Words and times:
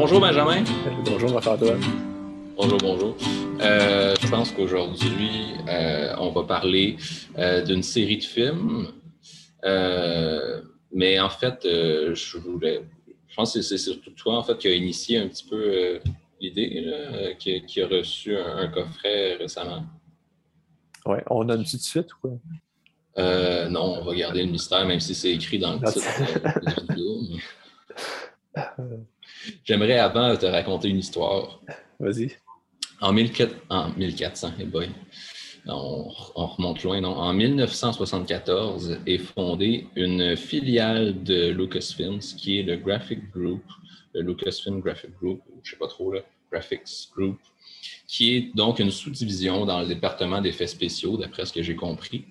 Bonjour 0.00 0.20
Benjamin. 0.20 0.62
Bonjour 1.06 1.32
Marc-Antoine. 1.32 1.80
Bonjour, 2.56 2.78
bonjour. 2.78 3.16
Euh, 3.60 4.14
je 4.22 4.28
pense 4.28 4.52
qu'aujourd'hui, 4.52 5.54
euh, 5.68 6.14
on 6.18 6.30
va 6.30 6.44
parler 6.44 6.96
euh, 7.36 7.64
d'une 7.64 7.82
série 7.82 8.18
de 8.18 8.22
films. 8.22 8.92
mais 10.92 11.18
en 11.18 11.28
fait, 11.28 11.58
je 11.64 12.38
voulais. 12.38 12.84
Je 13.26 13.34
pense 13.34 13.54
que 13.54 13.60
c'est 13.60 13.76
surtout 13.76 14.12
toi 14.12 14.38
en 14.38 14.44
fait 14.44 14.56
qui 14.58 14.68
a 14.68 14.72
initié 14.72 15.18
un 15.18 15.26
petit 15.26 15.44
peu 15.44 15.98
l'idée, 16.40 17.34
qui, 17.40 17.60
qui, 17.66 17.82
a 17.82 17.88
reçu 17.88 18.36
un, 18.36 18.68
coffret 18.68 19.34
récemment. 19.34 19.82
Ouais, 21.06 21.24
on 21.28 21.48
a 21.48 21.56
une 21.56 21.64
petite 21.64 21.82
suite 21.82 22.14
ou 22.14 22.16
quoi? 22.22 23.68
non, 23.68 23.96
on 24.00 24.04
va 24.04 24.14
garder 24.14 24.44
le 24.44 24.52
mystère, 24.52 24.86
même 24.86 25.00
si 25.00 25.16
c'est 25.16 25.32
écrit 25.32 25.58
dans 25.58 25.72
le 25.72 25.92
titre 25.92 26.60
de 26.60 26.66
la 26.66 26.94
vidéo. 26.94 27.18
J'aimerais 29.64 29.98
avant 29.98 30.36
te 30.36 30.46
raconter 30.46 30.88
une 30.88 30.98
histoire. 30.98 31.60
Vas-y. 32.00 32.36
En, 33.00 33.12
1400, 33.12 34.52
hey 34.58 34.66
boy. 34.66 34.88
On, 35.66 36.08
remonte 36.34 36.82
loin, 36.82 37.00
non? 37.00 37.14
En 37.14 37.32
1974 37.34 39.00
est 39.06 39.18
fondée 39.18 39.86
une 39.96 40.36
filiale 40.36 41.22
de 41.22 41.50
Lucasfilms 41.50 42.20
qui 42.20 42.60
est 42.60 42.62
le 42.62 42.76
Graphic 42.76 43.30
Group, 43.30 43.62
le 44.14 44.22
Lucasfilm 44.22 44.80
Graphic 44.80 45.10
Group, 45.20 45.42
je 45.62 45.70
ne 45.70 45.72
sais 45.72 45.78
pas 45.78 45.88
trop, 45.88 46.12
là, 46.12 46.20
Graphics 46.50 47.10
Group, 47.14 47.38
qui 48.06 48.34
est 48.34 48.56
donc 48.56 48.78
une 48.78 48.90
sous-division 48.90 49.66
dans 49.66 49.80
le 49.80 49.86
département 49.86 50.40
d'effets 50.40 50.66
spéciaux, 50.66 51.16
d'après 51.16 51.44
ce 51.44 51.52
que 51.52 51.62
j'ai 51.62 51.76
compris. 51.76 52.24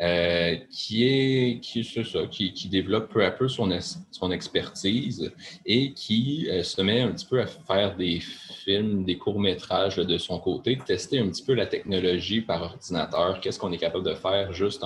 Euh, 0.00 0.56
qui 0.70 1.04
est, 1.06 1.60
qui, 1.60 1.84
ça, 1.84 2.00
qui, 2.30 2.54
qui, 2.54 2.68
développe 2.70 3.12
peu 3.12 3.22
à 3.22 3.30
peu 3.30 3.48
son, 3.48 3.68
son 4.10 4.32
expertise 4.32 5.30
et 5.66 5.92
qui 5.92 6.48
euh, 6.48 6.62
se 6.62 6.80
met 6.80 7.02
un 7.02 7.12
petit 7.12 7.26
peu 7.26 7.42
à 7.42 7.46
faire 7.46 7.96
des 7.96 8.18
films, 8.18 9.04
des 9.04 9.18
courts-métrages 9.18 9.96
de 9.96 10.16
son 10.16 10.38
côté, 10.38 10.78
tester 10.78 11.18
un 11.18 11.28
petit 11.28 11.44
peu 11.44 11.52
la 11.52 11.66
technologie 11.66 12.40
par 12.40 12.62
ordinateur, 12.62 13.40
qu'est-ce 13.40 13.58
qu'on 13.58 13.72
est 13.72 13.78
capable 13.78 14.06
de 14.06 14.14
faire 14.14 14.54
juste 14.54 14.82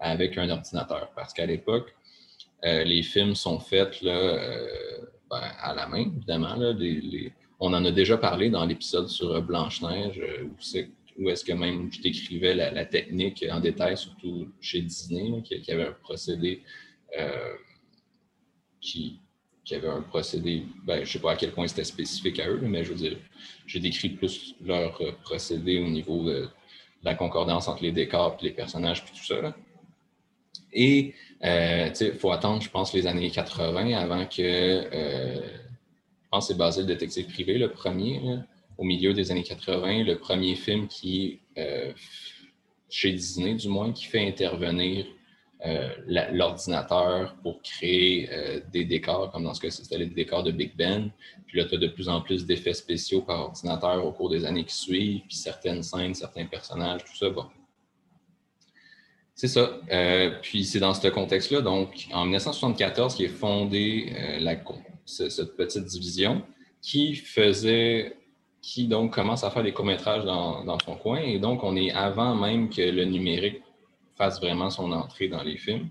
avec 0.00 0.36
un 0.36 0.50
ordinateur. 0.50 1.12
Parce 1.14 1.32
qu'à 1.32 1.46
l'époque, 1.46 1.94
euh, 2.64 2.82
les 2.82 3.04
films 3.04 3.36
sont 3.36 3.60
faits 3.60 4.02
là, 4.02 4.40
ben, 5.30 5.40
à 5.62 5.72
la 5.72 5.86
main, 5.86 6.10
évidemment. 6.16 6.56
Là, 6.56 6.74
on 7.60 7.72
en 7.74 7.84
a 7.84 7.92
déjà 7.92 8.18
parlé 8.18 8.50
dans 8.50 8.64
l'épisode 8.64 9.06
sur 9.06 9.40
Blanche-Neige, 9.40 10.20
où 10.42 10.56
c'est 10.58 10.90
ou 11.18 11.28
est-ce 11.30 11.44
que 11.44 11.52
même 11.52 11.92
je 11.92 12.00
décrivais 12.00 12.54
la, 12.54 12.84
technique 12.84 13.44
en 13.50 13.60
détail, 13.60 13.96
surtout 13.96 14.48
chez 14.60 14.80
Disney, 14.82 15.42
qui, 15.42 15.70
avait 15.70 15.86
un 15.86 15.92
procédé 15.92 16.62
euh, 17.18 17.54
qui, 18.80 19.20
avait 19.70 19.88
un 19.88 20.02
procédé, 20.02 20.64
ben, 20.84 20.96
je 20.96 21.00
ne 21.00 21.06
sais 21.06 21.18
pas 21.18 21.32
à 21.32 21.36
quel 21.36 21.52
point 21.52 21.66
c'était 21.66 21.84
spécifique 21.84 22.40
à 22.40 22.48
eux, 22.48 22.60
mais 22.62 22.84
je 22.84 22.90
veux 22.90 22.94
dire, 22.94 23.18
j'ai 23.66 23.80
décrit 23.80 24.10
plus 24.10 24.54
leur 24.64 24.98
procédé 25.22 25.78
au 25.80 25.88
niveau 25.88 26.24
de, 26.24 26.48
la 27.02 27.14
concordance 27.14 27.68
entre 27.68 27.82
les 27.82 27.92
décors 27.92 28.36
et 28.40 28.44
les 28.44 28.50
personnages 28.50 29.04
puis 29.04 29.14
tout 29.16 29.24
ça. 29.24 29.54
Et 30.72 31.14
euh, 31.44 31.90
il 32.00 32.12
faut 32.14 32.30
attendre, 32.30 32.62
je 32.62 32.70
pense, 32.70 32.92
les 32.92 33.06
années 33.06 33.30
80 33.30 33.96
avant 33.96 34.26
que, 34.26 34.42
euh, 34.42 35.40
je 35.40 36.28
pense 36.30 36.48
c'est 36.48 36.56
basé 36.56 36.82
le 36.82 36.86
détective 36.88 37.26
privé, 37.26 37.58
le 37.58 37.70
premier, 37.70 38.20
au 38.78 38.84
milieu 38.84 39.12
des 39.12 39.30
années 39.32 39.42
80, 39.42 40.04
le 40.04 40.18
premier 40.18 40.54
film 40.54 40.86
qui, 40.86 41.40
euh, 41.58 41.92
chez 42.88 43.12
Disney 43.12 43.54
du 43.54 43.68
moins, 43.68 43.92
qui 43.92 44.04
fait 44.06 44.26
intervenir 44.26 45.04
euh, 45.66 45.92
l'ordinateur 46.30 47.36
pour 47.42 47.60
créer 47.60 48.30
euh, 48.32 48.60
des 48.72 48.84
décors, 48.84 49.32
comme 49.32 49.42
dans 49.42 49.54
ce 49.54 49.60
cas 49.60 49.70
c'était 49.70 49.98
les 49.98 50.06
décors 50.06 50.44
de 50.44 50.52
Big 50.52 50.76
Ben. 50.76 51.10
Puis 51.48 51.58
là, 51.58 51.64
tu 51.64 51.74
as 51.74 51.78
de 51.78 51.88
plus 51.88 52.08
en 52.08 52.20
plus 52.20 52.46
d'effets 52.46 52.72
spéciaux 52.72 53.22
par 53.22 53.40
ordinateur 53.40 54.06
au 54.06 54.12
cours 54.12 54.30
des 54.30 54.44
années 54.44 54.64
qui 54.64 54.74
suivent, 54.74 55.22
puis 55.26 55.36
certaines 55.36 55.82
scènes, 55.82 56.14
certains 56.14 56.46
personnages, 56.46 57.04
tout 57.04 57.16
ça. 57.16 57.28
Bon. 57.30 57.46
C'est 59.34 59.48
ça. 59.48 59.80
puis 60.42 60.64
c'est 60.64 60.80
dans 60.80 60.94
ce 60.94 61.06
contexte-là, 61.08 61.60
donc 61.60 62.08
en 62.12 62.24
1974, 62.24 63.14
qui 63.14 63.24
est 63.24 63.28
fondée 63.28 64.12
la, 64.40 64.56
cette 65.04 65.56
petite 65.56 65.84
division 65.84 66.42
qui 66.82 67.14
faisait 67.14 68.17
qui 68.68 68.86
donc 68.86 69.14
commence 69.14 69.44
à 69.44 69.50
faire 69.50 69.62
des 69.62 69.72
courts-métrages 69.72 70.24
dans, 70.24 70.78
son 70.84 70.94
coin. 70.96 71.20
Et 71.20 71.38
donc, 71.38 71.64
on 71.64 71.74
est 71.74 71.90
avant 71.90 72.34
même 72.34 72.68
que 72.68 72.82
le 72.82 73.04
numérique 73.06 73.62
fasse 74.14 74.40
vraiment 74.40 74.68
son 74.68 74.92
entrée 74.92 75.28
dans 75.28 75.42
les 75.42 75.56
films 75.56 75.88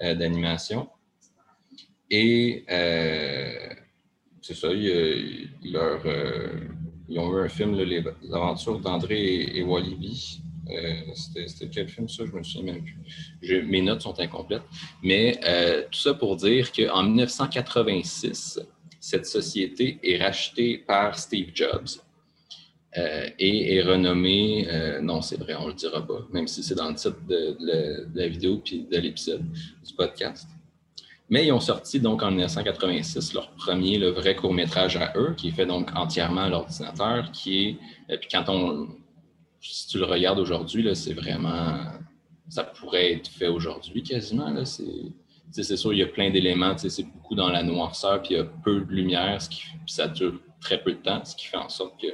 euh, 0.00 0.14
d'animation. 0.14 0.88
Et 2.08 2.64
euh, 2.70 3.74
c'est 4.42 4.54
ça, 4.54 4.68
euh, 4.68 5.46
ils, 5.62 5.76
ont 7.18 7.36
eu 7.36 7.40
un 7.40 7.48
film, 7.48 7.76
Les 7.80 8.04
aventures 8.32 8.78
d'André 8.78 9.56
et, 9.56 9.62
Walibi. 9.64 10.40
C'était 11.16 11.68
quel 11.68 11.88
film 11.88 12.08
ça? 12.08 12.22
Je 12.26 12.30
me 12.30 12.44
souviens 12.44 12.74
même 12.74 12.84
plus. 12.84 13.62
mes 13.64 13.82
notes 13.82 14.02
sont 14.02 14.20
incomplètes. 14.20 14.62
Mais 15.02 15.40
tout 15.90 15.98
ça 15.98 16.14
pour 16.14 16.36
dire 16.36 16.70
qu'en 16.70 17.02
1986, 17.02 18.60
cette 19.00 19.26
société 19.26 19.98
est 20.04 20.22
rachetée 20.22 20.78
par 20.78 21.18
Steve 21.18 21.50
Jobs 21.52 21.88
euh, 22.98 23.28
et 23.38 23.76
est 23.76 23.82
renommé, 23.82 24.66
euh, 24.68 25.00
non, 25.00 25.22
c'est 25.22 25.38
vrai, 25.38 25.54
on 25.54 25.68
le 25.68 25.74
dira 25.74 26.04
pas, 26.04 26.26
même 26.32 26.48
si 26.48 26.60
c'est 26.64 26.74
dans 26.74 26.88
le 26.88 26.96
titre 26.96 27.24
de, 27.28 27.56
la 28.12 28.26
vidéo 28.26 28.60
puis 28.64 28.84
de 28.90 28.98
l'épisode 28.98 29.44
du 29.86 29.94
podcast. 29.94 30.48
Mais 31.28 31.46
ils 31.46 31.52
ont 31.52 31.60
sorti 31.60 32.00
donc 32.00 32.24
en 32.24 32.30
1986 32.30 33.32
leur 33.34 33.52
premier, 33.52 33.96
le 33.96 34.08
vrai 34.08 34.34
court-métrage 34.34 34.96
à 34.96 35.12
eux, 35.14 35.34
qui 35.36 35.48
est 35.48 35.52
fait 35.52 35.66
donc 35.66 35.88
entièrement 35.94 36.40
à 36.40 36.48
l'ordinateur, 36.48 37.30
qui 37.30 37.64
est, 37.64 37.76
euh, 38.12 38.16
puis 38.18 38.28
quand 38.28 38.48
on, 38.48 38.88
si 39.60 39.86
tu 39.86 39.98
le 39.98 40.06
regardes 40.06 40.40
aujourd'hui, 40.40 40.88
c'est 40.96 41.14
vraiment, 41.14 41.76
ça 42.48 42.64
pourrait 42.64 43.12
être 43.12 43.28
fait 43.28 43.46
aujourd'hui 43.46 44.02
quasiment, 44.02 44.50
là, 44.50 44.64
c'est 44.64 45.76
sûr, 45.76 45.92
il 45.92 46.00
y 46.00 46.02
a 46.02 46.06
plein 46.06 46.30
d'éléments, 46.30 46.76
c'est 46.76 47.04
beaucoup 47.04 47.36
dans 47.36 47.50
la 47.50 47.62
noirceur, 47.62 48.20
puis 48.20 48.34
il 48.34 48.38
y 48.38 48.40
a 48.40 48.44
peu 48.44 48.80
de 48.80 48.92
lumière, 48.92 49.38
puis 49.48 49.78
ça 49.86 50.08
dure 50.08 50.40
très 50.60 50.82
peu 50.82 50.92
de 50.92 50.98
temps, 50.98 51.24
ce 51.24 51.36
qui 51.36 51.46
fait 51.46 51.56
en 51.56 51.68
sorte 51.68 52.00
que 52.00 52.08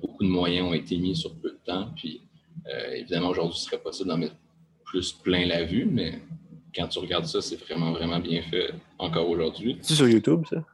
beaucoup 0.00 0.24
de 0.24 0.28
moyens 0.28 0.68
ont 0.68 0.74
été 0.74 0.96
mis 0.96 1.16
sur 1.16 1.34
peu 1.34 1.50
de 1.50 1.58
temps. 1.64 1.88
Puis, 1.96 2.20
euh, 2.66 2.94
évidemment, 2.94 3.28
aujourd'hui, 3.28 3.58
ce 3.58 3.66
serait 3.66 3.78
possible 3.78 4.08
d'en 4.08 4.18
mettre 4.18 4.36
plus 4.84 5.12
plein 5.12 5.46
la 5.46 5.64
vue, 5.64 5.86
mais 5.86 6.20
quand 6.74 6.88
tu 6.88 6.98
regardes 6.98 7.26
ça, 7.26 7.40
c'est 7.40 7.56
vraiment, 7.56 7.92
vraiment 7.92 8.20
bien 8.20 8.42
fait 8.42 8.72
encore 8.98 9.28
aujourd'hui. 9.28 9.78
C'est 9.80 9.94
sur 9.94 10.08
YouTube, 10.08 10.44
ça? 10.48 10.64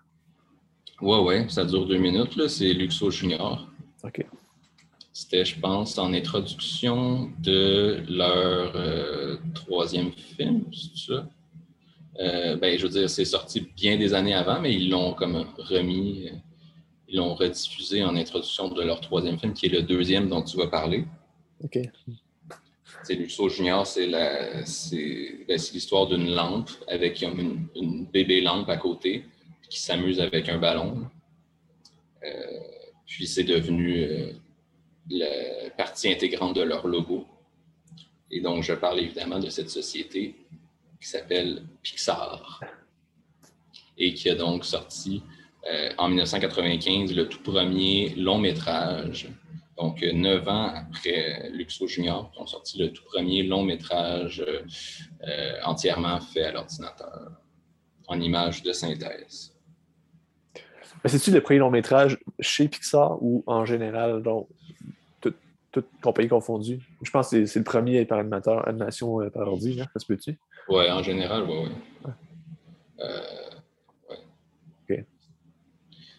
Ouais, 1.00 1.20
ouais, 1.20 1.46
ça 1.48 1.64
dure 1.64 1.86
deux 1.86 1.98
minutes. 1.98 2.48
C'est 2.48 2.72
Luxo 2.72 3.10
Junior. 3.10 3.66
OK. 4.02 4.24
C'était, 5.12 5.44
je 5.44 5.58
pense, 5.58 5.98
en 5.98 6.12
introduction 6.12 7.30
de 7.38 8.02
leur 8.08 8.76
euh, 8.76 9.36
troisième 9.54 10.12
film, 10.12 10.64
c'est 10.72 11.12
ça? 11.12 11.28
ben, 12.18 12.78
je 12.78 12.82
veux 12.82 12.88
dire, 12.88 13.10
c'est 13.10 13.26
sorti 13.26 13.68
bien 13.76 13.98
des 13.98 14.14
années 14.14 14.32
avant, 14.32 14.58
mais 14.58 14.72
ils 14.72 14.88
l'ont 14.88 15.12
comme 15.12 15.44
remis 15.58 16.30
ils 17.08 17.16
l'ont 17.16 17.34
rediffusé 17.34 18.02
en 18.04 18.16
introduction 18.16 18.68
de 18.68 18.82
leur 18.82 19.00
troisième 19.00 19.38
film, 19.38 19.52
qui 19.52 19.66
est 19.66 19.70
le 19.70 19.82
deuxième 19.82 20.28
dont 20.28 20.42
tu 20.42 20.56
vas 20.56 20.66
parler. 20.66 21.04
OK. 21.62 21.78
C'est 23.02 23.14
Luxo 23.14 23.48
Junior, 23.48 23.86
c'est 23.86 24.08
ben, 24.10 25.58
l'histoire 25.72 26.06
d'une 26.08 26.34
lampe 26.34 26.70
avec 26.88 27.22
une, 27.22 28.06
bébé 28.12 28.40
lampe 28.40 28.68
à 28.68 28.76
côté 28.76 29.24
qui 29.68 29.80
s'amuse 29.80 30.20
avec 30.20 30.48
un 30.48 30.58
ballon. 30.58 31.08
Euh, 32.24 32.60
puis 33.06 33.26
c'est 33.26 33.44
devenu 33.44 34.02
euh, 34.02 34.32
la 35.10 35.70
partie 35.76 36.10
intégrante 36.10 36.56
de 36.56 36.62
leur 36.62 36.86
logo. 36.86 37.26
Et 38.30 38.40
donc, 38.40 38.64
je 38.64 38.72
parle 38.72 39.00
évidemment 39.00 39.38
de 39.38 39.50
cette 39.50 39.70
société 39.70 40.34
qui 41.00 41.08
s'appelle 41.08 41.62
Pixar 41.82 42.60
et 43.96 44.14
qui 44.14 44.28
a 44.28 44.34
donc 44.34 44.64
sorti 44.64 45.22
euh, 45.72 45.90
en 45.98 46.08
1995 46.08 47.14
le 47.14 47.28
tout 47.28 47.42
premier 47.42 48.14
long 48.16 48.38
métrage. 48.38 49.28
Donc, 49.76 50.02
euh, 50.02 50.12
neuf 50.12 50.46
ans 50.46 50.72
après 50.74 51.50
Luxo 51.50 51.86
Junior, 51.86 52.30
ont 52.38 52.46
sorti 52.46 52.78
le 52.78 52.92
tout 52.92 53.02
premier 53.04 53.42
long 53.42 53.64
métrage 53.64 54.44
euh, 54.46 55.52
entièrement 55.64 56.20
fait 56.20 56.44
à 56.44 56.52
l'ordinateur, 56.52 57.32
en 58.06 58.20
images 58.20 58.62
de 58.62 58.72
synthèse. 58.72 59.54
C'est-tu 61.04 61.30
le 61.30 61.40
premier 61.40 61.58
long 61.58 61.70
métrage 61.70 62.18
chez 62.40 62.68
Pixar 62.68 63.22
ou 63.22 63.42
en 63.46 63.64
général, 63.64 64.22
donc, 64.22 64.48
toute 65.72 65.88
compagnie 66.00 66.28
confondue? 66.28 66.80
Je 67.02 67.10
pense 67.10 67.30
que 67.30 67.44
c'est 67.44 67.58
le 67.58 67.64
premier 67.64 68.04
par 68.06 68.18
animateur, 68.18 68.66
animation 68.66 69.28
par 69.30 69.48
ordi, 69.48 69.80
hein? 69.80 69.86
ça 69.92 70.00
se 70.00 70.06
peut-tu? 70.06 70.38
Oui, 70.68 70.90
en 70.90 71.02
général, 71.02 71.42
oui, 71.42 71.68
oui. 72.98 73.04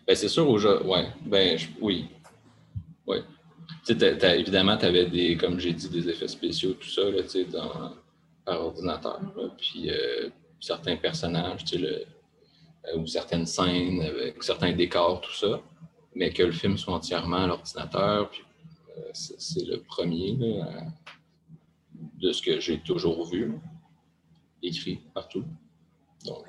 Ben, 0.08 0.16
c'est 0.16 0.30
sûr, 0.30 0.50
aujourd'hui, 0.50 0.88
ouais, 0.90 1.08
ben, 1.26 1.60
oui. 1.82 2.08
Oui. 3.06 3.18
évidemment, 3.90 4.78
tu 4.78 4.86
avais 4.86 5.06
des, 5.06 5.36
comme 5.36 5.60
j'ai 5.60 5.74
dit, 5.74 5.90
des 5.90 6.08
effets 6.08 6.30
spéciaux, 6.30 6.74
tout 6.74 6.88
ça, 6.88 7.04
là, 7.04 7.22
dans, 7.52 7.94
par 8.46 8.62
ordinateur. 8.62 9.20
puis 9.58 9.90
euh, 9.90 10.30
certains 10.62 10.96
personnages, 10.96 11.66
le, 11.74 12.06
ou 12.96 13.06
certaines 13.06 13.46
scènes 13.46 14.02
avec 14.02 14.42
certains 14.44 14.72
décors, 14.72 15.20
tout 15.20 15.34
ça, 15.34 15.62
mais 16.16 16.32
que 16.32 16.44
le 16.44 16.54
film 16.54 16.78
soit 16.78 16.94
entièrement 16.94 17.44
à 17.44 17.48
l'ordinateur, 17.48 18.32
c'est 19.14 19.66
le 19.66 19.82
premier 19.82 20.38
de 22.18 22.32
ce 22.32 22.42
que 22.42 22.60
j'ai 22.62 22.80
toujours 22.80 23.26
vu, 23.26 23.54
écrit 24.64 25.02
partout. 25.14 25.44
Donc, 26.26 26.46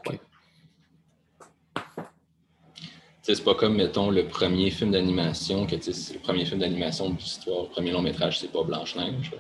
c'est 3.34 3.44
pas 3.44 3.54
comme, 3.54 3.76
mettons, 3.76 4.10
le 4.10 4.26
premier 4.26 4.70
film 4.70 4.92
d'animation, 4.92 5.66
que 5.66 5.76
c'est 5.80 6.14
le 6.14 6.20
premier 6.20 6.44
film 6.44 6.60
d'animation 6.60 7.10
de 7.10 7.16
l'histoire, 7.16 7.64
le 7.64 7.68
premier 7.68 7.92
long 7.92 8.02
métrage, 8.02 8.40
c'est 8.40 8.50
pas 8.50 8.62
Blanche-Neige. 8.62 9.32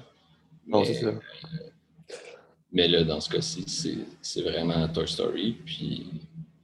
Non, 0.66 0.84
c'est 0.84 0.94
ça. 0.94 1.06
Euh, 1.06 1.18
mais 2.72 2.86
là, 2.86 3.02
dans 3.04 3.20
ce 3.20 3.30
cas-ci, 3.30 3.64
c'est 4.20 4.42
vraiment 4.42 4.86
Toy 4.88 5.08
Story. 5.08 5.56
Puis 5.64 6.06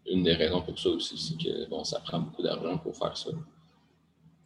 une 0.07 0.23
des 0.23 0.35
raisons 0.35 0.61
pour 0.61 0.79
ça 0.79 0.91
aussi, 0.91 1.17
c'est 1.17 1.43
que 1.43 1.69
bon, 1.69 1.83
ça 1.83 2.01
prend 2.01 2.21
beaucoup 2.21 2.43
d'argent 2.43 2.77
pour 2.79 2.97
faire 2.97 3.17
ça. 3.17 3.31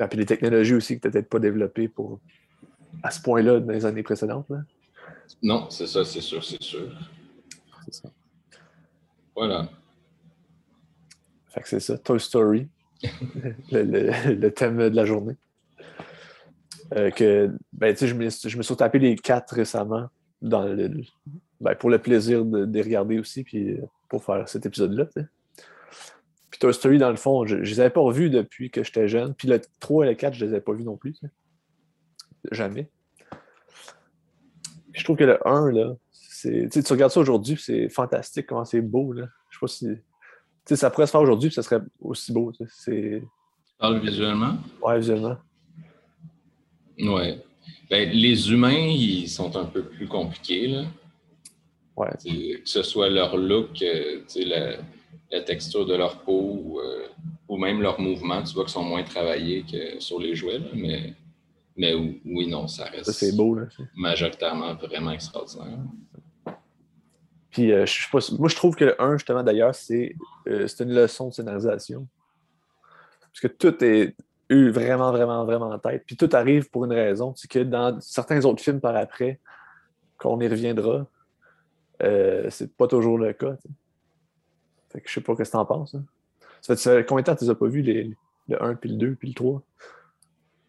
Et 0.00 0.06
puis 0.06 0.18
les 0.18 0.26
technologies 0.26 0.74
aussi 0.74 1.00
que 1.00 1.08
tu 1.08 1.10
peut-être 1.10 1.28
pas 1.28 1.40
développées 1.40 1.88
pour 1.88 2.20
à 3.02 3.10
ce 3.10 3.20
point-là 3.20 3.58
dans 3.58 3.72
les 3.72 3.84
années 3.84 4.04
précédentes. 4.04 4.48
Là. 4.48 4.58
Non, 5.42 5.68
c'est 5.70 5.88
ça, 5.88 6.04
c'est 6.04 6.20
sûr, 6.20 6.44
c'est 6.44 6.62
sûr. 6.62 6.88
C'est 7.84 7.94
ça. 7.94 8.10
Voilà. 9.34 9.68
Fait 11.50 11.60
que 11.60 11.68
c'est 11.68 11.80
ça, 11.80 11.96
Toy 11.98 12.20
Story, 12.20 12.68
le, 13.72 14.48
thème 14.48 14.76
de 14.90 14.96
la 14.96 15.04
journée. 15.04 15.36
Euh, 16.94 17.10
que, 17.10 17.50
ben, 17.72 17.94
je 17.96 18.14
me, 18.14 18.28
je 18.30 18.56
me 18.56 18.62
suis 18.62 18.76
tapé 18.76 18.98
les 18.98 19.16
quatre 19.16 19.54
récemment 19.54 20.08
dans 20.40 20.62
le, 20.64 20.90
ben, 21.60 21.74
pour 21.74 21.90
le 21.90 21.98
plaisir 21.98 22.44
de, 22.44 22.64
les 22.64 22.82
regarder 22.82 23.18
aussi, 23.18 23.44
puis 23.44 23.76
pour 24.08 24.24
faire 24.24 24.48
cet 24.48 24.66
épisode-là. 24.66 25.06
Puis 26.50 26.58
Toy 26.58 26.72
Story, 26.72 26.98
dans 26.98 27.10
le 27.10 27.16
fond, 27.16 27.46
je 27.46 27.56
ne 27.56 27.60
les 27.60 27.80
avais 27.80 27.90
pas 27.90 28.00
revus 28.00 28.30
depuis 28.30 28.70
que 28.70 28.82
j'étais 28.82 29.08
jeune. 29.08 29.34
Puis 29.34 29.48
le 29.48 29.60
3 29.80 30.06
et 30.06 30.08
le 30.10 30.14
4, 30.14 30.34
je 30.34 30.44
ne 30.44 30.48
les 30.48 30.54
avais 30.54 30.64
pas 30.64 30.72
vus 30.72 30.84
non 30.84 30.96
plus. 30.96 31.14
Jamais. 32.52 32.88
je 34.92 35.04
trouve 35.04 35.16
que 35.16 35.24
le 35.24 35.46
1, 35.46 35.72
là, 35.72 35.94
c'est, 36.12 36.68
tu 36.70 36.92
regardes 36.92 37.12
ça 37.12 37.20
aujourd'hui, 37.20 37.58
c'est 37.60 37.88
fantastique 37.88 38.46
comment 38.46 38.64
c'est 38.64 38.80
beau. 38.80 39.12
Là. 39.12 39.26
Je 39.50 39.56
sais 39.56 39.60
pas 39.60 39.66
si 39.66 39.98
ça 40.76 40.90
pourrait 40.90 41.06
se 41.06 41.12
faire 41.12 41.20
aujourd'hui, 41.20 41.50
ça 41.50 41.62
serait 41.62 41.80
aussi 42.00 42.32
beau. 42.32 42.52
C'est... 42.68 43.22
Parle 43.78 44.00
visuellement? 44.00 44.56
Ouais, 44.82 44.98
visuellement. 44.98 45.36
Ouais. 46.98 47.40
Ben, 47.90 48.10
les 48.10 48.50
humains, 48.50 48.86
ils 48.86 49.28
sont 49.28 49.56
un 49.56 49.64
peu 49.64 49.82
plus 49.82 50.08
compliqués. 50.08 50.68
Là. 50.68 50.84
Ouais. 51.96 52.10
que 52.22 52.68
ce 52.68 52.82
soit 52.82 53.08
leur 53.08 53.36
look, 53.36 53.82
euh, 53.82 54.22
la, 54.36 54.76
la, 55.32 55.40
texture 55.42 55.84
de 55.84 55.96
leur 55.96 56.20
peau 56.20 56.80
euh, 56.80 57.08
ou, 57.48 57.56
même 57.56 57.82
leurs 57.82 58.00
mouvements, 58.00 58.40
tu 58.44 58.54
vois 58.54 58.64
qu'ils 58.64 58.72
sont 58.74 58.84
moins 58.84 59.02
travaillés 59.02 59.64
que 59.64 59.98
sur 59.98 60.20
les 60.20 60.36
jouets. 60.36 60.60
mais, 60.74 61.14
mais 61.76 61.94
oui, 61.94 62.46
non, 62.46 62.68
ça 62.68 62.84
reste. 62.84 63.06
Ça, 63.06 63.12
c'est 63.12 63.34
beau. 63.34 63.54
Là. 63.54 63.66
Majoritairement 63.96 64.74
vraiment 64.74 65.12
extraordinaire. 65.12 65.78
Puis, 67.50 67.72
euh, 67.72 67.86
moi, 68.38 68.48
je 68.48 68.56
trouve 68.56 68.76
que 68.76 68.84
le 68.84 69.00
1, 69.00 69.18
justement, 69.18 69.42
d'ailleurs, 69.42 69.74
c'est 69.74 70.14
euh, 70.48 70.66
une 70.80 70.94
leçon 70.94 71.28
de 71.28 71.34
scénarisation. 71.34 72.06
Parce 73.20 73.40
que 73.40 73.46
tout 73.48 73.82
est 73.84 74.14
eu 74.50 74.70
vraiment, 74.70 75.12
vraiment, 75.12 75.44
vraiment 75.44 75.70
en 75.70 75.78
tête. 75.78 76.04
Puis 76.06 76.16
tout 76.16 76.28
arrive 76.32 76.70
pour 76.70 76.84
une 76.84 76.92
raison. 76.92 77.34
C'est 77.36 77.50
que 77.50 77.60
dans 77.60 78.00
certains 78.00 78.44
autres 78.44 78.62
films 78.62 78.80
par 78.80 78.96
après, 78.96 79.40
qu'on 80.18 80.40
y 80.40 80.48
reviendra, 80.48 81.06
euh, 82.02 82.48
c'est 82.50 82.74
pas 82.74 82.86
toujours 82.86 83.18
le 83.18 83.32
cas. 83.32 83.56
Fait 84.90 85.00
que 85.00 85.08
je 85.08 85.14
sais 85.14 85.20
pas 85.20 85.34
ce 85.34 85.42
que 85.42 85.48
tu 85.48 85.56
en 85.56 85.64
penses. 85.64 85.94
Hein. 85.94 86.04
Ça 86.60 86.76
fait 86.76 87.06
combien 87.06 87.22
de 87.22 87.26
temps 87.26 87.36
tu 87.36 87.48
as 87.48 87.54
pas 87.54 87.66
vus, 87.66 87.82
les, 87.82 88.16
le 88.48 88.62
1, 88.62 88.74
puis 88.74 88.90
le 88.90 88.96
2, 88.96 89.14
puis 89.14 89.28
le 89.28 89.34
3? 89.34 89.62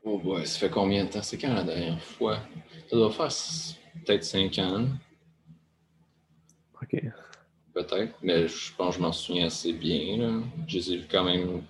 Oh 0.03 0.17
boy, 0.19 0.45
ça 0.45 0.59
fait 0.59 0.69
combien 0.69 1.05
de 1.05 1.09
temps? 1.09 1.21
C'est 1.21 1.37
quand 1.37 1.53
la 1.53 1.63
dernière 1.63 2.01
fois? 2.01 2.39
Ça 2.89 2.95
doit 2.95 3.11
faire 3.11 3.29
peut-être 4.05 4.23
5 4.23 4.57
ans. 4.59 4.85
OK. 6.91 7.01
Peut-être, 7.73 8.13
mais 8.23 8.47
je 8.47 8.73
pense 8.75 8.95
que 8.95 9.01
je 9.01 9.05
m'en 9.05 9.11
souviens 9.11 9.45
assez 9.45 9.73
bien. 9.73 10.17
Là. 10.17 10.41
Je 10.67 10.77
les 10.77 10.93
ai 10.93 10.97
vus 10.97 11.07
quand 11.09 11.23
même 11.23 11.61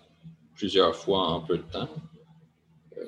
plusieurs 0.55 0.95
fois 0.95 1.27
en 1.27 1.41
peu 1.41 1.57
de 1.57 1.63
temps. 1.63 1.89
Euh, 2.97 3.05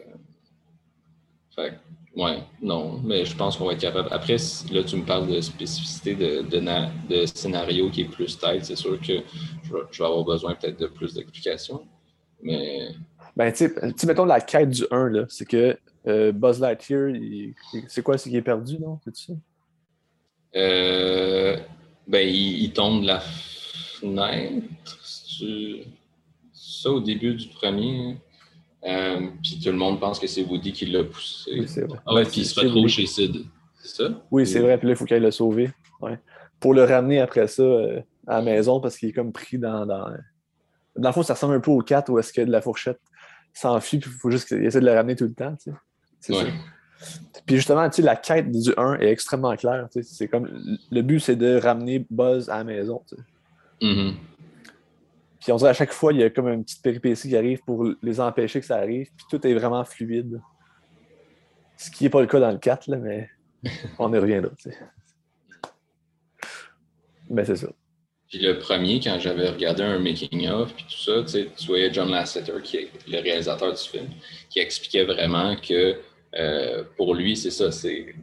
fait 1.56 1.80
ouais, 2.16 2.44
non, 2.62 3.00
mais 3.04 3.26
je 3.26 3.36
pense 3.36 3.58
qu'on 3.58 3.66
va 3.66 3.74
être 3.74 3.82
capable. 3.82 4.10
Après, 4.12 4.36
là, 4.72 4.84
tu 4.84 4.98
me 4.98 5.06
parles 5.06 5.28
de 5.28 5.40
spécificité 5.42 6.16
de, 6.16 6.42
de, 6.42 7.26
scénario 7.26 7.90
qui 7.90 8.02
est 8.02 8.06
plus 8.06 8.38
tight. 8.38 8.66
C'est 8.66 8.76
sûr 8.76 9.00
que 9.00 9.14
je 9.64 9.74
vais, 9.74 10.06
avoir 10.06 10.24
besoin 10.24 10.56
peut-être 10.56 10.80
de 10.80 10.88
plus 10.88 11.14
d'explications. 11.14 11.88
Mais. 12.42 12.90
Ben, 13.36 13.52
tu 13.52 13.70
sais, 13.70 14.08
mettons 14.08 14.26
la 14.26 14.42
quête 14.42 14.70
du 14.70 14.84
1, 14.92 15.26
c'est 15.30 15.46
que 15.46 15.78
euh, 16.08 16.32
Buzz 16.34 16.60
Lightyear, 16.60 17.14
c'est 17.88 18.02
quoi? 18.02 18.18
C'est 18.18 18.30
qu'il 18.30 18.38
est 18.38 18.42
perdu, 18.42 18.78
non? 18.80 19.00
C'est 19.06 19.16
ça? 19.16 19.34
Euh, 20.56 21.58
ben, 22.08 22.28
il, 22.28 22.72
tombe 22.74 23.02
de 23.02 23.08
la 23.08 23.20
fenêtre. 23.20 24.66
C'est 25.04 25.86
ça 26.54 26.92
au 26.92 27.00
début 27.00 27.36
du 27.36 27.48
premier. 27.48 28.18
Euh, 28.84 29.28
puis 29.44 29.60
tout 29.64 29.70
le 29.70 29.78
monde 29.78 30.00
pense 30.00 30.20
que 30.20 30.28
c'est 30.28 30.44
Woody 30.44 30.74
qui 30.74 30.88
l'a 30.88 31.04
poussé. 31.04 31.52
Oui, 31.60 31.68
c'est 31.68 31.82
vrai. 31.82 32.00
Ah 32.06 32.14
ouais, 32.16 32.24
puis 32.24 32.42
il 32.42 32.46
se 32.46 32.60
retrouve 32.60 32.88
chez 32.88 33.06
Sid. 33.06 33.46
C'est 33.82 34.04
ça? 34.04 34.24
Oui, 34.32 34.48
c'est 34.48 34.60
vrai. 34.60 34.78
Puis 34.78 34.88
là, 34.88 34.94
il 34.94 34.98
faut 34.98 35.06
qu'elle 35.06 35.22
le 35.22 35.32
sauver. 35.32 35.72
Ouais. 36.02 36.20
Pour 36.60 36.74
le 36.74 36.84
ramener 36.84 37.20
après 37.20 37.48
ça 37.48 37.64
euh, 37.64 38.02
à 38.28 38.38
la 38.38 38.42
maison 38.42 38.80
parce 38.80 38.98
qu'il 38.98 39.10
est 39.10 39.14
comme 39.14 39.32
pris 39.32 39.58
dans, 39.58 39.86
dans. 39.86 40.06
Dans 40.98 41.10
le 41.10 41.14
fond, 41.14 41.24
ça 41.24 41.36
ressemble 41.36 41.56
un 41.56 41.60
peu 41.60 41.72
au 41.72 41.82
4 41.82 42.10
où 42.10 42.20
est-ce 42.20 42.34
que 42.34 42.42
de 42.42 42.52
la 42.52 42.62
fourchette 42.62 43.00
s'enfuit, 43.54 44.00
puis 44.00 44.10
il 44.14 44.20
faut 44.20 44.30
juste 44.30 44.48
qu'il 44.48 44.64
essaie 44.66 44.82
de 44.82 44.86
le 44.86 44.94
ramener 44.94 45.16
tout 45.16 45.26
le 45.26 45.34
temps. 45.34 45.56
Tu 45.56 45.72
sais. 45.72 45.78
C'est 46.20 46.34
ça. 46.34 46.46
Puis 47.46 47.56
justement, 47.56 47.90
tu 47.90 47.98
sais, 47.98 48.02
la 48.02 48.16
quête 48.16 48.52
du 48.52 48.72
1 48.78 49.00
est 49.00 49.10
extrêmement 49.10 49.56
claire. 49.56 49.88
C'est 50.02 50.28
comme 50.28 50.78
le 50.92 51.02
but, 51.02 51.20
c'est 51.20 51.36
de 51.36 51.58
ramener 51.58 52.06
Buzz 52.10 52.50
à 52.50 52.58
la 52.58 52.64
maison. 52.64 53.02
Mm-hmm. 53.82 54.14
Puis 55.40 55.52
on 55.52 55.56
dirait 55.56 55.72
à 55.72 55.74
chaque 55.74 55.92
fois, 55.92 56.14
il 56.14 56.20
y 56.20 56.24
a 56.24 56.30
comme 56.30 56.48
une 56.48 56.64
petite 56.64 56.84
péripétie 56.84 57.30
qui 57.30 57.36
arrive 57.36 57.62
pour 57.66 57.88
les 58.02 58.20
empêcher 58.20 58.60
que 58.60 58.66
ça 58.66 58.78
arrive. 58.78 59.10
Puis 59.18 59.26
tout 59.30 59.46
est 59.48 59.54
vraiment 59.54 59.84
fluide. 59.84 60.40
Ce 61.78 61.90
qui 61.90 62.04
n'est 62.04 62.12
pas 62.12 62.22
le 62.22 62.28
cas 62.28 62.40
dans 62.40 62.52
le 62.52 62.60
4, 62.60 62.88
là, 62.88 62.98
mais 62.98 63.30
on 63.98 64.14
y 64.14 64.18
reviendra. 64.18 64.52
Mais 67.30 67.44
c'est 67.44 67.56
ça. 67.56 67.68
Puis 68.30 68.40
le 68.40 68.60
premier, 68.60 69.00
quand 69.00 69.18
j'avais 69.20 69.50
regardé 69.50 69.84
un 69.84 70.00
making-of, 70.00 70.74
puis 70.74 70.86
tout 70.86 70.98
ça, 70.98 71.24
tu 71.24 71.68
voyais 71.68 71.92
John 71.92 72.10
Lasseter, 72.10 72.62
qui 72.64 72.78
est 72.78 72.90
le 73.08 73.20
réalisateur 73.20 73.74
du 73.74 73.82
film, 73.82 74.08
qui 74.50 74.60
expliquait 74.60 75.04
vraiment 75.04 75.56
que 75.56 75.98
euh, 76.38 76.84
pour 76.98 77.16
lui, 77.16 77.36
c'est 77.36 77.52
ça. 77.52 77.72
C'est 77.72 78.16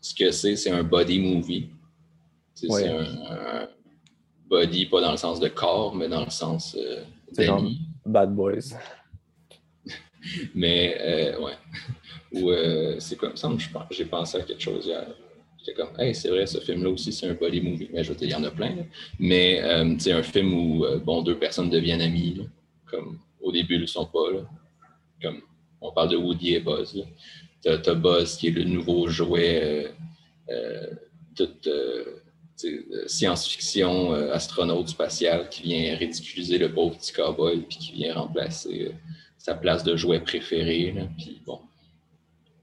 ce 0.00 0.14
que 0.14 0.30
c'est, 0.30 0.56
c'est 0.56 0.70
un 0.70 0.82
body 0.82 1.18
movie. 1.18 1.68
C'est 2.54 2.88
un, 2.88 3.68
body, 4.48 4.86
pas 4.86 5.00
dans 5.00 5.10
le 5.10 5.16
sens 5.16 5.40
de 5.40 5.48
corps, 5.48 5.94
mais 5.94 6.08
dans 6.08 6.24
le 6.24 6.30
sens 6.30 6.76
euh, 6.78 7.02
d'ami. 7.32 7.80
Bad 8.04 8.34
Boys. 8.34 8.76
mais 10.54 10.96
euh, 11.00 11.40
ouais. 11.40 11.52
Ou 12.32 12.50
euh, 12.50 12.96
c'est 12.98 13.16
comme 13.16 13.36
ça, 13.36 13.50
j'ai 13.90 14.04
pensé 14.04 14.38
à 14.38 14.42
quelque 14.42 14.62
chose 14.62 14.86
hier. 14.86 15.06
J'étais 15.58 15.74
comme, 15.74 15.98
hey, 15.98 16.14
c'est 16.14 16.28
vrai, 16.28 16.46
ce 16.46 16.60
film-là 16.60 16.90
aussi, 16.90 17.12
c'est 17.12 17.28
un 17.28 17.34
body 17.34 17.60
movie. 17.60 17.90
Mais 17.92 18.04
je 18.04 18.12
dire, 18.12 18.28
il 18.28 18.32
y 18.32 18.34
en 18.34 18.44
a 18.44 18.50
plein. 18.50 18.76
Mais 19.18 19.60
c'est 19.98 20.12
un 20.12 20.22
film 20.22 20.54
où 20.54 20.84
bon, 21.04 21.22
deux 21.22 21.38
personnes 21.38 21.70
deviennent 21.70 22.00
amies. 22.00 22.46
comme 22.88 23.18
au 23.40 23.50
début, 23.50 23.74
ils 23.74 23.80
ne 23.80 23.86
sont 23.86 24.06
pas. 24.06 24.30
Là. 24.32 24.40
Comme 25.20 25.40
on 25.80 25.90
parle 25.92 26.10
de 26.10 26.16
Woody 26.16 26.54
et 26.54 26.60
Buzz. 26.60 27.04
Là. 27.66 27.78
T'as 27.78 27.94
Buzz 27.94 28.36
qui 28.36 28.48
est 28.48 28.52
le 28.52 28.64
nouveau 28.64 29.08
jouet 29.08 29.92
euh, 30.48 30.90
euh, 31.40 31.50
euh, 32.64 33.04
science-fiction, 33.06 34.12
astronaute 34.32 34.88
spatial 34.88 35.48
qui 35.50 35.62
vient 35.64 35.96
ridiculiser 35.96 36.58
le 36.58 36.72
pauvre 36.72 36.96
petit 36.96 37.12
cowboy 37.12 37.60
puis 37.68 37.76
qui 37.76 37.92
vient 37.92 38.14
remplacer 38.14 38.92
sa 39.36 39.54
place 39.54 39.84
de 39.84 39.96
jouet 39.96 40.20
préféré. 40.20 40.94
Puis 41.18 41.42
bon. 41.44 41.60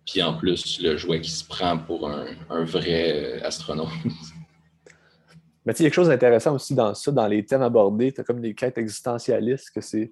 Puis 0.06 0.22
en 0.24 0.34
plus, 0.34 0.82
le 0.82 0.98
jouet 0.98 1.22
qui 1.22 1.32
se 1.32 1.46
prend 1.46 1.78
pour 1.78 2.10
un, 2.10 2.64
vrai 2.64 3.42
astronaute. 3.44 3.90
Mais 5.66 5.72
y 5.72 5.76
a 5.76 5.84
quelque 5.86 5.94
chose 5.94 6.10
d'intéressant 6.10 6.56
aussi 6.56 6.76
dans 6.76 6.94
ça, 6.94 7.12
dans 7.12 7.28
les 7.28 7.46
thèmes 7.46 7.62
abordés. 7.62 8.12
Tu 8.12 8.20
as 8.20 8.24
comme 8.24 8.42
des 8.42 8.54
quêtes 8.54 8.78
existentialistes 8.78 9.70
que 9.70 9.80
c'est. 9.80 10.12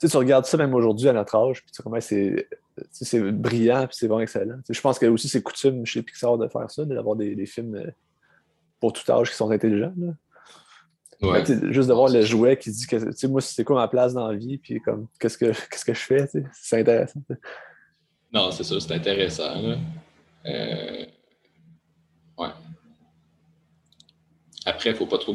Tu, 0.00 0.08
tu 0.08 0.16
regardes 0.16 0.44
ça 0.44 0.56
même 0.56 0.74
aujourd'hui 0.74 1.08
à 1.08 1.12
notre 1.12 1.34
âge, 1.34 1.62
puis 1.62 1.72
tu 1.72 1.82
comment 1.82 2.00
c'est 2.00 2.48
c'est 2.90 3.20
brillant 3.32 3.84
et 3.84 3.88
c'est 3.90 4.06
vraiment 4.06 4.20
excellent. 4.20 4.60
je 4.68 4.80
pense 4.80 4.98
que 4.98 5.06
aussi 5.06 5.28
c'est 5.28 5.42
coutume 5.42 5.84
chez 5.86 6.02
Pixar 6.02 6.38
de 6.38 6.48
faire 6.48 6.70
ça, 6.70 6.84
d'avoir 6.84 7.16
des, 7.16 7.46
films 7.46 7.76
euh, 7.76 7.90
pour 8.80 8.92
tout 8.92 9.10
âge 9.10 9.30
qui 9.30 9.36
sont 9.36 9.50
intelligents. 9.50 9.94
juste 11.70 11.88
d'avoir 11.88 12.08
le 12.08 12.22
jouet 12.22 12.56
qui 12.56 12.70
dit 12.70 12.86
que 12.86 13.26
moi 13.26 13.40
c'est 13.40 13.64
quoi 13.64 13.76
ma 13.76 13.88
place 13.88 14.14
dans 14.14 14.28
la 14.28 14.36
vie 14.36 14.58
puis 14.58 14.80
comme 14.80 15.08
qu'est-ce 15.18 15.36
que 15.38 15.46
qu'est-ce 15.70 15.84
que 15.84 15.94
je 15.94 16.00
fais 16.00 16.28
c'est 16.52 16.80
intéressant 16.80 17.20
non 18.32 18.50
c'est 18.52 18.62
ça 18.62 18.78
c'est 18.78 18.94
intéressant 18.94 19.76
euh, 20.46 21.04
ouais 22.38 22.48
après 24.64 24.90
il 24.90 24.96
faut 24.96 25.06
pas 25.06 25.18
trop 25.18 25.34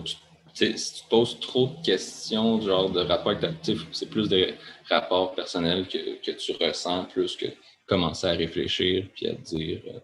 si 0.54 0.94
tu 0.94 1.10
poses 1.10 1.40
trop 1.40 1.68
de 1.68 1.84
questions, 1.84 2.62
genre 2.62 2.90
de 2.90 3.02
rapport 3.02 3.32
avec 3.32 3.42
ta. 3.42 3.74
C'est 3.92 4.10
plus 4.10 4.30
des 4.30 4.54
rapports 4.90 5.34
personnels 5.34 5.88
que, 5.88 6.22
que, 6.24 6.32
tu 6.32 6.54
ressens, 6.54 7.06
plus 7.06 7.36
que 7.36 7.48
commencer 7.88 8.28
à 8.28 8.32
réfléchir 8.32 9.08
puis 9.14 9.28
à 9.28 9.36
te 9.36 9.42
dire, 9.42 9.82
euh, 9.88 10.00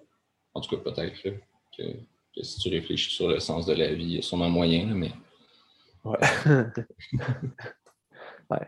en 0.53 0.61
tout 0.61 0.75
cas 0.75 0.91
peut-être 0.91 1.21
que, 1.21 1.29
que, 1.77 2.43
si 2.43 2.59
tu 2.59 2.69
réfléchis 2.69 3.13
sur 3.13 3.27
le 3.27 3.39
sens 3.39 3.65
de 3.65 3.73
la 3.73 3.93
vie, 3.93 4.03
il 4.03 4.15
y 4.15 4.19
a 4.19 4.21
sûrement 4.21 4.49
moyen, 4.49 4.85
mais. 4.87 5.11
Ouais. 6.03 6.17
ouais. 8.49 8.67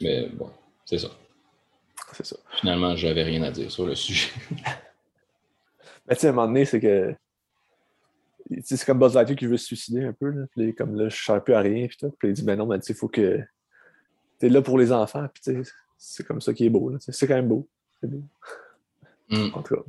Mais 0.00 0.26
bon, 0.28 0.50
c'est 0.84 0.98
ça. 0.98 1.08
C'est 2.12 2.26
ça. 2.26 2.36
Finalement, 2.60 2.94
j'avais 2.96 3.22
rien 3.22 3.42
à 3.42 3.50
dire 3.50 3.70
sur 3.70 3.86
le 3.86 3.94
sujet. 3.94 4.30
Mais 6.06 6.16
tu 6.16 6.22
sais, 6.22 6.26
à 6.26 6.30
un 6.30 6.32
moment 6.32 6.48
donné, 6.48 6.64
c'est 6.64 6.80
que. 6.80 7.14
C'est 8.64 8.84
comme 8.84 8.98
Buzz 8.98 9.14
Lightyear 9.14 9.38
qui 9.38 9.46
veut 9.46 9.56
se 9.56 9.66
suicider 9.66 10.04
un 10.04 10.12
peu. 10.12 10.30
Là. 10.30 10.46
Puis, 10.50 10.74
comme 10.74 10.94
là, 10.94 11.08
je 11.08 11.22
sers 11.22 11.42
plus 11.42 11.54
à 11.54 11.60
rien. 11.60 11.86
Puis, 11.86 11.98
puis 12.18 12.28
il 12.28 12.34
dit, 12.34 12.44
mais 12.44 12.56
non, 12.56 12.66
mais 12.66 12.78
il 12.78 12.94
faut 12.94 13.08
que. 13.08 13.40
T'es 14.38 14.48
là 14.48 14.62
pour 14.62 14.78
les 14.78 14.92
enfants. 14.92 15.26
Puis, 15.32 15.54
c'est 15.98 16.26
comme 16.26 16.40
ça 16.40 16.52
qui 16.52 16.66
est 16.66 16.70
beau. 16.70 16.92
C'est 16.98 17.26
quand 17.26 17.34
même 17.34 17.48
beau. 17.48 17.68
C'est 18.00 18.10
beau. 18.10 18.22
Mm. 19.30 19.50
En 19.54 19.62
tout 19.62 19.76
cas. 19.76 19.82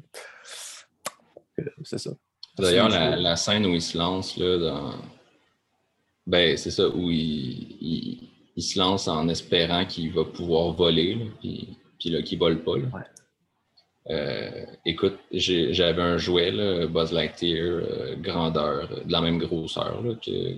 C'est 1.83 1.97
ça. 1.97 2.11
D'ailleurs, 2.57 2.89
la, 2.89 3.15
la, 3.15 3.35
scène 3.35 3.65
où 3.65 3.73
il 3.73 3.81
se 3.81 3.97
lance, 3.97 4.37
là, 4.37 4.57
dans. 4.57 4.93
Ben, 6.25 6.55
c'est 6.55 6.71
ça, 6.71 6.87
où 6.87 7.09
il, 7.09 7.77
il, 7.81 8.29
il, 8.55 8.63
se 8.63 8.79
lance 8.79 9.07
en 9.07 9.27
espérant 9.27 9.85
qu'il 9.85 10.13
va 10.13 10.23
pouvoir 10.23 10.71
voler, 10.73 11.15
là, 11.15 11.25
puis, 11.39 11.77
puis 11.99 12.09
là, 12.11 12.21
qu'il 12.21 12.39
vole 12.39 12.63
pas. 12.63 12.77
Là. 12.77 12.85
Ouais. 12.93 13.01
Euh, 14.09 14.65
écoute, 14.85 15.17
j'avais 15.31 16.01
un 16.01 16.17
jouet, 16.17 16.51
là, 16.51 16.87
Buzz 16.87 17.11
Lightyear, 17.11 17.65
euh, 17.65 18.15
grandeur, 18.17 18.89
de 19.05 19.11
la 19.11 19.21
même 19.21 19.37
grosseur 19.37 20.01
là, 20.01 20.15
que, 20.15 20.57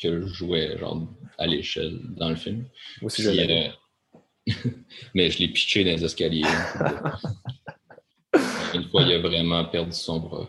que 0.00 0.08
le 0.08 0.26
jouet, 0.26 0.78
genre 0.78 1.02
à 1.38 1.46
l'échelle 1.46 1.98
dans 2.16 2.28
le 2.28 2.36
film. 2.36 2.64
Aussi, 3.02 3.22
Puis, 3.22 3.52
euh, 3.52 3.68
mais 5.14 5.30
je 5.30 5.38
l'ai 5.40 5.48
pitché 5.48 5.84
dans 5.84 5.90
les 5.90 6.04
escaliers. 6.04 6.44
Une 8.74 8.88
fois, 8.88 9.02
il 9.02 9.12
a 9.14 9.18
vraiment 9.18 9.64
perdu 9.64 9.92
son 9.92 10.20
bras. 10.20 10.48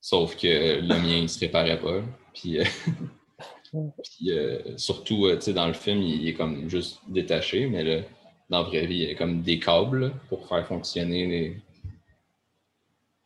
Sauf 0.00 0.36
que 0.36 0.80
le 0.80 0.88
mien, 0.88 1.18
il 1.22 1.28
se 1.28 1.38
réparait 1.38 1.78
pas. 1.78 2.02
Puis, 2.34 2.58
puis, 3.72 4.30
surtout, 4.76 5.28
tu 5.34 5.40
sais, 5.42 5.52
dans 5.52 5.68
le 5.68 5.74
film, 5.74 6.02
il, 6.02 6.22
il 6.22 6.28
est 6.28 6.34
comme 6.34 6.68
juste 6.68 7.00
détaché, 7.08 7.68
mais 7.68 7.84
là, 7.84 8.02
dans 8.48 8.62
la 8.62 8.68
vraie 8.68 8.86
vie, 8.86 8.96
il 9.02 9.08
y 9.08 9.10
a 9.10 9.14
comme 9.14 9.42
des 9.42 9.58
câbles 9.58 10.12
pour 10.28 10.48
faire 10.48 10.66
fonctionner 10.66 11.26
les. 11.26 11.56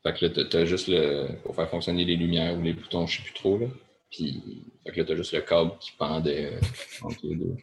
Fait 0.03 0.19
que 0.19 0.27
là, 0.27 0.45
t'as- 0.51 0.65
juste 0.65 0.89
le. 0.89 1.29
pour 1.45 1.55
faire 1.55 1.69
fonctionner 1.71 2.05
les 2.05 2.17
lumières 2.17 2.59
ou 2.59 2.63
les 2.63 2.73
boutons, 2.73 3.07
je 3.07 3.19
sais 3.19 3.23
plus 3.23 3.35
trop, 3.35 3.59
là. 3.59 3.67
Puis, 4.11 4.65
fait 4.85 4.93
que 4.93 5.01
là, 5.01 5.07
t'as 5.07 5.17
juste 5.17 5.33
le 5.33 5.41
câble 5.43 5.73
qui 5.81 5.93
pendait 5.93 6.55
euh, 6.55 6.61
entre 7.03 7.19
les 7.25 7.37
deux. 7.37 7.57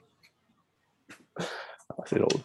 Ah, 1.38 2.04
c'est 2.06 2.18
drôle. 2.18 2.42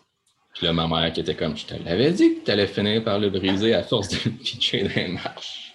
Puis 0.54 0.66
là, 0.66 0.72
ma 0.72 0.86
mère 0.86 1.12
qui 1.12 1.20
était 1.20 1.34
comme, 1.34 1.56
je 1.56 1.66
te 1.66 1.74
l'avais 1.74 2.12
dit 2.12 2.36
que 2.36 2.44
tu 2.44 2.50
allais 2.50 2.66
finir 2.66 3.02
par 3.02 3.18
le 3.18 3.30
briser 3.30 3.74
à 3.74 3.82
force 3.82 4.08
de 4.08 4.30
le 4.30 4.36
pitcher 4.42 4.82
dans 4.84 4.94
les 4.94 5.08
marches. 5.08 5.74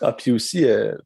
Ah, 0.00 0.12
puis 0.12 0.30
aussi, 0.32 0.64
euh, 0.64 0.96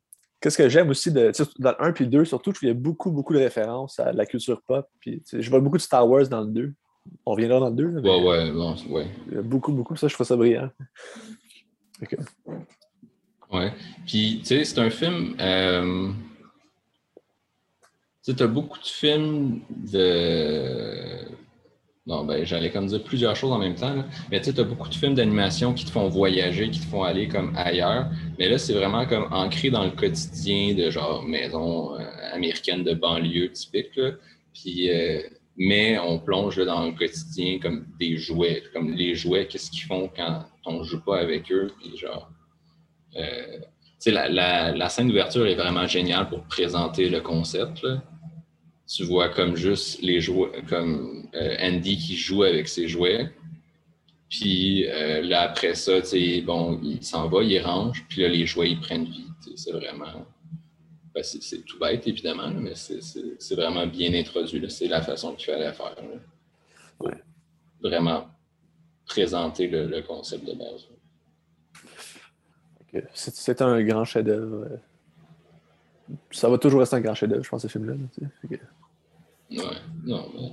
qu'est-ce 0.40 0.58
que 0.58 0.68
j'aime 0.68 0.90
aussi 0.90 1.10
de, 1.12 1.32
dans 1.58 1.70
le 1.70 1.82
1 1.84 1.92
puis 1.92 2.04
le 2.04 2.10
2, 2.10 2.24
surtout, 2.24 2.50
je 2.50 2.54
trouve 2.54 2.60
qu'il 2.60 2.68
y 2.68 2.72
a 2.72 2.74
beaucoup, 2.74 3.10
beaucoup 3.10 3.34
de 3.34 3.38
références 3.38 3.98
à 4.00 4.12
la 4.12 4.26
culture 4.26 4.62
pop. 4.62 4.88
Puis, 5.00 5.22
je 5.32 5.50
vois 5.50 5.60
beaucoup 5.60 5.76
de 5.76 5.82
Star 5.82 6.08
Wars 6.08 6.28
dans 6.28 6.40
le 6.42 6.48
2. 6.48 6.72
On 7.24 7.32
reviendra 7.32 7.60
dans 7.60 7.70
le 7.70 7.74
2. 7.74 7.86
là, 7.86 8.00
mais 8.02 8.10
Ouais, 8.10 8.22
ouais, 8.22 8.52
bon, 8.52 8.76
ouais. 8.90 9.06
il 9.28 9.34
y 9.34 9.38
a 9.38 9.42
beaucoup, 9.42 9.72
beaucoup. 9.72 9.96
Ça, 9.96 10.08
je 10.08 10.14
trouve 10.14 10.26
ça 10.26 10.36
brillant. 10.36 10.70
Ok. 12.02 12.16
Ouais. 13.52 13.72
Puis, 14.06 14.38
tu 14.40 14.46
sais, 14.46 14.64
c'est 14.64 14.78
un 14.78 14.90
film. 14.90 15.34
Euh... 15.40 16.10
Tu 18.22 18.32
sais, 18.32 18.34
t'as 18.36 18.46
beaucoup 18.46 18.78
de 18.78 18.86
films 18.86 19.60
de. 19.70 21.37
Non, 22.08 22.24
ben, 22.24 22.42
j'allais 22.42 22.70
comme 22.70 22.86
dire 22.86 23.04
plusieurs 23.04 23.36
choses 23.36 23.52
en 23.52 23.58
même 23.58 23.74
temps, 23.74 23.94
là. 23.94 24.06
mais 24.30 24.38
tu 24.38 24.46
sais, 24.46 24.54
t'as 24.54 24.62
beaucoup 24.62 24.88
de 24.88 24.94
films 24.94 25.14
d'animation 25.14 25.74
qui 25.74 25.84
te 25.84 25.90
font 25.90 26.08
voyager, 26.08 26.70
qui 26.70 26.80
te 26.80 26.86
font 26.86 27.02
aller 27.02 27.28
comme 27.28 27.52
ailleurs. 27.54 28.08
Mais 28.38 28.48
là, 28.48 28.56
c'est 28.56 28.72
vraiment 28.72 29.04
comme 29.04 29.28
ancré 29.30 29.68
dans 29.68 29.84
le 29.84 29.90
quotidien 29.90 30.72
de 30.74 30.88
genre 30.88 31.22
maison 31.22 31.98
euh, 32.00 32.04
américaine 32.32 32.82
de 32.82 32.94
banlieue 32.94 33.52
typique. 33.52 33.94
Là. 33.96 34.12
Puis, 34.54 34.88
euh, 34.90 35.20
mais 35.58 35.98
on 35.98 36.18
plonge 36.18 36.56
là, 36.58 36.64
dans 36.64 36.86
le 36.86 36.92
quotidien 36.92 37.58
comme 37.58 37.84
des 38.00 38.16
jouets. 38.16 38.62
Comme 38.72 38.92
les 38.92 39.14
jouets, 39.14 39.46
qu'est-ce 39.46 39.70
qu'ils 39.70 39.84
font 39.84 40.10
quand 40.16 40.46
on 40.64 40.82
joue 40.84 41.04
pas 41.04 41.18
avec 41.18 41.52
eux. 41.52 41.70
Puis 41.78 41.98
genre. 41.98 42.30
Euh, 43.16 43.58
la, 44.06 44.72
la 44.72 44.88
scène 44.88 45.08
d'ouverture 45.08 45.46
est 45.46 45.56
vraiment 45.56 45.86
géniale 45.86 46.30
pour 46.30 46.44
présenter 46.44 47.10
le 47.10 47.20
concept. 47.20 47.82
là. 47.82 48.02
Tu 48.88 49.04
vois 49.04 49.28
comme 49.28 49.54
juste 49.54 50.00
les 50.02 50.20
jouets, 50.20 50.62
comme 50.68 51.28
euh, 51.34 51.56
Andy 51.60 51.98
qui 51.98 52.16
joue 52.16 52.42
avec 52.42 52.68
ses 52.68 52.88
jouets. 52.88 53.30
Puis 54.30 54.86
euh, 54.88 55.20
là, 55.22 55.42
après 55.42 55.74
ça, 55.74 56.00
tu 56.00 56.06
sais, 56.08 56.40
bon, 56.40 56.80
il 56.82 57.02
s'en 57.04 57.28
va, 57.28 57.42
il 57.42 57.60
range, 57.60 58.04
puis 58.08 58.22
là, 58.22 58.28
les 58.28 58.46
jouets, 58.46 58.70
ils 58.70 58.80
prennent 58.80 59.04
vie. 59.04 59.26
C'est 59.56 59.72
vraiment. 59.72 60.26
ben, 61.14 61.22
c'est 61.22 61.42
c'est 61.42 61.62
tout 61.64 61.78
bête, 61.78 62.06
évidemment, 62.06 62.48
mais 62.50 62.74
c'est- 62.74 63.54
vraiment 63.54 63.86
bien 63.86 64.12
introduit. 64.14 64.70
C'est 64.70 64.88
la 64.88 65.02
façon 65.02 65.34
qu'il 65.34 65.46
fallait 65.52 65.72
faire. 65.72 65.96
Ouais. 67.00 67.12
Vraiment 67.82 68.28
présenter 69.06 69.66
le, 69.68 69.86
le 69.86 70.02
concept 70.02 70.44
de 70.46 70.52
base. 70.54 70.86
Ok. 72.94 73.02
C'est 73.14 73.60
un 73.62 73.82
grand 73.82 74.04
chef-d'œuvre. 74.04 74.64
euh. 74.70 74.76
Ça 76.30 76.48
va 76.48 76.56
toujours 76.58 76.80
rester 76.80 76.96
un 76.96 77.00
grand 77.00 77.14
chef-d'œuvre, 77.14 77.44
je 77.44 77.48
pense, 77.48 77.62
ce 77.62 77.68
film-là. 77.68 77.94
Ouais, 79.50 79.76
non, 80.04 80.28
mais. 80.34 80.50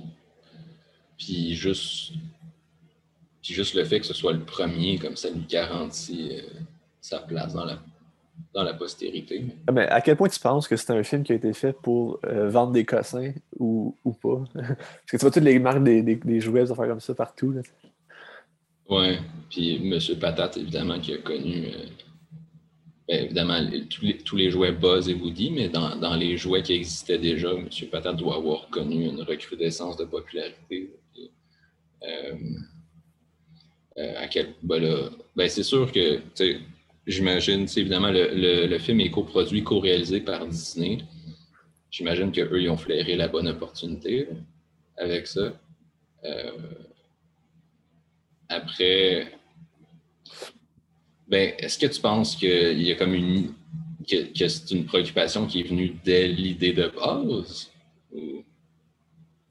Puis 1.18 1.54
juste. 1.54 2.12
Puis 3.42 3.54
juste 3.54 3.74
le 3.74 3.84
fait 3.84 4.00
que 4.00 4.06
ce 4.06 4.14
soit 4.14 4.32
le 4.32 4.44
premier, 4.44 4.98
comme 4.98 5.16
ça 5.16 5.30
lui 5.30 5.44
garantit 5.48 6.30
euh, 6.32 6.40
sa 7.00 7.20
place 7.20 7.54
dans 7.54 7.64
la, 7.64 7.78
dans 8.52 8.64
la 8.64 8.74
postérité. 8.74 9.46
Ah, 9.68 9.72
Mais 9.72 9.86
à 9.86 10.00
quel 10.00 10.16
point 10.16 10.28
tu 10.28 10.40
penses 10.40 10.66
que 10.66 10.76
c'est 10.76 10.90
un 10.92 11.02
film 11.04 11.22
qui 11.22 11.32
a 11.32 11.36
été 11.36 11.52
fait 11.52 11.72
pour 11.72 12.18
euh, 12.26 12.48
vendre 12.48 12.72
des 12.72 12.84
cossins 12.84 13.32
ou, 13.58 13.94
ou 14.04 14.12
pas? 14.12 14.42
Parce 14.54 14.66
que 15.10 15.16
tu 15.16 15.18
vois 15.18 15.30
toutes 15.30 15.44
les 15.44 15.58
marques 15.60 15.84
des, 15.84 16.02
des, 16.02 16.16
des 16.16 16.40
jouets, 16.40 16.64
des 16.64 16.72
affaires 16.72 16.88
comme 16.88 17.00
ça 17.00 17.14
partout. 17.14 17.52
Là. 17.52 17.60
Ouais, 18.88 19.18
puis 19.50 19.78
Monsieur 19.80 20.16
Patate, 20.16 20.56
évidemment, 20.56 20.98
qui 20.98 21.12
a 21.14 21.18
connu. 21.18 21.66
euh, 21.68 21.86
ben, 23.08 23.24
évidemment, 23.24 23.60
tous, 23.88 24.04
les, 24.04 24.18
tous 24.18 24.36
les 24.36 24.50
jouets 24.50 24.72
Buzz 24.72 25.08
et 25.08 25.14
Woody, 25.14 25.50
mais 25.50 25.68
dans, 25.68 25.94
dans 25.96 26.16
les 26.16 26.36
jouets 26.36 26.62
qui 26.62 26.72
existaient 26.72 27.18
déjà, 27.18 27.54
Monsieur 27.54 27.86
Patate 27.86 28.16
doit 28.16 28.36
avoir 28.36 28.68
connu 28.68 29.04
une 29.04 29.22
recrudescence 29.22 29.96
de 29.96 30.04
popularité. 30.04 30.90
Euh, 32.02 32.34
euh, 33.98 34.14
à 34.18 34.28
quel, 34.28 34.54
ben 34.62 34.82
là, 34.82 35.10
ben 35.36 35.48
c'est 35.48 35.62
sûr 35.62 35.90
que, 35.90 36.20
j'imagine, 37.06 37.66
évidemment, 37.76 38.10
le, 38.10 38.28
le, 38.34 38.66
le 38.66 38.78
film 38.78 39.00
est 39.00 39.10
coproduit, 39.10 39.62
co-réalisé 39.62 40.20
par 40.20 40.46
Disney. 40.46 40.98
J'imagine 41.90 42.32
qu'eux, 42.32 42.60
ils 42.60 42.68
ont 42.68 42.76
flairé 42.76 43.16
la 43.16 43.28
bonne 43.28 43.48
opportunité 43.48 44.28
avec 44.96 45.26
ça. 45.26 45.52
Euh, 46.24 46.50
après, 48.48 49.32
ben, 51.28 51.52
est-ce 51.58 51.78
que 51.78 51.86
tu 51.86 52.00
penses 52.00 52.36
qu'il 52.36 52.80
y 52.82 52.92
a 52.92 52.94
comme 52.96 53.14
une 53.14 53.52
que, 54.08 54.32
que 54.38 54.48
c'est 54.48 54.70
une 54.70 54.84
préoccupation 54.84 55.46
qui 55.46 55.60
est 55.60 55.64
venue 55.64 55.96
dès 56.04 56.28
l'idée 56.28 56.72
de 56.72 56.88
base? 56.88 57.70
Ou- 58.12 58.42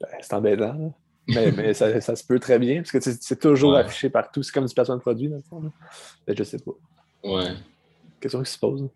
Ben, 0.00 0.08
c'est 0.20 0.32
embêtant. 0.34 0.72
là. 0.74 0.90
Mais, 1.28 1.50
mais 1.52 1.74
ça, 1.74 2.00
ça 2.00 2.14
se 2.14 2.24
peut 2.24 2.38
très 2.38 2.58
bien, 2.58 2.76
parce 2.82 2.92
que 2.92 3.00
c'est 3.00 3.40
toujours 3.40 3.72
Ouais. 3.72 3.80
affiché 3.80 4.08
partout. 4.10 4.42
C'est 4.44 4.52
comme 4.52 4.66
du 4.66 4.72
placement 4.74 4.94
de 4.96 5.00
produit, 5.00 5.28
dans 5.28 5.36
le 5.36 5.42
fond. 5.42 5.60
là. 5.60 5.70
Ben, 6.26 6.36
je 6.36 6.44
sais 6.44 6.58
pas. 6.58 6.72
Ouais. 7.24 7.52
Question 8.20 8.42
qui 8.42 8.50
se 8.52 8.58
pose. 8.58 8.88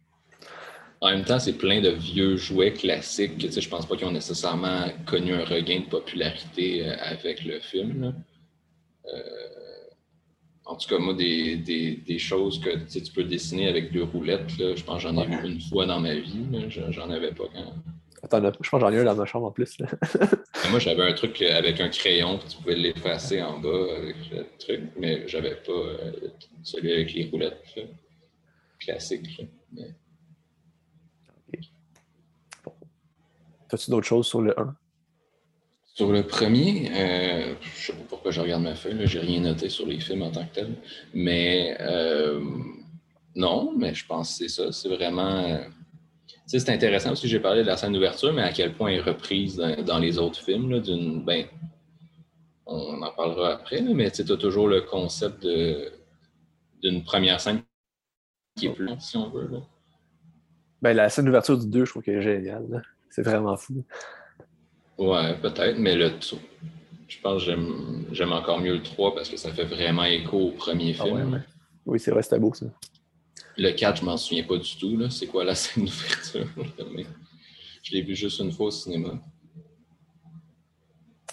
En 1.03 1.11
même 1.11 1.25
temps, 1.25 1.39
c'est 1.39 1.55
plein 1.55 1.81
de 1.81 1.89
vieux 1.89 2.37
jouets 2.37 2.73
classiques 2.73 3.39
que 3.39 3.61
je 3.61 3.69
pense 3.69 3.87
pas 3.87 3.97
qu'ils 3.97 4.07
ont 4.07 4.13
nécessairement 4.13 4.85
connu 5.07 5.33
un 5.33 5.45
regain 5.45 5.81
de 5.81 5.87
popularité 5.87 6.87
euh, 6.89 6.95
avec 7.01 7.43
le 7.45 7.59
film. 7.61 8.03
là. 8.03 8.13
Euh, 9.13 9.21
en 10.71 10.77
tout 10.77 10.89
cas, 10.89 10.99
moi, 10.99 11.15
des, 11.15 11.57
des, 11.57 11.97
des 11.97 12.19
choses 12.21 12.61
que 12.61 12.71
tu, 12.87 13.01
peux 13.13 13.25
dessiner 13.25 13.67
avec 13.67 13.93
deux 13.93 14.05
roulettes, 14.05 14.57
là, 14.57 14.77
je 14.77 14.85
pense 14.85 15.03
que 15.03 15.09
j'en 15.09 15.21
ai 15.21 15.27
vu 15.27 15.49
une 15.55 15.61
fois 15.61 15.85
dans 15.85 15.99
ma 15.99 16.15
vie. 16.15 16.47
J'en 16.91 17.11
avais 17.11 17.33
pas 17.33 17.45
quand. 17.53 17.75
Attends, 18.23 18.41
je 18.61 18.71
pense 18.71 18.81
que 18.81 18.87
j'en 18.87 18.93
ai 18.93 18.99
un 18.99 19.05
dans 19.05 19.17
ma 19.17 19.27
chambre 19.27 19.47
en 19.47 19.51
plus. 19.51 19.77
là. 19.81 19.89
Moi, 20.71 20.79
j'avais 20.79 21.03
un 21.03 21.13
truc 21.13 21.43
avec 21.43 21.81
un 21.81 21.89
crayon, 21.89 22.39
puis 22.39 22.51
tu 22.51 22.57
pouvais 22.59 22.77
l'effacer 22.77 23.43
en 23.43 23.59
bas 23.59 23.97
avec 23.97 24.15
le 24.31 24.47
truc, 24.61 24.83
mais 24.97 25.27
j'avais 25.27 25.57
pas 25.57 25.73
euh, 25.73 26.13
celui 26.63 26.93
avec 26.93 27.13
les 27.15 27.29
roulettes 27.29 27.65
là. 27.77 27.83
classiques. 28.79 29.39
là. 29.39 29.45
Mais- 29.73 29.95
As-tu 33.73 33.91
d'autres 33.91 34.07
choses 34.07 34.27
sur 34.29 34.41
le 34.41 34.59
1? 34.59 34.77
Sur 36.01 36.13
le 36.13 36.23
premier, 36.23 36.91
euh, 36.95 37.55
je 37.77 37.87
sais 37.89 37.93
pas 37.93 38.05
pourquoi 38.09 38.31
je 38.31 38.41
regarde 38.41 38.63
ma 38.63 38.75
feuille, 38.75 38.95
là, 38.95 39.05
j'ai 39.05 39.19
rien 39.19 39.41
noté 39.41 39.69
sur 39.69 39.87
les 39.87 40.01
films 40.01 40.23
en 40.23 40.31
tant 40.31 40.47
que 40.47 40.55
tel, 40.55 40.75
mais 41.13 41.77
euh, 41.79 42.41
non, 43.37 43.75
mais 43.77 43.93
je 43.93 44.07
pense 44.07 44.31
que 44.31 44.35
c'est 44.37 44.49
ça, 44.49 44.73
c'est 44.73 44.89
vraiment, 44.89 45.45
euh, 45.45 45.59
c'est 46.47 46.71
intéressant 46.71 47.11
parce 47.11 47.21
que 47.21 47.29
j'ai 47.29 47.39
parlé 47.39 47.61
de 47.61 47.67
la 47.67 47.77
scène 47.77 47.93
d'ouverture, 47.93 48.33
mais 48.33 48.41
à 48.41 48.51
quel 48.51 48.73
point 48.73 48.89
elle 48.89 49.01
est 49.01 49.03
reprise 49.03 49.63
dans, 49.85 49.99
les 49.99 50.17
autres 50.17 50.41
films. 50.41 50.81
d'une, 50.81 51.23
ben, 51.23 51.45
on 52.65 53.03
en 53.03 53.13
parlera 53.13 53.53
après, 53.53 53.83
mais 53.83 54.11
tu 54.11 54.23
as 54.23 54.37
toujours 54.39 54.69
le 54.69 54.81
concept 54.81 55.47
d'une 56.83 57.05
première 57.05 57.43
scène 57.43 57.61
qui 58.57 58.69
est 58.69 58.73
plus 58.73 58.87
longue, 58.87 59.03
si 59.03 59.19
on 59.19 59.29
veut. 59.29 59.51
Ben, 60.81 60.95
la 60.95 61.11
scène 61.11 61.27
d'ouverture 61.27 61.59
du 61.59 61.67
2, 61.67 61.85
je 61.85 61.91
trouve 61.91 62.03
qu'elle 62.03 62.17
est 62.17 62.23
géniale. 62.23 62.85
C'est 63.11 63.23
vraiment 63.23 63.59
fou. 63.59 63.85
Ouais, 65.01 65.35
peut-être, 65.41 65.79
mais 65.79 65.97
le 65.97 66.13
je 67.09 67.19
pense 67.23 67.45
que 67.45 67.51
j'aime 68.13 68.33
encore 68.33 68.61
mieux 68.61 68.75
le 68.75 68.83
3 68.83 69.15
parce 69.15 69.31
que 69.31 69.37
ça 69.37 69.51
fait 69.51 69.65
vraiment 69.65 70.05
écho 70.05 70.39
au 70.39 70.51
premier 70.51 70.95
ah 71.01 71.05
film. 71.05 71.43
Oui, 71.87 71.99
c'est 71.99 72.11
vrai, 72.11 72.23
c'était 72.23 72.39
beau 72.39 72.53
ça. 72.53 72.67
Le 73.57 73.73
4, 73.73 74.01
je 74.01 74.05
m'en 74.05 74.17
souviens 74.19 74.45
pas 74.45 74.59
du 74.59 74.77
tout. 74.77 75.11
C'est 75.11 75.27
quoi 75.27 75.43
la 75.43 75.55
scène 75.57 75.87
d'ouverture? 75.87 76.47
je 77.83 77.93
l'ai 77.93 78.03
vu 78.03 78.15
juste 78.15 78.41
une 78.41 78.53
fois 78.53 78.67
au 78.67 78.71
cinéma. 78.71 79.19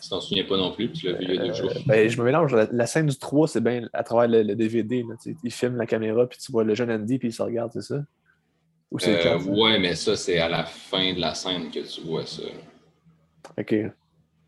Tu 0.02 0.10
t'en 0.10 0.22
souviens 0.22 0.46
pas 0.46 0.58
non 0.58 0.72
plus, 0.72 0.92
tu 0.94 1.08
l'as 1.08 1.18
vu 1.18 1.26
il 1.26 1.36
y 1.36 1.38
a 1.38 1.42
deux 1.44 1.50
euh, 1.50 1.54
jours. 1.54 1.74
ben, 1.86 2.10
je 2.10 2.18
me 2.18 2.24
mélange. 2.24 2.56
La, 2.72 2.88
scène 2.88 3.08
du 3.08 3.18
3, 3.18 3.50
c'est 3.50 3.62
bien 3.62 3.88
à 3.92 4.04
travers 4.04 4.30
le, 4.30 4.56
DVD. 4.56 5.04
Là, 5.04 5.16
il 5.44 5.52
filme 5.52 5.76
la 5.76 5.86
caméra, 5.86 6.26
puis 6.26 6.40
tu 6.40 6.54
vois 6.54 6.64
le 6.64 6.74
jeune 6.74 6.90
Andy, 6.90 7.20
puis 7.20 7.28
il 7.28 7.34
se 7.34 7.42
regarde, 7.42 7.72
c'est 7.74 7.82
ça? 7.82 8.02
Ou 8.92 9.00
c'est 9.00 9.28
euh, 9.28 9.38
Ouais, 9.40 9.78
mais 9.78 9.94
ça, 9.96 10.16
c'est 10.16 10.40
à 10.40 10.48
la 10.48 10.64
fin 10.64 11.14
de 11.14 11.20
la 11.20 11.36
scène 11.36 11.70
que 11.70 11.80
tu 11.80 12.02
vois 12.02 12.26
ça. 12.26 12.44
OK. 13.58 13.76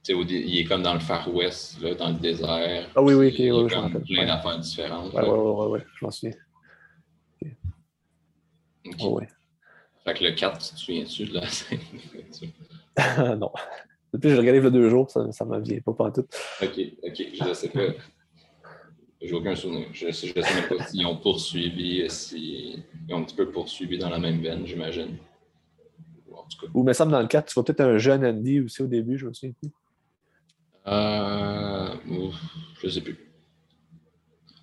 il 0.07 0.59
est 0.59 0.65
comme 0.65 0.83
dans 0.83 0.93
le 0.93 0.99
Far 0.99 1.33
West, 1.33 1.81
là, 1.81 1.93
dans 1.95 2.09
le 2.09 2.15
désert. 2.15 2.89
Ah 2.95 3.01
oui, 3.01 3.13
oui. 3.13 3.35
Il 3.37 3.45
y 3.45 3.49
a 3.49 3.69
comme 3.69 4.03
plein 4.03 4.25
d'affaires 4.25 4.59
différentes. 4.59 5.13
Ouais, 5.13 5.27
ouais, 5.27 5.65
ouais, 5.67 5.85
je 5.95 6.05
m'en 6.05 6.11
souviens. 6.11 6.35
Okay. 8.85 9.05
ouais. 9.05 9.27
Fait 10.03 10.13
que 10.13 10.23
le 10.23 10.31
4, 10.31 10.59
tu 10.59 10.73
te 10.73 10.79
souviens-tu 10.79 11.25
de 11.25 11.33
la 11.35 11.47
scène? 11.47 11.79
non. 13.37 13.51
Depuis 14.11 14.29
que 14.29 14.29
j'ai 14.29 14.39
regardé 14.39 14.59
il 14.59 14.63
y 14.63 14.67
a 14.67 14.69
deux 14.71 14.89
jours, 14.89 15.09
ça 15.11 15.21
ne 15.21 15.45
me 15.45 15.59
vient 15.61 15.79
pas 15.81 15.93
pas 15.93 16.11
tout. 16.11 16.25
OK, 16.61 16.79
OK. 17.03 17.23
Je 17.33 17.43
ne 17.47 17.53
sais 17.53 17.69
pas. 17.69 17.93
J'ai 19.21 19.33
aucun 19.33 19.55
souvenir. 19.55 19.87
Je 19.93 20.07
ne 20.07 20.11
sais, 20.11 20.33
même 20.33 20.77
pas 20.77 20.85
s'ils 20.85 21.05
ont 21.05 21.17
poursuivi, 21.17 22.09
s'ils 22.09 22.81
ont 23.09 23.17
un 23.17 23.23
petit 23.23 23.35
peu 23.35 23.51
poursuivi 23.51 23.97
dans 23.97 24.09
la 24.09 24.17
même 24.17 24.41
veine, 24.41 24.65
j'imagine. 24.65 25.17
Ou, 26.73 26.83
me 26.83 26.93
semble, 26.93 27.11
dans 27.11 27.21
le 27.21 27.27
4, 27.27 27.47
tu 27.47 27.53
vois 27.53 27.63
peut-être 27.63 27.81
un 27.81 27.97
jeune 27.97 28.25
Andy 28.25 28.61
aussi 28.61 28.81
au 28.81 28.87
début, 28.87 29.17
je 29.17 29.27
me 29.27 29.33
souviens 29.33 29.53
plus. 29.61 29.71
Euh, 30.87 31.95
je 32.81 32.87
ne 32.87 32.91
sais 32.91 33.01
plus. 33.01 33.17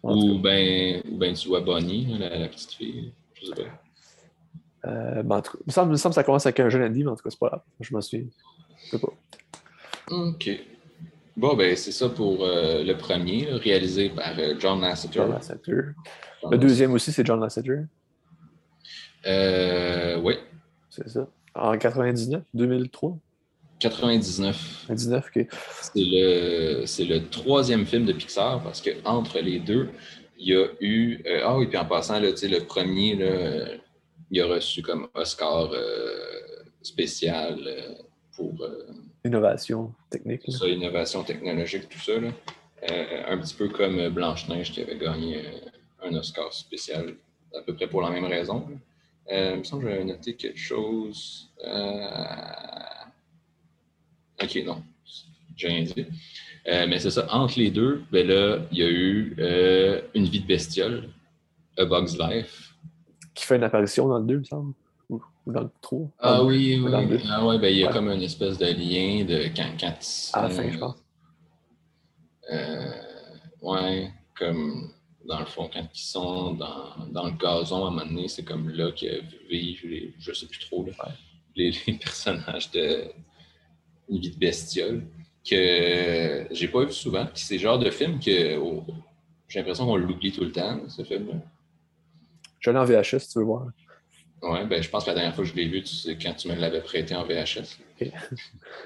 Ou 0.03 0.39
bien 0.39 1.01
ben, 1.05 1.35
tu 1.35 1.49
vois 1.49 1.61
Bonnie, 1.61 2.19
la, 2.19 2.49
petite 2.49 2.73
fille. 2.73 3.13
Je 3.35 3.47
sais 3.47 3.55
pas. 3.55 4.91
Euh, 4.91 5.23
ben, 5.23 5.43
il, 5.55 5.67
me 5.67 5.73
semble, 5.73 5.93
que 5.93 6.15
ça 6.15 6.23
commence 6.23 6.47
avec 6.47 6.61
un 6.61 6.69
jeune 6.69 6.83
Andy, 6.83 7.05
mais 7.05 7.11
en 7.11 7.17
tout 7.17 7.23
cas, 7.23 7.31
c'est 7.31 7.39
pas 7.39 7.49
grave. 7.49 7.63
Je 7.81 7.95
m'en 7.95 8.01
souviens. 8.01 8.27
Je 8.85 8.91
sais 8.91 8.99
pas. 8.99 9.13
OK. 10.11 10.51
Bon, 11.37 11.55
ben, 11.55 11.77
c'est 11.77 11.93
ça 11.93 12.09
pour 12.09 12.45
euh, 12.45 12.83
le 12.83 12.97
premier, 12.97 13.47
réalisé 13.51 14.09
par 14.09 14.39
euh, 14.39 14.55
John 14.59 14.81
Lasseter. 14.81 15.19
John 15.19 15.31
Lasseter. 15.33 15.83
Le 16.51 16.57
deuxième 16.57 16.93
aussi, 16.93 17.13
c'est 17.13 17.27
John 17.27 17.41
Lasseter. 17.41 17.81
Euh, 19.27 20.19
oui. 20.23 20.37
C'est 20.89 21.09
ça. 21.09 21.29
En 21.59 21.77
99, 21.79 22.43
2003? 22.55 23.19
99. 23.79 24.85
99, 24.89 25.31
OK. 25.37 25.47
C'est 25.83 25.91
le, 25.97 26.87
c'est 26.87 27.05
le 27.05 27.29
troisième 27.29 27.85
film 27.85 28.05
de 28.07 28.13
Pixar 28.13 28.63
parce 28.63 28.81
qu'entre 28.83 29.41
les 29.41 29.59
deux, 29.59 29.91
il 30.39 30.49
y 30.49 30.55
a 30.55 30.67
eu. 30.81 31.23
ah 31.45 31.57
oui, 31.57 31.67
puis 31.67 31.79
en 31.79 31.85
passant, 31.85 32.19
là, 32.19 32.29
le 32.31 32.59
premier, 32.61 33.17
là, 33.17 33.69
il 34.31 34.41
a 34.41 34.47
reçu 34.47 34.83
comme 34.83 35.09
Oscar 35.15 35.71
spécial 36.83 37.59
pour 38.35 38.55
Innovation 39.27 39.93
technique. 40.09 40.43
Ça, 40.49 40.69
innovation 40.69 41.25
technologique, 41.25 41.89
tout 41.89 41.99
ça. 41.99 42.13
Euh, 42.13 43.23
un 43.27 43.39
petit 43.39 43.55
peu 43.55 43.69
comme 43.69 44.09
Blanche-Neige 44.11 44.71
qui 44.71 44.83
avait 44.83 44.99
gagné 44.99 45.39
euh, 45.39 46.09
un 46.09 46.15
Oscar 46.15 46.53
spécial, 46.53 47.15
à 47.53 47.61
peu 47.63 47.75
près 47.75 47.89
pour 47.89 48.03
la 48.03 48.11
même 48.11 48.27
raison. 48.27 48.69
Euh, 49.33 49.53
il 49.55 49.59
me 49.59 49.65
semble 49.65 49.85
que 49.85 49.91
j'avais 49.91 50.05
noté 50.05 50.35
quelque 50.37 50.59
chose. 50.59 51.51
Ok, 54.43 54.63
non, 54.65 54.83
j'ai 55.57 55.69
rien 55.69 55.83
dit. 55.83 56.07
mais 56.67 56.99
c'est 56.99 57.11
ça, 57.11 57.27
entre 57.33 57.59
les 57.59 57.71
deux, 57.71 58.03
ben 58.13 58.27
là, 58.27 58.59
il 58.71 58.79
y 58.79 58.83
a 58.83 58.89
eu 58.89 59.37
Une 60.15 60.25
vie 60.25 60.41
de 60.41 60.47
bestiole, 60.47 61.09
A 61.79 61.85
Bug's 61.85 62.19
Life. 62.19 62.75
Qui 63.35 63.45
fait 63.45 63.57
une 63.57 63.65
apparition 63.65 64.09
dans 64.09 64.19
le 64.19 64.27
2, 64.27 64.35
il 64.35 64.39
me 64.39 64.45
semble 64.45 64.75
dans 65.47 65.63
le 65.63 65.71
trou. 65.81 66.11
Ah 66.19 66.43
oui, 66.43 66.81
oui. 66.83 67.21
Ah 67.29 67.47
ouais, 67.47 67.59
ben, 67.59 67.69
il 67.69 67.79
y 67.79 67.85
a 67.85 67.93
comme 67.93 68.09
une 68.09 68.23
espèce 68.23 68.59
de 68.59 68.67
lien 68.67 69.25
de 69.25 69.49
quand, 69.55 69.71
quand 69.79 69.95
À 70.33 70.43
la 70.43 70.51
fin, 70.51 70.69
je 70.71 70.79
pense. 70.79 70.97
Euh, 72.53 72.93
ouais, 73.63 74.11
comme 74.39 74.93
dans 75.27 75.41
le 75.41 75.47
fond, 75.47 75.69
quand 75.73 75.87
ils 75.95 75.99
sont 75.99 76.53
dans, 76.55 77.07
dans 77.09 77.27
le 77.27 77.33
gazon 77.33 77.85
à 77.85 77.89
un 77.89 77.91
moment 77.91 78.07
donné, 78.07 78.29
c'est 78.29 78.45
comme 78.45 78.69
là 78.71 78.91
que 78.93 79.21
vivent 79.49 79.87
les, 79.87 80.15
je 80.19 80.33
sais 80.33 80.47
plus 80.47 80.61
trop, 80.61 80.85
là, 80.85 80.93
les, 81.55 81.73
les, 81.87 81.93
personnages 82.01 82.71
de 82.71 83.05
Une 84.09 84.19
vie 84.19 84.31
de 84.31 84.39
bestiole 84.39 85.07
que 85.49 86.47
j'ai 86.51 86.69
pas 86.69 86.85
vu 86.85 86.93
souvent. 86.93 87.29
C'est 87.35 87.55
le 87.55 87.61
genre 87.61 87.79
de 87.79 87.91
film 87.91 88.19
que 88.19 88.57
oh, 88.57 88.85
j'ai 89.49 89.61
l'impression 89.61 89.87
qu'on 89.87 89.97
l'oublie 89.97 90.33
tout 90.33 90.45
le 90.45 90.53
temps, 90.53 90.89
ce 90.89 91.03
film-là. 91.03 91.35
Je 92.61 92.71
l'ai 92.71 92.79
en 92.79 92.85
VHS 92.85 93.21
si 93.21 93.29
tu 93.29 93.39
veux 93.39 93.45
voir. 93.45 93.67
Oui, 94.43 94.59
ben, 94.69 94.83
je 94.83 94.89
pense 94.89 95.05
que 95.05 95.11
la 95.11 95.15
dernière 95.15 95.35
fois 95.35 95.45
que 95.45 95.51
je 95.51 95.57
l'ai 95.57 95.67
vu, 95.67 95.85
c'est 95.87 96.19
quand 96.19 96.35
tu 96.35 96.49
me 96.49 96.55
l'avais 96.55 96.83
prêté 96.83 97.15
en 97.15 97.25
VHS. 97.25 97.79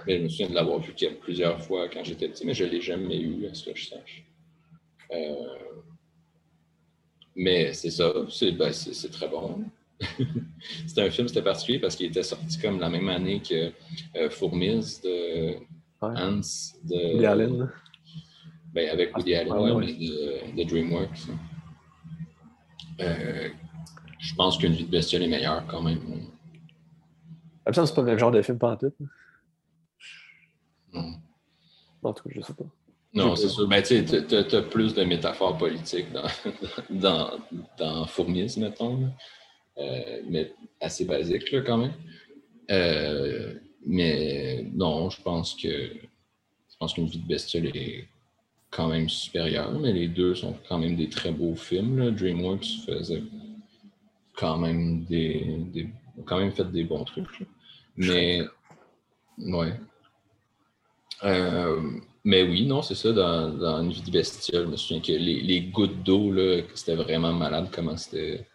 mais 0.07 0.19
je 0.19 0.23
me 0.23 0.29
souviens 0.29 0.49
de 0.49 0.55
l'avoir 0.55 0.79
vu 0.79 0.95
plusieurs 1.21 1.61
fois 1.63 1.89
quand 1.89 2.05
j'étais 2.05 2.29
petit, 2.29 2.47
mais 2.47 2.55
je 2.55 2.65
ne 2.65 2.71
l'ai 2.71 2.81
jamais 2.81 3.19
eu, 3.19 3.47
à 3.47 3.55
ce 3.55 3.71
que 3.71 3.77
je 3.77 3.89
sache. 3.89 4.25
Euh, 5.13 5.35
mais 7.41 7.73
c'est 7.73 7.91
ça, 7.91 8.13
c'est 8.29 8.53
ben, 8.53 8.71
très 9.11 9.29
bon. 9.29 9.65
c'était 10.87 11.03
un 11.03 11.11
film, 11.11 11.27
c'était 11.27 11.43
particulier 11.43 11.79
parce 11.79 11.97
qu'il 11.97 12.07
était 12.07 12.23
sorti 12.23 12.59
comme 12.61 12.79
la 12.79 12.91
même 12.91 13.09
année 13.09 13.41
que 13.41 13.73
euh, 14.17 14.29
Fourmise 14.29 15.01
de 15.01 15.55
Hans 16.03 16.41
de. 16.85 17.15
Woody 17.15 17.27
Allen. 17.27 17.73
Ben, 18.75 18.91
avec 18.91 19.17
Woody 19.17 19.35
ah, 19.35 19.41
Allen, 19.41 19.55
de, 19.55 20.55
de, 20.55 20.69
DreamWorks. 20.69 21.29
Euh, 23.01 23.49
je 24.19 24.35
pense 24.35 24.59
qu'une 24.59 24.75
vie 24.75 24.85
de 24.85 24.91
bestiole 24.91 25.23
est 25.23 25.29
meilleure 25.29 25.67
quand 25.67 25.81
même. 25.81 26.01
Ça, 27.73 27.87
c'est 27.87 27.95
pas 27.95 28.03
le 28.03 28.09
même 28.09 28.19
genre 28.19 28.33
de 28.33 28.43
film 28.43 28.59
pas 28.59 28.73
en 28.73 28.77
tout. 28.77 28.93
Non. 30.93 31.15
En 32.03 32.13
tout 32.13 32.25
cas, 32.25 32.31
je 32.35 32.41
sais 32.43 32.53
pas. 32.53 32.65
Non, 33.13 33.35
c'est 33.35 33.49
sûr. 33.49 33.67
Ben, 33.67 33.83
tu 33.83 33.95
as, 33.97 34.63
plus 34.63 34.95
de 34.95 35.05
métaphores 35.05 35.57
politiques 35.57 36.13
dans, 36.13 36.29
dans, 36.91 37.31
dans 37.79 38.07
Fourmis, 38.07 38.55
mettons. 38.59 39.11
Euh, 39.79 40.21
mais 40.29 40.53
assez 40.81 41.05
basique, 41.05 41.51
là, 41.51 41.63
quand 41.63 41.79
même. 41.79 41.95
Euh, 42.71 43.55
mais 43.85 44.65
non, 44.73 45.11
je 45.11 45.21
pense 45.23 45.55
que 45.55 45.69
je 45.69 46.77
pense 46.79 46.95
qu'une 46.95 47.07
vie 47.07 47.19
de 47.19 47.27
bestiole 47.27 47.67
est 47.77 48.09
quand 48.71 48.89
même 48.89 49.09
supérieure, 49.09 49.73
mais 49.79 49.93
les 49.93 50.09
deux 50.09 50.35
sont 50.35 50.57
quand 50.69 50.79
même 50.79 50.97
des 50.97 51.09
très 51.09 51.33
beaux 51.33 51.57
films. 51.57 51.99
Là. 51.99 52.11
DreamWorks 52.11 52.87
faisait 52.87 53.23
quand 54.35 54.59
même 54.59 55.05
des, 55.05 55.89
quand 56.25 56.39
même 56.39 56.53
fait 56.53 56.71
des 56.71 56.85
bons 56.85 57.05
trucs. 57.05 57.47
Mais 57.97 58.43
ouais. 59.39 59.75
Euh, 61.25 62.01
mais 62.25 62.43
oui, 62.43 62.67
non, 62.67 62.83
c'est 62.83 62.95
ça, 62.95 63.13
dans, 63.13 63.83
une 63.83 63.91
vie 63.93 64.03
de 64.03 64.11
bestiole, 64.11 64.67
je 64.67 64.71
me 64.71 64.77
souviens 64.77 65.01
que 65.01 65.13
les, 65.13 65.61
gouttes 65.63 66.03
d'eau, 66.03 66.33
c'était 66.75 66.97
vraiment 66.97 67.33
malade 67.33 67.69
comment 67.73 67.97
c'était. 67.97 68.47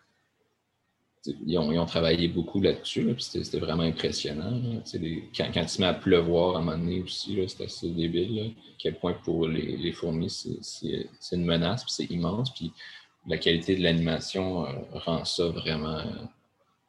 Ils 1.47 1.57
ont, 1.57 1.71
ils 1.71 1.79
ont, 1.79 1.87
travaillé 1.87 2.27
beaucoup 2.27 2.61
là-dessus, 2.61 3.15
c'était 3.17 3.57
vraiment 3.59 3.81
impressionnant. 3.81 4.61
quand, 5.35 5.47
quand 5.51 5.61
il 5.61 5.69
se 5.69 5.81
met 5.81 5.87
à 5.87 5.95
pleuvoir 5.95 6.55
à 6.55 6.59
un 6.59 6.61
moment 6.61 6.77
donné 6.77 7.01
aussi, 7.01 7.39
c'était 7.47 7.65
assez 7.65 7.89
débile. 7.89 8.53
à 8.55 8.73
quel 8.77 8.99
point 8.99 9.13
pour 9.13 9.47
les, 9.47 9.75
les 9.75 9.91
fourmis, 9.91 10.29
c'est 10.29 11.35
une 11.35 11.45
menace, 11.45 11.83
c'est 11.87 12.05
immense. 12.11 12.53
Puis 12.53 12.71
la 13.27 13.37
qualité 13.37 13.75
de 13.75 13.81
l'animation 13.81 14.67
euh, 14.67 14.71
rend 14.93 15.25
ça 15.25 15.47
vraiment, 15.47 16.03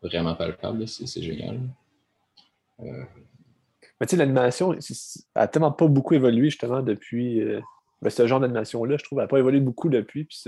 vraiment 0.03 0.35
palpable. 0.35 0.87
C'est 0.87 1.23
génial. 1.23 1.61
Mais 4.01 4.07
tu 4.07 4.13
sais, 4.13 4.17
l'animation 4.17 4.77
a 5.35 5.49
tellement 5.49 5.73
pas 5.73 5.87
beaucoup 5.87 6.15
évolué 6.15 6.51
justement 6.51 6.83
depuis. 6.83 7.41
Euh, 7.41 7.61
ben, 8.03 8.11
ce 8.11 8.27
genre 8.27 8.41
d'animation-là, 8.41 8.97
je 8.99 9.05
trouve, 9.05 9.19
n'a 9.19 9.27
pas 9.27 9.39
évolué 9.39 9.61
beaucoup 9.61 9.89
depuis. 9.89 10.25
Puis 10.25 10.43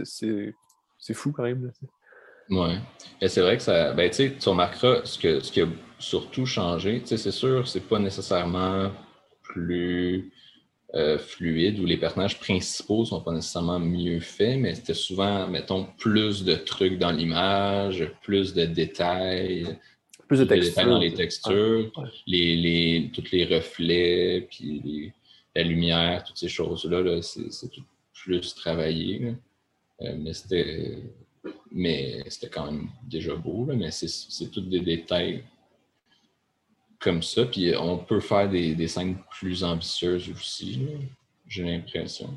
c'est 0.99 1.15
fou 1.15 1.33
quand 1.33 1.45
même. 1.45 1.73
Oui. 2.51 2.79
Et 3.21 3.29
c'est 3.29 3.41
vrai 3.41 3.57
que 3.57 3.63
ça. 3.63 3.93
Ben, 3.95 4.11
tu 4.11 4.33
remarqueras 4.47 5.01
ce, 5.05 5.19
que, 5.19 5.41
ce 5.41 5.51
qui 5.51 5.63
a 5.63 5.67
surtout 5.99 6.47
changé. 6.47 7.03
C'est 7.05 7.31
sûr, 7.31 7.67
c'est 7.67 7.89
pas 7.89 7.99
nécessairement 7.99 8.91
plus 9.43 10.31
euh, 10.95 11.19
fluide 11.19 11.81
où 11.81 11.85
les 11.85 11.99
personnages 11.99 12.41
principaux 12.41 13.05
sont 13.05 13.21
pas 13.21 13.33
nécessairement 13.33 13.79
mieux 13.79 14.21
faits, 14.21 14.59
mais 14.59 14.75
c'était 14.75 14.95
souvent, 14.95 15.47
mettons, 15.47 15.87
plus 15.99 16.45
de 16.45 16.55
trucs 16.55 16.99
dans 16.99 17.11
l'image, 17.11 18.11
plus 18.23 18.55
de 18.55 18.65
détails. 18.65 19.79
Plus 20.29 20.39
de 20.41 20.45
texture. 20.45 20.85
dans 20.87 20.99
les 20.99 21.15
textures, 21.15 21.91
Ouais. 21.97 22.09
les, 22.27 22.57
les, 22.57 23.11
tous 23.13 23.31
les 23.33 23.45
reflets, 23.47 24.47
puis 24.51 24.81
les- 24.85 25.13
la 25.57 25.63
lumière, 25.65 26.23
toutes 26.25 26.37
ces 26.37 26.49
choses-là, 26.49 27.01
là, 27.01 27.23
c'est 27.23 27.69
tout 27.71 27.83
plus 28.13 28.55
travaillé. 28.55 29.35
Euh, 30.03 30.15
mais 30.19 30.33
c'était 30.35 31.03
mais 31.73 32.23
c'était 32.29 32.49
quand 32.51 32.71
même 32.71 32.89
déjà 33.05 33.35
beau, 33.35 33.65
là, 33.67 33.75
mais 33.75 33.91
c'est 33.91 34.51
tous 34.51 34.61
des 34.61 34.81
détails 34.81 35.43
comme 36.99 37.23
ça. 37.23 37.47
Puis 37.47 37.75
on 37.77 37.99
peut 37.99 38.21
faire 38.21 38.51
des, 38.51 38.75
des 38.75 38.89
scènes 38.89 39.17
plus 39.39 39.65
ambitieuses 39.65 40.29
aussi, 40.31 40.81
j'ai 41.47 41.65
l'impression, 41.65 42.37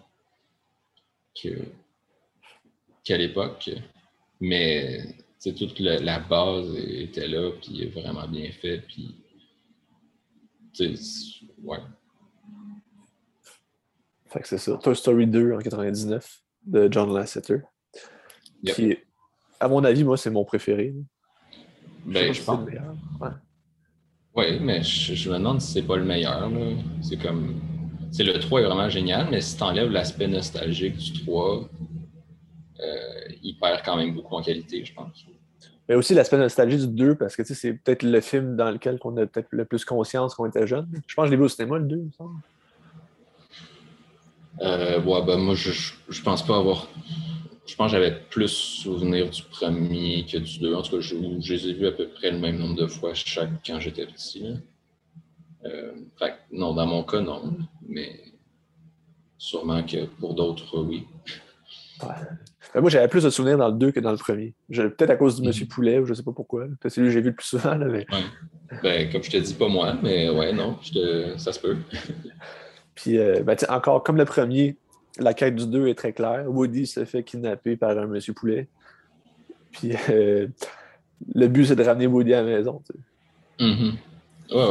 qu'à 3.03 3.17
l'époque. 3.17 3.69
Mais 4.39 5.03
c'est 5.41 5.55
toute 5.55 5.79
la, 5.79 5.97
la 5.97 6.19
base 6.19 6.71
était 6.77 7.27
là, 7.27 7.49
puis 7.59 7.83
vraiment 7.87 8.27
bien 8.27 8.51
fait. 8.51 8.83
Puis, 8.87 9.15
ouais. 11.63 11.79
Fait 14.27 14.39
que 14.39 14.47
c'est 14.47 14.59
ça. 14.59 14.77
Toy 14.77 14.95
Story 14.95 15.25
2 15.25 15.53
en 15.53 15.57
99 15.57 16.43
de 16.67 16.87
John 16.91 17.11
Lasseter. 17.11 17.57
Yep. 18.61 18.75
Qui 18.75 18.97
à 19.59 19.67
mon 19.67 19.83
avis, 19.83 20.03
moi, 20.03 20.15
c'est 20.15 20.29
mon 20.29 20.45
préféré. 20.45 20.93
Ben, 22.05 22.31
je 22.31 22.39
c'est 22.39 22.45
pense. 22.45 22.59
le 22.59 22.65
meilleur. 22.65 22.95
Ouais. 23.19 23.29
Oui, 24.35 24.59
mais 24.59 24.83
je, 24.83 25.15
je 25.15 25.27
me 25.27 25.39
demande 25.39 25.59
si 25.59 25.73
c'est 25.73 25.81
pas 25.81 25.97
le 25.97 26.05
meilleur. 26.05 26.51
C'est 27.01 27.17
comme. 27.17 27.59
C'est 28.11 28.23
le 28.23 28.39
3 28.39 28.61
est 28.61 28.65
vraiment 28.65 28.89
génial, 28.89 29.27
mais 29.31 29.41
si 29.41 29.57
tu 29.57 29.63
enlèves 29.63 29.89
l'aspect 29.89 30.27
nostalgique 30.27 30.97
du 30.97 31.23
3, 31.23 31.57
euh, 31.57 31.63
il 33.43 33.57
perd 33.59 33.81
quand 33.83 33.97
même 33.97 34.13
beaucoup 34.13 34.35
en 34.35 34.41
qualité, 34.41 34.83
je 34.83 34.93
pense. 34.93 35.25
Mais 35.89 35.95
aussi 35.95 36.13
l'aspect 36.13 36.37
nostalgie 36.37 36.77
du 36.77 36.87
2, 36.87 37.15
parce 37.15 37.35
que 37.35 37.41
tu 37.41 37.49
sais, 37.49 37.53
c'est 37.53 37.73
peut-être 37.73 38.03
le 38.03 38.21
film 38.21 38.55
dans 38.55 38.71
lequel 38.71 38.97
on 39.03 39.17
a 39.17 39.25
peut-être 39.25 39.49
le 39.51 39.65
plus 39.65 39.83
conscience 39.83 40.35
qu'on 40.35 40.45
était 40.45 40.65
jeune. 40.65 40.87
Je 41.05 41.15
pense 41.15 41.23
que 41.23 41.27
je 41.27 41.31
l'ai 41.31 41.37
vu 41.37 41.43
au 41.43 41.49
cinéma, 41.49 41.77
le 41.79 41.85
2, 41.85 41.95
il 41.97 42.03
me 42.05 42.11
semble. 42.11 42.39
Euh, 44.61 45.01
ouais, 45.01 45.25
ben 45.25 45.37
moi, 45.37 45.55
je, 45.55 45.71
je, 45.71 45.93
je 46.09 46.21
pense 46.21 46.45
pas 46.45 46.57
avoir. 46.57 46.87
Je 47.65 47.75
pense 47.75 47.91
que 47.91 47.97
j'avais 47.97 48.19
plus 48.29 48.49
souvenir 48.49 49.29
du 49.29 49.43
premier 49.43 50.25
que 50.25 50.37
du 50.37 50.59
2. 50.59 50.75
En 50.75 50.81
tout 50.81 50.97
cas, 50.97 51.01
je, 51.01 51.15
je 51.41 51.53
les 51.53 51.67
ai 51.69 51.73
vus 51.73 51.87
à 51.87 51.91
peu 51.91 52.07
près 52.07 52.31
le 52.31 52.39
même 52.39 52.57
nombre 52.57 52.75
de 52.75 52.87
fois 52.87 53.13
chaque 53.13 53.49
quand 53.65 53.79
j'étais 53.79 54.05
petit. 54.05 54.39
là. 54.39 54.55
Euh, 55.65 55.93
fait 56.17 56.35
non, 56.51 56.73
dans 56.73 56.85
mon 56.85 57.03
cas, 57.03 57.21
non. 57.21 57.55
Mais 57.87 58.19
sûrement 59.37 59.83
que 59.83 60.05
pour 60.05 60.35
d'autres, 60.35 60.79
oui. 60.79 61.05
Ben, 61.99 62.15
moi, 62.75 62.89
j'avais 62.89 63.07
plus 63.07 63.23
de 63.23 63.29
souvenirs 63.29 63.57
dans 63.57 63.67
le 63.67 63.73
2 63.73 63.91
que 63.91 63.99
dans 63.99 64.11
le 64.11 64.17
premier. 64.17 64.53
Peut-être 64.69 65.09
à 65.09 65.15
cause 65.15 65.41
du. 65.41 65.47
Monsieur 65.47 65.65
Poulet, 65.65 65.99
ou 65.99 66.05
je 66.05 66.13
sais 66.13 66.23
pas 66.23 66.31
pourquoi. 66.31 66.67
C'est 66.87 67.01
lui 67.01 67.07
que 67.07 67.13
j'ai 67.13 67.21
vu 67.21 67.29
le 67.29 67.35
plus 67.35 67.45
souvent. 67.47 67.75
là, 67.75 67.85
mais... 67.85 68.05
Ben, 68.81 69.11
comme 69.11 69.21
je 69.23 69.29
te 69.31 69.37
dis, 69.37 69.53
pas 69.53 69.67
moi, 69.67 69.95
mais 70.01 70.29
ouais, 70.29 70.53
non, 70.53 70.77
je 70.81 70.91
te- 70.93 71.37
ça 71.37 71.51
se 71.51 71.59
peut. 71.59 71.75
Puis, 72.95 73.17
euh, 73.17 73.41
ben, 73.43 73.55
encore 73.69 74.03
comme 74.03 74.15
le 74.17 74.25
premier, 74.25 74.77
la 75.19 75.33
quête 75.33 75.55
du 75.55 75.65
2 75.67 75.87
est 75.87 75.95
très 75.95 76.13
claire. 76.13 76.45
Woody 76.47 76.85
se 76.87 77.03
fait 77.03 77.23
kidnapper 77.23 77.75
par 77.75 77.97
un 77.97 78.07
Monsieur 78.07 78.33
Poulet. 78.33 78.67
Puis, 79.71 79.91
euh, 80.09 80.47
le 81.35 81.47
but, 81.47 81.65
c'est 81.65 81.75
de 81.75 81.83
ramener 81.83 82.07
Woody 82.07 82.33
à 82.33 82.41
la 82.43 82.57
maison. 82.57 82.81
tu 82.85 82.93
sais. 82.93 83.65
Mhm. 83.65 83.95
Ouais, 84.51 84.69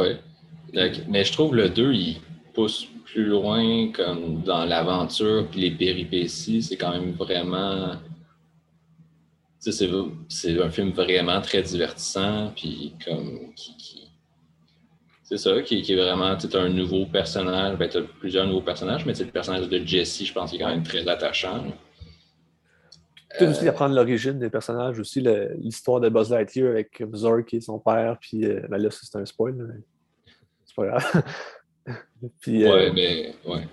ouais. 0.73 0.91
Mais 1.09 1.23
je 1.23 1.31
trouve 1.33 1.55
le 1.55 1.69
2, 1.69 1.93
il 1.93 2.21
pousse 2.53 2.87
plus 3.11 3.25
loin 3.25 3.91
comme 3.91 4.41
dans 4.41 4.65
l'aventure 4.65 5.47
puis 5.51 5.61
les 5.61 5.71
péripéties. 5.71 6.63
C'est 6.63 6.77
quand 6.77 6.91
même 6.91 7.11
vraiment. 7.11 7.95
Tu 9.63 9.71
c'est, 9.71 9.89
c'est 10.29 10.61
un 10.61 10.69
film 10.69 10.91
vraiment 10.91 11.41
très 11.41 11.61
divertissant. 11.61 12.51
Puis 12.55 12.93
comme. 13.05 13.53
Qui, 13.55 13.75
qui- 13.77 14.11
C'est 15.23 15.37
ça, 15.37 15.61
qui, 15.61 15.81
qui 15.81 15.93
est 15.93 15.95
vraiment. 16.01 16.35
Tu 16.37 16.47
un 16.55 16.69
nouveau 16.69 17.05
personnage. 17.05 17.77
Ben, 17.77 17.89
tu 17.89 17.97
as 17.97 18.01
plusieurs 18.01 18.47
nouveaux 18.47 18.61
personnages, 18.61 19.05
mais 19.05 19.13
tu 19.13 19.19
sais, 19.19 19.25
le 19.25 19.31
personnage 19.31 19.67
de 19.67 19.85
Jesse, 19.85 20.23
je 20.23 20.33
pense 20.33 20.51
qu'il 20.51 20.61
est 20.61 20.63
quand 20.63 20.69
même 20.69 20.83
très 20.83 21.07
attachant. 21.07 21.65
Peut-être 23.37 23.51
aussi 23.51 23.67
apprendre 23.67 23.95
l'origine 23.95 24.39
des 24.39 24.49
personnages, 24.49 24.99
aussi 24.99 25.21
l'histoire 25.57 26.01
de 26.01 26.09
Buzz 26.09 26.31
Lightyear 26.31 26.71
avec 26.71 27.01
Zork 27.13 27.53
et 27.53 27.61
son 27.61 27.79
père. 27.79 28.17
Puis, 28.19 28.43
euh, 28.45 28.61
ben 28.69 28.77
là, 28.77 28.89
c'est 28.91 29.15
un 29.17 29.25
spoil. 29.25 29.53
mais 29.53 29.81
C'est 30.65 30.75
pas 30.75 30.85
grave. 30.87 31.23
puis, 32.39 32.65
euh, 32.65 32.91
mais. 32.93 33.35
Ouais. 33.45 33.67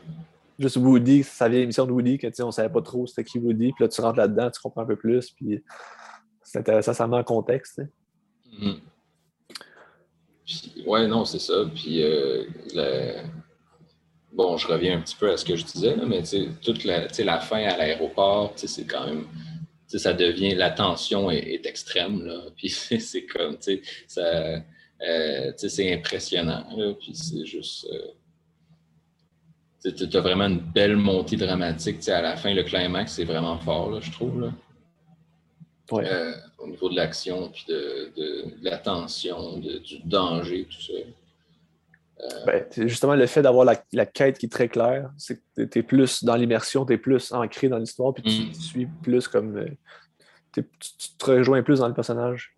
juste 0.59 0.77
Woody, 0.77 1.23
ça 1.23 1.49
vient 1.49 1.61
l'émission 1.61 1.87
de 1.87 1.93
Woody, 1.93 2.19
que 2.19 2.43
on 2.43 2.51
savait 2.51 2.73
pas 2.73 2.83
trop 2.83 3.07
c'était 3.07 3.25
qui 3.25 3.39
Woody. 3.39 3.73
Puis 3.73 3.85
là, 3.85 3.89
tu 3.89 4.01
rentres 4.01 4.19
là-dedans, 4.19 4.51
tu 4.51 4.61
comprends 4.61 4.83
un 4.83 4.87
peu 4.87 4.97
plus. 4.97 5.31
Puis, 5.31 5.63
c'est 6.43 6.59
intéressant, 6.59 6.95
ça 6.95 7.07
met 7.07 7.17
en 7.17 7.25
contexte. 7.25 7.77
sais. 7.77 7.89
Mhm. 8.59 8.81
Puis, 10.47 10.85
ouais, 10.87 11.07
non, 11.07 11.25
c'est 11.27 11.39
ça. 11.39 11.65
Puis, 11.75 12.03
euh, 12.03 12.45
bon, 14.33 14.57
je 14.57 14.67
reviens 14.67 14.97
un 14.97 15.01
petit 15.03 15.17
peu 15.17 15.31
à 15.31 15.37
ce 15.37 15.45
que 15.45 15.57
je 15.57 15.65
disais, 15.65 15.95
là, 15.95 16.07
mais 16.07 16.23
toute 16.63 16.85
la, 16.85 17.07
la 17.07 17.41
fin 17.41 17.63
à 17.65 17.77
l'aéroport, 17.77 18.53
c'est 18.57 18.87
quand 18.87 19.07
même. 19.07 19.27
Ça 19.87 20.13
devient. 20.13 20.55
La 20.55 20.71
tension 20.71 21.31
est, 21.31 21.39
est 21.39 21.67
extrême, 21.67 22.25
là. 22.25 22.41
Puis 22.57 22.71
c'est 22.71 23.27
comme, 23.27 23.59
tu 23.59 23.77
sais, 23.77 23.83
ça. 24.07 24.63
Euh, 25.07 25.53
c'est 25.57 25.93
impressionnant, 25.93 26.65
là. 26.77 26.95
Puis 26.99 27.15
c'est 27.15 27.45
juste. 27.47 27.87
euh, 27.93 28.13
tu 29.93 30.17
as 30.17 30.21
vraiment 30.21 30.47
une 30.47 30.59
belle 30.61 30.97
montée 30.97 31.37
dramatique. 31.37 32.07
À 32.09 32.21
la 32.21 32.37
fin, 32.37 32.53
le 32.53 32.63
climax, 32.65 33.13
c'est 33.13 33.25
vraiment 33.25 33.59
fort, 33.59 33.91
là, 33.91 34.01
je 34.01 34.11
trouve. 34.11 34.41
Là. 34.41 34.53
Ouais. 35.93 36.05
Euh, 36.07 36.33
au 36.59 36.67
niveau 36.69 36.91
de 36.91 36.97
l'action, 36.97 37.49
puis 37.51 37.65
de, 37.69 38.13
de- 38.17 38.61
de 38.61 38.65
la 38.65 38.77
tension, 38.79 39.59
de- 39.59 39.79
du 39.79 40.01
danger, 40.05 40.67
tout 40.69 40.83
ça. 40.83 40.93
Ben, 42.47 42.65
justement, 42.89 43.15
le 43.15 43.27
fait 43.27 43.43
d'avoir 43.43 43.65
la, 43.65 43.81
la 43.93 44.05
quête 44.05 44.39
qui 44.39 44.47
est 44.47 44.51
très 44.51 44.69
claire, 44.69 45.09
c'est 45.17 45.37
que 45.57 45.63
tu 45.63 45.79
es 45.79 45.83
plus 45.85 46.25
dans 46.25 46.35
l'immersion, 46.35 46.85
tu 46.85 46.95
es 46.95 46.99
plus 46.99 47.31
ancré 47.33 47.69
dans 47.69 47.79
l'histoire, 47.79 48.13
puis 48.13 48.25
tu, 48.25 48.43
Mm. 48.43 48.53
tu 48.53 48.61
suis 48.61 48.87
plus 48.87 49.29
comme. 49.29 49.65
tu 50.53 50.65
te 51.17 51.25
rejoins 51.31 51.63
plus 51.63 51.79
dans 51.79 51.87
le 51.89 51.95
personnage. 51.95 52.57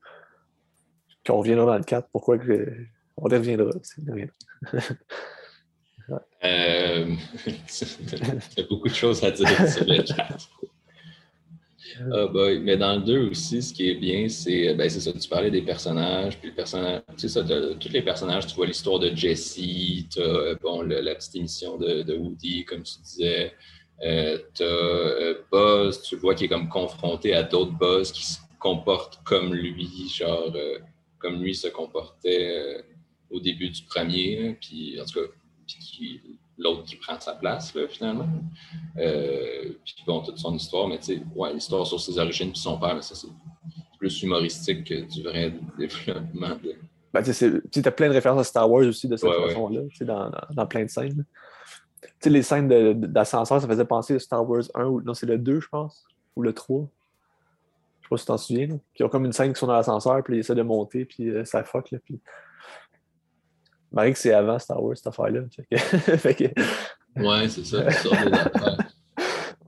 Qu'on 1.27 1.39
reviendra 1.39 1.67
dans 1.67 1.79
le 1.79 1.85
4, 1.85 2.09
pourquoi 2.13 2.39
que. 2.39 2.75
On 3.17 3.29
y 3.29 3.35
reviendra. 3.35 3.71
Euh, 6.43 7.07
Il 7.47 8.59
y 8.59 8.61
a 8.61 8.67
beaucoup 8.69 8.89
de 8.89 8.95
choses 8.95 9.23
à 9.23 9.31
dire 9.31 9.49
sur 9.69 9.85
le 9.87 10.05
chat. 10.05 10.29
Ah 12.13 12.27
boy. 12.29 12.61
Mais 12.61 12.77
dans 12.77 12.95
le 12.97 13.03
2 13.03 13.31
aussi, 13.31 13.61
ce 13.61 13.75
qui 13.75 13.91
est 13.91 13.95
bien, 13.95 14.29
c'est 14.29 14.75
ben, 14.75 14.89
c'est 14.89 15.01
ça, 15.01 15.13
tu 15.13 15.29
parlais 15.29 15.51
des 15.51 15.61
personnages, 15.61 16.39
puis 16.39 16.49
le 16.51 16.55
personnage, 16.55 17.03
tu 17.17 17.29
sais 17.29 17.29
ça, 17.29 17.43
tous 17.43 17.89
les 17.93 18.01
personnages, 18.03 18.47
tu 18.47 18.55
vois 18.55 18.65
l'histoire 18.67 18.99
de 19.01 19.15
Jesse, 19.15 19.55
tu 19.57 20.23
as 20.23 20.55
bon, 20.63 20.83
le- 20.83 21.01
la 21.01 21.15
petite 21.17 21.37
émission 21.37 21.77
de, 21.79 22.03
de 22.03 22.15
Woody, 22.15 22.65
comme 22.65 22.85
tu 22.85 22.95
disais, 23.03 23.53
euh, 24.05 24.39
tu 24.55 24.63
as 24.63 25.35
Buzz, 25.53 26.01
tu 26.03 26.17
vois 26.17 26.35
qui 26.35 26.45
est 26.45 26.49
comme 26.49 26.69
confronté 26.69 27.35
à 27.35 27.43
d'autres 27.43 27.77
Buzz 27.77 28.13
qui 28.13 28.25
se 28.25 28.39
comportent 28.59 29.21
comme 29.25 29.53
lui, 29.53 30.09
genre 30.15 30.53
euh, 30.55 30.79
comme 31.21 31.41
lui 31.41 31.55
se 31.55 31.69
comportait 31.69 32.51
euh, 32.51 32.83
au 33.31 33.39
début 33.39 33.71
du 33.71 33.83
premier, 33.83 34.43
là, 34.43 34.55
puis 34.61 35.01
en 35.01 35.05
tout 35.05 35.21
cas, 35.21 35.27
puis 35.67 36.21
l'autre 36.59 36.85
qui 36.85 36.97
prend 36.97 37.19
sa 37.21 37.35
place, 37.35 37.75
là, 37.75 37.89
finalement. 37.89 38.29
Euh, 38.99 39.71
puis 39.85 39.95
bon, 40.07 40.21
toute 40.23 40.39
son 40.39 40.55
histoire, 40.55 40.89
mais 40.89 40.99
tu 40.99 41.17
sais, 41.17 41.23
ouais, 41.35 41.53
l'histoire 41.53 41.87
sur 41.87 42.01
ses 42.01 42.19
origines 42.19 42.51
puis 42.51 42.61
son 42.61 42.79
père, 42.79 43.03
ça, 43.03 43.15
c'est 43.15 43.29
plus 43.99 44.23
humoristique 44.23 44.85
que 44.85 45.03
du 45.03 45.23
vrai 45.23 45.55
développement. 45.79 46.57
De... 46.63 46.75
Ben, 47.13 47.23
tu 47.23 47.83
as 47.85 47.91
plein 47.93 48.09
de 48.09 48.15
références 48.15 48.41
à 48.41 48.45
Star 48.45 48.71
Wars 48.71 48.87
aussi 48.87 49.09
de 49.09 49.17
cette 49.17 49.29
Ouais, 49.29 49.49
façon-là, 49.49 49.81
dans, 50.01 50.31
dans, 50.31 50.41
dans 50.51 50.67
plein 50.67 50.85
de 50.85 50.91
scènes. 50.91 51.25
Tu 52.03 52.09
sais, 52.21 52.31
les 52.31 52.43
scènes 52.43 52.69
d'ascenseur, 52.95 53.61
ça 53.61 53.67
faisait 53.67 53.85
penser 53.85 54.15
à 54.15 54.19
Star 54.19 54.49
Wars 54.49 54.65
1 54.75 54.85
ou 54.85 55.01
non, 55.03 55.15
c'est 55.15 55.27
le 55.27 55.39
2, 55.39 55.61
je 55.61 55.69
pense, 55.69 56.05
ou 56.37 56.43
le 56.43 56.53
3. 56.53 56.87
Pas 58.11 58.17
si 58.17 58.25
tu 58.25 58.27
t'en 58.27 58.37
souviens. 58.37 58.67
là. 58.67 58.75
Qui 58.93 59.05
ont 59.05 59.09
comme 59.09 59.25
une 59.25 59.33
scène 59.33 59.53
qui 59.55 59.59
sont 59.61 59.67
dans 59.69 59.73
l'ascenseur, 59.75 60.23
puis 60.23 60.37
ils 60.37 60.41
essaient 60.41 60.55
de 60.55 60.63
monter, 60.63 61.05
puis 61.07 61.31
euh, 61.31 61.45
ça 61.47 61.65
fuck. 61.65 61.91
Là, 61.93 61.99
puis... 62.05 62.21
Marie, 63.93 64.13
que 64.13 64.19
c'est 64.19 64.33
avant 64.35 64.59
Star 64.59 64.83
Wars, 64.83 64.97
cette 64.97 65.07
affaire-là. 65.07 65.41
Que- 65.71 66.61
Ouais, 67.17 67.49
c'est 67.49 67.65
ça, 67.65 67.85
tu 67.87 67.93
sors 67.95 68.13
des 68.13 68.33
affaires. 68.33 68.77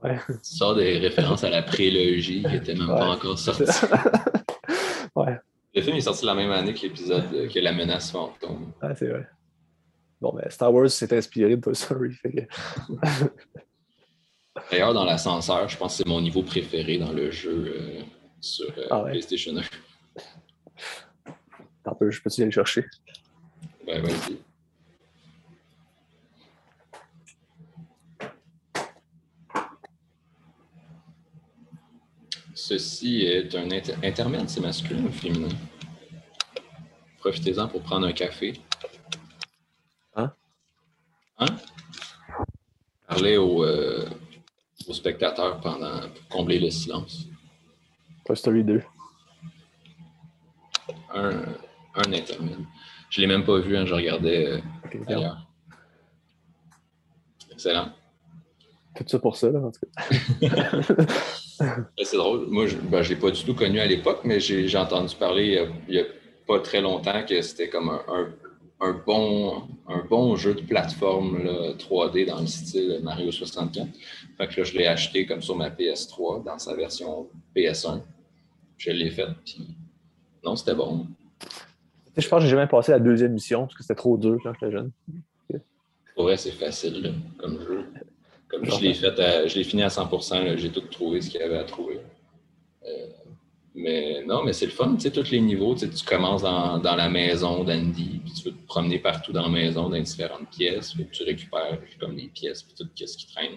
Ouais. 0.03 0.17
Tu 0.27 0.33
sors 0.57 0.75
des 0.75 0.97
références 0.97 1.45
à 1.45 1.49
la 1.49 1.61
prélogie 1.63 2.41
qui 2.43 2.49
n'était 2.49 2.75
même 2.75 2.87
pas 2.87 3.11
encore 3.11 3.39
sortie. 3.39 3.63
ouais, 5.15 5.37
Le 5.73 5.81
film 5.81 5.95
est 5.95 6.01
sorti 6.01 6.25
la 6.25 6.35
même 6.35 6.51
année 6.51 6.73
que 6.73 6.81
l'épisode 6.81 7.23
euh, 7.33 7.47
que 7.47 7.57
La 7.59 7.71
menace 7.71 8.11
fantôme. 8.11 8.73
ouais, 8.81 8.93
c'est 8.97 9.07
vrai. 9.07 9.25
Bon, 10.19 10.33
ben, 10.33 10.49
Star 10.49 10.73
Wars 10.73 10.89
s'est 10.89 11.15
inspiré 11.17 11.55
de 11.55 11.61
Toy 11.61 11.73
Story. 11.73 12.17
Que... 12.21 12.29
D'ailleurs, 14.71 14.93
dans 14.93 15.05
l'ascenseur, 15.05 15.67
je 15.69 15.77
pense 15.77 15.93
que 15.93 16.03
c'est 16.03 16.07
mon 16.09 16.19
niveau 16.21 16.43
préféré 16.43 16.97
dans 16.97 17.11
le 17.13 17.31
jeu 17.31 17.73
euh, 17.77 18.01
sur 18.43 18.69
euh, 18.77 18.87
Ah 18.91 19.03
ouais. 19.03 19.11
PlayStation 19.11 19.55
1. 19.57 19.61
Attends 21.85 21.95
peu, 21.95 22.11
je 22.11 22.21
peux-tu 22.21 22.41
aller 22.41 22.45
le 22.47 22.51
chercher? 22.51 22.85
Ben, 23.85 24.01
vas-y. 24.01 24.37
Ceci 32.55 33.21
est 33.25 33.53
un 33.55 33.69
inter- 33.71 33.95
intermède, 34.03 34.49
c'est 34.49 34.59
masculin 34.61 35.05
ou 35.05 35.11
féminin? 35.11 35.49
profitez-en 37.19 37.69
pour 37.69 37.81
prendre 37.81 38.05
un 38.05 38.11
café. 38.11 38.51
Hein? 40.17 40.33
Hein? 41.37 41.45
Parlez 43.07 43.37
aux, 43.37 43.63
euh, 43.63 44.05
aux 44.87 44.93
spectateurs 44.93 45.61
pendant, 45.61 46.01
pour 46.09 46.27
combler 46.27 46.59
le 46.59 46.69
silence. 46.69 47.25
Toy 48.25 48.35
Story 48.37 48.63
2. 48.63 48.81
Un, 51.13 51.29
un 51.95 52.13
intermède. 52.13 52.57
Je 53.09 53.21
ne 53.21 53.27
l'ai 53.27 53.33
même 53.33 53.45
pas 53.45 53.59
vu, 53.59 53.77
hein, 53.77 53.85
je 53.85 53.93
regardais 53.93 54.47
euh, 54.47 54.59
ailleurs. 55.07 55.47
Excellent. 57.51 57.89
Tout 58.95 59.03
ça 59.07 59.19
pour 59.19 59.35
ça, 59.35 59.49
là, 59.49 59.59
en 59.59 59.71
tout 59.71 59.79
cas. 59.95 60.81
Ben, 61.59 61.85
C'est 62.03 62.17
drôle. 62.17 62.47
Moi, 62.49 62.65
je 62.65 62.77
ne 62.77 63.01
l'ai 63.09 63.15
pas 63.15 63.29
du 63.29 63.43
tout 63.43 63.53
connu 63.53 63.79
à 63.79 63.85
l'époque, 63.85 64.21
mais 64.23 64.39
j'ai 64.39 64.75
entendu 64.77 65.15
parler 65.15 65.57
euh, 65.59 65.69
il 65.87 65.93
n'y 65.95 66.01
a 66.01 66.05
pas 66.47 66.59
très 66.59 66.81
longtemps 66.81 67.23
que 67.25 67.39
c'était 67.43 67.69
comme 67.69 67.89
un, 67.89 68.01
un- 68.07 68.33
un 68.81 68.91
bon, 69.05 69.67
un 69.87 69.99
bon 70.09 70.35
jeu 70.35 70.55
de 70.55 70.61
plateforme 70.61 71.41
là, 71.43 71.73
3D 71.75 72.25
dans 72.27 72.41
le 72.41 72.47
style 72.47 72.99
Mario 73.03 73.31
64. 73.31 73.87
Fait 74.37 74.47
que 74.47 74.59
là, 74.59 74.63
je 74.65 74.73
l'ai 74.77 74.87
acheté 74.87 75.25
comme 75.27 75.41
sur 75.43 75.55
ma 75.55 75.69
PS3 75.69 76.43
dans 76.43 76.57
sa 76.57 76.75
version 76.75 77.29
PS1. 77.55 78.01
Je 78.77 78.91
l'ai 78.91 79.09
fait, 79.11 79.27
puis 79.45 79.67
non, 80.43 80.55
c'était 80.55 80.75
bon. 80.75 81.07
Je 82.17 82.27
pense 82.27 82.39
que 82.39 82.45
j'ai 82.45 82.51
jamais 82.51 82.67
passé 82.67 82.91
la 82.91 82.99
deuxième 82.99 83.33
mission 83.33 83.61
parce 83.61 83.75
que 83.75 83.83
c'était 83.83 83.95
trop 83.95 84.17
dur 84.17 84.37
quand 84.43 84.53
j'étais 84.53 84.71
jeune. 84.71 84.91
Pour 86.15 86.25
vrai, 86.25 86.37
c'est 86.37 86.51
facile 86.51 87.01
là, 87.01 87.09
comme 87.37 87.59
jeu. 87.59 87.85
Comme 88.47 88.65
je 88.65 88.79
l'ai 88.81 88.93
fait, 88.93 89.19
à- 89.19 89.47
je 89.47 89.55
l'ai 89.55 89.63
fini 89.63 89.81
à 89.81 89.89
100%, 89.89 90.43
là, 90.43 90.55
j'ai 90.55 90.69
tout 90.69 90.81
trouvé 90.81 91.21
ce 91.21 91.29
qu'il 91.31 91.39
y 91.39 91.43
avait 91.43 91.57
à 91.57 91.63
trouver. 91.63 91.99
Euh, 92.85 93.07
mais 93.73 94.23
non, 94.27 94.43
mais 94.43 94.53
c'est 94.53 94.67
le 94.67 94.71
fun, 94.71 94.93
tu 94.95 95.01
sais, 95.01 95.11
tous 95.11 95.31
les 95.31 95.41
niveaux, 95.41 95.73
tu 95.73 95.87
commences 96.05 96.43
dans, 96.43 96.77
dans 96.77 96.95
la 96.95 97.09
maison 97.09 97.63
d'Andy, 97.63 98.19
puis 98.23 98.33
tu 98.33 98.43
veux 98.49 98.55
te 98.55 98.65
promener 98.67 98.99
partout 98.99 99.31
dans 99.31 99.41
la 99.43 99.49
maison, 99.49 99.89
dans 99.89 99.99
différentes 99.99 100.47
pièces, 100.51 100.93
puis 100.93 101.07
tu 101.11 101.23
récupères 101.23 101.79
comme 101.99 102.15
les 102.15 102.27
pièces, 102.27 102.61
puis 102.61 102.75
tout 102.77 102.87
ce 102.95 103.17
qui 103.17 103.25
traîne. 103.33 103.53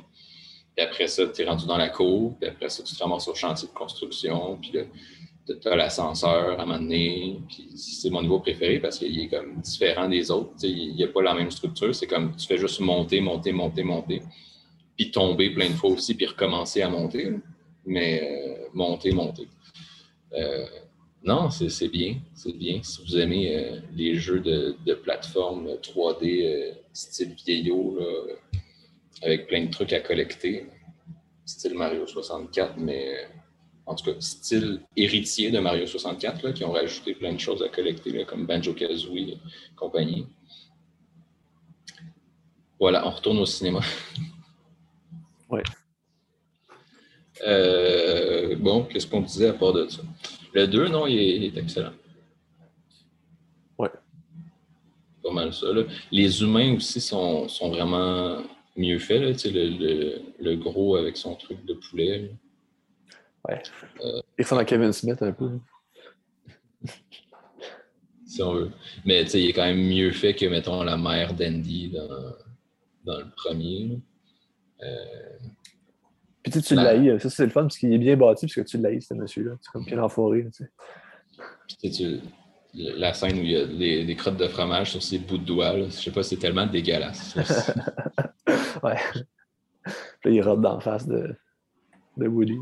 Puis 0.76 0.84
après 0.84 1.08
ça, 1.08 1.26
tu 1.26 1.42
es 1.42 1.44
rendu 1.46 1.66
dans 1.66 1.78
la 1.78 1.88
cour, 1.88 2.36
puis 2.38 2.48
après 2.48 2.68
ça, 2.68 2.82
tu 2.82 2.94
te 2.94 3.02
ramasses 3.02 3.26
au 3.28 3.34
chantier 3.34 3.68
de 3.68 3.72
construction, 3.72 4.58
puis 4.60 4.72
tu 5.46 5.68
as 5.68 5.76
l'ascenseur 5.76 6.50
à 6.50 6.62
un 6.62 6.66
moment 6.66 6.78
donné, 6.78 7.40
puis 7.48 7.70
c'est 7.76 8.10
mon 8.10 8.22
niveau 8.22 8.40
préféré 8.40 8.78
parce 8.78 8.98
qu'il 8.98 9.18
est 9.18 9.28
comme 9.28 9.60
différent 9.60 10.08
des 10.08 10.30
autres. 10.30 10.52
Il 10.64 10.94
n'y 10.94 11.04
a 11.04 11.08
pas 11.08 11.22
la 11.22 11.34
même 11.34 11.50
structure, 11.50 11.94
c'est 11.94 12.06
comme 12.06 12.36
tu 12.36 12.46
fais 12.46 12.58
juste 12.58 12.80
monter, 12.80 13.20
monter, 13.20 13.52
monter, 13.52 13.82
monter, 13.82 14.22
puis 14.96 15.10
tomber 15.10 15.50
plein 15.50 15.70
de 15.70 15.74
fois 15.74 15.90
aussi, 15.90 16.14
puis 16.14 16.26
recommencer 16.26 16.82
à 16.82 16.90
monter. 16.90 17.32
Mais 17.86 18.20
euh, 18.22 18.68
monter, 18.74 19.12
monter. 19.12 19.48
Euh, 20.34 20.66
non, 21.26 21.50
c'est 21.50 21.88
bien, 21.88 22.16
c'est 22.34 22.56
bien. 22.56 22.80
Si 22.82 23.02
vous 23.02 23.16
aimez 23.16 23.56
euh, 23.56 23.80
les 23.94 24.14
jeux 24.14 24.40
de, 24.40 24.76
de 24.84 24.94
plateforme 24.94 25.68
3D 25.82 26.44
euh, 26.44 26.72
style 26.92 27.34
vieillot, 27.44 27.96
là, 27.98 28.34
avec 29.22 29.46
plein 29.46 29.64
de 29.64 29.70
trucs 29.70 29.92
à 29.92 30.00
collecter, 30.00 30.66
style 31.44 31.74
Mario 31.74 32.06
64, 32.06 32.74
mais 32.76 33.28
en 33.86 33.94
tout 33.94 34.04
cas, 34.04 34.20
style 34.20 34.82
héritier 34.96 35.50
de 35.50 35.60
Mario 35.60 35.86
64, 35.86 36.42
là, 36.42 36.52
qui 36.52 36.64
ont 36.64 36.72
rajouté 36.72 37.14
plein 37.14 37.32
de 37.32 37.38
choses 37.38 37.62
à 37.62 37.68
collecter, 37.68 38.10
là, 38.10 38.24
comme 38.24 38.44
Banjo-Kazooie 38.44 39.30
et 39.30 39.38
compagnie. 39.76 40.26
Voilà, 42.80 43.06
on 43.06 43.10
retourne 43.10 43.38
au 43.38 43.46
cinéma. 43.46 43.80
Ouais. 45.48 45.62
Euh, 47.46 48.56
bon, 48.56 48.82
qu'est-ce 48.82 49.06
qu'on 49.06 49.20
disait 49.20 49.50
à 49.50 49.52
part 49.52 49.72
de 49.72 49.86
ça? 49.88 50.02
Le 50.52 50.66
2, 50.66 50.88
non, 50.88 51.06
il 51.06 51.16
est, 51.20 51.36
il 51.36 51.44
est 51.44 51.56
excellent. 51.56 51.92
Ouais. 53.78 53.90
Pas 55.22 55.30
mal 55.30 55.54
ça. 55.54 55.72
là. 55.72 55.82
Les 56.10 56.42
humains 56.42 56.74
aussi 56.74 57.00
sont, 57.00 57.46
sont 57.46 57.70
vraiment 57.70 58.42
mieux 58.76 58.98
faits. 58.98 59.20
Là, 59.20 59.28
le, 59.50 59.68
le- 59.68 60.20
le 60.38 60.56
gros 60.56 60.96
avec 60.96 61.16
son 61.16 61.34
truc 61.34 61.64
de 61.64 61.74
poulet. 61.74 62.18
là. 63.48 63.60
Il 64.38 64.42
ressemble 64.44 64.62
à 64.62 64.64
Kevin 64.64 64.92
Smith 64.92 65.22
un 65.22 65.32
peu. 65.32 65.58
si 68.26 68.42
on 68.42 68.52
veut. 68.54 68.70
Mais 69.04 69.22
il 69.24 69.48
est 69.48 69.52
quand 69.52 69.64
même 69.64 69.86
mieux 69.86 70.10
fait 70.10 70.34
que, 70.34 70.46
mettons, 70.46 70.82
la 70.82 70.96
mère 70.96 71.32
d'Andy 71.34 71.90
dans, 71.90 72.34
dans 73.04 73.18
le 73.20 73.30
premier. 73.36 74.00
Euh, 74.82 75.38
Puis 76.42 76.52
tu 76.52 76.60
sais, 76.60 76.64
tu 76.66 76.74
l'haïs. 76.74 77.20
Ça, 77.22 77.30
c'est 77.30 77.44
le 77.44 77.50
fun 77.50 77.62
parce 77.62 77.78
qu'il 77.78 77.92
est 77.92 77.98
bien 77.98 78.16
bâti 78.16 78.46
parce 78.46 78.54
que 78.54 78.60
tu 78.62 78.78
l'haïs, 78.78 79.06
ce 79.06 79.14
monsieur-là. 79.14 79.52
C'est 79.60 79.70
comme 79.70 79.86
quel 79.86 80.00
enfoiré. 80.00 80.44
puis 81.80 81.90
tu- 81.90 82.20
la 82.76 83.12
scène 83.14 83.38
où 83.38 83.42
il 83.42 83.50
y 83.50 83.56
a 83.56 83.66
des, 83.66 84.04
des 84.04 84.14
crottes 84.16 84.36
de 84.36 84.48
fromage 84.48 84.90
sur 84.90 85.02
ses 85.02 85.18
bouts 85.18 85.38
de 85.38 85.44
doigts, 85.44 85.72
là, 85.76 85.86
je 85.86 85.90
sais 85.90 86.10
pas, 86.10 86.22
c'est 86.22 86.36
tellement 86.36 86.66
dégueulasse. 86.66 87.36
Ouais. 88.82 88.98
Puis 90.20 90.30
là, 90.30 90.30
il 90.30 90.42
rote 90.42 90.60
d'en 90.60 90.78
face 90.78 91.06
de, 91.08 91.34
de 92.16 92.28
Woody. 92.28 92.58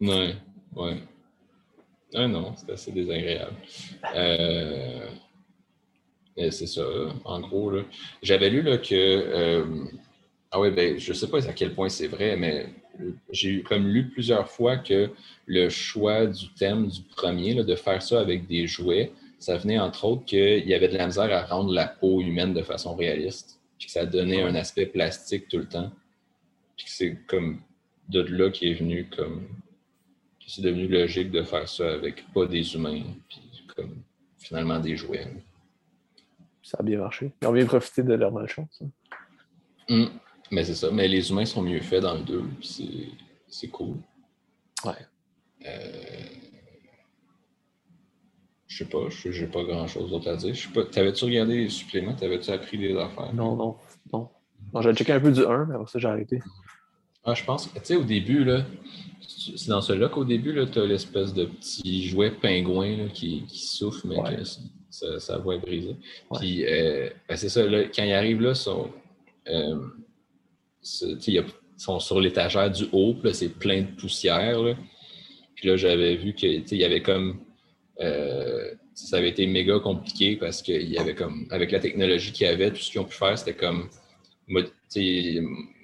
ouais, 0.00 0.34
ouais. 0.74 1.02
Ah 2.14 2.26
non, 2.26 2.54
c'est 2.56 2.72
assez 2.72 2.90
désagréable. 2.90 3.54
Euh, 4.16 5.08
c'est 6.36 6.66
ça, 6.66 6.82
en 7.24 7.40
gros. 7.40 7.72
J'avais 8.22 8.50
lu 8.50 8.62
là, 8.62 8.78
que. 8.78 8.94
euh, 8.94 9.84
ah 10.50 10.60
ouais, 10.60 10.70
ben, 10.70 10.98
je 10.98 11.12
sais 11.12 11.28
pas 11.28 11.46
à 11.48 11.52
quel 11.52 11.74
point 11.74 11.88
c'est 11.88 12.08
vrai, 12.08 12.36
mais 12.36 12.68
j'ai 13.30 13.62
comme 13.62 13.86
lu 13.86 14.08
plusieurs 14.08 14.50
fois 14.50 14.76
que 14.78 15.10
le 15.46 15.68
choix 15.68 16.26
du 16.26 16.52
thème 16.54 16.88
du 16.88 17.02
premier, 17.02 17.54
là, 17.54 17.62
de 17.62 17.74
faire 17.74 18.02
ça 18.02 18.20
avec 18.20 18.46
des 18.46 18.66
jouets, 18.66 19.12
ça 19.42 19.56
venait 19.56 19.78
entre 19.78 20.04
autres 20.04 20.24
qu'il 20.24 20.66
y 20.68 20.74
avait 20.74 20.88
de 20.88 20.96
la 20.96 21.06
misère 21.06 21.32
à 21.32 21.44
rendre 21.44 21.72
la 21.72 21.86
peau 21.88 22.20
humaine 22.20 22.54
de 22.54 22.62
façon 22.62 22.94
réaliste, 22.94 23.58
puis 23.78 23.86
que 23.86 23.92
ça 23.92 24.06
donnait 24.06 24.42
un 24.42 24.54
aspect 24.54 24.86
plastique 24.86 25.48
tout 25.48 25.58
le 25.58 25.68
temps. 25.68 25.90
Puis 26.76 26.86
que 26.86 26.90
c'est 26.92 27.16
comme 27.26 27.60
de 28.08 28.20
là 28.22 28.50
qui 28.50 28.70
est 28.70 28.74
venu 28.74 29.08
comme. 29.16 29.46
c'est 30.46 30.62
devenu 30.62 30.86
logique 30.86 31.30
de 31.30 31.42
faire 31.42 31.68
ça 31.68 31.92
avec 31.92 32.24
pas 32.32 32.46
des 32.46 32.74
humains, 32.74 33.02
puis 33.28 33.40
comme 33.74 34.02
finalement 34.38 34.78
des 34.78 34.96
jouets. 34.96 35.26
Ça 36.62 36.78
a 36.80 36.82
bien 36.82 36.98
marché. 36.98 37.32
Ils 37.42 37.48
ont 37.48 37.52
bien 37.52 37.66
profité 37.66 38.02
de 38.02 38.14
leur 38.14 38.30
malchance. 38.32 38.82
hein. 38.82 38.90
Hum, 39.88 40.10
Mais 40.50 40.64
c'est 40.64 40.74
ça. 40.74 40.90
Mais 40.90 41.08
les 41.08 41.30
humains 41.30 41.44
sont 41.46 41.62
mieux 41.62 41.80
faits 41.80 42.02
dans 42.02 42.14
le 42.14 42.22
2, 42.22 42.42
puis 42.60 42.68
c'est- 42.68 43.26
c'est 43.48 43.68
cool. 43.68 43.96
Ouais. 44.84 44.92
Euh, 45.66 46.24
Je 48.72 48.78
sais 48.78 48.84
pas, 48.86 49.00
je 49.10 49.30
j'ai 49.30 49.46
pas 49.46 49.62
grand 49.64 49.86
chose 49.86 50.10
d'autre 50.10 50.30
à 50.30 50.36
dire. 50.36 50.54
Je 50.54 50.62
sais 50.66 50.72
pas. 50.72 50.84
T'avais-tu 50.84 51.26
regardé 51.26 51.58
les 51.58 51.68
suppléments? 51.68 52.14
T'avais-tu 52.14 52.50
appris 52.50 52.78
des 52.78 52.96
affaires? 52.96 53.32
Non, 53.34 53.54
non, 53.54 53.76
non. 54.12 54.28
Non, 54.72 54.80
j'avais 54.80 54.94
checké 54.96 55.12
un 55.12 55.20
peu 55.20 55.30
du 55.30 55.44
1, 55.44 55.66
mais 55.66 55.74
après 55.74 55.86
ça, 55.92 55.98
j'ai 55.98 56.08
arrêté. 56.08 56.40
Ah, 57.24 57.34
je 57.34 57.44
pense 57.44 57.66
que, 57.66 57.78
tu 57.78 57.84
sais, 57.84 57.96
au 57.96 58.04
début, 58.04 58.44
là, 58.44 58.64
c'est 59.28 59.68
dans 59.68 59.82
celui-là 59.82 60.08
qu'au 60.08 60.24
début, 60.24 60.52
là, 60.54 60.64
t'as 60.66 60.86
l'espèce 60.86 61.34
de 61.34 61.44
petit 61.44 62.06
jouet 62.08 62.30
pingouin 62.30 62.96
là, 62.96 63.08
qui, 63.12 63.44
qui 63.46 63.58
souffle, 63.66 64.08
mais 64.08 64.18
Ouais. 64.18 64.36
que 64.36 65.18
sa 65.18 65.36
voix 65.38 65.56
est 65.56 65.58
brisée. 65.58 65.96
Ouais. 66.30 66.38
Puis, 66.38 66.64
euh, 66.64 67.10
ben, 67.28 67.36
c'est 67.36 67.50
ça, 67.50 67.66
là, 67.66 67.84
quand 67.94 68.04
ils 68.04 68.12
arrivent 68.12 68.40
là, 68.40 68.50
ils 68.50 68.56
sont, 68.56 68.90
euh, 69.48 69.78
il 71.26 71.34
y 71.34 71.38
a- 71.38 71.42
ils 71.42 71.80
sont 71.82 72.00
sur 72.00 72.20
l'étagère 72.20 72.70
du 72.70 72.84
haut, 72.92 73.14
puis 73.14 73.28
là, 73.28 73.34
c'est 73.34 73.48
plein 73.50 73.82
de 73.82 73.86
poussière. 73.98 74.62
là. 74.62 74.74
Puis 75.54 75.68
là, 75.68 75.76
j'avais 75.76 76.16
vu 76.16 76.32
que, 76.32 76.40
tu 76.40 76.66
sais, 76.66 76.74
il 76.76 76.80
y 76.80 76.84
avait 76.84 77.02
comme. 77.02 77.38
Euh, 78.00 78.74
ça 78.94 79.16
avait 79.18 79.30
été 79.30 79.46
méga 79.46 79.78
compliqué 79.80 80.36
parce 80.36 80.62
qu'il 80.62 80.88
y 80.90 80.98
avait 80.98 81.14
comme. 81.14 81.46
Avec 81.50 81.70
la 81.72 81.80
technologie 81.80 82.32
qu'il 82.32 82.46
y 82.46 82.50
avait, 82.50 82.70
tout 82.70 82.76
ce 82.78 82.90
qu'ils 82.90 83.00
ont 83.00 83.04
pu 83.04 83.16
faire, 83.16 83.38
c'était 83.38 83.54
comme 83.54 83.88
mod- 84.48 84.72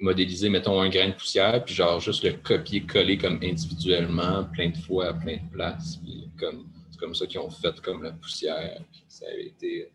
modéliser, 0.00 0.48
mettons, 0.50 0.80
un 0.80 0.88
grain 0.88 1.08
de 1.08 1.14
poussière, 1.14 1.64
puis 1.64 1.74
genre 1.74 2.00
juste 2.00 2.24
le 2.24 2.32
copier-coller 2.32 3.18
comme 3.18 3.38
individuellement, 3.42 4.44
plein 4.52 4.70
de 4.70 4.76
fois, 4.76 5.08
à 5.08 5.14
plein 5.14 5.36
de 5.36 5.50
places. 5.50 5.96
Puis 5.96 6.28
comme, 6.38 6.66
c'est 6.90 6.98
comme 6.98 7.14
ça 7.14 7.26
qu'ils 7.26 7.40
ont 7.40 7.50
fait 7.50 7.80
comme 7.80 8.02
la 8.02 8.12
poussière. 8.12 8.80
Puis 8.92 9.04
ça 9.08 9.26
avait 9.32 9.46
été 9.46 9.90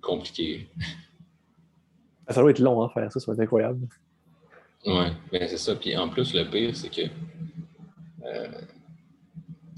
compliqué. 0.00 0.68
Ça 2.28 2.40
doit 2.40 2.52
être 2.52 2.60
long 2.60 2.80
à 2.82 2.88
faire, 2.88 3.12
ça, 3.12 3.20
ça 3.20 3.26
va 3.26 3.34
être 3.34 3.40
incroyable. 3.40 3.86
Ouais, 4.86 5.10
ben 5.30 5.46
c'est 5.48 5.58
ça. 5.58 5.74
Puis 5.74 5.94
en 5.96 6.08
plus, 6.08 6.32
le 6.32 6.48
pire, 6.48 6.74
c'est 6.74 6.88
que, 6.88 7.02
euh, 8.24 8.48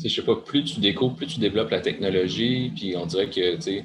je 0.02 0.08
sais 0.08 0.22
pas, 0.22 0.36
plus 0.36 0.64
tu 0.64 0.80
découvres, 0.80 1.16
plus 1.16 1.26
tu 1.26 1.40
développes 1.40 1.70
la 1.70 1.80
technologie, 1.80 2.70
puis 2.74 2.96
on 2.96 3.06
dirait 3.06 3.28
que, 3.30 3.56
tu 3.56 3.62
sais, 3.62 3.84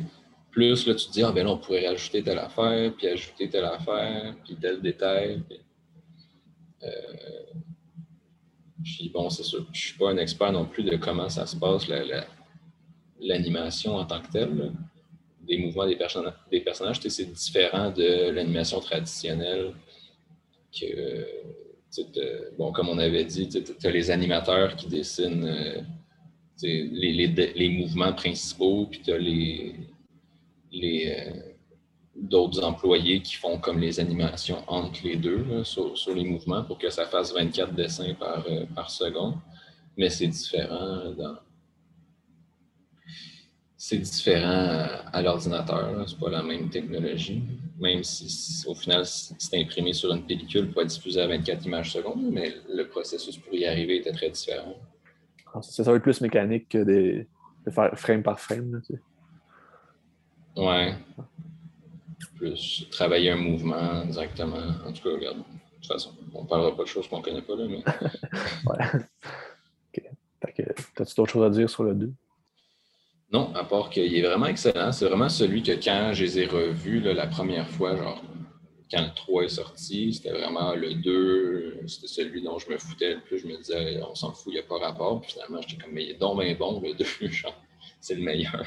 plus 0.51 0.85
là, 0.87 0.95
tu 0.95 1.07
te 1.07 1.11
dis, 1.11 1.23
ah 1.23 1.31
ben 1.31 1.45
là, 1.45 1.51
on 1.51 1.57
pourrait 1.57 1.87
rajouter 1.87 2.23
telle 2.23 2.39
affaire, 2.39 2.93
puis 2.95 3.07
ajouter 3.07 3.49
telle 3.49 3.65
affaire, 3.65 4.35
puis 4.43 4.55
tel 4.55 4.81
détail. 4.81 5.41
Puis, 5.47 5.59
euh, 6.83 6.89
bon, 9.13 9.29
c'est 9.29 9.43
sûr, 9.43 9.65
je 9.73 9.79
suis 9.79 9.97
pas 9.97 10.11
un 10.11 10.17
expert 10.17 10.51
non 10.51 10.65
plus 10.65 10.83
de 10.83 10.95
comment 10.97 11.29
ça 11.29 11.45
se 11.45 11.55
passe, 11.55 11.87
la- 11.87 12.03
la- 12.05 12.27
l'animation 13.21 13.95
en 13.97 14.05
tant 14.05 14.21
que 14.21 14.31
telle, 14.31 14.71
des 15.41 15.57
mouvements 15.57 15.87
des, 15.87 15.95
personna- 15.95 16.35
des 16.51 16.61
personnages, 16.61 16.99
c'est 17.01 17.31
différent 17.31 17.91
de 17.91 18.29
l'animation 18.31 18.79
traditionnelle 18.79 19.73
que, 20.77 21.25
bon, 22.57 22.71
comme 22.71 22.89
on 22.89 22.97
avait 22.97 23.25
dit, 23.25 23.49
tu 23.49 23.87
as 23.87 23.91
les 23.91 24.11
animateurs 24.11 24.75
qui 24.75 24.87
dessinent, 24.87 25.45
euh, 25.45 25.81
les, 26.61 27.27
les, 27.55 27.69
mouvements 27.69 28.13
principaux, 28.13 28.87
puis 28.89 29.01
tu 29.01 29.11
as 29.11 29.17
les, 29.17 29.75
les, 30.71 31.15
euh, 31.17 31.41
d'autres 32.15 32.63
employés 32.63 33.21
qui 33.21 33.35
font 33.35 33.57
comme 33.57 33.79
les 33.79 33.99
animations 33.99 34.63
entre 34.67 34.99
les 35.03 35.15
deux 35.15 35.63
sur, 35.63 35.97
sur, 35.97 36.13
les 36.13 36.23
mouvements 36.23 36.63
pour 36.63 36.77
que 36.77 36.89
ça 36.89 37.05
fasse 37.05 37.33
24 37.33 37.73
dessins 37.73 38.13
par, 38.13 38.45
euh, 38.47 38.65
par 38.75 38.89
seconde. 38.89 39.35
Mais 39.97 40.09
c'est 40.09 40.27
différent 40.27 41.13
c'est 43.81 43.97
différent 43.97 44.87
à 45.13 45.21
l'ordinateur, 45.21 46.03
c'est 46.05 46.19
pas 46.19 46.29
la 46.29 46.43
même 46.43 46.69
technologie. 46.69 47.41
Même 47.79 48.03
si, 48.03 48.67
au 48.67 48.75
final, 48.75 49.05
c'est 49.05 49.57
imprimé 49.57 49.93
sur 49.93 50.11
une 50.13 50.27
pellicule 50.27 50.69
pour 50.69 50.81
être 50.81 50.89
diffusé 50.89 51.21
à 51.21 51.27
24 51.27 51.65
images 51.65 51.93
secondes, 51.93 52.29
mais 52.29 52.55
le 52.69 52.89
processus 52.89 53.37
pour 53.37 53.53
y 53.53 53.65
arriver 53.65 53.99
était 53.99 54.11
très 54.11 54.29
différent. 54.31 54.75
Ça, 55.61 55.83
va 55.83 55.95
être 55.95 56.03
plus 56.03 56.21
mécanique 56.21 56.69
que 56.69 56.77
des, 56.79 57.27
de 57.65 57.71
faire 57.71 57.91
frame 57.97 58.23
par 58.23 58.39
frame. 58.39 58.81
Ouais. 60.55 60.95
Plus 62.35 62.87
travailler 62.91 63.31
un 63.31 63.37
mouvement 63.37 64.05
directement. 64.05 64.57
En 64.85 64.91
tout 64.91 65.03
cas, 65.03 65.15
regarde. 65.15 65.37
De 65.37 65.43
toute 65.81 65.93
façon, 65.93 66.11
on 66.33 66.43
ne 66.43 66.47
parlera 66.47 66.75
pas 66.75 66.83
de 66.83 66.87
choses 66.87 67.07
qu'on 67.07 67.19
ne 67.19 67.23
connaît 67.23 67.41
pas 67.41 67.55
là, 67.55 67.65
mais. 67.67 67.77
ouais. 68.65 69.01
OK. 70.43 70.63
T'as-tu 70.95 71.15
d'autres 71.15 71.31
choses 71.31 71.45
à 71.45 71.49
dire 71.49 71.69
sur 71.69 71.83
le 71.83 71.95
2? 71.95 72.13
Non, 73.31 73.53
à 73.55 73.63
part 73.63 73.89
qu'il 73.89 74.13
est 74.15 74.21
vraiment 74.21 74.47
excellent. 74.47 74.91
C'est 74.91 75.05
vraiment 75.05 75.29
celui 75.29 75.63
que 75.63 75.71
quand 75.71 76.11
je 76.13 76.23
les 76.23 76.39
ai 76.39 76.45
revus 76.47 76.99
la 76.99 77.27
première 77.27 77.69
fois, 77.69 77.95
genre 77.95 78.21
quand 78.91 79.01
le 79.01 79.13
3 79.15 79.43
est 79.43 79.49
sorti, 79.49 80.13
c'était 80.13 80.31
vraiment 80.31 80.73
le 80.75 80.95
2, 80.95 81.81
c'était 81.87 82.07
celui 82.07 82.41
dont 82.41 82.57
je 82.57 82.69
me 82.69 82.77
foutais 82.77 83.15
le 83.15 83.21
plus. 83.21 83.39
Je 83.39 83.47
me 83.47 83.57
disais, 83.57 84.01
on 84.09 84.15
s'en 84.15 84.31
fout, 84.31 84.53
il 84.53 84.55
n'y 84.55 84.59
a 84.59 84.63
pas 84.63 84.79
rapport. 84.79 85.21
Puis 85.21 85.33
finalement, 85.33 85.61
j'étais 85.61 85.81
comme, 85.81 85.93
mais 85.93 86.05
il 86.05 86.09
est 86.11 86.19
donc 86.19 86.41
bien 86.41 86.55
bon, 86.55 86.81
le 86.81 86.93
2, 86.93 87.05
c'est 88.01 88.15
le 88.15 88.23
meilleur. 88.23 88.65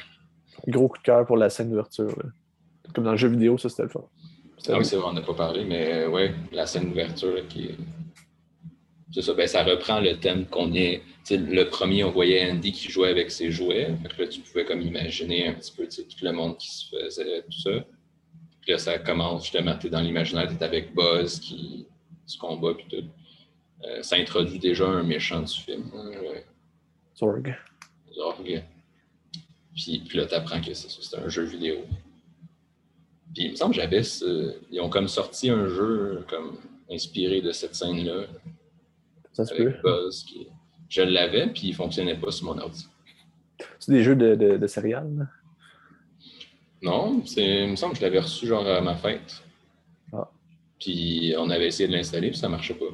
Gros 0.68 0.88
coup 0.88 0.98
de 0.98 1.02
cœur 1.02 1.26
pour 1.26 1.36
la 1.36 1.50
scène 1.50 1.70
d'ouverture. 1.70 2.14
Comme 2.94 3.04
dans 3.04 3.12
le 3.12 3.16
jeu 3.16 3.28
vidéo, 3.28 3.58
ça 3.58 3.68
c'était 3.68 3.84
le 3.84 3.88
fun. 3.88 4.04
Ah 4.68 4.78
oui, 4.78 4.84
c'est 4.84 4.96
vrai, 4.96 5.06
on 5.08 5.12
n'a 5.12 5.22
pas 5.22 5.34
parlé, 5.34 5.64
mais 5.64 6.06
ouais, 6.06 6.32
la 6.52 6.66
scène 6.66 6.90
d'ouverture 6.90 7.46
qui 7.48 7.64
est 7.64 7.76
c'est 9.14 9.20
ça, 9.20 9.34
ben, 9.34 9.46
ça 9.46 9.62
reprend 9.62 10.00
le 10.00 10.18
thème 10.18 10.46
qu'on 10.46 10.72
est. 10.72 11.02
Le 11.30 11.64
premier, 11.64 12.02
on 12.02 12.10
voyait 12.10 12.50
Andy 12.50 12.72
qui 12.72 12.90
jouait 12.90 13.10
avec 13.10 13.30
ses 13.30 13.50
jouets. 13.50 13.94
là, 14.18 14.26
tu 14.26 14.40
pouvais 14.40 14.64
comme 14.64 14.80
imaginer 14.80 15.48
un 15.48 15.52
petit 15.52 15.72
peu 15.72 15.86
tout 15.86 16.24
le 16.24 16.32
monde 16.32 16.56
qui 16.56 16.70
se 16.70 16.88
faisait, 16.88 17.42
tout 17.42 17.60
ça. 17.60 17.70
Puis 18.62 18.72
là, 18.72 18.78
ça 18.78 18.98
commence 18.98 19.42
justement, 19.42 19.76
tu 19.76 19.88
es 19.88 19.90
dans 19.90 20.00
l'imaginaire, 20.00 20.48
tu 20.48 20.54
es 20.54 20.62
avec 20.62 20.94
Buzz 20.94 21.40
qui 21.40 21.86
se 22.26 22.38
combat, 22.38 22.74
puis 22.74 22.86
tout. 22.88 23.04
Euh, 23.84 24.02
ça 24.02 24.16
introduit 24.16 24.60
déjà 24.60 24.86
un 24.86 25.02
méchant 25.02 25.42
du 25.42 25.52
film. 25.52 25.90
Hein, 25.94 26.10
Zorg. 27.16 27.56
Zorg. 28.14 28.64
Puis, 29.74 30.02
puis 30.06 30.18
là, 30.18 30.26
tu 30.26 30.34
apprends 30.34 30.60
que 30.60 30.72
c'est 30.72 31.18
un 31.18 31.28
jeu 31.28 31.42
vidéo. 31.42 31.84
Puis 33.34 33.46
il 33.46 33.50
me 33.50 33.56
semble 33.56 33.74
que 33.74 33.80
j'avais. 33.80 34.02
Ils 34.70 34.80
ont 34.80 34.90
comme 34.90 35.08
sorti 35.08 35.50
un 35.50 35.66
jeu 35.66 36.24
comme 36.28 36.58
inspiré 36.90 37.40
de 37.40 37.50
cette 37.50 37.74
scène-là. 37.74 38.26
Ça 39.32 39.44
se 39.46 39.54
peut. 39.54 39.74
Je 40.88 41.02
l'avais, 41.02 41.46
puis 41.46 41.68
il 41.68 41.70
ne 41.70 41.76
fonctionnait 41.76 42.16
pas 42.16 42.30
sur 42.30 42.46
mon 42.46 42.58
ordi. 42.58 42.86
C'est 43.78 43.92
des 43.92 44.02
jeux 44.02 44.14
de, 44.14 44.34
de, 44.34 44.58
de 44.58 44.66
céréales? 44.66 45.28
Non, 46.82 47.22
il 47.36 47.68
me 47.70 47.76
semble 47.76 47.92
que 47.92 48.00
je 48.00 48.04
l'avais 48.04 48.18
reçu 48.18 48.46
genre 48.46 48.66
à 48.66 48.80
ma 48.80 48.96
fête. 48.96 49.42
Ah. 50.12 50.28
Puis 50.80 51.32
on 51.38 51.48
avait 51.48 51.68
essayé 51.68 51.88
de 51.88 51.94
l'installer, 51.94 52.30
puis 52.30 52.38
ça 52.38 52.48
ne 52.48 52.52
marchait 52.52 52.74
pas. 52.74 52.86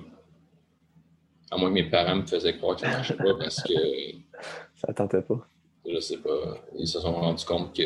À 1.51 1.57
moins 1.57 1.70
que 1.70 1.74
mes 1.74 1.88
parents 1.88 2.16
me 2.16 2.27
faisaient 2.27 2.57
croire 2.57 2.77
que 2.77 2.83
ça 2.83 2.88
ne 2.88 2.92
marchait 2.92 3.16
pas 3.16 3.35
parce 3.38 3.62
que. 3.62 3.72
Ça 4.77 4.92
tentait 4.92 5.22
pas. 5.22 5.48
Je 5.90 5.98
sais 5.98 6.18
pas. 6.18 6.59
Ils 6.79 6.87
se 6.87 7.01
sont 7.01 7.12
rendus 7.12 7.44
compte 7.44 7.74
que. 7.74 7.83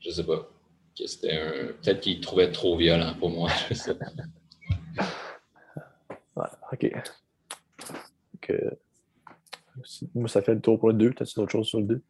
Je 0.00 0.10
sais 0.10 0.24
pas. 0.24 0.48
Que 0.98 1.06
c'était 1.06 1.32
un. 1.32 1.66
Peut-être 1.80 2.00
qu'ils 2.00 2.20
trouvaient 2.20 2.50
trop 2.50 2.76
violent 2.76 3.14
pour 3.18 3.30
moi. 3.30 3.50
Je 3.68 3.74
sais 3.74 3.94
pas. 3.94 4.06
OK. 6.72 6.92
Moi, 10.14 10.28
ça 10.28 10.42
fait 10.42 10.54
le 10.54 10.60
tour 10.60 10.78
pour 10.78 10.88
le 10.88 10.94
2. 10.94 11.14
T'as-tu 11.14 11.34
d'autres 11.34 11.52
choses 11.52 11.68
sur 11.68 11.78
le 11.78 11.86
2? 11.86 12.02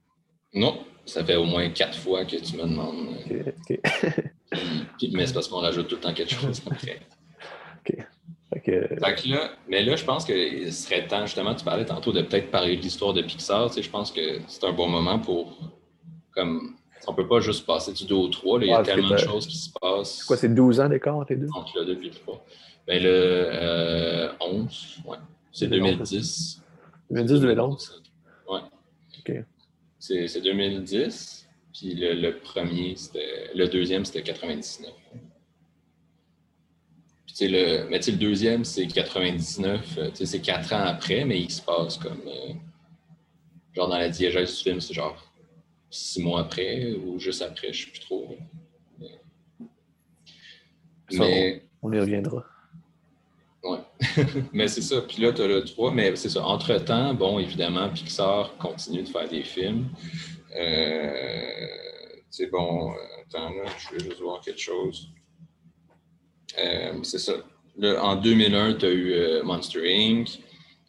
Non, 0.55 0.85
ça 1.05 1.25
fait 1.25 1.37
au 1.37 1.45
moins 1.45 1.69
quatre 1.71 1.99
fois 1.99 2.25
que 2.25 2.37
tu 2.37 2.57
me 2.57 2.63
demandes. 2.63 3.09
OK. 3.31 3.81
mais 5.13 5.27
c'est 5.27 5.35
parce 5.35 5.49
qu'on 5.49 5.61
rajoute 5.61 5.89
tout 5.89 5.97
le 5.97 6.01
temps 6.01 6.15
quelque 6.15 6.35
chose 6.35 6.63
après. 6.67 7.01
OK. 8.57 8.67
là, 9.27 9.51
mais 9.69 9.85
là, 9.85 9.97
je 9.97 10.05
pense 10.05 10.25
qu'il 10.25 10.73
serait 10.73 11.07
temps, 11.07 11.27
justement, 11.27 11.55
tu 11.55 11.65
parlais 11.65 11.85
tantôt 11.85 12.13
de 12.13 12.23
peut-être 12.23 12.51
parler 12.51 12.77
de 12.77 12.83
l'histoire 12.83 13.13
de 13.13 13.23
Pixar. 13.23 13.69
Tu 13.69 13.75
sais, 13.75 13.83
je 13.83 13.91
pense 13.91 14.11
que 14.11 14.41
c'est 14.47 14.65
un 14.65 14.73
bon 14.73 14.89
moment 14.89 15.19
pour. 15.19 15.59
Comme, 16.33 16.77
on 17.07 17.15
peut 17.15 17.27
pas 17.27 17.41
juste 17.41 17.67
passer 17.67 17.93
du 17.93 18.05
2 18.05 18.15
au 18.15 18.29
3. 18.29 18.61
il 18.61 18.69
y 18.69 18.73
a 18.73 18.83
tellement 18.83 19.11
de 19.11 19.17
choses 19.17 19.47
qui 19.47 19.57
se 19.57 19.71
passent. 19.81 20.19
C'est 20.19 20.27
quoi, 20.27 20.37
c'est 20.37 20.55
12 20.55 20.81
ans 20.81 20.89
d'écart 20.89 21.17
entre 21.17 21.33
les 21.33 21.39
deux? 21.39 21.49
Entre 21.55 21.79
le 21.79 21.87
2 21.87 21.93
et 22.03 22.05
le 22.05 22.11
3. 22.11 22.45
Ben, 22.87 23.03
le 23.03 24.31
11, 24.41 25.03
euh, 25.07 25.11
ouais. 25.11 25.19
C'est 25.53 25.69
2010. 25.69 26.63
2010-2011? 27.13 28.01
Ouais. 28.51 28.61
OK. 29.19 29.45
C'est 29.99 30.41
2010. 30.41 31.49
Puis 31.73 31.95
le, 31.95 32.39
premier, 32.39 32.97
c'était. 32.97 33.51
Le 33.55 33.69
deuxième, 33.69 34.05
c'était 34.05 34.23
99. 34.23 34.91
Puis, 37.27 37.49
le, 37.49 37.89
mais 37.89 37.99
le 37.99 38.17
deuxième, 38.17 38.65
c'est 38.65 38.87
99. 38.87 39.99
Euh, 39.99 40.11
c'est 40.15 40.41
quatre 40.41 40.73
ans 40.73 40.85
après, 40.85 41.25
mais 41.25 41.41
il 41.41 41.51
se 41.51 41.63
passe 41.63 41.99
comme. 41.99 42.23
Euh, 42.27 42.53
genre 43.75 43.89
dans 43.89 43.99
la 43.99 44.09
diégèse 44.09 44.57
du 44.57 44.63
film, 44.63 44.81
c'est 44.81 44.95
genre 44.95 45.33
six 45.91 46.23
mois 46.23 46.41
après 46.41 46.93
ou 46.93 47.19
juste 47.19 47.43
après, 47.43 47.73
je 47.73 47.83
ne 47.83 47.87
sais 47.87 47.91
plus 47.93 48.01
trop. 48.01 48.37
Mais, 51.13 51.63
on 51.81 51.93
y 51.93 51.99
reviendra. 51.99 52.45
Oui, 53.65 53.79
mais 54.53 54.69
c'est 54.69 54.83
ça. 54.83 55.01
Puis 55.03 55.23
là, 55.23 55.33
tu 55.33 55.43
as 55.43 55.49
le 55.49 55.65
3, 55.65 55.93
mais 55.93 56.15
c'est 56.17 56.29
ça. 56.29 56.45
Entre-temps, 56.45 57.15
bon, 57.15 57.39
évidemment, 57.39 57.89
Pixar 57.89 58.57
continue 58.59 59.03
de 59.03 59.09
faire 59.09 59.29
des 59.29 59.43
films. 59.43 59.89
Euh, 60.57 61.67
c'est 62.31 62.47
bon, 62.47 62.93
attends, 63.21 63.51
là, 63.51 63.65
je 63.79 63.97
vais 63.97 64.05
juste 64.05 64.21
voir 64.21 64.41
quelque 64.41 64.61
chose. 64.61 65.09
Euh, 66.59 66.93
c'est 67.03 67.19
ça. 67.19 67.35
en 67.83 68.17
2001, 68.17 68.75
tu 68.75 68.87
as 68.87 68.91
eu 68.91 69.13
euh, 69.13 69.43
Monster 69.43 69.83
Inc. 69.85 70.41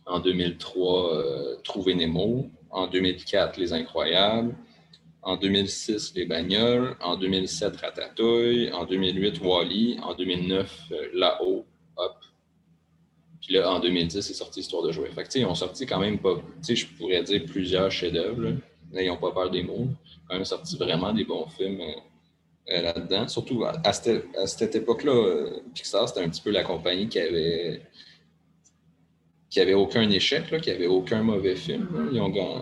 En 0.05 0.19
2003, 0.19 1.61
Trouver 1.63 1.95
Nemo. 1.95 2.49
En 2.69 2.87
2004, 2.87 3.57
Les 3.57 3.73
Incroyables. 3.73 4.55
En 5.21 5.37
2006, 5.37 6.13
Les 6.15 6.25
Bagnoles. 6.25 6.95
En 7.01 7.17
2007, 7.17 7.77
Ratatouille. 7.77 8.71
En 8.71 8.85
2008, 8.85 9.39
Wally. 9.41 9.99
En 10.01 10.15
2009, 10.15 10.91
Là-haut, 11.13 11.65
Hop 13.49 13.55
là, 13.55 13.71
en 13.71 13.79
2010, 13.79 14.21
c'est 14.21 14.33
sorti 14.33 14.59
Histoire 14.59 14.83
de 14.83 14.91
jouer. 14.91 15.09
Fait 15.11 15.23
que, 15.23 15.39
ils 15.39 15.45
ont 15.45 15.55
sorti 15.55 15.85
quand 15.85 15.99
même 15.99 16.19
pas, 16.19 16.35
je 16.67 16.85
pourrais 16.97 17.23
dire 17.23 17.43
plusieurs 17.45 17.91
chefs-d'œuvre. 17.91 18.41
Là, 18.91 19.01
ils 19.01 19.07
n'ont 19.07 19.17
pas 19.17 19.31
peur 19.31 19.49
des 19.49 19.63
mots. 19.63 19.87
Quand 20.27 20.35
même 20.35 20.45
sorti 20.45 20.77
vraiment 20.77 21.13
des 21.13 21.23
bons 21.23 21.47
films 21.47 21.81
euh, 21.81 22.73
euh, 22.73 22.81
là-dedans. 22.81 23.27
Surtout 23.27 23.63
à, 23.65 23.93
cette, 23.93 24.75
époque-là, 24.75 25.11
euh, 25.11 25.59
Pixar, 25.73 26.07
c'était 26.07 26.21
un 26.21 26.29
petit 26.29 26.41
peu 26.41 26.51
la 26.51 26.63
compagnie 26.63 27.07
qui 27.07 27.19
avait 27.19 27.81
qui 29.49 29.59
avait 29.59 29.73
aucun 29.73 30.07
échec, 30.11 30.51
là, 30.51 30.59
qui 30.59 30.69
avait 30.69 30.85
aucun 30.85 31.23
mauvais 31.23 31.55
film. 31.55 32.09
Ils 32.13 32.21
ont, 32.21 32.29
gagné, 32.29 32.61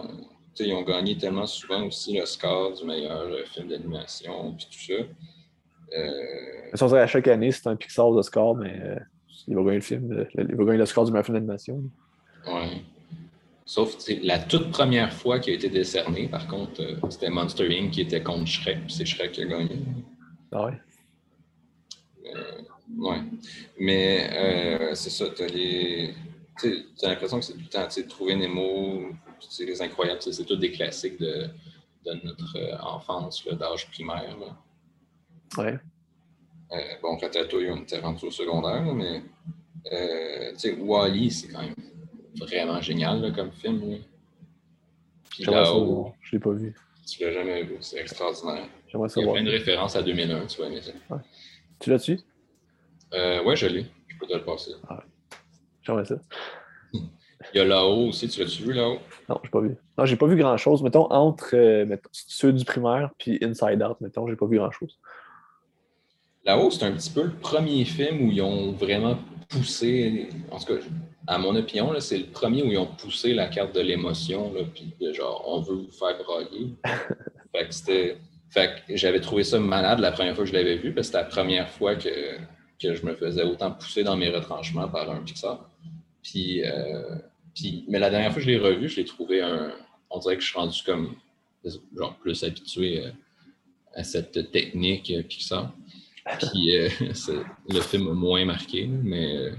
ils 0.60 0.74
ont 0.74 0.84
gagné 0.84 1.18
tellement 1.18 1.46
souvent 1.46 1.86
aussi 1.86 2.18
le 2.18 2.26
score 2.26 2.72
du 2.72 2.86
meilleur 2.86 3.28
film 3.48 3.68
d'animation, 3.68 4.54
puis 4.54 4.68
tout 4.72 4.94
ça. 4.94 5.98
Euh... 5.98 6.96
à 6.96 7.08
chaque 7.08 7.28
année, 7.28 7.52
c'est 7.52 7.68
un 7.68 7.76
Pixar 7.76 8.14
de 8.14 8.22
score, 8.22 8.56
mais 8.56 8.80
il 9.48 9.56
va 9.56 9.62
gagner 9.64 9.76
le 9.76 9.82
film. 9.82 10.28
Il 10.36 10.56
va 10.56 10.64
gagner 10.66 10.78
le 10.78 10.86
score 10.86 11.06
du 11.06 11.12
meilleur 11.12 11.26
film 11.26 11.38
d'animation. 11.38 11.84
Oui. 12.48 12.84
Sauf 13.66 13.98
la 14.24 14.40
toute 14.40 14.72
première 14.72 15.12
fois 15.12 15.40
qui 15.40 15.50
a 15.50 15.54
été 15.54 15.70
décerné, 15.70 16.30
par 16.30 16.48
contre, 16.48 16.82
euh, 16.82 16.96
c'était 17.10 17.30
Monster 17.30 17.68
Inc. 17.70 17.92
qui 17.92 18.02
était 18.02 18.24
contre 18.24 18.48
Shrek, 18.48 18.86
puis 18.86 18.94
c'est 18.94 19.06
Shrek 19.06 19.34
qui 19.34 19.42
a 19.42 19.46
gagné. 19.46 19.82
Ah 20.54 20.66
ouais? 20.66 20.80
Euh, 22.34 22.62
ouais. 22.98 23.22
Mais 23.78 24.30
euh, 24.32 24.96
c'est 24.96 25.10
ça, 25.10 25.26
tu 25.36 25.44
as 25.44 25.48
les. 25.48 26.14
L'impression 27.04 27.40
que 27.40 27.46
c'est 27.46 27.54
tout 27.54 27.60
le 27.60 27.68
temps, 27.68 27.88
tu 27.88 28.08
trouver 28.08 28.36
Nemo, 28.36 29.12
c'est 29.42 29.66
les 29.66 29.82
incroyables, 29.82 30.22
c'est 30.22 30.46
tous 30.46 30.56
des 30.56 30.72
classiques 30.72 31.20
de, 31.20 31.50
de 32.06 32.20
notre 32.24 32.58
enfance, 32.82 33.46
d'âge 33.46 33.92
primaire. 33.92 34.36
Là. 34.40 34.58
Ouais. 35.62 35.80
Euh, 36.72 36.78
bon, 37.02 37.18
Ratatouille, 37.18 37.72
on 37.72 37.82
était 37.82 38.00
rendu 38.00 38.26
au 38.26 38.32
secondaire, 38.32 38.82
mais 38.94 39.22
euh, 39.92 40.52
tu 40.52 40.60
sais, 40.60 40.74
Wally, 40.74 41.32
c'est 41.32 41.48
quand 41.48 41.62
même 41.62 41.76
vraiment 42.40 42.82
génial 42.82 43.34
comme 43.34 43.52
film. 43.52 44.00
Puis 45.30 45.46
là-haut, 45.46 46.14
je 46.22 46.32
l'ai 46.34 46.40
pas 46.40 46.52
vu. 46.52 46.76
Tu 47.06 47.24
l'as 47.24 47.32
jamais 47.32 47.64
vu, 47.64 47.78
c'est 47.80 48.00
extraordinaire. 48.00 48.68
Il 48.94 49.00
y 49.00 49.30
a 49.30 49.32
plein 49.32 49.44
de 49.44 49.50
références 49.50 49.96
à 49.96 50.02
2001, 50.02 50.46
tu 50.48 50.58
vois, 50.58 50.70
mais 50.70 50.82
ouais. 51.10 51.22
Tu 51.80 51.90
l'as 51.90 52.00
tu 52.00 52.20
euh, 53.14 53.44
Ouais, 53.44 53.56
je 53.56 53.68
l'ai. 53.68 53.86
Je 54.08 54.18
peux 54.18 54.28
te 54.28 54.34
le 54.34 54.44
passer. 54.44 54.72
Ah, 54.90 55.04
J'aimerais 55.84 56.06
ça. 56.06 56.16
Il 57.54 57.58
y 57.58 57.60
a 57.60 57.66
là-haut 57.66 58.08
aussi, 58.08 58.28
tu 58.28 58.42
l'as-tu 58.42 58.64
vu 58.64 58.74
là-haut? 58.74 59.00
Non, 59.30 59.40
j'ai 59.44 59.50
pas 59.50 59.62
vu. 59.62 59.78
Non, 59.98 60.06
j'ai 60.06 60.16
pas 60.18 60.26
vu 60.26 60.36
grand-chose. 60.36 60.84
Mettons, 60.84 61.10
entre 61.12 61.56
euh, 61.56 61.96
ceux 62.12 62.52
du 62.52 62.66
primaire 62.66 63.12
puis 63.18 63.38
Inside 63.42 63.82
Out, 63.82 64.02
mettons, 64.02 64.28
j'ai 64.28 64.36
pas 64.36 64.48
vu 64.48 64.58
grand-chose. 64.58 65.00
Là-haut, 66.48 66.72
c'est 66.72 66.86
un 66.86 66.94
petit 66.94 67.10
peu 67.10 67.24
le 67.24 67.34
premier 67.34 67.84
film 67.84 68.22
où 68.22 68.32
ils 68.32 68.42
ont 68.42 68.72
vraiment 68.72 69.20
poussé, 69.50 70.30
en 70.50 70.58
tout 70.58 70.76
cas, 70.76 70.80
à 71.28 71.38
mon 71.38 71.54
opinion, 71.58 71.94
c'est 72.00 72.18
le 72.18 72.28
premier 72.28 72.64
où 72.64 72.72
ils 72.72 72.78
ont 72.78 72.88
poussé 72.88 73.34
la 73.34 73.48
carte 73.48 73.76
de 73.76 73.82
l'émotion, 73.82 74.54
puis 74.74 75.14
genre, 75.14 75.44
on 75.46 75.60
veut 75.60 75.76
vous 75.76 75.92
faire 75.92 76.18
brailler. 76.24 76.70
fait 77.54 77.68
que 77.68 77.74
c'était. 77.74 78.18
Fait 78.50 78.82
que 78.88 78.96
j'avais 78.96 79.20
trouvé 79.20 79.44
ça 79.44 79.60
malade 79.60 80.00
la 80.00 80.14
première 80.14 80.36
fois 80.36 80.46
que 80.46 80.50
je 80.50 80.56
l'avais 80.56 80.78
vu, 80.78 80.94
parce 80.94 81.08
que 81.08 81.18
c'était 81.18 81.24
la 81.26 81.30
première 81.30 81.70
fois 81.70 81.98
que, 81.98 82.38
que, 82.82 82.96
je 82.96 83.06
me 83.06 83.14
faisais 83.14 83.44
autant 83.44 83.72
pousser 83.72 84.04
dans 84.04 84.16
mes 84.16 84.30
retranchements 84.30 84.88
par 84.88 85.12
un 85.12 85.22
Pixar. 85.22 85.70
Puis, 86.24 86.64
euh, 86.64 87.18
puis, 87.54 87.84
mais 87.90 88.00
la 88.00 88.10
dernière 88.10 88.32
fois 88.32 88.42
que 88.42 88.46
je 88.46 88.52
l'ai 88.52 88.58
revu, 88.58 88.88
je 88.88 88.96
l'ai 88.96 89.06
trouvé 89.06 89.42
un. 89.42 89.74
On 90.10 90.20
dirait 90.20 90.38
que 90.38 90.44
je 90.44 90.48
suis 90.48 90.58
rendu 90.58 90.82
comme 90.86 91.14
genre 91.98 92.16
plus 92.20 92.42
habitué 92.46 93.06
euh, 93.06 93.10
à 93.96 94.06
cette 94.06 94.50
technique 94.54 95.12
Pixar. 95.28 95.74
Puis 96.40 96.72
le 97.70 97.82
film 97.82 98.12
moins 98.14 98.46
marqué, 98.46 98.88
mais 98.88 99.52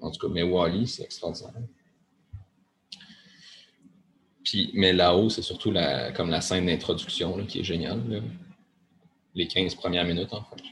en 0.00 0.10
tout 0.10 0.26
cas, 0.26 0.32
mais 0.32 0.42
Wally, 0.42 0.86
c'est 0.86 1.02
extraordinaire. 1.04 1.54
Puis, 4.44 4.70
mais 4.74 4.92
là-haut, 4.92 5.28
c'est 5.28 5.42
surtout 5.42 5.70
la, 5.70 6.12
comme 6.12 6.30
la 6.30 6.40
scène 6.40 6.66
d'introduction 6.66 7.44
qui 7.44 7.60
est 7.60 7.64
géniale. 7.64 8.22
Les 9.34 9.46
15 9.46 9.74
premières 9.74 10.04
minutes, 10.04 10.32
en 10.32 10.42
fait. 10.42 10.62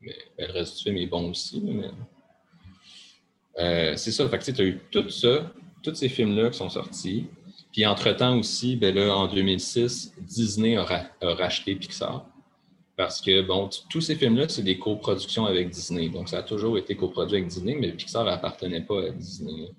Mais 0.00 0.16
ben, 0.38 0.46
le 0.48 0.52
reste 0.52 0.78
du 0.78 0.82
film 0.84 0.96
est 0.96 1.06
bon 1.06 1.30
aussi. 1.30 1.62
Euh, 3.58 3.96
c'est 3.96 4.12
ça. 4.12 4.28
Fait 4.28 4.38
tu 4.38 4.60
as 4.60 4.64
eu 4.64 4.80
tout 4.90 5.08
ça, 5.10 5.52
tous 5.82 5.94
ces 5.94 6.08
films-là 6.08 6.50
qui 6.50 6.58
sont 6.58 6.70
sortis. 6.70 7.26
Puis 7.72 7.84
entre-temps 7.86 8.38
aussi, 8.38 8.76
ben 8.76 8.94
là, 8.94 9.14
en 9.14 9.26
2006, 9.26 10.14
Disney 10.20 10.76
a 10.76 10.84
racheté 11.20 11.74
Pixar. 11.74 12.26
Parce 13.00 13.22
que, 13.22 13.40
bon, 13.40 13.70
tous 13.88 14.02
ces 14.02 14.14
films-là, 14.14 14.46
c'est 14.50 14.62
des 14.62 14.78
coproductions 14.78 15.46
avec 15.46 15.70
Disney. 15.70 16.10
Donc, 16.10 16.28
ça 16.28 16.40
a 16.40 16.42
toujours 16.42 16.76
été 16.76 16.94
coproduit 16.96 17.38
avec 17.38 17.48
Disney, 17.48 17.74
mais 17.74 17.92
Pixar 17.92 18.26
n'appartenait 18.26 18.82
pas 18.82 19.06
à 19.06 19.08
Disney. 19.08 19.70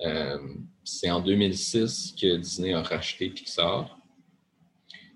Euh, 0.00 0.38
c'est 0.82 1.10
en 1.10 1.20
2006 1.20 2.14
que 2.18 2.38
Disney 2.38 2.72
a 2.72 2.80
racheté 2.80 3.28
Pixar. 3.28 3.98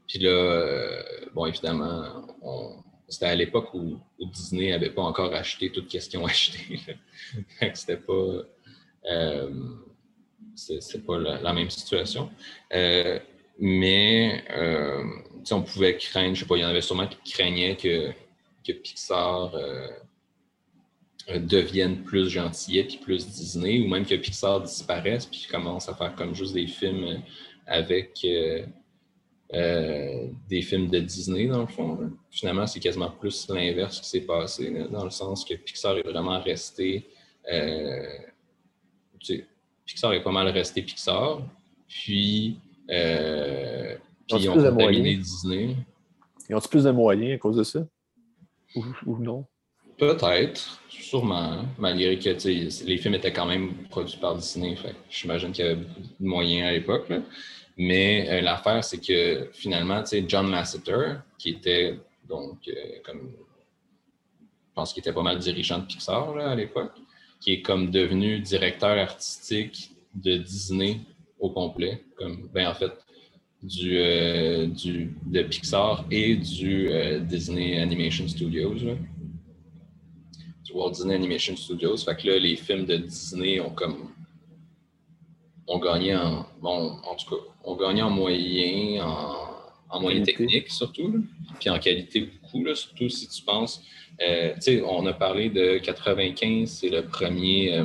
Puis 0.07 0.19
là, 0.19 0.29
euh, 0.29 1.03
bon, 1.33 1.47
évidemment, 1.47 2.27
c'était 3.09 3.25
à 3.25 3.35
l'époque 3.35 3.73
où, 3.73 3.99
Disney 4.21 4.69
n'avait 4.69 4.91
pas 4.91 5.01
encore 5.01 5.35
acheté 5.35 5.73
toute 5.73 5.89
question 5.89 6.27
achetée. 6.27 6.81
c'était 7.73 7.97
pas, 7.97 8.43
euh, 9.11 9.51
pas 11.07 11.19
la, 11.19 11.53
même 11.55 11.71
situation. 11.71 12.29
Mais 13.59 14.45
on 15.51 15.63
pouvait 15.63 15.97
craindre, 15.97 16.35
je 16.35 16.41
sais 16.41 16.47
pas, 16.47 16.57
il 16.57 16.61
y 16.61 16.65
en 16.65 16.69
avait 16.69 16.81
sûrement 16.81 17.07
qui 17.07 17.33
craignaient 17.33 17.77
que, 17.77 18.13
que 18.67 18.73
Pixar 18.73 19.55
euh, 21.29 21.39
devienne 21.39 22.03
plus 22.03 22.29
gentillet 22.29 22.85
puis 22.85 22.99
plus 22.99 23.27
Disney, 23.29 23.81
ou 23.81 23.89
même 23.89 24.05
que 24.05 24.15
Pixar 24.15 24.61
disparaisse 24.61 25.27
puis 25.27 25.47
commence 25.51 25.89
à 25.89 25.95
faire 25.95 26.15
comme 26.15 26.35
juste 26.35 26.55
des 26.55 26.67
films 26.67 27.23
avec 27.67 28.19
euh, 28.25 28.67
euh, 29.55 30.29
des 30.49 30.63
films 30.63 30.89
de 30.89 30.99
Disney, 30.99 31.47
dans 31.47 31.61
le 31.61 31.67
fond. 31.67 32.11
Finalement, 32.31 32.67
c'est 32.67 32.81
quasiment 32.81 33.11
plus 33.11 33.49
l'inverse 33.49 34.01
qui 34.01 34.09
s'est 34.09 34.23
passé, 34.23 34.87
dans 34.91 35.05
le 35.05 35.11
sens 35.11 35.45
que 35.45 35.55
Pixar 35.55 35.99
est 35.99 36.03
vraiment 36.03 36.41
resté. 36.41 37.07
Pixar 39.85 40.13
est 40.13 40.23
pas 40.23 40.33
mal 40.33 40.49
resté 40.49 40.83
Pixar. 40.83 41.43
Puis, 41.87 42.59
ils 42.93 44.49
ont 44.49 44.53
plus 44.53 44.63
de 44.63 44.71
moyens? 44.71 45.19
Disney. 45.19 45.77
Ils 46.49 46.57
ont 46.57 46.61
plus 46.61 46.85
de 46.85 46.91
moyens 46.91 47.35
à 47.35 47.39
cause 47.39 47.57
de 47.57 47.65
ça? 47.65 47.87
Ou, 49.07 49.19
non? 49.19 49.47
Peut-être, 49.99 50.81
sûrement, 50.89 51.65
malgré 51.79 52.19
que 52.19 52.85
les 52.87 52.99
films 52.99 53.15
étaient 53.15 53.33
quand 53.33 53.47
même 53.47 53.75
produits 53.91 54.19
par 54.19 54.37
Disney. 54.37 54.77
J'imagine 55.11 55.53
qu'il 55.53 55.65
y 55.65 55.69
avait 55.69 55.77
beaucoup 55.77 56.01
de 56.21 56.27
moyens 56.27 56.69
à 56.69 56.73
l'époque. 56.73 57.13
Mais 57.77 58.29
euh, 58.29 58.41
l'affaire, 58.43 58.85
c'est 58.85 58.99
que 58.99 59.49
finalement, 59.53 60.03
John 60.27 60.51
Lasseter, 60.51 61.15
qui 61.39 61.51
était 61.51 61.99
donc 62.29 62.59
euh, 62.69 62.73
comme 63.05 63.33
je 64.73 64.75
pense 64.75 64.93
qu'il 64.93 65.01
était 65.01 65.13
pas 65.13 65.23
mal 65.23 65.39
dirigeant 65.39 65.79
de 65.79 65.85
Pixar 65.85 66.37
à 66.37 66.55
l'époque, 66.55 66.93
qui 67.41 67.53
est 67.53 67.63
comme 67.63 67.91
devenu 67.91 68.41
directeur 68.41 68.97
artistique 68.99 69.91
de 70.15 70.37
Disney 70.39 71.01
au 71.43 71.51
complet. 71.51 72.03
Comme, 72.17 72.49
ben, 72.55 72.69
en 72.69 72.75
fait, 72.75 72.93
du, 73.63 73.99
euh, 73.99 74.67
du, 74.67 75.15
de 75.27 75.43
Pixar 75.43 76.07
et 76.11 76.37
du 76.37 76.89
euh, 76.89 77.21
Disney 77.21 77.79
Animation 77.79 78.27
Studios. 78.27 78.75
Du 80.65 80.73
Walt 80.73 80.93
Disney 80.93 81.15
Animation 81.15 81.57
Studios. 81.57 81.99
Fait 81.99 82.17
que 82.17 82.29
là, 82.29 82.39
les 82.39 82.57
films 82.57 82.87
de 82.87 82.97
Disney 82.97 83.61
ont 83.61 83.71
comme 83.71 84.11
ont 85.69 85.79
gagné 85.79 86.17
en 86.17 86.47
bon, 86.61 86.97
en 87.05 87.15
tout 87.15 87.37
cas, 87.37 87.43
ont 87.65 87.77
gagné 87.77 88.03
en 88.03 88.11
moyen, 88.11 89.05
en, 89.05 89.37
en 89.91 90.01
moyen 90.01 90.23
technique 90.23 90.69
surtout, 90.71 91.25
puis 91.61 91.71
en 91.71 91.79
qualité 91.79 92.29
beaucoup, 92.43 92.65
là, 92.65 92.75
surtout 92.75 93.09
si 93.09 93.29
tu 93.29 93.43
penses. 93.43 93.83
Euh, 94.21 94.55
on 94.85 95.07
a 95.07 95.13
parlé 95.13 95.51
de 95.51 95.79
95, 95.79 96.69
c'est 96.69 96.89
le 96.89 97.03
premier, 97.03 97.81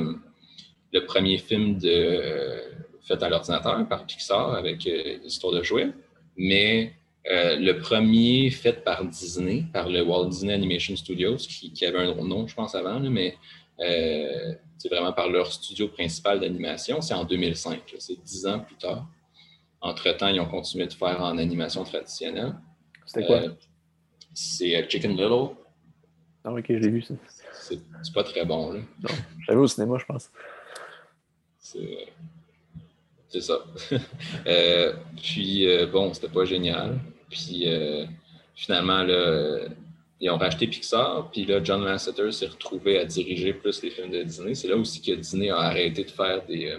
le 0.92 1.04
premier 1.06 1.38
film 1.38 1.78
de 1.78 2.77
fait 3.08 3.22
à 3.22 3.28
l'ordinateur 3.28 3.88
par 3.88 4.04
Pixar 4.04 4.54
avec 4.54 4.86
euh, 4.86 5.18
Histoire 5.24 5.54
de 5.54 5.62
jouets, 5.62 5.90
mais 6.36 6.92
euh, 7.30 7.56
le 7.56 7.78
premier 7.78 8.50
fait 8.50 8.84
par 8.84 9.04
Disney, 9.04 9.64
par 9.72 9.88
le 9.88 10.02
Walt 10.02 10.26
Disney 10.26 10.52
Animation 10.52 10.94
Studios, 10.94 11.36
qui, 11.36 11.84
avait 11.84 11.98
un 11.98 12.14
nom, 12.14 12.46
je 12.46 12.54
pense, 12.54 12.74
avant, 12.74 13.00
mais 13.00 13.36
euh, 13.80 14.54
c'est 14.76 14.88
vraiment 14.88 15.12
par 15.12 15.28
leur 15.28 15.52
studio 15.52 15.88
principal 15.88 16.40
d'animation, 16.40 17.00
c'est 17.00 17.14
en 17.14 17.24
2005, 17.24 17.80
c'est 17.98 18.22
dix 18.22 18.46
ans 18.46 18.60
plus 18.60 18.76
tard. 18.76 19.06
Entre-temps, 19.80 20.28
ils 20.28 20.40
ont 20.40 20.48
continué 20.48 20.86
de 20.86 20.92
faire 20.92 21.22
en 21.22 21.38
animation 21.38 21.84
traditionnelle. 21.84 22.54
C'était 23.06 23.26
quoi? 23.26 23.40
c'est 24.34 24.88
Chicken 24.88 25.12
Little. 25.12 25.56
Ah, 26.44 26.52
ok, 26.52 26.66
j'ai 26.68 26.90
vu 26.90 27.02
ça. 27.02 27.14
C'est 27.52 28.12
pas 28.12 28.24
très 28.24 28.44
bon, 28.44 28.72
là. 28.72 28.80
Non, 29.02 29.10
j'avais 29.46 29.58
au 29.58 29.66
cinéma, 29.66 29.98
je 29.98 30.04
pense. 30.04 30.30
C'est 31.58 32.08
c'est 33.28 33.40
ça. 33.40 33.58
Euh, 34.46 34.94
puis, 35.16 35.66
euh, 35.66 35.86
bon, 35.86 36.12
c'était 36.14 36.28
pas 36.28 36.44
génial. 36.44 36.98
Puis, 37.28 37.64
euh, 37.66 38.06
finalement, 38.54 39.02
là, 39.02 39.68
ils 40.20 40.30
ont 40.30 40.38
racheté 40.38 40.66
Pixar. 40.66 41.30
Puis 41.30 41.44
là, 41.44 41.62
John 41.62 41.84
Lasseter 41.84 42.32
s'est 42.32 42.46
retrouvé 42.46 42.98
à 42.98 43.04
diriger 43.04 43.52
plus 43.52 43.82
les 43.82 43.90
films 43.90 44.10
de 44.10 44.22
Disney. 44.22 44.54
C'est 44.54 44.68
là 44.68 44.76
aussi 44.76 45.02
que 45.02 45.12
Disney 45.12 45.50
a 45.50 45.58
arrêté 45.58 46.04
de 46.04 46.10
faire 46.10 46.44
des, 46.46 46.74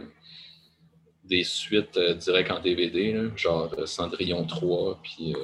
des 1.24 1.44
suites 1.44 2.00
directes 2.00 2.52
en 2.52 2.60
DVD, 2.60 3.16
genre 3.36 3.76
Cendrillon 3.86 4.46
3. 4.46 5.00
Puis, 5.04 5.36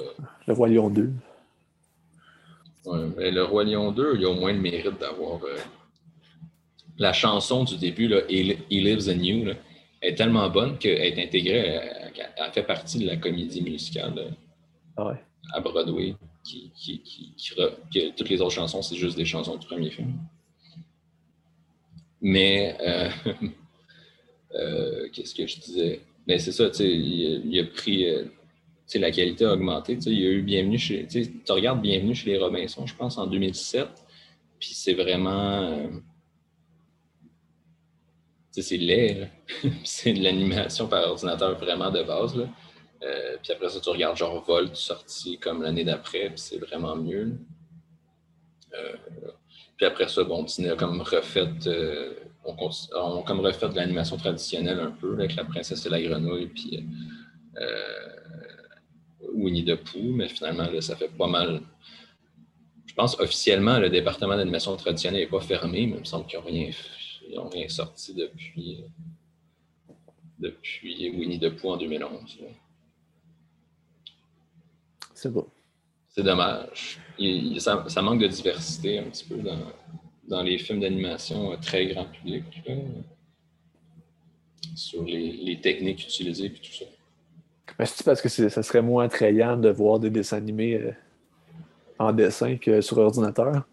Le 0.46 0.52
Roi 0.52 0.68
Lion 0.68 0.90
2. 0.90 1.10
Ouais, 2.86 2.98
mais 3.16 3.30
le 3.30 3.44
Roi 3.44 3.64
Lion 3.64 3.92
2, 3.92 4.16
il 4.16 4.24
a 4.24 4.30
au 4.30 4.34
moins 4.34 4.52
le 4.52 4.60
mérite 4.60 4.98
d'avoir. 4.98 5.40
la 6.98 7.12
chanson 7.12 7.62
du 7.62 7.76
début, 7.76 8.08
là, 8.08 8.20
He, 8.28 8.58
Lives 8.70 9.08
in 9.08 9.22
You, 9.22 9.54
est 10.02 10.14
tellement 10.14 10.48
bonne 10.50 10.78
qu'elle 10.78 11.00
est 11.00 11.24
intégrée, 11.24 11.80
elle, 12.36 12.52
fait 12.52 12.62
partie 12.62 12.98
de 12.98 13.06
la 13.06 13.16
comédie 13.16 13.62
musicale 13.62 14.36
ah 14.96 15.14
à 15.52 15.60
Broadway, 15.60 16.14
qui, 16.42 16.72
que 17.94 18.16
toutes 18.16 18.28
les 18.28 18.40
autres 18.40 18.54
chansons, 18.54 18.82
c'est 18.82 18.96
juste 18.96 19.16
des 19.16 19.24
chansons 19.24 19.56
du 19.56 19.66
premier 19.66 19.90
film. 19.90 20.14
Mais, 22.20 22.76
euh, 22.80 23.10
euh, 24.54 25.08
qu'est-ce 25.12 25.34
que 25.34 25.46
je 25.46 25.60
disais? 25.60 26.00
Mais 26.26 26.38
c'est 26.38 26.52
ça, 26.52 26.68
tu 26.70 26.78
sais, 26.78 26.90
il, 26.90 27.60
a 27.60 27.64
pris, 27.64 28.08
euh, 28.08 28.24
tu 28.24 28.30
sais, 28.86 28.98
la 28.98 29.10
qualité 29.10 29.44
a 29.44 29.52
augmenté. 29.52 29.96
Tu 29.96 30.02
sais, 30.02 30.10
il 30.10 30.20
y 30.20 30.26
a 30.26 30.30
eu 30.30 30.42
Bienvenue 30.42 30.78
chez, 30.78 31.06
tu 31.06 31.30
regardes 31.48 31.80
Bienvenue 31.82 32.14
chez 32.14 32.30
les 32.30 32.38
Robinson, 32.38 32.86
je 32.86 32.94
pense, 32.94 33.18
en 33.18 33.26
2007, 33.26 33.88
puis 34.58 34.70
c'est 34.72 34.94
vraiment 34.94 35.88
c'est 38.62 38.76
laid. 38.76 39.30
c'est 39.84 40.12
de 40.12 40.22
l'animation 40.22 40.86
par 40.86 41.08
ordinateur 41.08 41.58
vraiment 41.58 41.90
de 41.90 42.02
base. 42.02 42.36
Là. 42.36 42.48
Euh, 43.02 43.36
puis 43.42 43.52
après 43.52 43.68
ça, 43.68 43.80
tu 43.80 43.90
regardes 43.90 44.16
genre 44.16 44.42
Volt 44.44 44.74
sorti 44.74 45.38
comme 45.38 45.62
l'année 45.62 45.84
d'après, 45.84 46.30
puis 46.30 46.38
c'est 46.38 46.58
vraiment 46.58 46.96
mieux. 46.96 47.38
Euh, 48.74 48.96
puis 49.76 49.86
après 49.86 50.08
ça, 50.08 50.24
bon, 50.24 50.42
Disney 50.42 50.70
a 50.70 50.76
comme 50.76 51.00
refait, 51.02 51.48
euh, 51.66 52.14
on, 52.44 53.22
comme 53.22 53.40
refait 53.40 53.68
de 53.68 53.76
l'animation 53.76 54.16
traditionnelle 54.16 54.80
un 54.80 54.90
peu, 54.90 55.14
avec 55.14 55.36
la 55.36 55.44
princesse 55.44 55.84
et 55.86 55.90
la 55.90 56.00
grenouille, 56.00 56.48
puis 56.48 56.86
Winnie 59.34 59.64
the 59.64 59.76
Pooh, 59.76 60.12
mais 60.12 60.28
finalement, 60.28 60.70
là, 60.70 60.80
ça 60.80 60.96
fait 60.96 61.08
pas 61.08 61.26
mal. 61.26 61.60
Je 62.86 62.94
pense 62.94 63.18
officiellement, 63.20 63.78
le 63.78 63.90
département 63.90 64.36
d'animation 64.36 64.74
traditionnelle 64.76 65.20
n'est 65.20 65.26
pas 65.26 65.40
fermé, 65.40 65.86
mais 65.86 65.96
il 65.96 66.00
me 66.00 66.04
semble 66.04 66.26
qu'il 66.26 66.38
n'y 66.38 66.44
a 66.44 66.48
rien 66.48 66.72
Ils 67.28 67.36
n'ont 67.36 67.48
rien 67.48 67.68
sorti 67.68 68.14
depuis, 68.14 68.84
depuis 70.38 71.10
Winnie 71.10 71.40
the 71.40 71.50
Pooh 71.50 71.70
en 71.70 71.76
2011. 71.76 72.38
C'est 75.14 75.32
beau. 75.32 75.48
C'est 76.08 76.22
dommage. 76.22 76.98
ça, 77.58 78.02
manque 78.02 78.20
de 78.20 78.26
diversité 78.26 78.98
un 78.98 79.04
petit 79.04 79.24
peu 79.24 79.36
dans, 80.28 80.42
les 80.42 80.58
films 80.58 80.80
d'animation 80.80 81.52
euh, 81.52 81.56
très 81.56 81.86
grand 81.86 82.06
public. 82.06 82.44
sur 84.74 85.04
les, 85.04 85.58
techniques 85.62 86.04
utilisées 86.04 86.46
et 86.46 86.52
tout 86.52 86.72
ça. 86.72 86.84
C'est 87.84 88.04
parce 88.04 88.22
que 88.22 88.28
ça 88.28 88.62
serait 88.62 88.82
moins 88.82 89.04
attrayant 89.04 89.56
de 89.56 89.68
voir 89.68 89.98
des 89.98 90.10
dessins 90.10 90.38
animés 90.38 90.76
euh, 90.76 90.92
en 91.98 92.12
dessin 92.12 92.56
que 92.56 92.80
sur 92.80 92.98
ordinateur? 92.98 93.66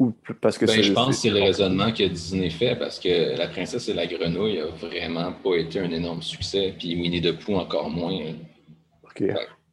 Ou 0.00 0.12
parce 0.40 0.58
que 0.58 0.66
ben, 0.66 0.82
je 0.82 0.92
pense 0.92 1.08
que 1.08 1.14
c'est 1.14 1.30
le 1.30 1.40
raisonnement 1.40 1.92
que 1.92 2.02
Disney 2.04 2.50
fait 2.50 2.76
parce 2.76 2.98
que 2.98 3.36
La 3.36 3.46
Princesse 3.46 3.88
et 3.88 3.94
la 3.94 4.06
Grenouille 4.06 4.58
a 4.58 4.66
vraiment 4.66 5.32
pas 5.32 5.56
été 5.56 5.78
un 5.78 5.90
énorme 5.90 6.22
succès, 6.22 6.74
puis 6.76 6.96
Winnie 6.96 7.22
the 7.22 7.32
Pooh 7.32 7.54
encore 7.54 7.90
moins. 7.90 8.34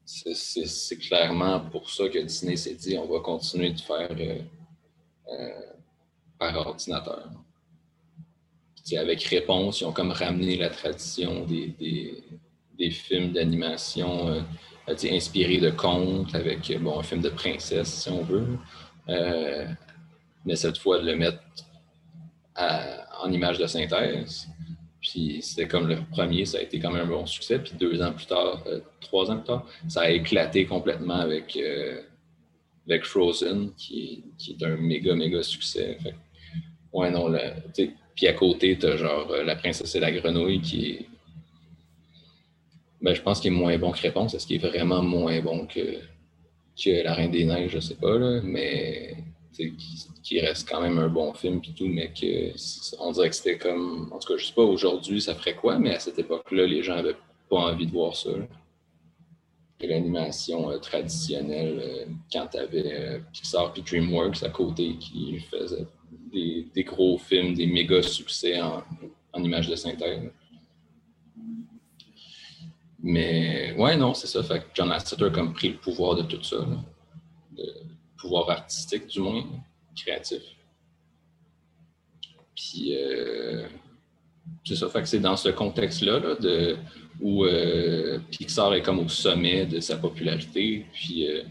C'est 0.05 0.97
clairement 0.97 1.59
pour 1.59 1.89
ça 1.89 2.07
que 2.09 2.19
Disney 2.19 2.55
s'est 2.55 2.75
dit 2.75 2.97
on 2.97 3.07
va 3.07 3.19
continuer 3.19 3.71
de 3.71 3.79
faire 3.79 4.09
euh, 4.11 4.39
euh, 5.31 5.49
par 6.37 6.55
ordinateur. 6.55 7.29
avec 8.95 9.23
Réponse, 9.23 9.81
ils 9.81 9.85
ont 9.85 9.93
comme 9.93 10.11
ramené 10.11 10.55
la 10.57 10.69
tradition 10.69 11.45
des, 11.45 11.73
des, 12.77 12.91
films 12.91 13.31
d'animation 13.31 14.27
euh, 14.27 14.41
inspirés 14.87 15.59
de 15.59 15.69
contes, 15.69 16.35
avec 16.35 16.77
bon, 16.79 16.99
un 16.99 17.03
film 17.03 17.21
de 17.21 17.29
princesse, 17.29 18.03
si 18.03 18.09
on 18.09 18.23
veut. 18.23 18.57
Mais 20.45 20.55
cette 20.55 20.77
fois, 20.77 20.99
de 20.99 21.05
le 21.05 21.15
mettre 21.15 21.39
en 22.55 23.31
image 23.31 23.57
de 23.57 23.67
synthèse. 23.67 24.47
Puis 25.01 25.39
c'était 25.41 25.67
comme 25.67 25.87
le 25.87 25.97
premier, 26.11 26.45
ça 26.45 26.59
a 26.59 26.61
été 26.61 26.79
quand 26.79 26.91
même 26.91 27.05
un 27.05 27.09
bon 27.09 27.25
succès. 27.25 27.59
Puis 27.59 27.73
deux 27.79 28.01
ans 28.01 28.13
plus 28.13 28.27
tard, 28.27 28.63
euh, 28.67 28.79
trois 28.99 29.31
ans 29.31 29.37
plus 29.37 29.47
tard, 29.47 29.65
ça 29.87 30.01
a 30.01 30.09
éclaté 30.09 30.65
complètement 30.65 31.15
avec, 31.15 31.57
euh, 31.57 32.01
avec 32.87 33.05
Frozen, 33.05 33.71
qui, 33.75 34.23
est 34.47 34.63
un 34.63 34.77
méga, 34.77 35.15
méga 35.15 35.41
succès. 35.41 35.97
ouais, 36.93 37.09
non, 37.09 37.33
puis 38.15 38.27
à 38.27 38.33
côté, 38.33 38.77
tu 38.77 38.85
as 38.85 38.97
genre 38.97 39.31
euh, 39.31 39.43
La 39.43 39.55
princesse 39.55 39.95
et 39.95 39.99
la 39.99 40.11
grenouille 40.11 40.61
qui 40.61 40.91
est. 40.91 41.05
Ben, 43.01 43.15
je 43.15 43.21
pense 43.23 43.39
qu'il 43.39 43.51
est 43.51 43.55
moins 43.55 43.75
bon 43.79 43.91
que 43.91 43.99
Réponse. 43.99 44.35
Est-ce 44.35 44.45
qu'il 44.45 44.57
est 44.63 44.67
vraiment 44.67 45.01
moins 45.01 45.41
bon 45.41 45.65
que, 45.65 45.97
que 46.79 47.03
La 47.03 47.15
Reine 47.15 47.31
des 47.31 47.45
Neiges? 47.45 47.71
Je 47.71 47.79
sais 47.79 47.95
pas, 47.95 48.19
là, 48.19 48.41
mais 48.43 49.15
qui, 50.23 50.39
reste 50.39 50.69
quand 50.69 50.81
même 50.81 50.97
un 50.97 51.09
bon 51.09 51.33
film 51.33 51.61
puis 51.61 51.73
tout, 51.73 51.87
mais 51.87 52.11
que 52.13 52.53
on 52.99 53.11
dirait 53.11 53.29
que 53.29 53.35
c'était 53.35 53.57
comme. 53.57 54.11
En 54.11 54.19
tout 54.19 54.33
cas, 54.33 54.37
je 54.37 54.45
sais 54.45 54.53
pas 54.53 54.61
aujourd'hui 54.61 55.21
ça 55.21 55.35
ferait 55.35 55.55
quoi, 55.55 55.77
mais 55.77 55.95
à 55.95 55.99
cette 55.99 56.19
époque-là, 56.19 56.65
les 56.65 56.83
gens 56.83 56.95
n'avaient 56.95 57.17
pas 57.49 57.57
envie 57.57 57.85
de 57.85 57.91
voir 57.91 58.15
ça. 58.15 58.31
L'animation 59.81 60.69
euh, 60.69 60.77
traditionnelle, 60.77 61.81
euh, 61.83 62.05
quand 62.31 62.47
tu 62.51 62.57
avais 62.59 62.93
euh, 62.93 63.19
Pixar 63.33 63.73
et 63.75 63.81
DreamWorks 63.81 64.43
à 64.43 64.49
côté 64.49 64.95
qui 64.99 65.39
faisaient 65.39 65.87
des, 66.31 66.83
gros 66.83 67.17
films, 67.17 67.55
des 67.55 67.65
méga 67.65 68.03
succès 68.03 68.61
en, 68.61 68.83
en 69.33 69.43
images 69.43 69.67
de 69.67 69.75
synthèse. 69.75 70.29
Mais 73.01 73.73
ouais, 73.75 73.97
non, 73.97 74.13
c'est 74.13 74.27
ça. 74.27 74.43
Fait 74.43 74.59
que 74.59 74.65
John 74.75 74.89
Lasseter 74.89 75.25
a 75.25 75.29
comme 75.31 75.53
pris 75.53 75.69
le 75.69 75.77
pouvoir 75.77 76.15
de 76.15 76.21
tout 76.21 76.43
ça 76.43 76.57
pouvoir 78.21 78.49
artistique, 78.51 79.07
du 79.07 79.19
moins, 79.19 79.43
créatif. 79.95 80.43
Puis, 82.55 82.95
euh, 82.95 83.67
c'est 84.63 84.75
ça, 84.75 84.87
fait 84.89 85.01
que 85.01 85.07
c'est 85.07 85.19
dans 85.19 85.35
ce 85.35 85.49
contexte-là 85.49 86.35
de, 86.35 86.77
où 87.19 87.43
euh, 87.45 88.19
Pixar 88.29 88.73
est 88.75 88.83
comme 88.83 88.99
au 88.99 89.09
sommet 89.09 89.65
de 89.65 89.79
sa 89.79 89.97
popularité, 89.97 90.85
puis 90.93 91.27
euh, 91.27 91.43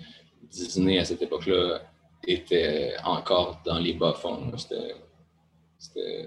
Disney 0.48 0.98
à 0.98 1.04
cette 1.04 1.22
époque-là 1.22 1.82
était 2.26 2.94
encore 3.04 3.60
dans 3.64 3.78
les 3.78 3.94
bas-fonds. 3.94 4.52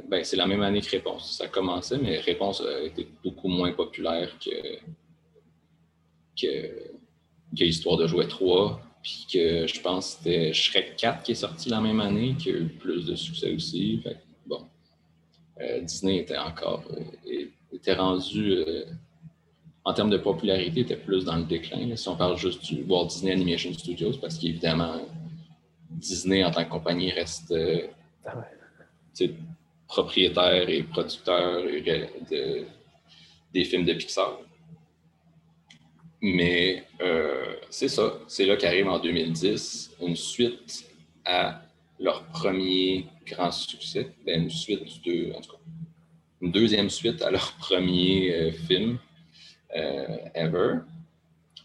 Ben, 0.09 0.23
c'est 0.23 0.35
la 0.35 0.47
même 0.47 0.63
année 0.63 0.81
que 0.81 0.89
Réponse. 0.89 1.37
Ça 1.37 1.47
commençait, 1.47 1.99
mais 1.99 2.17
Réponse 2.19 2.61
a 2.61 2.81
été 2.81 3.07
beaucoup 3.23 3.47
moins 3.47 3.71
populaire 3.71 4.37
que, 4.43 4.77
que, 6.41 6.89
que 7.55 7.63
Histoire 7.63 7.97
de 7.97 8.07
jouer 8.07 8.27
3 8.27 8.81
puis 9.03 9.27
que 9.31 9.67
je 9.67 9.81
pense 9.81 10.15
que 10.15 10.23
c'était 10.23 10.53
Shrek 10.53 10.95
4 10.95 11.23
qui 11.23 11.33
est 11.33 11.35
sorti 11.35 11.69
la 11.69 11.81
même 11.81 11.99
année, 11.99 12.35
qui 12.39 12.49
a 12.49 12.53
eu 12.53 12.67
plus 12.67 13.05
de 13.05 13.15
succès 13.15 13.53
aussi. 13.53 14.01
bon, 14.47 14.65
euh, 15.61 15.81
Disney 15.81 16.17
était 16.19 16.37
encore, 16.37 16.83
euh, 16.91 17.45
était 17.73 17.93
rendu, 17.93 18.53
euh, 18.53 18.85
en 19.83 19.93
termes 19.93 20.09
de 20.09 20.17
popularité, 20.17 20.79
était 20.79 20.95
plus 20.95 21.25
dans 21.25 21.35
le 21.35 21.43
déclin. 21.43 21.93
si 21.97 22.07
on 22.07 22.15
parle 22.15 22.37
juste 22.37 22.63
du 22.63 22.83
Walt 22.83 23.07
Disney 23.07 23.33
Animation 23.33 23.73
Studios, 23.73 24.17
parce 24.21 24.37
qu'évidemment, 24.37 25.01
Disney 25.89 26.41
en 26.43 26.51
tant 26.51 26.63
que 26.63 26.69
compagnie 26.69 27.11
reste 27.11 27.53
ah 28.25 28.45
propriétaire 29.87 30.67
et 30.69 30.81
producteur 30.83 31.61
de, 31.61 32.65
des 33.53 33.63
films 33.65 33.85
de 33.85 33.93
Pixar. 33.93 34.39
Mais 36.25 36.85
euh, 37.01 37.57
c'est 37.69 37.89
ça, 37.89 38.17
c'est 38.27 38.45
là 38.45 38.55
qu'arrive 38.55 38.87
en 38.87 38.97
2010 38.97 39.97
une 40.01 40.15
suite 40.15 40.89
à 41.25 41.61
leur 41.99 42.23
premier 42.27 43.07
grand 43.27 43.51
succès, 43.51 44.07
ben, 44.25 44.43
une 44.43 44.49
suite 44.49 45.03
de, 45.05 45.33
en 45.33 45.41
tout 45.41 45.51
cas, 45.51 45.57
une 46.41 46.51
deuxième 46.51 46.89
suite 46.89 47.21
à 47.23 47.29
leur 47.29 47.51
premier 47.57 48.33
euh, 48.33 48.51
film 48.51 48.99
euh, 49.75 50.17
ever, 50.33 50.79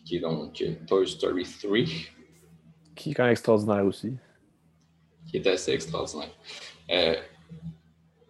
qui 0.05 0.17
est 0.17 0.21
donc 0.21 0.61
Toy 0.89 1.07
Story 1.07 1.45
3. 1.45 1.79
Qui 2.97 3.11
est 3.11 3.15
quand 3.15 3.23
même 3.23 3.33
extraordinaire 3.33 3.85
aussi. 3.85 4.15
Qui 5.31 5.37
est 5.37 5.47
assez 5.47 5.71
extraordinaire. 5.71 6.35
je 6.89 7.05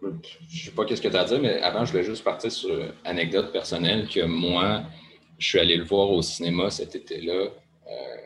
ne 0.05 0.11
sais 0.51 0.71
pas 0.75 0.85
qu'est-ce 0.85 1.01
que 1.01 1.07
tu 1.07 1.15
as 1.15 1.21
à 1.21 1.25
dire, 1.25 1.41
mais 1.41 1.59
avant, 1.59 1.85
je 1.85 1.91
voulais 1.91 2.03
juste 2.03 2.23
partir 2.23 2.51
sur 2.51 2.69
une 2.69 2.93
anecdote 3.03 3.51
personnelle 3.51 4.07
que 4.07 4.23
moi, 4.25 4.83
je 5.39 5.47
suis 5.47 5.59
allé 5.59 5.77
le 5.77 5.85
voir 5.85 6.11
au 6.11 6.21
cinéma 6.21 6.69
cet 6.69 6.95
été-là 6.95 7.47
euh, 7.87 8.17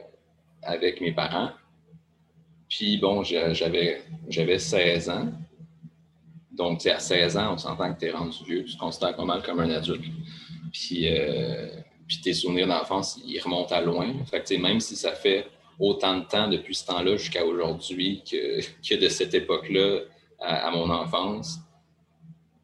avec 0.64 1.00
mes 1.00 1.14
parents. 1.14 1.52
Puis 2.68 2.98
bon, 2.98 3.24
j'avais, 3.24 4.02
j'avais 4.28 4.58
16 4.58 5.10
ans. 5.10 5.32
Donc, 6.52 6.86
à 6.88 7.00
16 7.00 7.38
ans, 7.38 7.54
on 7.54 7.58
s'entend 7.58 7.94
que 7.94 8.00
tu 8.00 8.06
es 8.08 8.12
rendu 8.12 8.38
vieux, 8.46 8.64
tu 8.64 8.74
te 8.74 8.80
considères 8.80 9.16
pas 9.16 9.26
mal 9.26 9.44
comme 9.44 9.60
un 9.60 9.70
adulte. 9.70 10.04
Puis, 10.72 11.08
euh, 11.08 11.68
puis 12.08 12.20
tes 12.22 12.34
souvenirs 12.34 12.68
d'enfance, 12.68 13.20
ils 13.26 13.40
remontent 13.40 13.76
à 13.76 13.82
loin. 13.82 14.12
Fait 14.26 14.44
que, 14.44 14.56
même 14.56 14.80
si 14.80 14.96
ça 14.96 15.14
fait 15.14 15.48
autant 15.80 16.18
de 16.18 16.26
temps 16.26 16.48
depuis 16.48 16.76
ce 16.76 16.86
temps-là 16.88 17.16
jusqu'à 17.18 17.46
aujourd'hui 17.46 18.24
que, 18.30 18.60
que 18.88 18.96
de 18.96 19.08
cette 19.08 19.36
époque-là 19.36 20.02
à, 20.40 20.72
mon 20.72 20.90
enfance, 20.90 21.60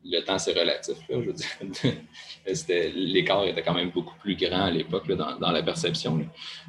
le 0.04 0.22
temps, 0.22 0.40
c'est 0.40 0.58
relatif. 0.58 0.98
Là, 1.08 1.22
je 1.22 1.26
veux 1.26 1.34
dire. 1.34 1.94
l'écart 2.96 3.46
était 3.46 3.62
quand 3.62 3.74
même 3.74 3.92
beaucoup 3.92 4.16
plus 4.20 4.36
grand 4.36 4.66
à 4.66 4.72
l'époque 4.72 5.12
dans, 5.12 5.52
la 5.52 5.64
perception. 5.64 6.26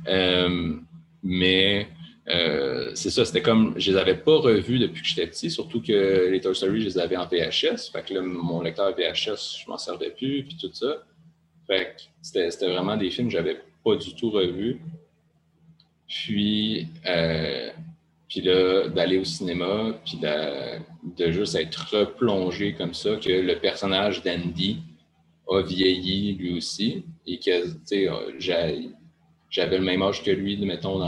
Euh, 0.09 0.76
mais 1.22 1.89
euh, 2.28 2.93
c'est 2.95 3.11
ça, 3.11 3.24
c'était 3.24 3.43
comme, 3.43 3.74
je 3.76 3.93
les 3.93 3.97
avais 3.97 4.16
pas 4.16 4.37
revus 4.37 4.78
depuis 4.78 5.03
que 5.03 5.09
j'étais 5.09 5.26
petit, 5.26 5.51
surtout 5.51 5.83
que 5.83 6.28
les 6.31 6.41
Toy 6.41 6.55
Story, 6.55 6.81
je 6.81 6.87
les 6.87 6.99
avais 6.99 7.16
en 7.16 7.26
VHS. 7.26 7.91
Fait 7.93 8.05
que 8.07 8.14
là, 8.14 8.22
mon 8.22 8.62
lecteur 8.62 8.95
VHS, 8.95 9.62
je 9.64 9.68
m'en 9.70 9.78
servais 9.78 10.11
plus, 10.11 10.45
puis 10.45 10.57
tout 10.61 10.72
ça. 10.72 11.05
Fait 11.66 11.97
que 11.97 12.03
c'était 12.22 12.68
vraiment 12.68 12.97
des 12.97 13.11
films 13.11 13.28
que 13.28 13.33
j'avais 13.33 13.61
pas 13.85 13.97
du 13.97 14.14
tout 14.14 14.31
revus. 14.31 14.81
Puis, 16.09 16.89
euh, 17.07 17.70
puis 18.28 18.43
là, 18.43 18.89
d'aller 18.89 19.18
au 19.18 19.24
cinéma, 19.24 19.95
puis 20.05 20.18
de, 20.18 21.31
juste 21.31 21.55
être 21.55 21.97
replongé 21.97 22.74
comme 22.74 22.95
ça, 22.95 23.16
que 23.16 23.31
le 23.31 23.59
personnage 23.59 24.22
d'Andy 24.22 24.83
a 25.51 25.62
vieilli 25.62 26.34
lui 26.34 26.57
aussi, 26.57 27.05
et 27.26 27.38
que, 27.38 27.66
tu 27.66 27.78
sais, 27.84 28.09
j'avais 29.51 29.78
le 29.78 29.84
même 29.84 30.03
âge 30.03 30.22
que 30.22 30.30
lui, 30.30 30.57
mettons, 30.64 31.01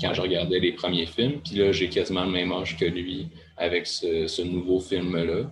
quand 0.00 0.14
je 0.14 0.20
regardais 0.20 0.58
les 0.58 0.72
premiers 0.72 1.06
films, 1.06 1.40
puis 1.40 1.56
là, 1.56 1.72
j'ai 1.72 1.88
quasiment 1.88 2.24
le 2.24 2.32
même 2.32 2.52
âge 2.52 2.76
que 2.76 2.84
lui 2.84 3.28
avec 3.56 3.86
ce, 3.86 4.42
nouveau 4.42 4.80
film-là. 4.80 5.50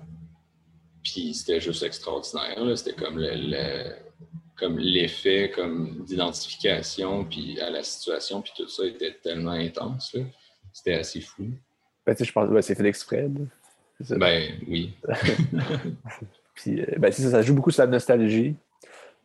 Puis 1.04 1.32
c'était 1.34 1.60
juste 1.60 1.82
extraordinaire, 1.82 2.58
c'était 2.76 2.94
comme 2.94 3.18
le, 3.18 3.92
comme 4.58 4.78
l'effet 4.78 5.50
comme 5.54 6.04
d'identification 6.04 7.24
puis 7.24 7.60
à 7.60 7.70
la 7.70 7.82
situation 7.82 8.42
puis 8.42 8.52
tout 8.56 8.68
ça 8.68 8.84
était 8.84 9.16
tellement 9.22 9.52
intense. 9.52 10.16
C'était 10.72 10.94
assez 10.94 11.20
fou. 11.20 11.50
Ben, 12.04 12.16
je 12.18 12.32
pense 12.32 12.48
que 12.48 12.60
c'est 12.60 12.74
fait 12.74 12.86
exprès. 12.86 13.28
Ben 14.10 14.52
oui. 14.66 14.92
Puis, 16.58 16.80
euh, 16.80 16.86
ben, 16.98 17.12
ça, 17.12 17.30
ça 17.30 17.42
joue 17.42 17.54
beaucoup 17.54 17.70
sur 17.70 17.84
la 17.84 17.90
nostalgie. 17.90 18.56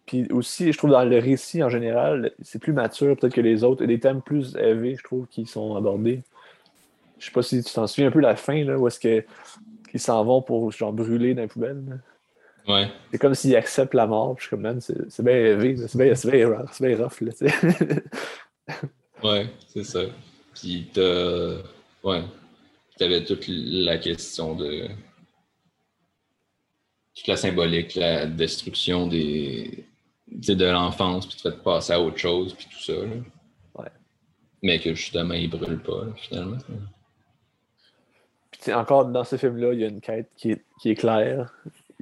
Puis 0.06 0.28
aussi, 0.32 0.72
je 0.72 0.78
trouve 0.78 0.92
dans 0.92 1.04
le 1.04 1.18
récit 1.18 1.64
en 1.64 1.70
général, 1.70 2.32
c'est 2.42 2.60
plus 2.60 2.74
mature 2.74 3.16
peut-être 3.18 3.34
que 3.34 3.42
les 3.42 3.64
autres. 3.64 3.82
Il 3.82 3.90
y 3.90 3.94
a 3.94 3.96
des 3.96 4.00
thèmes 4.00 4.22
plus 4.22 4.56
élevés, 4.56 4.96
je 4.98 5.04
trouve, 5.04 5.28
qui 5.28 5.46
sont 5.46 5.76
abordés. 5.76 6.24
Je 7.20 7.26
sais 7.26 7.32
pas 7.32 7.42
si 7.42 7.64
tu 7.64 7.74
t'en 7.74 7.88
souviens 7.88 8.08
un 8.08 8.12
peu 8.12 8.20
la 8.20 8.36
fin, 8.36 8.64
là, 8.66 8.78
où 8.78 8.88
est-ce 8.88 9.00
que 9.00 9.24
ils 9.94 10.00
s'en 10.00 10.24
vont 10.26 10.42
pour 10.42 10.72
genre 10.72 10.92
brûler 10.92 11.36
dans 11.36 11.44
les 11.44 11.48
poubelles. 11.48 12.02
Ouais. 12.68 12.90
C'est 13.12 13.20
comme 13.20 13.36
s'ils 13.36 13.56
acceptent 13.56 13.94
la 13.94 14.08
mort. 14.08 14.36
Puis 14.36 14.44
je 14.44 14.48
suis 14.48 14.50
comme, 14.50 14.62
man, 14.62 14.82
c'est 14.82 15.24
bien 15.24 15.36
élevé, 15.36 15.78
c'est 15.88 15.98
bien, 15.98 16.14
bien, 16.14 16.66
bien 16.80 16.98
rough, 16.98 17.22
là, 17.22 17.32
tu 17.32 17.48
sais. 17.48 18.04
ouais, 19.24 19.48
c'est 19.68 19.84
ça. 19.84 20.02
Puis 20.56 20.90
t'as. 20.94 21.58
Ouais. 22.04 22.24
T'avais 22.98 23.24
toute 23.24 23.46
la 23.48 23.98
question 23.98 24.56
de. 24.56 24.88
Toute 27.16 27.28
la 27.28 27.38
symbolique, 27.38 27.96
la 27.96 28.26
destruction 28.26 29.08
des. 29.08 29.86
de 30.28 30.66
l'enfance, 30.66 31.28
puis 31.28 31.38
de 31.38 31.42
fait 31.42 31.64
passer 31.64 31.94
à 31.94 32.02
autre 32.02 32.18
chose, 32.18 32.54
puis 32.54 32.68
tout 32.72 32.84
ça. 32.84 32.94
Là. 32.94 33.14
Ouais. 33.76 33.92
Mais 34.62 34.80
que 34.80 34.94
justement, 34.94 35.34
ils 35.34 35.50
brûlent 35.50 35.82
pas, 35.82 36.06
là, 36.06 36.12
finalement. 36.16 36.58
Puis 38.52 38.74
encore 38.74 39.06
dans 39.06 39.24
ce 39.24 39.36
film-là, 39.36 39.74
il 39.74 39.80
y 39.82 39.84
a 39.84 39.88
une 39.88 40.02
quête 40.02 40.30
qui 40.38 40.52
est, 40.52 40.64
qui 40.82 40.90
est 40.90 40.96
claire. 40.96 41.54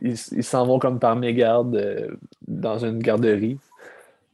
Ils 0.01 0.17
s'en 0.17 0.65
vont 0.65 0.79
comme 0.79 0.99
par 0.99 1.15
mégarde 1.15 1.75
euh, 1.75 2.07
dans 2.47 2.83
une 2.83 2.99
garderie. 2.99 3.59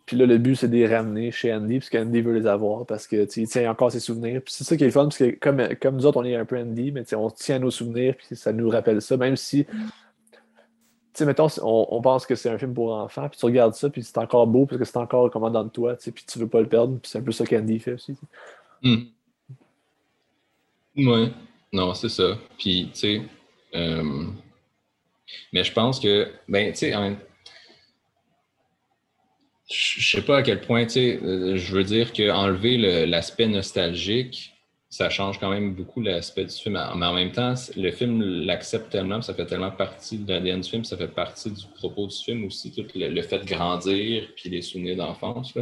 Puis 0.08 0.16
là, 0.16 0.26
le 0.26 0.38
but, 0.38 0.56
c'est 0.56 0.70
de 0.70 0.74
les 0.74 0.88
ramener 0.88 1.32
chez 1.32 1.54
Andy, 1.54 1.80
puisque 1.80 1.96
Andy 1.96 2.22
veut 2.22 2.32
les 2.32 2.48
avoir, 2.48 2.86
parce 2.86 3.08
que 3.08 3.28
il 3.38 3.48
tient 3.50 3.70
encore 3.70 3.92
ses 3.92 4.00
souvenirs. 4.00 4.42
Puis 4.42 4.54
c'est 4.54 4.64
ça 4.64 4.78
qui 4.78 4.86
est 4.86 4.90
fun, 4.90 5.04
parce 5.04 5.18
que 5.18 5.32
comme, 5.38 5.62
comme 5.82 5.98
nous 5.98 6.06
autres, 6.06 6.22
on 6.22 6.24
est 6.24 6.36
un 6.36 6.46
peu 6.46 6.58
Andy, 6.58 6.94
mais 6.94 7.04
on 7.14 7.30
tient 7.30 7.60
nos 7.60 7.72
souvenirs, 7.72 8.16
puis 8.16 8.38
ça 8.38 8.54
nous 8.54 8.70
rappelle 8.70 9.02
ça, 9.02 9.18
même 9.18 9.36
si. 9.36 9.66
Sais, 11.18 11.26
mettons, 11.26 11.48
on, 11.64 12.00
pense 12.00 12.28
que 12.28 12.36
c'est 12.36 12.48
un 12.48 12.60
film 12.60 12.76
pour 12.76 12.94
enfants, 12.94 13.28
puis 13.28 13.40
tu 13.40 13.46
regardes 13.48 13.74
ça, 13.74 13.90
puis 13.90 14.04
c'est 14.04 14.20
encore 14.20 14.46
beau, 14.46 14.68
parce 14.68 14.78
que 14.78 14.86
c'est 14.86 14.98
encore 14.98 15.32
comme 15.32 15.52
dans 15.52 15.68
toi, 15.68 15.96
tu 15.96 16.04
sais, 16.04 16.12
puis 16.12 16.24
tu 16.32 16.38
veux 16.38 16.48
pas 16.48 16.62
le 16.62 16.70
perdre, 16.70 17.00
puis 17.00 17.10
c'est 17.10 17.18
un 17.18 17.24
peu 17.24 17.32
ça 17.32 17.44
qu'Andy 17.44 17.80
fait 17.80 17.94
aussi. 17.94 18.16
Hmm. 18.84 19.06
Ouais, 20.96 21.32
non, 21.74 21.96
c'est 21.96 22.10
ça. 22.10 22.38
Puis, 22.60 22.92
tu 22.94 23.00
sais, 23.00 23.22
euh, 23.74 24.28
mais 25.52 25.64
je 25.64 25.74
pense 25.74 26.00
que, 26.00 26.32
ben, 26.48 26.72
tu 26.72 26.92
sais, 26.92 27.18
je 29.72 30.08
sais 30.08 30.22
pas 30.22 30.38
à 30.38 30.44
quel 30.44 30.62
point, 30.62 30.86
tu 30.86 30.92
sais, 30.92 31.20
euh, 31.24 31.58
je 31.58 31.74
veux 31.74 31.84
dire 31.84 32.14
qu'enlever 32.14 33.08
l'aspect 33.08 33.48
nostalgique, 33.48 34.54
ça 34.90 35.10
change 35.10 35.40
quand 35.40 35.50
même 35.50 35.74
beaucoup 35.74 36.02
l'aspect 36.02 36.46
du 36.46 36.56
film. 36.56 36.80
Mais 36.96 37.06
en 37.06 37.14
même 37.14 37.32
temps, 37.32 37.54
le 37.76 37.92
film 37.92 38.22
l'accepte 38.22 38.90
tellement, 38.90 39.22
ça 39.22 39.34
fait 39.34 39.46
tellement 39.46 39.72
partie 39.72 40.18
de 40.18 40.32
l'ADN 40.32 40.62
du 40.62 40.70
film, 40.70 40.84
ça 40.84 40.98
fait 40.98 41.08
partie 41.10 41.52
du 41.52 41.66
propos 41.76 42.08
du 42.08 42.16
film 42.16 42.46
aussi, 42.46 42.72
tout 42.72 42.86
le, 42.96 43.22
fait 43.22 43.40
de 43.40 43.46
grandir, 43.46 44.30
puis 44.36 44.50
les 44.50 44.62
souvenirs 44.62 44.98
d'enfance. 44.98 45.54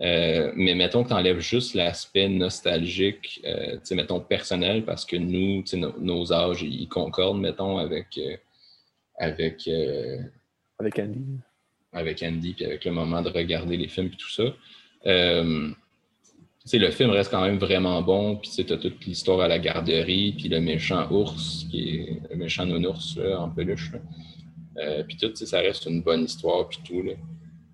Euh, 0.00 0.52
mais 0.54 0.74
mettons 0.74 1.02
que 1.02 1.08
tu 1.08 1.14
enlèves 1.14 1.40
juste 1.40 1.74
l'aspect 1.74 2.28
nostalgique, 2.28 3.40
euh, 3.44 3.78
mettons 3.92 4.20
personnel, 4.20 4.84
parce 4.84 5.04
que 5.04 5.16
nous, 5.16 5.64
nos 5.98 6.32
âges, 6.32 6.62
ils 6.62 6.88
concordent, 6.88 7.40
mettons, 7.40 7.78
avec. 7.78 8.20
avec 9.16 9.68
avec 10.80 10.98
Andy 11.00 11.40
avec 11.92 12.22
Andy, 12.22 12.52
puis 12.52 12.64
avec 12.64 12.84
le 12.84 12.92
moment 12.92 13.22
de 13.22 13.30
regarder 13.30 13.76
les 13.76 13.88
films, 13.88 14.08
puis 14.08 14.18
tout 14.18 14.30
ça. 14.30 14.54
Euh, 16.74 16.78
le 16.78 16.90
film 16.90 17.10
reste 17.10 17.30
quand 17.30 17.42
même 17.42 17.58
vraiment 17.58 18.02
bon, 18.02 18.36
puis 18.36 18.50
tu 18.50 18.72
as 18.72 18.76
toute 18.76 19.04
l'histoire 19.06 19.40
à 19.40 19.48
la 19.48 19.58
garderie, 19.58 20.34
puis 20.36 20.48
le 20.48 20.60
méchant 20.60 21.10
ours, 21.10 21.66
qui 21.70 21.90
est 21.90 22.22
le 22.30 22.36
méchant 22.36 22.66
nounours 22.66 23.18
en 23.38 23.48
peluche. 23.48 23.92
Euh, 24.78 25.02
puis 25.02 25.16
tout, 25.16 25.34
ça 25.34 25.58
reste 25.60 25.86
une 25.86 26.02
bonne 26.02 26.24
histoire, 26.24 26.68
puis 26.68 26.78
tout. 26.84 27.02
Là. 27.02 27.12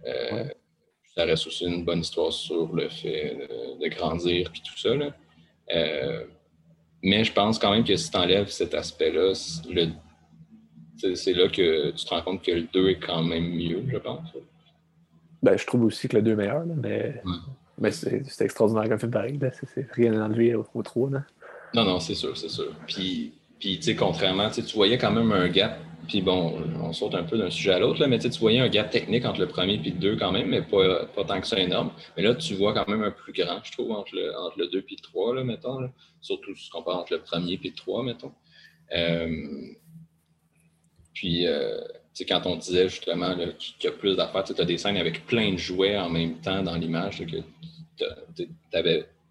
Euh, 0.07 0.45
ça 1.15 1.25
reste 1.25 1.47
aussi 1.47 1.67
une 1.67 1.85
bonne 1.85 2.01
histoire 2.01 2.33
sur 2.33 2.75
le 2.75 2.89
fait 2.89 3.37
de, 3.81 3.89
grandir, 3.89 4.51
puis 4.51 4.63
tout 4.63 4.79
ça. 4.79 4.95
Là. 4.95 5.15
Euh, 5.75 6.25
mais 7.03 7.25
je 7.25 7.33
pense 7.33 7.59
quand 7.59 7.71
même 7.71 7.85
que 7.85 7.97
si 7.97 8.11
tu 8.11 8.17
enlèves 8.17 8.49
cet 8.49 8.75
aspect-là, 8.75 9.35
c'est 9.35 11.33
là 11.35 11.49
que 11.49 11.91
tu 11.91 12.05
te 12.05 12.11
rends 12.11 12.23
compte 12.23 12.43
que 12.43 12.53
le 12.53 12.67
2 12.73 12.89
est 12.89 12.99
quand 12.99 13.23
même 13.23 13.55
mieux, 13.55 13.85
je 13.87 13.99
pense. 13.99 14.29
Ben, 15.43 15.59
je 15.59 15.67
trouve 15.67 15.85
aussi 15.85 16.09
que 16.09 16.17
le 16.17 16.23
2 16.23 16.33
est 16.33 16.37
meilleur, 16.37 16.65
mais, 16.67 17.23
mais 17.79 17.91
c'est 17.91 18.25
extraordinaire 18.41 18.89
comme 18.89 18.99
film 18.99 19.11
pareil. 19.11 19.39
C'est 19.75 19.91
rien 19.93 20.21
à 20.21 20.27
enlever 20.27 20.55
au, 20.55 20.83
3. 20.83 21.11
Là. 21.11 21.25
Non, 21.75 21.85
non, 21.85 22.01
c'est 22.01 22.15
sûr, 22.15 22.37
c'est 22.37 22.49
sûr. 22.49 22.73
Puis, 22.87 23.33
puis 23.59 23.77
tu 23.79 23.83
sais, 23.83 23.97
contrairement, 23.97 24.51
tu 24.51 24.63
voyais 24.75 24.99
quand 24.99 25.13
même 25.13 25.33
un 25.33 25.49
gap. 25.49 25.79
Puis 26.07 26.21
bon, 26.21 26.61
on 26.83 26.93
saute 26.93 27.15
un 27.15 27.25
peu 27.25 27.39
d'un 27.39 27.49
sujet 27.49 27.73
à 27.73 27.79
l'autre, 27.79 28.07
mais 28.07 28.19
tu 28.19 28.29
voyais 28.39 28.61
un 28.61 28.69
gap 28.69 28.91
technique 28.91 29.25
entre 29.25 29.41
le 29.41 29.49
premier 29.49 29.75
et 29.75 29.91
le 29.91 29.99
2 29.99 30.17
quand 30.17 30.33
même, 30.33 30.49
mais 30.49 30.61
pas, 30.61 31.07
pas 31.07 31.25
tant 31.25 31.41
que 31.41 31.47
ça 31.47 31.59
énorme. 31.59 31.93
Mais 32.17 32.23
là, 32.23 32.35
tu 32.35 32.55
vois 32.55 32.75
quand 32.75 32.87
même 32.89 33.03
un 33.03 33.11
plus 33.11 33.33
grand, 33.33 33.61
je 33.65 33.73
trouve, 33.73 33.91
entre 33.91 34.15
le, 34.15 34.37
entre 34.37 34.59
le 34.59 34.69
2 34.69 34.79
et 34.79 34.85
le 34.91 35.03
3, 35.03 35.35
là, 35.35 35.45
mettons. 35.45 35.91
Surtout 36.21 36.55
si 36.55 36.67
tu 36.67 36.71
compares 36.71 36.99
entre 36.99 37.15
le 37.15 37.21
premier 37.21 37.55
et 37.55 37.61
le 37.69 37.75
3, 37.75 38.03
mettons. 38.05 38.33
Euh, 38.95 39.47
puis, 41.15 41.47
euh, 41.47 41.81
quand 42.23 42.47
on 42.47 42.57
disait 42.57 42.89
justement 42.89 43.35
qu'il 43.35 43.85
y 43.85 43.87
a 43.89 43.93
plus 43.93 44.17
d'affaires, 44.17 44.45
tu 44.45 44.61
as 44.61 44.65
des 44.65 44.79
scènes 44.79 44.97
avec 44.97 45.27
plein 45.27 45.53
de 45.53 45.57
jouets 45.57 45.99
en 45.99 46.09
même 46.09 46.37
temps 46.37 46.63
dans 46.63 46.77
l'image 46.77 47.25
que 47.27 47.37
tu 48.37 48.49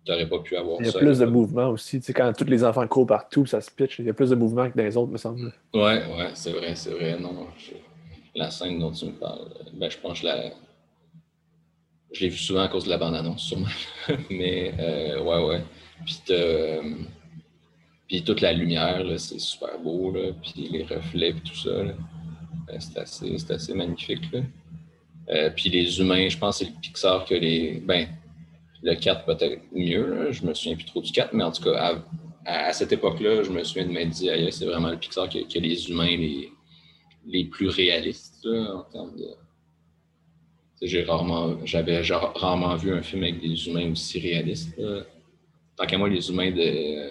n'aurais 0.07 0.27
pas 0.27 0.39
pu 0.39 0.57
avoir. 0.57 0.81
Il 0.81 0.87
y 0.87 0.89
a 0.89 0.93
plus 0.93 1.19
de 1.19 1.25
mouvement 1.25 1.69
aussi. 1.69 2.01
quand 2.13 2.33
tous 2.37 2.45
les 2.45 2.63
enfants 2.63 2.85
courent 2.87 3.07
partout, 3.07 3.45
ça 3.45 3.61
se 3.61 3.71
pitch, 3.71 3.99
il 3.99 4.05
y 4.05 4.09
a 4.09 4.13
plus 4.13 4.31
de 4.31 4.35
mouvement 4.35 4.69
que 4.69 4.77
dans 4.77 4.83
les 4.83 4.97
autres, 4.97 5.11
me 5.11 5.17
semble. 5.17 5.53
Oui, 5.73 5.81
ouais, 5.81 6.31
c'est 6.33 6.51
vrai, 6.51 6.75
c'est 6.75 6.91
vrai. 6.91 7.17
Non, 7.17 7.47
la 8.35 8.51
scène 8.51 8.79
dont 8.79 8.91
tu 8.91 9.05
me 9.05 9.11
parles, 9.11 9.47
ben, 9.73 9.89
je 9.89 9.97
pense 9.97 10.13
que 10.13 10.27
je 10.27 10.33
la. 10.33 10.51
Je 12.11 12.21
l'ai 12.21 12.29
vu 12.29 12.37
souvent 12.37 12.61
à 12.61 12.67
cause 12.67 12.83
de 12.85 12.89
la 12.89 12.97
bande-annonce, 12.97 13.41
sûrement. 13.41 13.65
Mais, 14.29 14.71
euh, 14.77 15.23
ouais, 15.23 15.45
ouais. 15.45 15.63
Puis, 16.05 16.21
puis 18.07 18.23
toute 18.23 18.41
la 18.41 18.53
lumière, 18.53 19.03
c'est 19.17 19.39
super 19.39 19.79
beau, 19.79 20.11
là, 20.11 20.31
puis 20.41 20.69
les 20.69 20.83
reflets, 20.83 21.29
et 21.29 21.33
tout 21.33 21.55
ça. 21.55 21.69
Euh, 21.69 21.93
c'est 22.79 22.97
assez, 22.97 23.35
assez, 23.49 23.73
magnifique. 23.73 24.31
Là. 24.31 24.41
Euh, 25.29 25.49
puis 25.55 25.69
les 25.69 25.99
humains, 25.99 26.27
je 26.29 26.37
pense 26.37 26.59
que 26.59 26.65
c'est 26.65 26.71
le 26.71 26.79
Pixar 26.81 27.25
que 27.25 27.35
les. 27.35 27.81
Ben, 27.85 28.07
le 28.81 28.95
4 28.95 29.25
peut-être 29.25 29.61
mieux, 29.71 30.13
là. 30.13 30.31
je 30.31 30.45
me 30.45 30.53
souviens 30.53 30.75
plus 30.75 30.85
trop 30.85 31.01
du 31.01 31.11
4, 31.11 31.33
mais 31.33 31.43
en 31.43 31.53
tout 31.53 31.63
cas, 31.63 32.01
à, 32.45 32.73
cette 32.73 32.91
époque-là, 32.91 33.43
je 33.43 33.49
me 33.49 33.63
souviens 33.63 33.85
de 33.85 33.91
m'être 33.91 34.09
dit, 34.09 34.29
c'est 34.51 34.65
vraiment 34.65 34.89
le 34.89 34.97
Pixar 34.97 35.29
qui 35.29 35.39
a, 35.39 35.59
les 35.61 35.89
humains 35.89 36.17
les, 36.17 36.51
les 37.25 37.45
plus 37.45 37.69
réalistes 37.69 38.45
en 38.45 38.83
termes 38.83 39.15
de. 39.17 39.29
Rarement, 41.07 41.65
j'avais 41.65 42.01
rarement 42.01 42.75
vu 42.75 42.93
un 42.93 43.01
film 43.01 43.23
avec 43.23 43.39
des 43.39 43.67
humains 43.67 43.93
aussi 43.93 44.19
réalistes. 44.19 44.77
Tant 45.77 45.85
qu'à 45.85 45.97
moi, 45.97 46.09
les 46.09 46.29
humains 46.29 46.51
de 46.51 47.09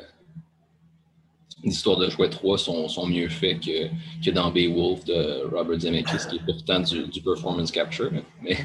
l'histoire 1.63 1.97
de 1.97 2.09
Jouet 2.11 2.29
3 2.29 2.59
sont, 2.59 2.89
sont 2.89 3.07
mieux 3.07 3.29
faits 3.29 3.61
que, 3.61 3.89
que, 4.25 4.31
dans 4.31 4.51
Beowulf 4.51 5.05
de 5.05 5.45
Robert 5.55 5.81
Zemeckis, 5.81 6.29
qui 6.29 6.37
est 6.37 6.45
pourtant 6.45 6.81
du, 6.81 7.07
du 7.07 7.21
performance 7.21 7.71
capture. 7.71 8.11
Mais, 8.43 8.57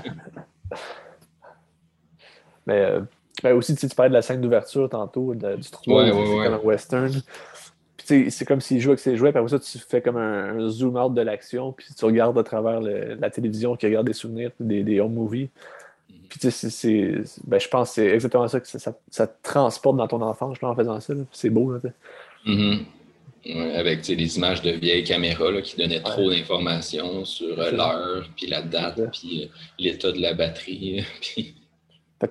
mais 2.65 2.75
euh, 2.75 3.01
ben 3.43 3.53
aussi, 3.53 3.75
tu, 3.75 3.87
parlais 3.89 4.09
de 4.09 4.15
la 4.15 4.21
scène 4.21 4.41
d'ouverture 4.41 4.89
tantôt, 4.89 5.33
du 5.35 5.41
3, 5.41 6.03
ouais, 6.03 6.11
c'est 6.11 6.43
comme 6.43 6.53
un 6.53 6.57
western. 6.57 7.11
C'est 8.03 8.45
comme 8.45 8.61
s'il 8.61 8.79
joue 8.79 8.91
avec 8.91 8.99
ses 8.99 9.17
jouets, 9.17 9.31
puis 9.31 9.39
après 9.39 9.49
ça, 9.49 9.59
tu 9.59 9.77
fais 9.79 10.01
comme 10.01 10.15
un, 10.15 10.69
zoom 10.69 10.95
out 10.95 11.13
de 11.13 11.21
l'action, 11.21 11.73
puis 11.73 11.87
tu 11.93 12.05
regardes 12.05 12.37
à 12.39 12.43
travers 12.43 12.79
la 12.79 13.29
télévision 13.29 13.75
qui 13.75 13.85
regarde 13.85 14.07
des 14.07 14.13
souvenirs, 14.13 14.51
des, 14.59 14.81
des 14.83 15.01
home 15.01 15.13
movies. 15.13 15.49
Mm-hmm. 15.49 16.27
Puis 16.29 16.51
c'est, 16.51 17.21
ben, 17.45 17.59
je 17.59 17.67
pense 17.67 17.89
que 17.89 17.95
c'est 17.95 18.07
exactement 18.07 18.47
ça 18.47 18.61
que 18.61 18.67
ça, 18.67 18.93
ça, 19.09 19.27
te 19.27 19.43
transporte 19.43 19.97
dans 19.97 20.07
ton 20.07 20.21
enfance 20.21 20.57
en 20.61 20.75
faisant 20.75 20.99
ça. 21.01 21.13
C'est 21.33 21.49
beau. 21.49 21.73
Là, 21.73 21.79
Mm-hmm. 22.45 23.75
avec 23.75 24.07
les 24.07 24.37
images 24.37 24.61
de 24.61 24.71
vieilles 24.71 25.03
caméras 25.03 25.61
qui 25.61 25.75
donnaient 25.77 26.01
trop 26.01 26.29
d'informations 26.29 27.25
sur 27.25 27.59
euh, 27.59 27.71
l'heure, 27.71 28.29
puis 28.35 28.47
la 28.47 28.61
date, 28.61 28.99
puis 29.11 29.43
euh, 29.43 29.47
l'état 29.79 30.11
de 30.11 30.21
la 30.21 30.33
batterie. 30.33 31.05
Puis... 31.21 31.55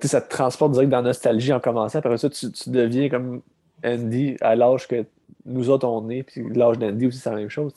ça 0.03 0.21
te 0.21 0.29
transporte 0.29 0.73
direct 0.73 0.89
dans 0.89 0.97
la 0.97 1.09
nostalgie 1.09 1.53
en 1.53 1.59
commençant. 1.59 1.99
Après 1.99 2.17
ça, 2.17 2.29
tu, 2.29 2.47
deviens 2.67 3.09
comme 3.09 3.41
Andy 3.83 4.37
à 4.41 4.55
l'âge 4.55 4.87
que 4.87 5.05
nous 5.45 5.69
autres 5.69 5.87
on 5.87 6.09
est, 6.09 6.23
puis 6.23 6.43
l'âge 6.53 6.77
d'Andy 6.77 7.07
aussi, 7.07 7.19
c'est 7.19 7.29
la 7.29 7.37
même 7.37 7.49
chose. 7.49 7.73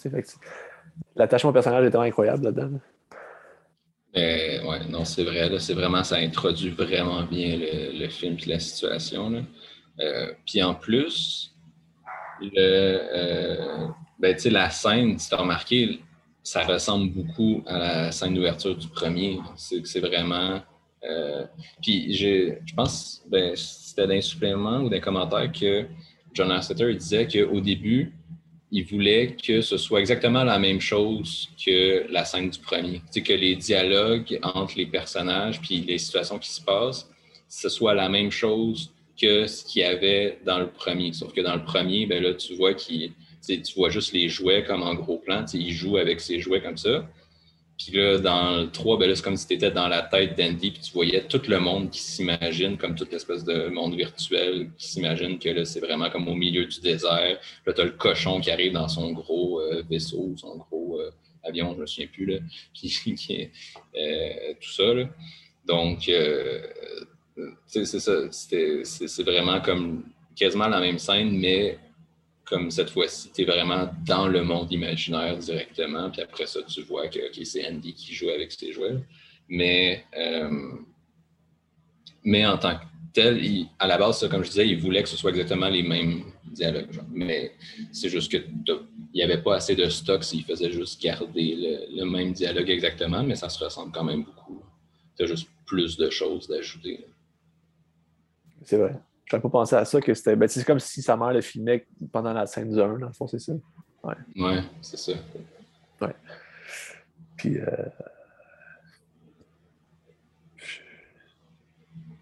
L'attachement 1.16 1.50
au 1.50 1.52
personnage 1.52 1.84
est 1.84 1.88
vraiment 1.88 2.04
incroyable 2.04 2.44
là-dedans. 2.44 2.80
Ben, 4.12 4.66
ouais, 4.66 4.86
non, 4.88 5.04
c'est 5.04 5.22
vrai. 5.22 5.48
C'est 5.58 5.74
vraiment, 5.74 6.02
ça 6.02 6.16
introduit 6.16 6.70
vraiment 6.70 7.22
bien 7.22 7.58
le, 7.58 8.08
film 8.08 8.36
et 8.44 8.48
la 8.48 8.58
situation. 8.58 9.44
Euh, 10.00 10.32
puis 10.46 10.62
en 10.62 10.74
plus, 10.74 11.49
le, 12.40 12.50
euh, 12.56 13.86
ben, 14.18 14.36
la 14.46 14.70
scène, 14.70 15.18
si 15.18 15.28
tu 15.28 15.34
as 15.34 15.38
remarqué, 15.38 16.00
ça 16.42 16.64
ressemble 16.64 17.10
beaucoup 17.10 17.62
à 17.66 17.78
la 17.78 18.12
scène 18.12 18.34
d'ouverture 18.34 18.76
du 18.76 18.88
premier. 18.88 19.38
C'est 19.56 20.00
vraiment. 20.00 20.60
Euh, 21.04 21.44
puis 21.82 22.12
je, 22.14 22.74
pense, 22.74 23.22
ben, 23.28 23.54
c'était 23.56 24.06
d'un 24.06 24.20
supplément 24.20 24.80
ou 24.80 24.88
d'un 24.88 25.00
commentaire 25.00 25.50
que 25.52 25.86
John 26.34 26.48
Lasseter 26.48 26.94
disait 26.94 27.26
qu'au 27.26 27.60
début, 27.60 28.12
il 28.70 28.84
voulait 28.84 29.36
que 29.36 29.62
ce 29.62 29.76
soit 29.76 30.00
exactement 30.00 30.44
la 30.44 30.58
même 30.58 30.80
chose 30.80 31.48
que 31.64 32.06
la 32.10 32.24
scène 32.24 32.50
du 32.50 32.58
premier. 32.58 33.02
C'est 33.10 33.22
que 33.22 33.32
les 33.32 33.56
dialogues 33.56 34.38
entre 34.42 34.76
les 34.76 34.86
personnages 34.86 35.60
puis 35.60 35.80
les 35.80 35.98
situations 35.98 36.38
qui 36.38 36.50
se 36.50 36.60
passent, 36.60 37.10
ce 37.48 37.68
soit 37.68 37.94
la 37.94 38.08
même 38.08 38.30
chose 38.30 38.92
que 39.20 39.46
ce 39.46 39.64
qu'il 39.64 39.82
y 39.82 39.84
avait 39.84 40.38
dans 40.44 40.58
le 40.58 40.70
premier. 40.70 41.12
Sauf 41.12 41.32
que 41.32 41.40
dans 41.40 41.54
le 41.54 41.64
premier, 41.64 42.06
ben 42.06 42.22
là, 42.22 42.34
tu 42.34 42.54
vois 42.54 42.74
qu'il 42.74 43.12
tu 43.46 43.74
vois 43.74 43.90
juste 43.90 44.12
les 44.12 44.28
jouets 44.28 44.64
comme 44.64 44.82
en 44.82 44.94
gros 44.94 45.18
plan. 45.18 45.44
Il 45.52 45.72
joue 45.72 45.96
avec 45.96 46.20
ses 46.20 46.40
jouets 46.40 46.60
comme 46.60 46.76
ça. 46.76 47.08
Puis 47.78 47.96
là, 47.96 48.18
dans 48.18 48.58
le 48.58 48.70
3, 48.70 48.98
ben 48.98 49.14
c'est 49.14 49.24
comme 49.24 49.38
si 49.38 49.46
tu 49.46 49.54
étais 49.54 49.70
dans 49.70 49.88
la 49.88 50.02
tête 50.02 50.36
d'Andy, 50.36 50.70
puis 50.70 50.82
tu 50.82 50.92
voyais 50.92 51.22
tout 51.22 51.40
le 51.48 51.58
monde 51.60 51.88
qui 51.88 52.00
s'imagine, 52.00 52.76
comme 52.76 52.94
toute 52.94 53.10
espèce 53.14 53.42
de 53.42 53.68
monde 53.68 53.94
virtuel, 53.94 54.70
qui 54.76 54.88
s'imagine 54.88 55.38
que 55.38 55.48
là, 55.48 55.64
c'est 55.64 55.80
vraiment 55.80 56.10
comme 56.10 56.28
au 56.28 56.34
milieu 56.34 56.66
du 56.66 56.80
désert. 56.80 57.38
Là, 57.66 57.72
tu 57.72 57.80
as 57.80 57.84
le 57.84 57.92
cochon 57.92 58.40
qui 58.40 58.50
arrive 58.50 58.72
dans 58.72 58.88
son 58.88 59.12
gros 59.12 59.60
euh, 59.60 59.82
vaisseau, 59.88 60.34
son 60.36 60.58
gros 60.58 61.00
euh, 61.00 61.10
avion, 61.42 61.70
je 61.70 61.76
ne 61.76 61.80
me 61.80 61.86
souviens 61.86 62.08
plus, 62.12 62.26
là, 62.26 62.38
qui, 62.74 63.48
euh, 63.96 64.54
tout 64.60 64.72
ça. 64.72 64.92
Là. 64.92 65.08
Donc, 65.66 66.10
c'est 67.66 67.84
ça. 67.84 68.12
C'est 68.30 69.22
vraiment 69.22 69.60
comme 69.60 70.04
quasiment 70.34 70.68
la 70.68 70.80
même 70.80 70.98
scène, 70.98 71.38
mais 71.38 71.78
comme 72.44 72.70
cette 72.70 72.90
fois-ci, 72.90 73.30
tu 73.32 73.42
es 73.42 73.44
vraiment 73.44 73.88
dans 74.04 74.26
le 74.26 74.42
monde 74.42 74.72
imaginaire 74.72 75.38
directement, 75.38 76.10
puis 76.10 76.20
après 76.22 76.46
ça, 76.46 76.60
tu 76.62 76.82
vois 76.82 77.08
que 77.08 77.18
c'est 77.44 77.66
Andy 77.68 77.94
qui 77.94 78.12
joue 78.12 78.28
avec 78.30 78.50
ses 78.50 78.72
jouets. 78.72 78.98
Mais, 79.48 80.04
euh, 80.16 80.72
mais 82.24 82.44
en 82.46 82.58
tant 82.58 82.76
que 82.76 82.84
tel, 83.12 83.66
à 83.78 83.86
la 83.86 83.98
base, 83.98 84.26
comme 84.28 84.42
je 84.42 84.48
disais, 84.48 84.68
il 84.68 84.80
voulait 84.80 85.02
que 85.02 85.08
ce 85.08 85.16
soit 85.16 85.30
exactement 85.30 85.68
les 85.68 85.82
mêmes 85.82 86.24
dialogues. 86.44 87.00
Mais 87.12 87.52
c'est 87.92 88.08
juste 88.08 88.30
qu'il 88.30 88.44
n'y 89.14 89.22
avait 89.22 89.42
pas 89.42 89.56
assez 89.56 89.74
de 89.74 89.88
stock 89.88 90.24
s'il 90.24 90.44
faisait 90.44 90.70
juste 90.70 91.00
garder 91.02 91.86
le, 91.96 92.04
même 92.04 92.32
dialogue 92.32 92.70
exactement, 92.70 93.22
mais 93.22 93.36
ça 93.36 93.48
se 93.48 93.62
ressemble 93.62 93.92
quand 93.92 94.04
même 94.04 94.24
beaucoup. 94.24 94.62
Tu 95.16 95.24
as 95.24 95.26
juste 95.26 95.48
plus 95.66 95.96
de 95.96 96.10
choses 96.10 96.48
d'ajouter. 96.48 97.04
C'est 98.64 98.76
vrai. 98.76 98.94
Je 99.30 99.36
n'avais 99.36 99.42
pas 99.42 99.48
pensé 99.48 99.76
à 99.76 99.84
ça, 99.84 100.00
que 100.00 100.12
c'était. 100.12 100.34
Ben, 100.34 100.48
c'est 100.48 100.64
comme 100.64 100.80
si 100.80 101.02
sa 101.02 101.16
mère 101.16 101.32
le 101.32 101.40
filmait 101.40 101.86
pendant 102.10 102.32
la 102.32 102.46
scène 102.46 102.70
du 102.70 102.80
1, 102.80 102.98
dans 102.98 103.06
le 103.06 103.12
fond, 103.12 103.28
c'est 103.28 103.38
ça. 103.38 103.52
Ouais. 104.02 104.14
Ouais, 104.36 104.62
c'est 104.82 104.98
ça. 104.98 105.12
Ouais. 106.00 106.14
Puis. 107.36 107.58
Euh... 107.58 107.66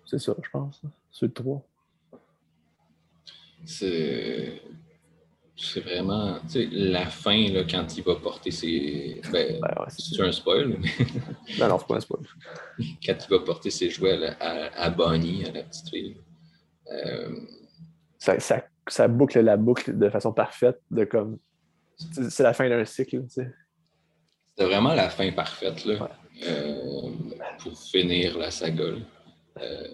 C'est 0.04 0.18
ça, 0.18 0.34
je 0.42 0.50
pense. 0.50 0.82
C'est 1.10 1.26
le 1.26 1.32
3. 1.32 1.66
C'est. 3.64 4.62
C'est 5.56 5.80
vraiment. 5.80 6.38
Tu 6.42 6.48
sais, 6.48 6.68
la 6.70 7.06
fin, 7.06 7.48
là, 7.50 7.64
quand 7.64 7.96
il 7.96 8.04
va 8.04 8.16
porter 8.16 8.50
ses. 8.50 9.20
Ben, 9.32 9.58
ben 9.60 9.86
c'est 9.88 10.22
un 10.22 10.30
spoil. 10.30 10.78
Mais... 10.78 11.06
non, 11.58 11.68
non, 11.68 11.78
c'est 11.78 11.86
pas 11.88 11.96
un 11.96 12.00
spoil. 12.00 12.22
quand 12.78 13.16
il 13.26 13.30
va 13.30 13.38
porter 13.40 13.70
ses 13.70 13.88
jouets 13.90 14.36
à, 14.40 14.72
à 14.74 14.90
Bonnie, 14.90 15.44
à 15.46 15.52
la 15.52 15.62
petite 15.62 15.88
fille. 15.88 16.16
Euh, 16.90 17.36
ça, 18.18 18.36
ça, 18.88 19.08
boucle 19.08 19.40
la 19.40 19.56
boucle 19.56 19.96
de 19.96 20.08
façon 20.08 20.32
parfaite, 20.32 20.80
de 20.90 21.04
comme. 21.04 21.38
C'est 21.96 22.42
la 22.42 22.52
fin 22.52 22.68
d'un 22.68 22.84
cycle, 22.84 23.22
tu 23.24 23.28
sais. 23.28 23.52
C'est 24.56 24.64
vraiment 24.64 24.94
la 24.94 25.08
fin 25.08 25.30
parfaite, 25.32 25.84
là, 25.84 26.10
euh, 26.44 27.10
pour 27.60 27.78
finir 27.78 28.38
la 28.38 28.50
saga. 28.50 28.84
Euh, 29.60 29.88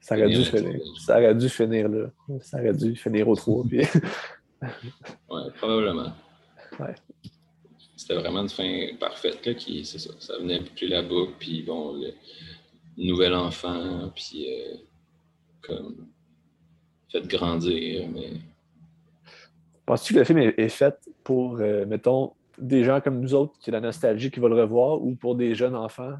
ça, 0.00 0.16
aurait 0.16 0.28
dû 0.28 0.44
finir, 0.44 0.80
ça 0.98 1.18
aurait 1.18 1.34
dû 1.34 1.48
finir 1.48 1.88
là. 1.88 2.10
Ça 2.40 2.58
aurait 2.58 2.74
dû 2.74 2.96
finir 2.96 3.28
au 3.28 3.36
3. 3.36 3.64
Puis... 3.68 3.78
ouais, 4.62 5.50
probablement. 5.56 6.12
C'était 7.96 8.14
vraiment 8.14 8.42
une 8.42 8.48
fin 8.48 8.88
parfaite, 8.98 9.44
là, 9.46 9.54
qui, 9.54 9.84
c'est 9.84 9.98
ça. 9.98 10.10
Ça 10.18 10.38
venait 10.38 10.60
boucler 10.60 10.88
la 10.88 11.02
boucle, 11.02 11.34
puis 11.38 11.62
bon, 11.62 11.94
le 11.94 12.12
nouvel 12.96 13.34
enfant, 13.34 14.10
puis 14.14 14.46
comme 15.62 16.11
fait 17.12 17.26
grandir. 17.26 18.08
Mais... 18.08 18.32
Penses-tu 19.86 20.14
que 20.14 20.18
le 20.20 20.24
film 20.24 20.38
est, 20.38 20.68
fait 20.68 20.94
pour, 21.22 21.58
euh, 21.58 21.84
mettons, 21.86 22.32
des 22.58 22.84
gens 22.84 23.00
comme 23.00 23.20
nous 23.20 23.34
autres 23.34 23.58
qui 23.60 23.70
ont 23.70 23.74
la 23.74 23.80
nostalgie, 23.80 24.30
qui 24.30 24.40
veulent 24.40 24.54
le 24.54 24.62
revoir, 24.62 25.02
ou 25.02 25.14
pour 25.14 25.34
des 25.34 25.54
jeunes 25.54 25.76
enfants 25.76 26.14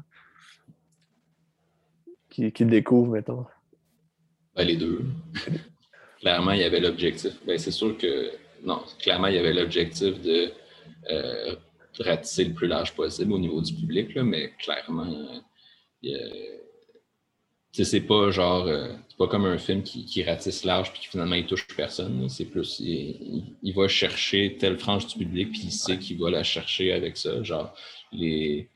qui, 2.29 2.51
qui 2.51 2.63
le 2.63 2.69
découvrent, 2.69 3.11
mettons? 3.11 3.45
Ben, 4.55 4.65
les 4.65 4.77
deux. 4.77 5.01
clairement, 6.19 6.51
il 6.51 6.59
y 6.59 6.63
avait 6.63 6.79
l'objectif. 6.79 7.33
Ben, 7.45 7.57
c'est 7.57 7.71
sûr 7.71 7.97
que. 7.97 8.31
Non, 8.63 8.81
clairement, 8.99 9.27
il 9.27 9.35
y 9.35 9.39
avait 9.39 9.53
l'objectif 9.53 10.21
de 10.21 10.51
euh, 11.11 11.55
ratisser 11.99 12.45
le 12.45 12.53
plus 12.53 12.67
large 12.67 12.93
possible 12.95 13.33
au 13.33 13.39
niveau 13.39 13.61
du 13.61 13.73
public, 13.73 14.15
là, 14.15 14.23
mais 14.23 14.53
clairement, 14.57 15.41
il 16.01 16.11
y 16.11 16.15
a 16.15 16.62
c'est 17.81 18.01
pas 18.01 18.29
genre, 18.29 18.67
euh, 18.67 18.89
c'est 19.09 19.17
pas 19.17 19.27
comme 19.27 19.45
un 19.45 19.57
film 19.57 19.81
qui, 19.81 20.23
ratisse 20.23 20.63
large 20.63 20.91
puis 20.91 21.01
qui 21.01 21.07
finalement 21.07 21.35
il 21.35 21.47
touche 21.47 21.65
personne. 21.67 22.29
C'est 22.29 22.45
plus, 22.45 22.79
il, 22.79 23.73
va 23.75 23.87
chercher 23.87 24.57
telle 24.59 24.77
frange 24.77 25.07
du 25.07 25.17
public 25.17 25.51
puis 25.51 25.61
il 25.65 25.71
sait 25.71 25.97
qu'il 25.97 26.19
va 26.19 26.29
la 26.29 26.43
chercher 26.43 26.93
avec 26.93 27.17
ça, 27.17 27.41
genre 27.41 27.73
les, 28.11 28.69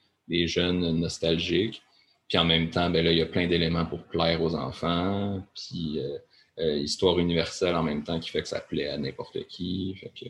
jeunes 0.48 1.00
nostalgiques. 1.00 1.84
Puis 2.28 2.38
en 2.38 2.46
même 2.46 2.70
temps, 2.72 2.90
ben 2.90 3.06
là, 3.06 3.12
il 3.12 3.20
y 3.20 3.22
a 3.22 3.26
plein 3.28 3.48
d'éléments 3.48 3.86
pour 3.86 4.04
plaire 4.04 4.42
aux 4.42 4.56
enfants. 4.56 5.42
Puis 5.54 6.00
euh, 6.00 6.18
euh, 6.60 6.78
histoire 6.78 7.20
universelle 7.20 7.76
en 7.76 7.84
même 7.84 8.04
temps 8.04 8.20
qui 8.20 8.32
fait 8.32 8.42
que 8.42 8.48
ça 8.48 8.60
plaît 8.60 8.90
à 8.90 8.98
n'importe 8.98 9.46
qui. 9.48 9.96
Fait 9.96 10.12
que... 10.12 10.26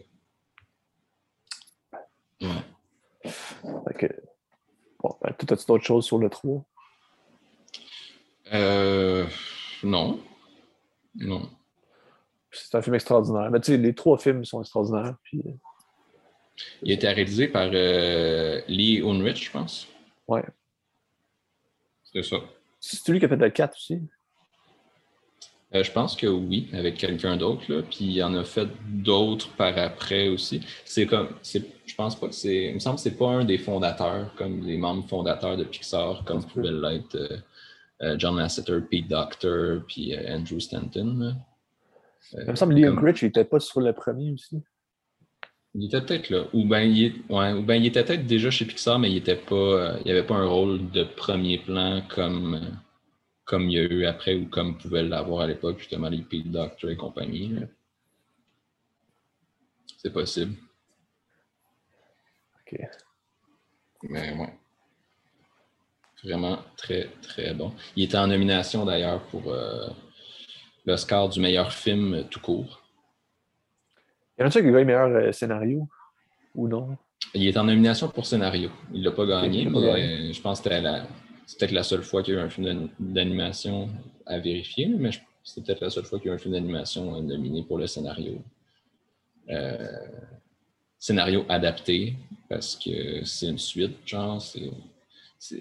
Ouais. 2.46 3.32
Fait 4.00 4.28
Bon, 5.00 5.16
ben, 5.22 5.34
tout 5.38 5.54
as-tu 5.54 5.66
d'autres 5.68 5.86
choses 5.86 6.06
sur 6.06 6.18
le 6.18 6.30
3? 6.30 6.64
Euh, 8.54 9.26
non. 9.84 10.20
Non. 11.16 11.50
C'est 12.52 12.76
un 12.76 12.82
film 12.82 12.96
extraordinaire. 12.96 13.52
Mais 13.52 13.60
tu 13.60 13.72
sais, 13.74 13.78
les 13.78 13.94
trois 13.94 14.18
films 14.18 14.46
sont 14.46 14.62
extraordinaires. 14.62 15.16
Puis... 15.24 15.42
Euh, 15.46 15.52
Il 16.84 16.92
a 16.92 16.96
été 16.96 17.08
réalisé 17.08 17.48
par 17.48 17.70
euh, 17.74 18.62
Lee 18.68 19.02
Unrich, 19.02 19.46
je 19.46 19.52
pense. 19.52 19.88
Ouais. 20.28 20.44
C'est 22.04 22.24
ça. 22.24 22.38
C'est 22.80 23.08
lui 23.10 23.20
qui 23.20 23.26
a 23.26 23.30
fait 23.30 23.36
le 23.36 23.50
4 23.50 23.76
aussi? 23.76 24.02
Euh, 25.76 25.84
je 25.84 25.92
pense 25.92 26.16
que 26.16 26.28
oui, 26.28 26.70
avec 26.72 26.96
quelqu'un 26.96 27.36
d'autre. 27.36 27.82
Puis 27.82 28.06
il 28.06 28.24
en 28.24 28.34
a 28.36 28.44
fait 28.46 28.70
d'autres 28.88 29.50
par 29.56 29.78
après 29.78 30.30
aussi. 30.30 30.62
C'est 30.86 31.06
comme. 31.06 31.30
Je 31.44 31.96
pense 31.96 32.18
pas 32.18 32.28
que 32.28 32.36
c'est. 32.36 32.68
Il 32.68 32.76
me 32.76 32.80
semble 32.80 32.96
que 32.96 33.02
c'est 33.02 33.18
pas 33.18 33.28
un 33.28 33.44
des 33.44 33.58
fondateurs, 33.58 34.34
comme 34.36 34.62
les 34.66 34.78
membres 34.78 35.06
fondateurs 35.08 35.58
de 35.58 35.66
Pixar, 35.66 36.24
comme 36.24 36.44
pouvait 36.46 36.72
l'être 36.72 37.18
John 38.18 38.38
Lasseter, 38.38 38.80
Pete 38.90 39.08
Doctor, 39.08 39.82
puis 39.88 40.16
euh, 40.16 40.36
Andrew 40.36 40.60
Stanton. 40.60 41.36
il 42.34 42.46
me 42.46 42.56
semble 42.56 42.76
que 42.76 42.80
Liam 42.80 42.98
Rich 43.00 43.24
n'était 43.24 43.46
pas 43.46 43.60
sur 43.60 43.82
le 43.82 43.94
premier 43.94 44.32
aussi. 44.32 44.62
Il 45.74 45.86
était 45.86 46.02
peut-être 46.02 46.30
là. 46.30 46.46
Ou 46.54 46.66
bien 46.66 46.82
il, 46.82 47.24
ouais, 47.30 47.62
ben, 47.62 47.76
il 47.76 47.88
était 47.88 48.04
peut-être 48.04 48.26
déjà 48.26 48.50
chez 48.50 48.66
Pixar, 48.66 49.00
mais 49.00 49.12
il 49.12 49.18
était 49.18 49.36
pas. 49.36 49.56
Euh, 49.56 50.00
il 50.06 50.12
avait 50.12 50.26
pas 50.26 50.36
un 50.36 50.48
rôle 50.48 50.90
de 50.92 51.04
premier 51.04 51.60
plan 51.60 52.02
comme, 52.10 52.80
comme 53.46 53.70
il 53.70 53.74
y 53.74 53.80
a 53.80 53.84
eu 53.84 54.06
après 54.06 54.36
ou 54.36 54.48
comme 54.48 54.78
pouvait 54.78 55.04
l'avoir 55.04 55.42
à 55.42 55.48
l'époque, 55.48 55.80
justement, 55.80 56.10
les 56.10 56.22
Pete 56.22 56.52
Doctor 56.52 56.90
et 56.90 56.98
compagnie. 56.98 57.56
C'est 59.98 60.14
possible. 60.14 60.54
OK. 62.62 62.80
Mais 64.04 64.34
ouais. 64.38 64.54
Vraiment 66.24 66.60
très, 66.76 67.10
très 67.22 67.54
bon. 67.54 67.72
Il 67.96 68.06
était 68.06 68.18
en 68.18 68.28
nomination 68.28 68.86
d'ailleurs 68.86 69.22
pour 69.28 69.52
euh, 69.52 69.88
l'Oscar 70.86 71.30
du 71.30 71.40
meilleur 71.40 71.72
film 71.72 72.26
tout 72.30 72.40
court. 72.40 72.82
Y 74.40 74.44
en 74.44 74.48
a-tu 74.48 74.64
qui 74.64 74.72
gagne 74.72 74.86
meilleur 74.86 75.08
euh, 75.08 75.32
scénario? 75.32 75.88
Ou 76.56 76.68
non? 76.68 76.98
Il 77.34 77.48
est 77.48 77.58
en 77.58 77.64
nomination 77.64 78.10
pour 78.10 78.26
scénario. 78.26 78.72
Il 78.94 79.02
ne 79.02 79.06
l'a 79.06 79.12
pas 79.12 79.26
gagné, 79.26 79.66
mais 79.66 80.34
je 80.34 80.42
pense 80.42 80.62
que 80.62 80.70
c'était 80.70 80.82
peut-être 81.60 81.72
la 81.72 81.84
seule 81.84 82.04
fois 82.04 82.24
qu'il 82.24 82.34
y 82.34 82.38
a 82.38 82.42
eu 82.42 82.44
un 82.44 82.50
film 82.50 82.90
d'animation 83.00 83.90
à 84.26 84.40
vérifier, 84.40 84.88
mais 84.88 85.12
c'est 85.44 85.64
peut-être 85.64 85.82
la 85.82 85.90
seule 85.90 86.06
fois 86.06 86.20
qu'il 86.20 86.28
y 86.28 86.30
a 86.30 86.34
eu 86.34 86.36
un 86.36 86.40
film 86.40 86.54
d'animation 86.54 87.22
nominé 87.22 87.64
pour 87.64 87.78
le 87.78 87.88
scénario. 87.88 88.42
Euh, 89.50 89.88
scénario 91.00 91.46
adapté, 91.48 92.16
parce 92.50 92.76
que 92.76 93.24
c'est 93.24 93.48
une 93.48 93.60
suite, 93.60 93.98
genre, 94.06 94.42
c'est 94.42 94.72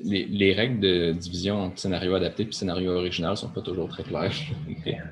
les, 0.05 0.55
règles 0.55 0.81
de 0.81 1.13
division 1.13 1.57
entre 1.57 1.79
scénario 1.79 2.15
adapté 2.15 2.45
et 2.45 2.53
scénario 2.53 2.93
original 2.93 3.33
ne 3.33 3.37
sont 3.37 3.49
pas 3.51 3.61
toujours 3.63 3.89
très 3.89 4.03
claires. 4.03 4.33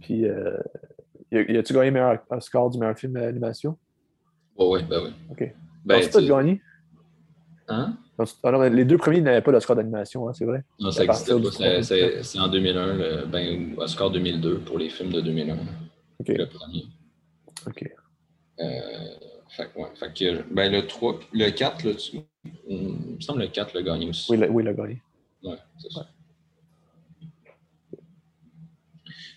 Puis, 0.00 0.26
euh, 0.26 0.58
y 1.30 1.56
a-tu 1.56 1.72
gagné 1.72 1.90
meilleur 1.90 2.18
score 2.40 2.70
du 2.70 2.78
meilleur 2.78 2.98
film 2.98 3.14
d'animation? 3.14 3.76
Oh, 4.56 4.74
oui, 4.76 4.82
ben 4.88 5.02
oui. 5.04 5.10
OK. 5.30 5.54
Ben, 5.84 6.00
tu 6.00 6.10
pas 6.10 6.22
gagné? 6.22 6.60
Hein? 7.68 7.96
Ah 8.18 8.68
les 8.68 8.84
deux 8.84 8.98
premiers 8.98 9.20
n'avaient 9.20 9.40
pas 9.40 9.52
de 9.52 9.60
score 9.60 9.76
d'animation, 9.76 10.28
hein, 10.28 10.32
c'est 10.32 10.44
vrai? 10.44 10.62
Non, 10.78 10.90
ça 10.90 11.04
n'existait 11.04 11.32
pas. 11.32 11.82
C'est 12.22 12.38
en 12.38 12.48
2001, 12.48 12.94
le, 12.94 13.26
ben, 13.26 13.74
score 13.86 14.10
2002 14.10 14.58
pour 14.60 14.78
les 14.78 14.90
films 14.90 15.12
de 15.12 15.20
2001. 15.20 15.54
OK. 15.54 16.28
Le 16.28 16.46
premier. 16.46 16.84
OK. 17.66 17.84
Euh, 18.60 18.64
fait, 19.52 19.70
ouais, 19.76 19.88
fait 19.94 20.12
que, 20.12 20.42
ben, 20.52 20.70
le, 20.72 20.86
3, 20.86 21.20
le 21.32 21.50
4, 21.50 21.84
là, 21.84 21.94
tu, 21.94 22.20
il 22.68 23.14
me 23.16 23.20
semble 23.20 23.40
le 23.40 23.48
4 23.48 23.74
l'a 23.74 23.82
gagné 23.82 24.08
aussi. 24.08 24.30
Oui, 24.30 24.38
il 24.38 24.68
a 24.68 24.72
gagné. 24.72 25.00
Oui, 25.42 25.54
c'est 25.78 25.92
ça. 25.92 26.08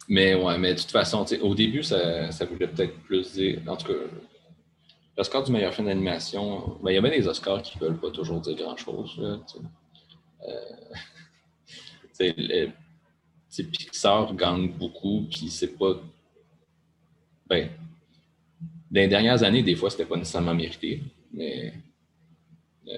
Mais 0.07 0.35
ouais, 0.35 0.57
mais 0.57 0.75
de 0.75 0.79
toute 0.79 0.91
façon, 0.91 1.25
au 1.41 1.55
début, 1.55 1.81
ça, 1.81 2.31
ça 2.31 2.45
voulait 2.45 2.67
peut-être 2.67 2.95
plus 3.01 3.33
dire. 3.33 3.61
En 3.67 3.75
tout 3.75 3.87
cas, 3.87 3.99
l'Oscar 5.17 5.43
du 5.43 5.51
meilleur 5.51 5.73
film 5.73 5.87
d'animation, 5.87 6.77
ben, 6.83 6.91
il 6.91 6.95
y 6.95 6.97
a 6.97 7.01
bien 7.01 7.11
des 7.11 7.27
Oscars 7.27 7.61
qui 7.61 7.77
ne 7.79 7.85
veulent 7.85 7.99
pas 7.99 8.11
toujours 8.11 8.39
dire 8.39 8.55
grand-chose. 8.55 9.19
Euh, 10.47 10.57
Pixar 13.71 14.35
gagne 14.35 14.71
beaucoup, 14.73 15.25
puis 15.31 15.49
c'est 15.49 15.75
pas. 15.77 15.93
Ben, 17.47 17.69
dans 18.95 19.01
les 19.01 19.07
dernières 19.09 19.43
années, 19.43 19.61
des 19.61 19.75
fois, 19.75 19.89
c'était 19.89 20.05
pas 20.05 20.15
nécessairement 20.15 20.55
mérité, 20.55 21.01
mais. 21.33 21.73
Euh, 22.87 22.93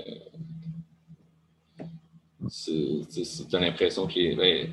c'est 2.50 3.52
l'impression 3.54 4.06
que 4.06 4.36
ben, 4.36 4.70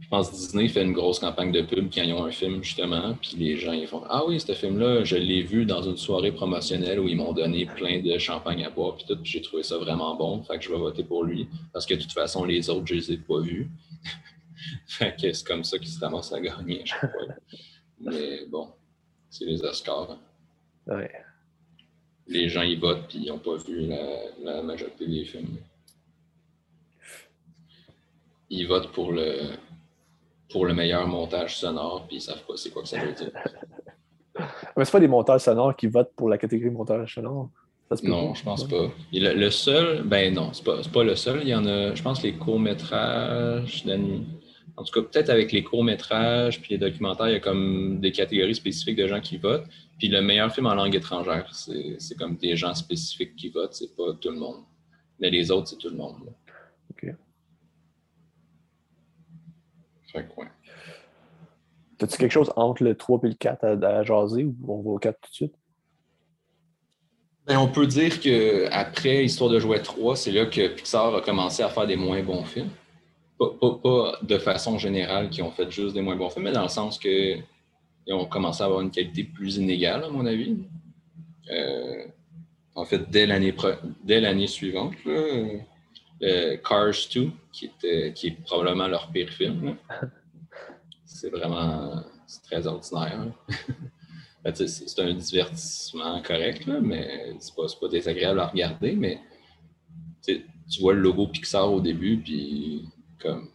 je 0.00 0.08
pense 0.08 0.30
que 0.30 0.34
Disney 0.34 0.68
fait 0.68 0.82
une 0.82 0.92
grosse 0.92 1.18
campagne 1.18 1.52
de 1.52 1.62
pub 1.62 1.88
quand 1.94 2.02
ils 2.02 2.12
ont 2.12 2.24
un 2.24 2.32
film, 2.32 2.62
justement, 2.64 3.14
puis 3.14 3.36
les 3.38 3.56
gens 3.56 3.72
ils 3.72 3.86
font 3.86 4.02
Ah 4.08 4.26
oui, 4.26 4.40
ce 4.40 4.52
film-là, 4.52 5.04
je 5.04 5.16
l'ai 5.16 5.42
vu 5.42 5.64
dans 5.64 5.82
une 5.82 5.96
soirée 5.96 6.32
promotionnelle 6.32 6.98
où 6.98 7.06
ils 7.06 7.16
m'ont 7.16 7.32
donné 7.32 7.64
plein 7.64 8.00
de 8.00 8.18
champagne 8.18 8.64
à 8.64 8.70
boire, 8.70 8.96
puis 8.96 9.04
tout, 9.06 9.18
j'ai 9.22 9.40
trouvé 9.40 9.62
ça 9.62 9.78
vraiment 9.78 10.16
bon, 10.16 10.42
fait 10.42 10.58
que 10.58 10.64
je 10.64 10.70
vais 10.70 10.78
voter 10.78 11.04
pour 11.04 11.22
lui, 11.22 11.48
parce 11.72 11.86
que 11.86 11.94
de 11.94 12.00
toute 12.00 12.12
façon, 12.12 12.44
les 12.44 12.68
autres, 12.68 12.86
je 12.86 12.94
les 12.94 13.12
ai 13.12 13.16
pas 13.18 13.40
vus. 13.40 13.70
fait 14.88 15.14
que 15.18 15.32
c'est 15.32 15.46
comme 15.46 15.62
ça 15.64 15.78
qu'ils 15.78 15.88
se 15.88 16.00
ramassent 16.00 16.32
à 16.32 16.40
gagner 16.40 16.82
Mais 18.00 18.46
bon, 18.50 18.68
c'est 19.32 19.46
les 19.46 19.64
Oscars. 19.64 20.10
Hein. 20.10 20.18
Ouais. 20.86 21.10
Les 22.28 22.48
gens, 22.48 22.62
ils 22.62 22.78
votent, 22.78 23.08
puis 23.08 23.18
ils 23.18 23.28
n'ont 23.28 23.38
pas 23.38 23.56
vu 23.56 23.86
la, 23.86 24.06
la 24.42 24.62
majorité 24.62 25.06
des 25.06 25.24
films. 25.24 25.56
Ils 28.50 28.66
votent 28.68 28.92
pour 28.92 29.12
le 29.12 29.56
pour 30.50 30.66
le 30.66 30.74
meilleur 30.74 31.06
montage 31.08 31.56
sonore, 31.56 32.04
puis 32.06 32.16
ils 32.16 32.20
savent 32.20 32.44
pas 32.46 32.56
c'est 32.56 32.70
quoi 32.70 32.82
que 32.82 32.88
ça 32.88 33.02
veut 33.02 33.12
dire. 33.12 33.30
Mais 34.76 34.84
c'est 34.84 34.92
pas 34.92 35.00
des 35.00 35.08
montages 35.08 35.40
sonores 35.40 35.74
qui 35.74 35.86
votent 35.86 36.12
pour 36.14 36.28
la 36.28 36.36
catégorie 36.36 36.70
montage 36.70 37.14
sonore? 37.14 37.48
non, 38.02 38.34
je 38.34 38.42
pense 38.42 38.64
pas. 38.64 38.90
le, 39.12 39.50
seul, 39.50 40.02
ben 40.02 40.32
non, 40.32 40.52
c'est 40.52 40.64
pas, 40.64 40.80
pas 40.92 41.04
le 41.04 41.14
seul. 41.14 41.40
Il 41.42 41.48
y 41.48 41.54
en 41.54 41.66
a, 41.66 41.94
je 41.94 42.02
pense, 42.02 42.22
les 42.22 42.34
courts-métrages 42.34 43.84
En 44.82 44.84
tout 44.84 45.00
cas, 45.00 45.08
peut-être 45.08 45.30
avec 45.30 45.52
les 45.52 45.62
courts-métrages 45.62 46.60
puis 46.60 46.72
les 46.72 46.78
documentaires, 46.78 47.28
il 47.28 47.34
y 47.34 47.36
a 47.36 47.40
comme 47.40 48.00
des 48.00 48.10
catégories 48.10 48.56
spécifiques 48.56 48.96
de 48.96 49.06
gens 49.06 49.20
qui 49.20 49.36
votent. 49.36 49.68
Puis 49.96 50.08
le 50.08 50.20
meilleur 50.20 50.52
film 50.52 50.66
en 50.66 50.74
langue 50.74 50.96
étrangère, 50.96 51.48
c'est 51.54 52.18
comme 52.18 52.36
des 52.36 52.56
gens 52.56 52.74
spécifiques 52.74 53.36
qui 53.36 53.48
votent, 53.48 53.74
c'est 53.74 53.94
pas 53.94 54.12
tout 54.20 54.30
le 54.30 54.40
monde. 54.40 54.64
Mais 55.20 55.30
les 55.30 55.52
autres, 55.52 55.68
c'est 55.68 55.76
tout 55.76 55.88
le 55.88 55.94
monde. 55.94 56.16
OK. 56.90 57.14
Fait 60.12 60.28
T'as-tu 61.98 62.16
quelque 62.16 62.32
chose 62.32 62.52
entre 62.56 62.82
le 62.82 62.96
3 62.96 63.20
et 63.22 63.28
le 63.28 63.34
4 63.34 63.84
à, 63.84 64.02
jaser 64.02 64.42
ou 64.42 64.56
on 64.66 64.82
va 64.82 64.90
au 64.90 64.98
4 64.98 65.16
tout 65.20 65.30
de 65.30 65.34
suite? 65.34 65.54
Ben, 67.46 67.58
on 67.58 67.68
peut 67.68 67.86
dire 67.86 68.18
qu'après 68.18 69.24
Histoire 69.24 69.48
de 69.48 69.60
jouer 69.60 69.80
3, 69.80 70.16
c'est 70.16 70.32
là 70.32 70.46
que 70.46 70.66
Pixar 70.66 71.14
a 71.14 71.20
commencé 71.20 71.62
à 71.62 71.68
faire 71.68 71.86
des 71.86 71.94
moins 71.94 72.20
bons 72.24 72.42
films. 72.42 72.70
Pas, 73.60 74.18
de 74.22 74.38
façon 74.38 74.78
générale 74.78 75.30
qu'ils 75.30 75.44
ont 75.44 75.50
fait 75.50 75.70
juste 75.70 75.94
des 75.94 76.02
moins 76.02 76.16
bons 76.16 76.30
films, 76.30 76.44
mais 76.44 76.52
dans 76.52 76.62
le 76.62 76.68
sens 76.68 76.98
qu'ils 76.98 77.44
ont 78.08 78.26
commencé 78.26 78.62
à 78.62 78.66
avoir 78.66 78.80
une 78.80 78.90
qualité 78.90 79.24
plus 79.24 79.56
inégale, 79.56 80.04
à 80.04 80.08
mon 80.08 80.26
avis. 80.26 80.56
Euh, 81.50 82.04
en 82.74 82.84
fait, 82.84 83.10
dès 83.10 83.26
l'année 83.26 84.46
suivante, 84.46 84.94
euh, 85.06 86.56
Cars 86.58 86.94
2, 87.14 87.30
qui, 87.52 87.66
était, 87.66 88.12
qui 88.14 88.28
est 88.28 88.42
probablement 88.44 88.88
leur 88.88 89.10
pire 89.10 89.30
film. 89.30 89.76
C'est 91.04 91.30
vraiment 91.30 92.02
très 92.44 92.66
ordinaire. 92.66 93.26
Ben, 94.44 94.52
c'est 94.52 94.98
un 94.98 95.14
divertissement 95.14 96.20
correct, 96.20 96.66
mais 96.66 97.32
c'est 97.38 97.54
pas, 97.54 97.62
pas 97.80 97.86
désagréable 97.86 98.40
à 98.40 98.48
regarder, 98.48 98.90
mais 98.96 99.20
tu 100.24 100.80
vois 100.80 100.94
le 100.94 101.00
logo 101.00 101.28
Pixar 101.28 101.72
au 101.72 101.80
début, 101.80 102.16
puis 102.16 102.88
comme 103.22 103.48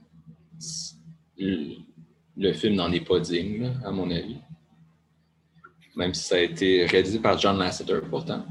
le, 1.38 2.54
film 2.54 2.76
n'en 2.76 2.92
est 2.92 3.06
pas 3.06 3.20
digne, 3.20 3.72
à 3.84 3.92
mon 3.92 4.10
avis. 4.10 4.38
Même 5.96 6.14
si 6.14 6.24
ça 6.24 6.36
a 6.36 6.40
été 6.40 6.86
réalisé 6.86 7.20
par 7.20 7.38
John 7.38 7.58
Lasseter, 7.58 8.00
pourtant. 8.10 8.46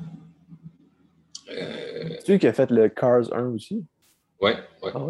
Euh... 1.50 2.16
C'est 2.20 2.32
lui 2.32 2.38
qui 2.38 2.46
a 2.46 2.52
fait 2.52 2.70
le 2.70 2.88
Cars 2.88 3.32
1 3.32 3.46
aussi? 3.46 3.84
Oui, 4.40 4.50
ouais. 4.82 4.92
Ah, 4.94 5.06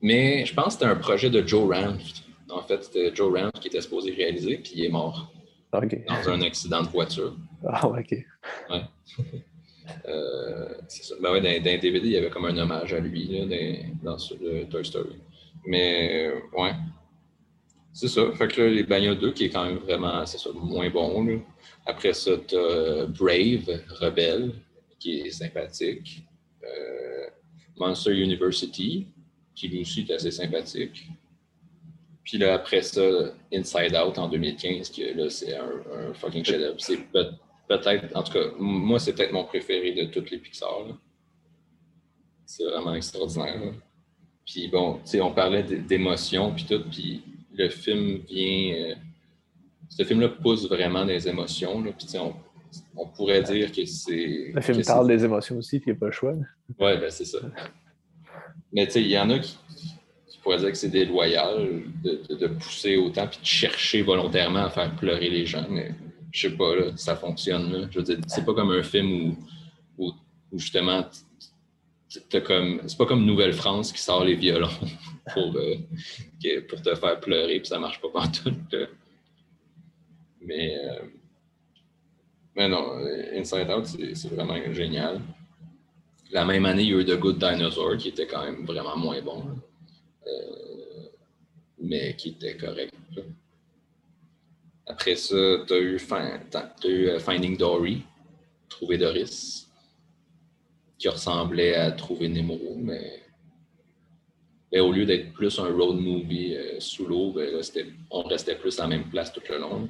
Mais 0.00 0.44
je 0.44 0.54
pense 0.54 0.66
que 0.66 0.72
c'était 0.72 0.86
un 0.86 0.96
projet 0.96 1.30
de 1.30 1.46
Joe 1.46 1.68
Ranft. 1.70 2.24
En 2.48 2.62
fait, 2.62 2.82
c'était 2.84 3.14
Joe 3.14 3.38
Ranft 3.38 3.60
qui 3.60 3.68
était 3.68 3.80
supposé 3.80 4.10
réaliser, 4.12 4.58
puis 4.58 4.72
il 4.76 4.84
est 4.86 4.90
mort. 4.90 5.32
Dans 5.70 6.30
un 6.30 6.40
accident 6.40 6.82
de 6.82 6.88
voiture. 6.88 7.36
Ah, 7.66 7.86
OK. 7.86 8.14
Ouais. 8.70 8.82
Euh, 10.06 10.68
ça. 10.88 11.14
Ben 11.20 11.32
ouais, 11.32 11.40
dans, 11.40 11.64
dans, 11.64 11.80
DVD, 11.80 12.06
il 12.06 12.12
y 12.12 12.16
avait 12.16 12.30
comme 12.30 12.46
un 12.46 12.56
hommage 12.56 12.92
à 12.92 13.00
lui 13.00 13.26
là, 13.26 13.46
dans, 14.02 14.16
dans 14.16 14.66
Toy 14.66 14.84
Story. 14.84 15.16
Mais, 15.66 16.26
euh, 16.28 16.60
ouais. 16.60 16.72
C'est 17.92 18.08
ça. 18.08 18.30
Fait 18.32 18.48
que 18.48 18.62
là, 18.62 18.68
les 18.68 18.84
Bagnoles 18.84 19.18
2, 19.18 19.32
qui 19.32 19.44
est 19.46 19.50
quand 19.50 19.64
même 19.64 19.78
vraiment, 19.78 20.24
c'est 20.24 20.38
moins 20.54 20.88
bon. 20.90 21.24
Là. 21.24 21.38
Après 21.86 22.12
ça, 22.12 22.32
tu 22.46 22.54
as 22.54 22.58
euh, 22.58 23.06
Brave, 23.06 23.80
Rebelle, 24.00 24.52
qui 24.98 25.20
est 25.20 25.30
sympathique. 25.30 26.24
Monster 27.76 28.12
University, 28.12 29.06
qui 29.54 29.68
lui 29.68 29.82
aussi 29.82 30.00
est 30.00 30.14
assez 30.14 30.32
sympathique. 30.32 31.08
Puis 32.24 32.36
là, 32.38 32.54
après 32.54 32.82
ça, 32.82 33.00
Inside 33.52 33.96
Out 33.96 34.18
en 34.18 34.28
2015, 34.28 34.90
qui 34.90 35.04
là, 35.14 35.30
c'est 35.30 35.56
un, 35.56 36.12
fucking 36.12 36.44
chef-d'œuvre. 36.44 36.76
C'est 36.78 36.98
en 37.70 38.22
tout 38.22 38.32
cas, 38.32 38.44
moi, 38.58 38.98
c'est 38.98 39.12
peut-être 39.12 39.32
mon 39.32 39.44
préféré 39.44 39.92
de 39.92 40.04
toutes 40.04 40.30
les 40.30 40.38
Pixar. 40.38 40.86
C'est 42.46 42.64
vraiment 42.64 42.94
extraordinaire. 42.94 43.60
Puis 44.46 44.68
bon, 44.68 44.94
tu 45.04 45.10
sais, 45.10 45.20
on 45.20 45.32
parlait 45.32 45.62
d'émotions, 45.62 46.54
puis 46.54 46.64
tout, 46.64 46.82
puis 46.90 47.22
le 47.54 47.68
film 47.68 48.20
vient. 48.28 48.74
Euh, 48.74 48.94
ce 49.90 50.04
film-là 50.04 50.28
pousse 50.28 50.68
vraiment 50.68 51.04
des 51.04 51.28
émotions. 51.28 51.82
Là, 51.82 51.92
puis 51.92 52.06
on, 52.18 52.34
on 52.96 53.06
pourrait 53.06 53.42
dire 53.42 53.70
que 53.70 53.84
c'est. 53.84 54.52
Le 54.54 54.60
film 54.60 54.82
parle 54.84 55.08
des 55.08 55.24
émotions 55.24 55.58
aussi, 55.58 55.78
puis 55.78 55.90
il 55.90 55.92
n'y 55.92 55.98
a 55.98 56.00
pas 56.00 56.06
le 56.06 56.12
choix. 56.12 56.32
Oui, 56.32 56.98
ben 56.98 57.10
c'est 57.10 57.26
ça. 57.26 57.38
Mais 58.72 58.86
tu 58.86 58.92
sais, 58.92 59.02
il 59.02 59.08
y 59.08 59.18
en 59.18 59.28
a 59.30 59.38
qui, 59.38 59.58
pourraient 60.42 60.58
dire 60.58 60.70
que 60.70 60.78
c'est 60.78 60.88
déloyal 60.88 61.82
de, 62.02 62.34
de, 62.34 62.46
pousser 62.46 62.96
autant 62.96 63.26
puis 63.26 63.38
de 63.40 63.46
chercher 63.46 64.02
volontairement 64.02 64.64
à 64.64 64.70
faire 64.70 64.94
pleurer 64.96 65.28
les 65.28 65.44
gens. 65.44 65.66
Mais 65.68 65.94
je 66.30 66.48
sais 66.48 66.56
pas, 66.56 66.74
là, 66.74 66.96
ça 66.96 67.16
fonctionne. 67.16 67.72
Là. 67.72 67.88
Je 67.90 67.98
veux 67.98 68.04
dire, 68.04 68.18
c'est 68.26 68.44
pas 68.44 68.54
comme 68.54 68.70
un 68.70 68.82
film 68.82 69.36
où, 69.96 70.06
où, 70.06 70.12
justement 70.58 71.04
comme 72.46 72.80
c'est 72.86 72.96
pas 72.96 73.04
comme 73.04 73.26
Nouvelle-France 73.26 73.92
qui 73.92 74.00
sort 74.00 74.24
les 74.24 74.34
violons 74.34 74.68
pour, 75.34 75.54
euh, 75.56 75.76
pour 76.68 76.80
te 76.80 76.94
faire 76.94 77.20
pleurer 77.20 77.58
puis 77.60 77.68
ça 77.68 77.78
marche 77.78 78.00
pas 78.00 78.08
partout. 78.08 78.54
Mais 80.40 80.74
euh, 80.78 81.00
mais 82.56 82.68
non, 82.68 82.98
Inside 83.34 83.70
Out, 83.70 83.86
c'est 83.86 84.32
vraiment 84.32 84.56
génial. 84.72 85.20
La 86.32 86.44
même 86.44 86.66
année, 86.66 86.82
il 86.82 86.88
y 86.88 86.94
a 86.94 86.98
eu 86.98 87.04
The 87.04 87.16
Good 87.16 87.38
Dinosaur, 87.38 87.96
qui 87.96 88.08
était 88.08 88.26
quand 88.26 88.44
même 88.44 88.66
vraiment 88.66 88.96
moins 88.96 89.22
bon, 89.22 89.44
euh, 90.26 91.06
mais 91.80 92.16
qui 92.16 92.30
était 92.30 92.56
correct. 92.56 92.92
Après 94.88 95.16
ça, 95.16 95.36
tu 95.66 95.74
as, 95.74 95.78
eu, 95.78 95.98
euh, 96.84 97.18
Finding 97.18 97.56
Dory, 97.56 98.02
Trouver 98.68 98.98
Doris, 98.98 99.68
qui 100.98 101.08
ressemblait 101.08 101.74
à 101.74 101.92
Trouver 101.92 102.28
Nemo, 102.28 102.58
mais, 102.76 103.22
au 104.80 104.92
lieu 104.92 105.04
d'être 105.04 105.32
plus 105.32 105.58
un 105.58 105.70
road 105.70 105.98
movie 106.00 106.56
euh, 106.56 106.80
sous 106.80 107.06
l'eau, 107.06 107.32
ben 107.32 107.62
on 108.10 108.22
restait 108.22 108.56
plus 108.56 108.78
à 108.80 108.82
la 108.82 108.88
même 108.88 109.08
place 109.08 109.32
tout 109.32 109.42
le 109.48 109.58
long 109.58 109.88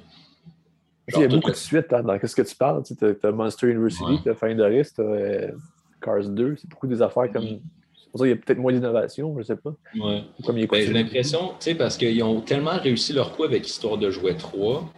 il 1.16 1.20
y 1.20 1.24
a 1.24 1.28
beaucoup 1.28 1.51
de 1.51 1.57
suites 1.57 1.92
hein, 1.92 2.03
dans 2.03 2.18
ce 2.22 2.34
que 2.34 2.42
tu 2.42 2.55
parles. 2.55 2.82
Tu 2.82 2.94
as, 3.22 3.32
Monster 3.32 3.68
University, 3.68 4.22
tu 4.22 4.30
as 4.30 4.34
Fin 4.34 4.55
Doris, 4.55 4.92
tu 4.94 5.01
as 5.01 5.53
Cars 6.01 6.28
2. 6.28 6.57
C'est 6.57 6.68
beaucoup 6.68 6.86
des 6.86 7.01
affaires 7.03 7.30
comme. 7.32 7.61
Pour 8.11 8.20
ça 8.20 8.24
qu'il 8.24 8.30
y 8.30 8.32
a 8.32 8.36
peut-être 8.36 8.59
moins 8.59 8.72
d'innovation, 8.72 9.32
je 9.34 9.38
ne 9.38 9.44
sais 9.44 9.56
pas. 9.56 9.74
Ouais. 9.98 10.22
Ben, 10.46 10.68
j'ai 10.72 10.92
l'impression, 10.92 11.48
tu 11.48 11.54
sais, 11.61 11.74
parce 11.74 11.96
qu'ils 11.96 12.22
ont 12.22 12.40
tellement 12.40 12.78
réussi 12.78 13.12
leur 13.12 13.36
coup 13.36 13.44
avec 13.44 13.66
Histoire 13.66 13.98
de 13.98 14.11
jouer 14.11 14.36
3. 14.36 14.92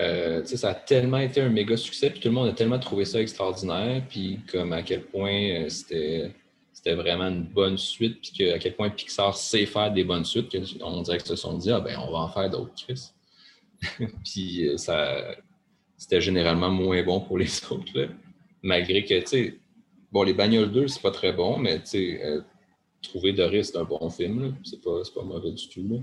Euh, 0.00 0.44
ça 0.44 0.70
a 0.70 0.74
tellement 0.74 1.18
été 1.18 1.40
un 1.40 1.48
méga 1.48 1.76
succès, 1.76 2.10
puis 2.10 2.20
tout 2.20 2.28
le 2.28 2.34
monde 2.34 2.48
a 2.48 2.52
tellement 2.52 2.78
trouvé 2.78 3.04
ça 3.04 3.20
extraordinaire, 3.20 4.02
puis 4.08 4.40
comme 4.50 4.72
à 4.72 4.82
quel 4.82 5.02
point 5.02 5.64
euh, 5.64 5.68
c'était 5.68 6.32
c'était 6.72 6.94
vraiment 6.94 7.26
une 7.26 7.42
bonne 7.42 7.76
suite, 7.76 8.20
puis 8.22 8.50
à 8.50 8.58
quel 8.58 8.74
point 8.74 8.88
Pixar 8.88 9.36
sait 9.36 9.66
faire 9.66 9.92
des 9.92 10.02
bonnes 10.02 10.24
suites, 10.24 10.50
qu'on 10.50 11.02
dirait 11.02 11.18
qu'ils 11.18 11.26
se 11.26 11.36
sont 11.36 11.58
dit, 11.58 11.70
ah 11.70 11.80
ben 11.80 11.98
on 11.98 12.10
va 12.10 12.18
en 12.20 12.28
faire 12.28 12.48
d'autres, 12.48 12.72
Chris. 12.74 13.10
puis 14.24 14.66
euh, 14.66 14.78
ça, 14.78 15.34
c'était 15.98 16.22
généralement 16.22 16.70
moins 16.70 17.02
bon 17.02 17.20
pour 17.20 17.36
les 17.36 17.50
autres. 17.70 18.08
Malgré 18.62 19.04
que, 19.04 19.20
tu 19.20 19.26
sais, 19.26 19.59
bon, 20.12 20.22
les 20.22 20.34
Bagnoles 20.34 20.70
2, 20.72 20.88
c'est 20.88 21.02
pas 21.02 21.10
très 21.10 21.32
bon, 21.32 21.58
mais 21.58 21.82
euh, 21.94 22.40
Trouver 23.02 23.32
Doris, 23.32 23.70
c'est 23.70 23.78
un 23.78 23.84
bon 23.84 24.10
film. 24.10 24.56
C'est 24.64 24.80
pas, 24.82 25.02
pas 25.14 25.22
mauvais 25.22 25.52
du 25.52 25.68
tout. 25.68 26.02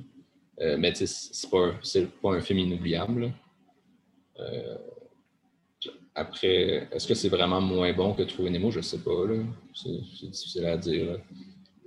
Euh, 0.60 0.78
mais 0.78 0.94
c'est 0.96 1.50
pas, 1.50 1.74
pas 2.22 2.34
un 2.34 2.42
film 2.42 2.60
inoubliable. 2.60 3.32
Euh, 4.40 4.78
après, 6.16 6.88
est-ce 6.92 7.08
que 7.08 7.14
c'est 7.14 7.30
vraiment 7.30 7.62
moins 7.62 7.94
bon 7.94 8.14
que 8.14 8.24
Trouver 8.24 8.50
Nemo? 8.50 8.72
Je 8.72 8.82
sais 8.82 9.00
pas. 9.00 9.12
C'est 9.74 10.30
difficile 10.30 10.66
à 10.66 10.78
dire. 10.78 11.20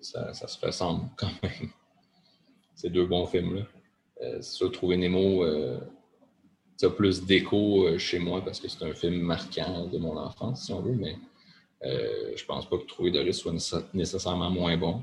Ça, 0.00 0.32
ça, 0.32 0.48
se 0.48 0.64
ressemble 0.64 1.08
quand 1.16 1.30
même. 1.42 1.70
C'est 2.74 2.90
deux 2.90 3.06
bons 3.06 3.26
films. 3.26 3.56
Là. 3.56 3.62
C'est 4.40 4.56
sûr, 4.56 4.70
Trouver 4.70 4.96
Nemo, 4.96 5.44
ça 6.76 6.86
a 6.86 6.90
plus 6.90 7.24
d'écho 7.24 7.98
chez 7.98 8.18
moi 8.18 8.42
parce 8.42 8.60
que 8.60 8.68
c'est 8.68 8.84
un 8.84 8.94
film 8.94 9.20
marquant 9.20 9.86
de 9.86 9.98
mon 9.98 10.16
enfance, 10.16 10.66
si 10.66 10.72
on 10.72 10.80
veut, 10.80 10.94
mais 10.94 11.16
euh, 11.84 12.32
je 12.36 12.44
pense 12.44 12.68
pas 12.68 12.76
que 12.78 12.84
Trouver 12.84 13.10
Doris 13.10 13.38
soit 13.38 13.54
nécessairement 13.94 14.50
moins 14.50 14.76
bon. 14.76 15.02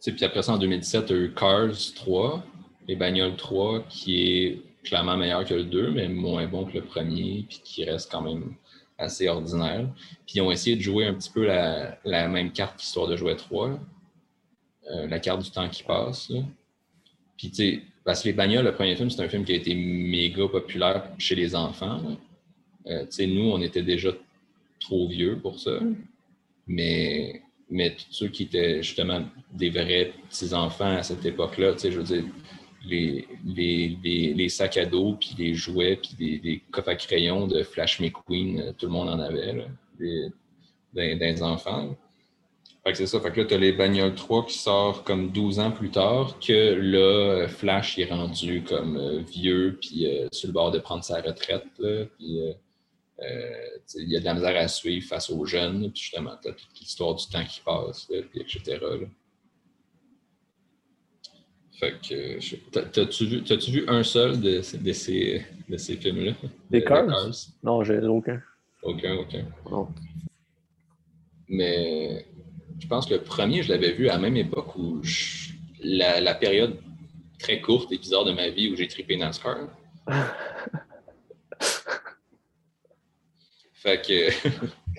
puis 0.00 0.24
après 0.24 0.42
ça, 0.42 0.52
en 0.52 0.58
2017, 0.58 1.06
il 1.10 1.16
y 1.16 1.18
a 1.18 1.22
eu 1.22 1.34
Cars 1.34 1.94
3, 1.96 2.44
Les 2.86 2.96
Bagnoles 2.96 3.36
3, 3.36 3.82
qui 3.88 4.22
est 4.22 4.62
clairement 4.84 5.16
meilleur 5.16 5.44
que 5.44 5.54
le 5.54 5.64
2, 5.64 5.90
mais 5.90 6.08
moins 6.08 6.46
bon 6.46 6.64
que 6.64 6.74
le 6.74 6.84
premier, 6.84 7.44
puis 7.48 7.60
qui 7.62 7.84
reste 7.84 8.10
quand 8.10 8.22
même 8.22 8.54
assez 8.98 9.28
ordinaire. 9.28 9.88
Puis 10.26 10.36
ils 10.36 10.40
ont 10.42 10.52
essayé 10.52 10.76
de 10.76 10.80
jouer 10.80 11.06
un 11.06 11.14
petit 11.14 11.30
peu 11.30 11.44
la, 11.46 11.98
même 12.28 12.52
carte 12.52 12.78
qu'Histoire 12.78 13.08
de 13.08 13.16
jouer 13.16 13.36
3, 13.36 13.78
euh, 14.90 15.06
la 15.08 15.18
carte 15.18 15.42
du 15.42 15.50
temps 15.50 15.68
qui 15.68 15.82
passe. 15.82 16.32
Puis 17.36 17.50
tu 17.50 17.54
sais, 17.54 17.82
parce 18.04 18.22
que 18.22 18.28
Les 18.28 18.34
Bagnoles, 18.34 18.64
le 18.64 18.74
premier 18.74 18.94
film, 18.96 19.10
c'est 19.10 19.22
un 19.22 19.28
film 19.28 19.44
qui 19.44 19.52
a 19.52 19.56
été 19.56 19.74
méga 19.74 20.46
populaire 20.48 21.10
chez 21.18 21.34
les 21.34 21.54
enfants. 21.54 22.00
Euh, 22.86 23.04
tu 23.04 23.12
sais, 23.12 23.26
nous, 23.26 23.50
on 23.50 23.60
était 23.60 23.82
déjà 23.82 24.10
trop 24.80 25.08
vieux 25.08 25.38
pour 25.38 25.58
ça. 25.58 25.78
Mais, 26.66 27.42
mais 27.68 27.90
tous 27.90 28.06
ceux 28.10 28.28
qui 28.28 28.44
étaient 28.44 28.82
justement 28.82 29.24
des 29.52 29.70
vrais 29.70 30.12
petits-enfants 30.28 30.96
à 30.96 31.02
cette 31.02 31.24
époque-là, 31.24 31.74
tu 31.74 31.80
sais, 31.80 31.92
je 31.92 31.98
veux 31.98 32.04
dire, 32.04 32.24
les, 32.84 33.28
les, 33.44 34.34
les, 34.34 34.48
sacs 34.48 34.78
à 34.78 34.86
dos, 34.86 35.14
puis 35.14 35.34
les 35.38 35.54
jouets, 35.54 35.96
puis 35.96 36.40
les, 36.42 36.62
coffres 36.70 36.88
à 36.90 36.94
crayon 36.94 37.46
de 37.46 37.62
Flash 37.62 38.00
McQueen, 38.00 38.60
euh, 38.60 38.72
tout 38.72 38.86
le 38.86 38.92
monde 38.92 39.08
en 39.08 39.18
avait, 39.18 39.52
là, 39.52 39.64
des, 40.94 41.42
enfants. 41.42 41.96
Fait 42.82 42.92
que 42.92 42.98
c'est 42.98 43.06
ça. 43.06 43.20
Fait 43.20 43.30
que 43.30 43.40
là, 43.40 43.46
tu 43.46 43.54
as 43.54 43.58
les 43.58 43.72
Bagnoles 43.72 44.14
3 44.14 44.46
qui 44.46 44.56
sort 44.56 45.04
comme 45.04 45.30
12 45.30 45.58
ans 45.60 45.70
plus 45.70 45.90
tard, 45.90 46.38
que 46.40 46.74
là, 46.74 47.46
Flash 47.48 47.98
est 47.98 48.06
rendu 48.06 48.62
comme 48.62 48.96
euh, 48.96 49.18
vieux, 49.20 49.78
puis 49.80 50.06
euh, 50.06 50.28
sur 50.32 50.48
le 50.48 50.54
bord 50.54 50.70
de 50.70 50.78
prendre 50.78 51.04
sa 51.04 51.20
retraite. 51.20 51.66
Là, 51.78 52.06
puis, 52.16 52.40
il 53.22 54.08
y 54.08 54.16
a 54.16 54.20
de 54.20 54.24
la 54.24 54.34
misère 54.34 54.56
à 54.56 54.68
suivre 54.68 55.06
face 55.06 55.30
aux 55.30 55.44
jeunes, 55.44 55.90
puis 55.92 56.02
justement, 56.02 56.36
tu 56.42 56.48
as 56.48 56.52
toute 56.52 56.78
l'histoire 56.80 57.14
du 57.14 57.26
temps 57.26 57.44
qui 57.44 57.60
passe, 57.60 58.06
puis 58.30 58.40
etc. 58.40 58.78
Là. 58.80 59.06
Fait 61.80 61.94
que, 62.06 62.90
t'as-tu 62.90 63.24
vu, 63.24 63.42
vu, 63.42 63.84
un 63.88 64.02
seul 64.02 64.38
de, 64.38 64.56
de 64.76 64.92
ces, 64.92 65.46
de 65.66 65.76
ces 65.78 65.96
films-là? 65.96 66.32
Des 66.70 66.84
Cars? 66.84 67.06
Non, 67.62 67.82
j'ai 67.82 67.98
aucun. 68.00 68.42
Aucun, 68.82 69.16
aucun. 69.16 69.46
Mais 71.48 72.26
je 72.78 72.86
pense 72.86 73.06
que 73.06 73.14
le 73.14 73.22
premier, 73.22 73.62
je 73.62 73.72
l'avais 73.72 73.92
vu 73.92 74.10
à 74.10 74.14
la 74.14 74.18
même 74.18 74.36
époque 74.36 74.76
où 74.76 75.00
la, 75.82 76.20
la, 76.20 76.34
période 76.34 76.78
très 77.38 77.62
courte 77.62 77.90
et 77.92 77.98
bizarre 77.98 78.24
de 78.24 78.32
ma 78.32 78.50
vie 78.50 78.70
où 78.70 78.76
j'ai 78.76 78.86
trippé 78.86 79.16
NASCAR. 79.16 79.68
fait 83.80 84.06
que 84.06 84.30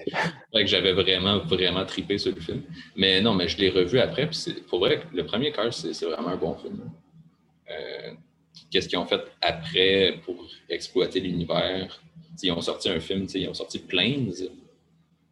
que 0.53 0.65
j'avais 0.65 0.93
vraiment, 0.93 1.39
vraiment 1.39 1.86
tripé 1.86 2.17
sur 2.17 2.34
le 2.34 2.41
film. 2.41 2.63
Mais 2.95 3.21
non, 3.21 3.34
mais 3.36 3.47
je 3.47 3.57
l'ai 3.57 3.69
revu 3.69 3.99
après. 3.99 4.27
Puis 4.27 4.55
pour 4.67 4.79
vrai, 4.79 5.01
le 5.13 5.25
premier 5.25 5.51
Cars, 5.51 5.73
c'est 5.73 6.05
vraiment 6.05 6.29
un 6.29 6.36
bon 6.36 6.55
film. 6.55 6.79
Euh, 7.69 8.13
qu'est-ce 8.71 8.89
qu'ils 8.89 8.97
ont 8.97 9.05
fait 9.05 9.21
après 9.41 10.19
pour 10.25 10.47
exploiter 10.67 11.19
l'univers? 11.19 12.01
Ils 12.41 12.51
ont 12.51 12.61
sorti 12.61 12.89
un 12.89 12.99
film, 12.99 13.27
ils 13.34 13.47
ont 13.47 13.53
sorti 13.53 13.77
Planes. 13.79 14.34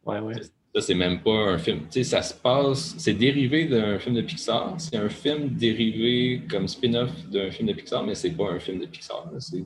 Ouais, 0.04 0.20
ouais. 0.20 0.34
Ça, 0.72 0.80
c'est 0.80 0.94
même 0.94 1.20
pas 1.20 1.32
un 1.32 1.58
film. 1.58 1.80
ça 1.90 2.22
se 2.22 2.32
passe, 2.32 2.94
c'est 2.96 3.14
dérivé 3.14 3.64
d'un 3.64 3.98
film 3.98 4.14
de 4.14 4.22
Pixar. 4.22 4.76
C'est 4.78 4.96
un 4.96 5.08
film 5.08 5.48
dérivé 5.48 6.42
comme 6.48 6.68
spin-off 6.68 7.10
d'un 7.28 7.50
film 7.50 7.68
de 7.68 7.74
Pixar, 7.74 8.04
mais 8.04 8.14
c'est 8.14 8.30
pas 8.30 8.50
un 8.50 8.60
film 8.60 8.78
de 8.78 8.86
Pixar. 8.86 9.28
C'est 9.40 9.64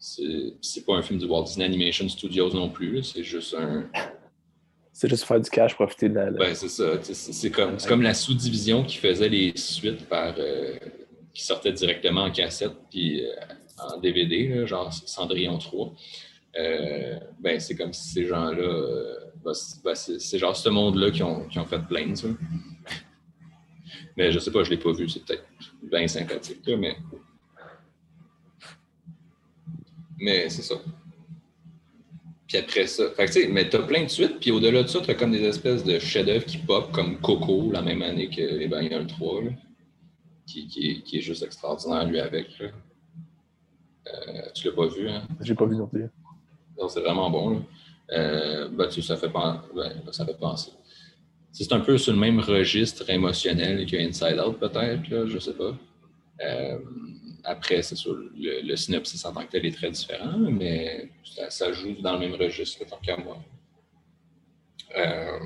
c'est 0.00 0.84
pas 0.86 0.94
un 0.94 1.02
film 1.02 1.18
du 1.18 1.26
Walt 1.26 1.44
Disney 1.44 1.64
Animation 1.64 2.08
Studios 2.08 2.52
non 2.54 2.70
plus. 2.70 3.04
C'est 3.04 3.22
juste 3.22 3.54
un. 3.54 3.88
C'est 4.92 5.08
juste 5.08 5.24
faire 5.24 5.40
du 5.40 5.48
cash, 5.48 5.74
profiter 5.74 6.10
de 6.10 6.14
la. 6.14 6.30
Ben, 6.30 6.54
c'est 6.54 6.68
ça. 6.68 6.98
C'est 7.02 7.50
comme, 7.50 7.78
comme 7.88 8.02
la 8.02 8.12
sous-division 8.12 8.84
qui 8.84 8.98
faisait 8.98 9.30
les 9.30 9.56
suites 9.56 10.06
par. 10.06 10.34
Euh, 10.36 10.76
qui 11.32 11.42
sortait 11.42 11.72
directement 11.72 12.24
en 12.24 12.30
cassette 12.30 12.74
puis 12.90 13.24
euh, 13.24 13.30
en 13.78 13.98
DVD, 13.98 14.66
genre 14.66 14.92
Cendrillon 14.92 15.56
3. 15.56 15.94
Euh, 16.58 17.18
ben, 17.38 17.58
c'est 17.60 17.76
comme 17.76 17.94
si 17.94 18.10
ces 18.10 18.26
gens-là. 18.26 19.16
Ben, 19.42 19.52
ben, 19.84 19.94
c'est 19.94 20.38
genre 20.38 20.56
ce 20.56 20.68
monde-là 20.68 21.10
qui 21.12 21.22
ont, 21.22 21.46
qui 21.46 21.58
ont, 21.58 21.64
fait 21.64 21.82
plein, 21.86 22.14
ça. 22.14 22.28
Mais 24.18 24.32
je 24.32 24.38
sais 24.38 24.50
pas, 24.50 24.64
je 24.64 24.70
l'ai 24.70 24.76
pas 24.76 24.92
vu, 24.92 25.08
c'est 25.08 25.24
peut-être 25.24 25.46
bien 25.82 26.06
sympathique, 26.08 26.68
mais 26.76 26.96
mais 30.20 30.48
c'est 30.48 30.62
ça. 30.62 30.76
Puis 32.46 32.58
après 32.58 32.86
ça, 32.86 33.10
fait 33.10 33.26
que, 33.26 33.52
mais 33.52 33.68
tu 33.68 33.76
as 33.76 33.82
plein 33.82 34.02
de 34.04 34.08
suites, 34.08 34.40
puis 34.40 34.50
au-delà 34.50 34.82
de 34.82 34.88
ça, 34.88 35.00
tu 35.00 35.10
as 35.10 35.14
comme 35.14 35.30
des 35.30 35.44
espèces 35.44 35.84
de 35.84 35.98
chefs-d'œuvre 35.98 36.44
qui 36.44 36.58
pop, 36.58 36.90
comme 36.92 37.20
Coco, 37.20 37.70
la 37.70 37.80
même 37.80 38.02
année 38.02 38.28
que 38.28 38.40
Les 38.40 38.66
Bagnoles 38.66 39.06
3, 39.06 39.42
qui, 40.46 40.66
qui, 40.66 41.16
est 41.16 41.20
juste 41.20 41.42
extraordinaire, 41.44 42.04
lui, 42.06 42.18
avec. 42.18 42.48
Euh, 42.60 42.72
tu 44.54 44.66
l'as 44.66 44.74
pas 44.74 44.88
vu, 44.88 45.08
hein? 45.08 45.22
J'ai 45.40 45.54
pas 45.54 45.66
vu 45.66 45.76
non 45.76 45.86
plus. 45.86 46.08
C'est 46.88 47.00
vraiment 47.00 47.30
bon. 47.30 47.64
Euh, 48.12 48.68
ben, 48.68 48.88
tu, 48.88 49.02
ça, 49.02 49.16
fait 49.16 49.28
ben, 49.28 49.62
ça 50.10 50.26
fait 50.26 50.38
penser. 50.38 50.72
C'est 51.52 51.72
un 51.72 51.80
peu 51.80 51.98
sur 51.98 52.12
le 52.12 52.18
même 52.18 52.40
registre 52.40 53.08
émotionnel 53.10 53.86
que 53.86 53.96
Inside 53.96 54.40
Out, 54.44 54.58
peut-être, 54.58 55.26
je 55.26 55.38
sais 55.38 55.54
pas. 55.54 55.76
Euh, 56.44 56.78
après, 57.44 57.82
c'est 57.82 57.96
sûr, 57.96 58.16
le, 58.36 58.76
synopsis 58.76 59.24
en 59.24 59.32
tant 59.32 59.44
que 59.44 59.50
tel 59.50 59.66
est 59.66 59.74
très 59.74 59.90
différent, 59.90 60.38
mais 60.38 61.08
ça, 61.48 61.72
joue 61.72 61.94
dans 62.00 62.14
le 62.14 62.20
même 62.20 62.34
registre, 62.34 62.84
tant 62.86 62.98
qu'à 62.98 63.16
moi. 63.16 63.38
Euh, 64.96 65.38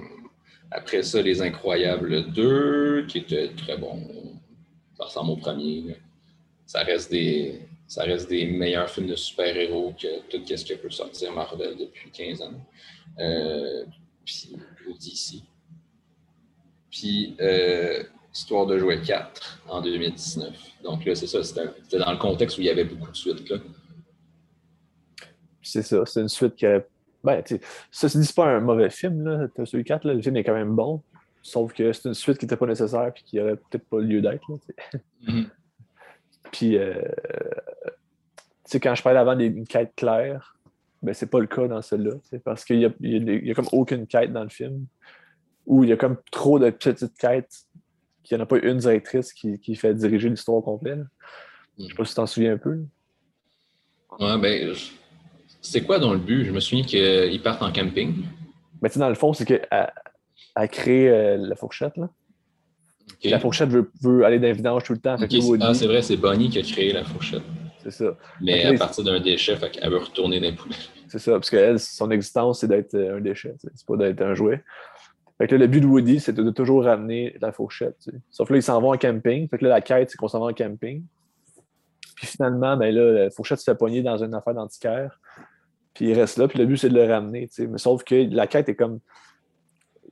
après 0.71 1.03
ça, 1.03 1.23
Les 1.23 1.43
Incroyables 1.43 2.33
2, 2.33 3.07
qui 3.07 3.19
était 3.19 3.49
très 3.55 3.77
bon. 3.77 4.03
Ça 4.97 5.05
ressemble 5.05 5.31
au 5.33 5.37
premier. 5.37 5.97
Ça 6.67 6.83
reste 6.83 7.11
des, 7.11 7.61
ça 7.87 8.05
reste 8.05 8.29
des 8.29 8.47
meilleurs 8.47 8.89
films 8.91 9.09
de 9.09 9.17
super-héros 9.17 9.95
que 10.01 10.21
tout 10.29 10.43
ce 10.47 10.65
qui 10.65 10.77
peut 10.77 10.91
sortir 10.91 11.33
Marvel 11.33 11.77
depuis 11.77 12.11
15 12.11 12.43
ans. 12.43 12.53
Euh, 13.19 13.85
puis, 14.25 14.57
d'ici. 14.99 15.45
Puis, 16.91 17.37
euh, 17.41 18.03
Histoire 18.35 18.67
de 18.67 18.79
jouer 18.79 19.01
4 19.01 19.61
en 19.69 19.81
2019. 19.81 20.53
Donc 20.83 21.05
là, 21.05 21.15
c'est 21.15 21.29
ça, 21.29 21.43
c'était 21.45 21.99
dans 21.99 22.11
le 22.11 22.19
contexte 22.19 22.59
où 22.59 22.63
il 22.63 22.67
y 22.67 22.71
avait 22.71 22.85
beaucoup 22.85 23.11
de 23.11 23.17
suites. 23.17 23.45
C'est 25.63 25.83
ça, 25.83 26.05
c'est 26.05 26.21
une 26.21 26.29
suite 26.29 26.57
qui 26.57 26.67
Ben, 27.23 27.43
ça 27.91 28.09
se 28.09 28.19
dit, 28.19 28.27
c'est 28.27 28.35
pas 28.35 28.47
un 28.47 28.61
mauvais 28.61 28.91
film, 28.91 29.25
là. 29.25 29.47
Celui 29.65 29.85
4, 29.85 30.05
là, 30.05 30.15
le 30.15 30.23
film 30.23 30.37
est 30.37 30.45
quand 30.45 30.55
même 30.55 30.75
bon. 30.75 31.03
Sauf 31.43 31.73
que 31.73 31.93
c'est 31.93 32.09
une 32.09 32.15
suite 32.15 32.39
qui 32.39 32.47
n'était 32.47 32.57
pas 32.57 32.67
nécessaire 32.67 33.09
et 33.09 33.23
qui 33.25 33.37
n'aurait 33.37 33.57
peut-être 33.57 33.87
pas 33.89 34.01
lieu 34.01 34.21
d'être. 34.21 34.51
Mm-hmm. 35.27 35.47
Puis, 36.53 36.77
euh, 36.77 37.03
quand 38.73 38.95
je 38.95 39.03
parlais 39.03 39.21
avant 39.21 39.37
d'une 39.37 39.67
quête 39.67 39.93
claire, 39.95 40.57
ben, 41.03 41.15
c'est 41.15 41.31
pas 41.31 41.41
le 41.41 41.47
cas 41.47 41.69
dans 41.69 41.83
celle-là. 41.83 42.15
Parce 42.45 42.65
qu'il 42.65 42.79
n'y 42.79 42.87
a, 42.87 42.91
y 43.01 43.51
a, 43.51 43.55
comme 43.55 43.69
aucune 43.73 44.07
quête 44.07 44.33
dans 44.33 44.43
le 44.43 44.49
film. 44.49 44.87
Ou 45.67 45.85
il 45.85 45.91
y 45.91 45.93
a 45.93 45.97
comme 45.97 46.17
trop 46.31 46.59
de 46.59 46.71
petites 46.71 47.17
quêtes 47.17 47.65
qu'il 48.25 48.37
n'y 48.37 48.41
en 48.41 48.45
a 48.45 48.47
pas 48.47 48.59
une 48.59 48.79
directrice 48.79 49.33
qui, 49.33 49.59
qui 49.61 49.77
fait 49.77 49.95
diriger 49.95 50.29
l'histoire 50.29 50.63
complète. 50.63 51.01
Je 51.79 51.85
ne 51.85 51.89
sais 51.89 51.95
pas 51.95 52.05
si 52.05 52.11
tu 52.11 52.17
t'en 52.17 52.27
souviens 52.27 52.55
un 52.55 52.59
peu. 52.59 52.81
Ouais, 54.19 54.39
ben, 54.39 54.75
c'est 55.61 55.83
quoi 55.83 55.99
dans 55.99 56.13
le 56.13 56.19
but? 56.19 56.45
Je 56.45 56.53
me 56.53 56.61
souviens 56.61 56.85
qu'ils 56.85 57.43
partent 57.43 57.63
en 57.63 57.73
camping. 57.73 58.25
Ben, 58.81 58.91
dans 58.97 59.09
le 59.09 59.15
fond, 59.15 59.33
c'est 59.33 59.45
qu'elle 59.45 59.67
a 59.71 60.69
créé 60.69 61.09
euh, 61.09 61.37
la 61.37 61.57
fourchette. 61.57 61.97
Là. 61.97 62.09
La 63.25 63.39
fourchette 63.39 63.71
veut, 63.71 63.91
veut 64.03 64.25
aller 64.25 64.39
dans 64.39 64.47
les 64.47 64.53
vidanges 64.53 64.85
tout 64.85 64.93
le 64.93 64.99
temps. 64.99 65.17
ah, 65.61 65.75
c'est 65.75 65.87
vrai, 65.87 66.03
c'est 66.03 66.17
Bonnie 66.17 66.51
qui 66.51 66.59
a 66.59 66.63
créé 66.63 66.93
la 66.93 67.05
fourchette. 67.05 67.43
C'est 67.83 67.91
ça. 67.91 68.17
Mais 68.41 68.65
à 68.65 68.75
partir 68.75 69.05
d'un 69.05 69.21
déchet, 69.21 69.57
elle 69.81 69.91
veut 69.91 69.99
retourner 69.99 70.41
dans 70.41 70.47
les 70.47 70.53
poubelles. 70.53 70.79
C'est 71.09 71.19
ça, 71.19 71.33
parce 71.33 71.51
que 71.51 71.77
son 71.77 72.11
existence, 72.11 72.61
c'est 72.61 72.67
d'être 72.67 72.95
euh, 72.95 73.19
un 73.19 73.21
déchet, 73.21 73.55
c'est 73.61 73.87
pas 73.87 73.97
d'être 73.97 74.23
un 74.23 74.35
jouet. 74.35 74.65
Que 75.47 75.55
le 75.57 75.67
but 75.67 75.81
de 75.81 75.87
Woody, 75.87 76.21
c'est 76.21 76.33
de, 76.33 76.51
toujours 76.51 76.85
ramener 76.85 77.37
la 77.41 77.53
fourchette. 77.53 78.09
Sauf 78.31 78.51
là, 78.51 78.57
ils 78.57 78.63
s'en 78.63 78.81
vont 78.81 78.93
en 78.93 78.97
camping. 78.97 79.49
Là, 79.61 79.69
la 79.69 79.81
quête, 79.81 80.11
c'est 80.11 80.17
qu'on 80.17 80.29
s'en 80.29 80.41
va 80.41 80.47
en 80.47 80.53
camping. 80.53 81.05
Puis 82.17 82.27
finalement, 82.27 82.77
ben 82.77 82.95
là, 82.95 83.25
la 83.25 83.31
fourchette 83.31 83.59
se 83.59 83.65
fait 83.65 83.77
pogner 83.77 84.03
dans 84.03 84.23
une 84.23 84.35
affaire 84.35 84.55
d'antiquaire. 84.55 85.21
Puis 85.93 86.09
il 86.09 86.15
reste 86.15 86.39
là. 86.39 86.49
Puis 86.49 86.59
le 86.59 86.67
but, 86.67 86.77
c'est 86.77 86.89
de 86.89 86.95
le 86.95 87.05
ramener. 87.05 87.49
Mais 87.59 87.79
sauf 87.79 88.05
que 88.05 88.15
la 88.15 88.47
quête 88.47 88.69
est 88.69 88.75
comme. 88.75 89.01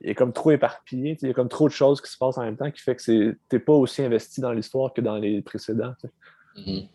il 0.01 0.09
est 0.09 0.15
comme 0.15 0.33
trop 0.33 0.51
éparpillé. 0.51 1.17
Il 1.21 1.27
y 1.27 1.31
a 1.31 1.33
comme 1.33 1.49
trop 1.49 1.67
de 1.67 1.73
choses 1.73 2.01
qui 2.01 2.11
se 2.11 2.17
passent 2.17 2.37
en 2.37 2.43
même 2.43 2.57
temps 2.57 2.69
qui 2.69 2.81
fait 2.81 2.95
que 2.95 3.03
tu 3.03 3.39
n'es 3.51 3.59
pas 3.59 3.73
aussi 3.73 4.01
investi 4.01 4.41
dans 4.41 4.51
l'histoire 4.51 4.93
que 4.93 5.01
dans 5.01 5.17
les 5.17 5.41
précédents. 5.41 5.93
Mm-hmm. 6.57 6.87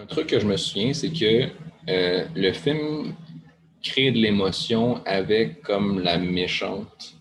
Un 0.00 0.06
truc 0.06 0.28
que 0.28 0.38
je 0.38 0.46
me 0.46 0.56
souviens, 0.56 0.92
c'est 0.92 1.10
que 1.10 1.48
euh, 1.88 2.24
le 2.36 2.52
film 2.52 3.14
crée 3.82 4.10
de 4.10 4.18
l'émotion 4.18 5.02
avec 5.04 5.62
comme 5.62 6.00
la 6.00 6.18
méchante. 6.18 7.14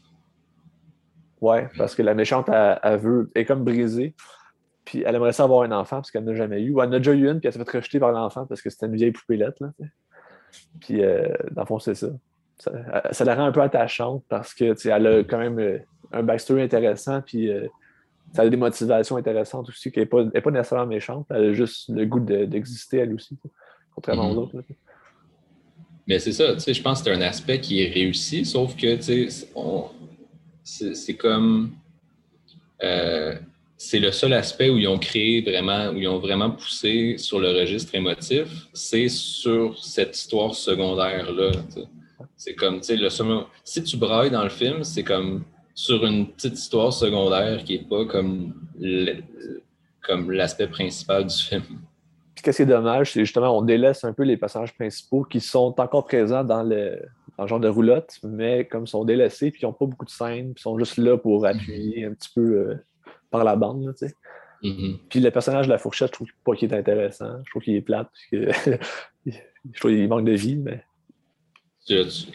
Ouais, 1.41 1.69
parce 1.77 1.95
que 1.95 2.01
la 2.01 2.13
méchante, 2.13 2.49
elle, 2.49 2.97
veut, 2.97 3.31
est 3.35 3.45
comme 3.45 3.63
brisée. 3.63 4.15
Puis 4.85 5.03
elle 5.05 5.15
aimerait 5.15 5.33
ça 5.33 5.43
avoir 5.43 5.63
un 5.63 5.71
enfant 5.71 5.97
parce 5.97 6.11
qu'elle 6.11 6.23
n'a 6.23 6.33
jamais 6.33 6.61
eu. 6.61 6.71
Ou 6.71 6.81
elle 6.81 6.89
en 6.89 6.93
a 6.93 6.97
déjà 6.97 7.13
eu 7.13 7.29
une, 7.29 7.39
puis 7.39 7.47
elle 7.47 7.53
s'est 7.53 7.63
fait 7.63 7.77
rejeter 7.77 7.99
par 7.99 8.11
l'enfant 8.11 8.45
parce 8.45 8.61
que 8.61 8.69
c'était 8.69 8.85
une 8.85 8.95
vieille 8.95 9.11
poupée-lette. 9.11 9.59
Là, 9.59 9.69
puis, 10.79 11.03
euh, 11.03 11.27
dans 11.51 11.63
le 11.63 11.67
fond, 11.67 11.79
c'est 11.79 11.95
ça. 11.95 12.07
ça. 12.57 13.25
la 13.25 13.35
rend 13.35 13.45
un 13.45 13.51
peu 13.51 13.61
attachante 13.61 14.23
parce 14.29 14.53
que 14.53 14.75
elle 14.87 15.07
a 15.07 15.23
quand 15.23 15.37
même 15.37 15.59
euh, 15.59 15.79
un 16.11 16.23
backstory 16.23 16.61
intéressant, 16.61 17.21
puis 17.21 17.51
euh, 17.51 17.67
ça 18.33 18.43
a 18.43 18.49
des 18.49 18.57
motivations 18.57 19.17
intéressantes 19.17 19.69
aussi, 19.69 19.91
qui 19.91 19.99
n'est 19.99 20.05
pas, 20.05 20.25
pas, 20.25 20.51
nécessairement 20.51 20.87
méchante. 20.87 21.27
Elle 21.29 21.49
a 21.49 21.53
juste 21.53 21.89
le 21.89 22.05
goût 22.05 22.19
d'exister, 22.19 22.99
elle 22.99 23.13
aussi, 23.13 23.37
contrairement 23.93 24.31
aux 24.31 24.33
mm-hmm. 24.33 24.57
autres. 24.57 24.63
Mais 26.07 26.19
c'est 26.19 26.31
ça, 26.31 26.55
je 26.57 26.81
pense 26.81 26.99
que 26.99 27.05
c'est 27.05 27.15
un 27.15 27.21
aspect 27.21 27.59
qui 27.59 27.81
est 27.81 27.89
réussi, 27.89 28.45
sauf 28.45 28.75
que 28.75 28.97
c'est 30.63 31.13
comme. 31.15 31.71
Euh, 32.83 33.35
c'est 33.79 33.99
le 33.99 34.11
seul 34.11 34.33
aspect 34.33 34.69
où 34.69 34.77
ils 34.77 34.87
ont 34.87 34.97
créé 34.97 35.41
vraiment, 35.41 35.89
où 35.89 35.97
ils 35.97 36.07
ont 36.07 36.17
vraiment 36.17 36.49
poussé 36.49 37.17
sur 37.17 37.39
le 37.39 37.51
registre 37.51 37.93
émotif, 37.93 38.47
c'est 38.73 39.07
sur 39.07 39.77
cette 39.83 40.17
histoire 40.17 40.55
secondaire-là. 40.55 41.51
C'est 42.35 42.55
comme, 42.55 42.79
tu 42.79 42.87
sais, 42.87 42.95
le 42.95 43.09
si 43.63 43.83
tu 43.83 43.97
brailles 43.97 44.31
dans 44.31 44.43
le 44.43 44.49
film, 44.49 44.83
c'est 44.83 45.03
comme 45.03 45.43
sur 45.75 46.05
une 46.05 46.27
petite 46.27 46.57
histoire 46.57 46.91
secondaire 46.91 47.63
qui 47.63 47.77
n'est 47.77 47.85
pas 47.85 48.05
comme 48.05 48.53
l'aspect 50.29 50.67
principal 50.67 51.27
du 51.27 51.35
film. 51.35 51.63
Puis 52.37 52.43
qu'est-ce 52.43 52.57
qui 52.57 52.61
est 52.61 52.67
dommage, 52.67 53.13
c'est 53.13 53.21
justement 53.21 53.57
on 53.57 53.63
délaisse 53.63 54.03
un 54.03 54.13
peu 54.13 54.21
les 54.21 54.37
personnages 54.37 54.71
principaux 54.75 55.23
qui 55.23 55.41
sont 55.41 55.73
encore 55.79 56.05
présents 56.05 56.43
dans 56.43 56.61
le, 56.61 57.01
genre 57.47 57.59
de 57.59 57.67
roulotte, 57.67 58.19
mais 58.21 58.65
comme 58.65 58.83
ils 58.83 58.87
sont 58.87 59.03
délaissés, 59.05 59.49
puis 59.49 59.61
ils 59.63 59.65
n'ont 59.65 59.73
pas 59.73 59.87
beaucoup 59.87 60.05
de 60.05 60.11
scènes, 60.11 60.53
puis 60.53 60.59
ils 60.59 60.61
sont 60.61 60.77
juste 60.77 60.97
là 60.97 61.17
pour 61.17 61.47
appuyer 61.47 62.05
un 62.05 62.13
petit 62.13 62.29
peu 62.35 62.41
euh, 62.41 62.75
par 63.31 63.43
la 63.43 63.55
bande. 63.55 63.91
tu 63.97 64.07
sais. 64.07 64.13
Mm-hmm. 64.61 64.99
Puis 65.09 65.19
le 65.19 65.31
personnage 65.31 65.65
de 65.65 65.71
la 65.71 65.79
fourchette, 65.79 66.09
je 66.09 66.13
trouve 66.13 66.27
pas 66.45 66.53
qu'il 66.53 66.71
est 66.71 66.77
intéressant. 66.77 67.39
Je 67.43 67.49
trouve 67.49 67.63
qu'il 67.63 67.73
est 67.73 67.81
plate. 67.81 68.11
Que... 68.31 68.51
je 69.25 69.79
trouve 69.79 69.89
qu'il 69.89 70.07
manque 70.07 70.25
de 70.25 70.33
vie, 70.33 70.57
mais. 70.57 70.83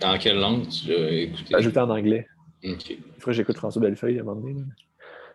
en 0.02 0.18
quelle 0.18 0.40
langue 0.40 0.66
tu 0.68 0.88
l'as 0.88 1.12
écouté? 1.12 1.54
Ajouté 1.54 1.78
en 1.78 1.90
anglais. 1.90 2.26
OK. 2.64 2.98
Que 3.24 3.30
j'écoute 3.30 3.56
François 3.56 3.80
Bellefeuille 3.80 4.18
à 4.18 4.22
un 4.22 4.24
moment 4.24 4.40
donné. 4.40 4.62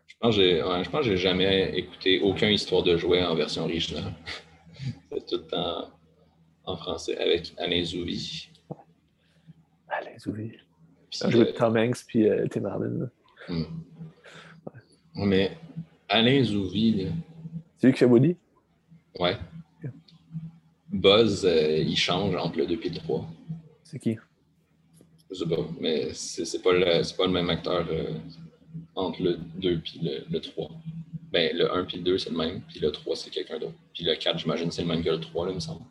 Je 0.10 0.18
pense 0.20 0.36
que 0.36 1.04
j'ai 1.04 1.18
jamais 1.18 1.78
écouté 1.78 2.20
aucune 2.20 2.50
histoire 2.50 2.84
de 2.84 2.98
jouet 2.98 3.24
en 3.24 3.34
version 3.34 3.64
originale. 3.64 4.14
C'est 5.12 5.26
tout 5.26 5.38
le 5.38 5.48
temps 5.48 5.90
en 6.66 6.76
français 6.78 7.18
avec 7.18 7.54
Alain 7.58 7.84
Zouvi. 7.84 8.50
Alain 9.88 10.18
Zouvi. 10.20 10.52
J'ai 11.10 11.32
joué 11.32 11.54
Tom 11.54 11.78
Hanks 11.78 12.04
puis 12.06 12.28
euh, 12.28 12.46
Tim 12.50 12.66
Harden. 12.66 13.10
Hmm. 13.48 13.64
Mais 15.16 15.58
Alain 16.10 16.44
Zouvi. 16.44 17.08
C'est 17.78 17.88
lui 17.88 17.94
qui 17.94 18.00
fait 18.00 18.06
Woody? 18.06 18.36
Ouais. 19.20 19.38
Buzz, 20.90 21.46
euh, 21.46 21.78
il 21.78 21.98
change 21.98 22.36
entre 22.36 22.58
le 22.58 22.66
2 22.66 22.80
et 22.84 22.90
le 22.90 22.96
3. 22.96 23.28
C'est 23.84 24.00
qui? 24.00 24.18
Je 25.30 25.36
sais 25.36 25.46
pas, 25.46 25.58
mais 25.80 26.14
c'est 26.14 26.62
pas, 26.62 26.72
le, 26.72 27.18
pas 27.18 27.26
le 27.26 27.32
même 27.34 27.50
acteur 27.50 27.86
euh, 27.90 28.14
entre 28.96 29.22
le 29.22 29.38
2 29.58 29.70
et 29.72 30.24
le, 30.30 30.40
3. 30.40 30.70
Ben, 31.38 31.56
le 31.56 31.72
1 31.72 31.84
puis 31.86 31.98
le 31.98 32.04
2, 32.04 32.18
c'est 32.18 32.32
le 32.32 32.36
même, 32.38 32.62
puis 32.62 32.80
le 32.80 32.92
3, 32.92 33.16
c'est 33.16 33.30
quelqu'un 33.30 33.60
d'autre. 33.60 33.78
Puis 33.94 34.04
le 34.04 34.16
4, 34.16 34.40
j'imagine, 34.40 34.72
c'est 34.72 34.82
le 34.82 34.88
même 34.88 35.04
que 35.04 35.10
le 35.12 35.20
3, 35.20 35.46
là, 35.46 35.52
il 35.52 35.56
me 35.56 35.60
semble. 35.60 35.82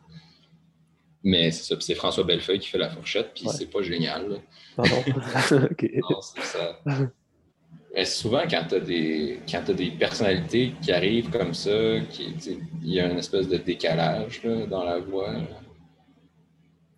Mais 1.23 1.51
c'est 1.51 1.73
ça, 1.73 1.79
c'est 1.79 1.95
François 1.95 2.25
Bellefeuille 2.25 2.59
qui 2.59 2.67
fait 2.67 2.77
la 2.77 2.89
fourchette, 2.89 3.31
puis 3.33 3.45
c'est 3.47 3.71
pas 3.71 3.81
génial. 3.81 4.41
Pardon? 4.75 5.03
Non, 6.09 6.21
ça. 6.21 6.81
Mais 7.95 8.03
souvent, 8.03 8.41
quand 8.49 8.65
tu 8.67 8.75
as, 8.75 8.79
des, 8.81 9.39
des 9.73 9.91
personnalités 9.91 10.73
qui 10.81 10.91
arrivent 10.91 11.29
comme 11.29 11.53
ça, 11.53 11.71
il 11.71 12.59
y 12.83 12.99
a 12.99 13.09
une 13.09 13.19
espèce 13.19 13.47
de 13.47 13.57
décalage 13.57 14.41
dans 14.69 14.83
la 14.83 14.99
voix. 14.99 15.33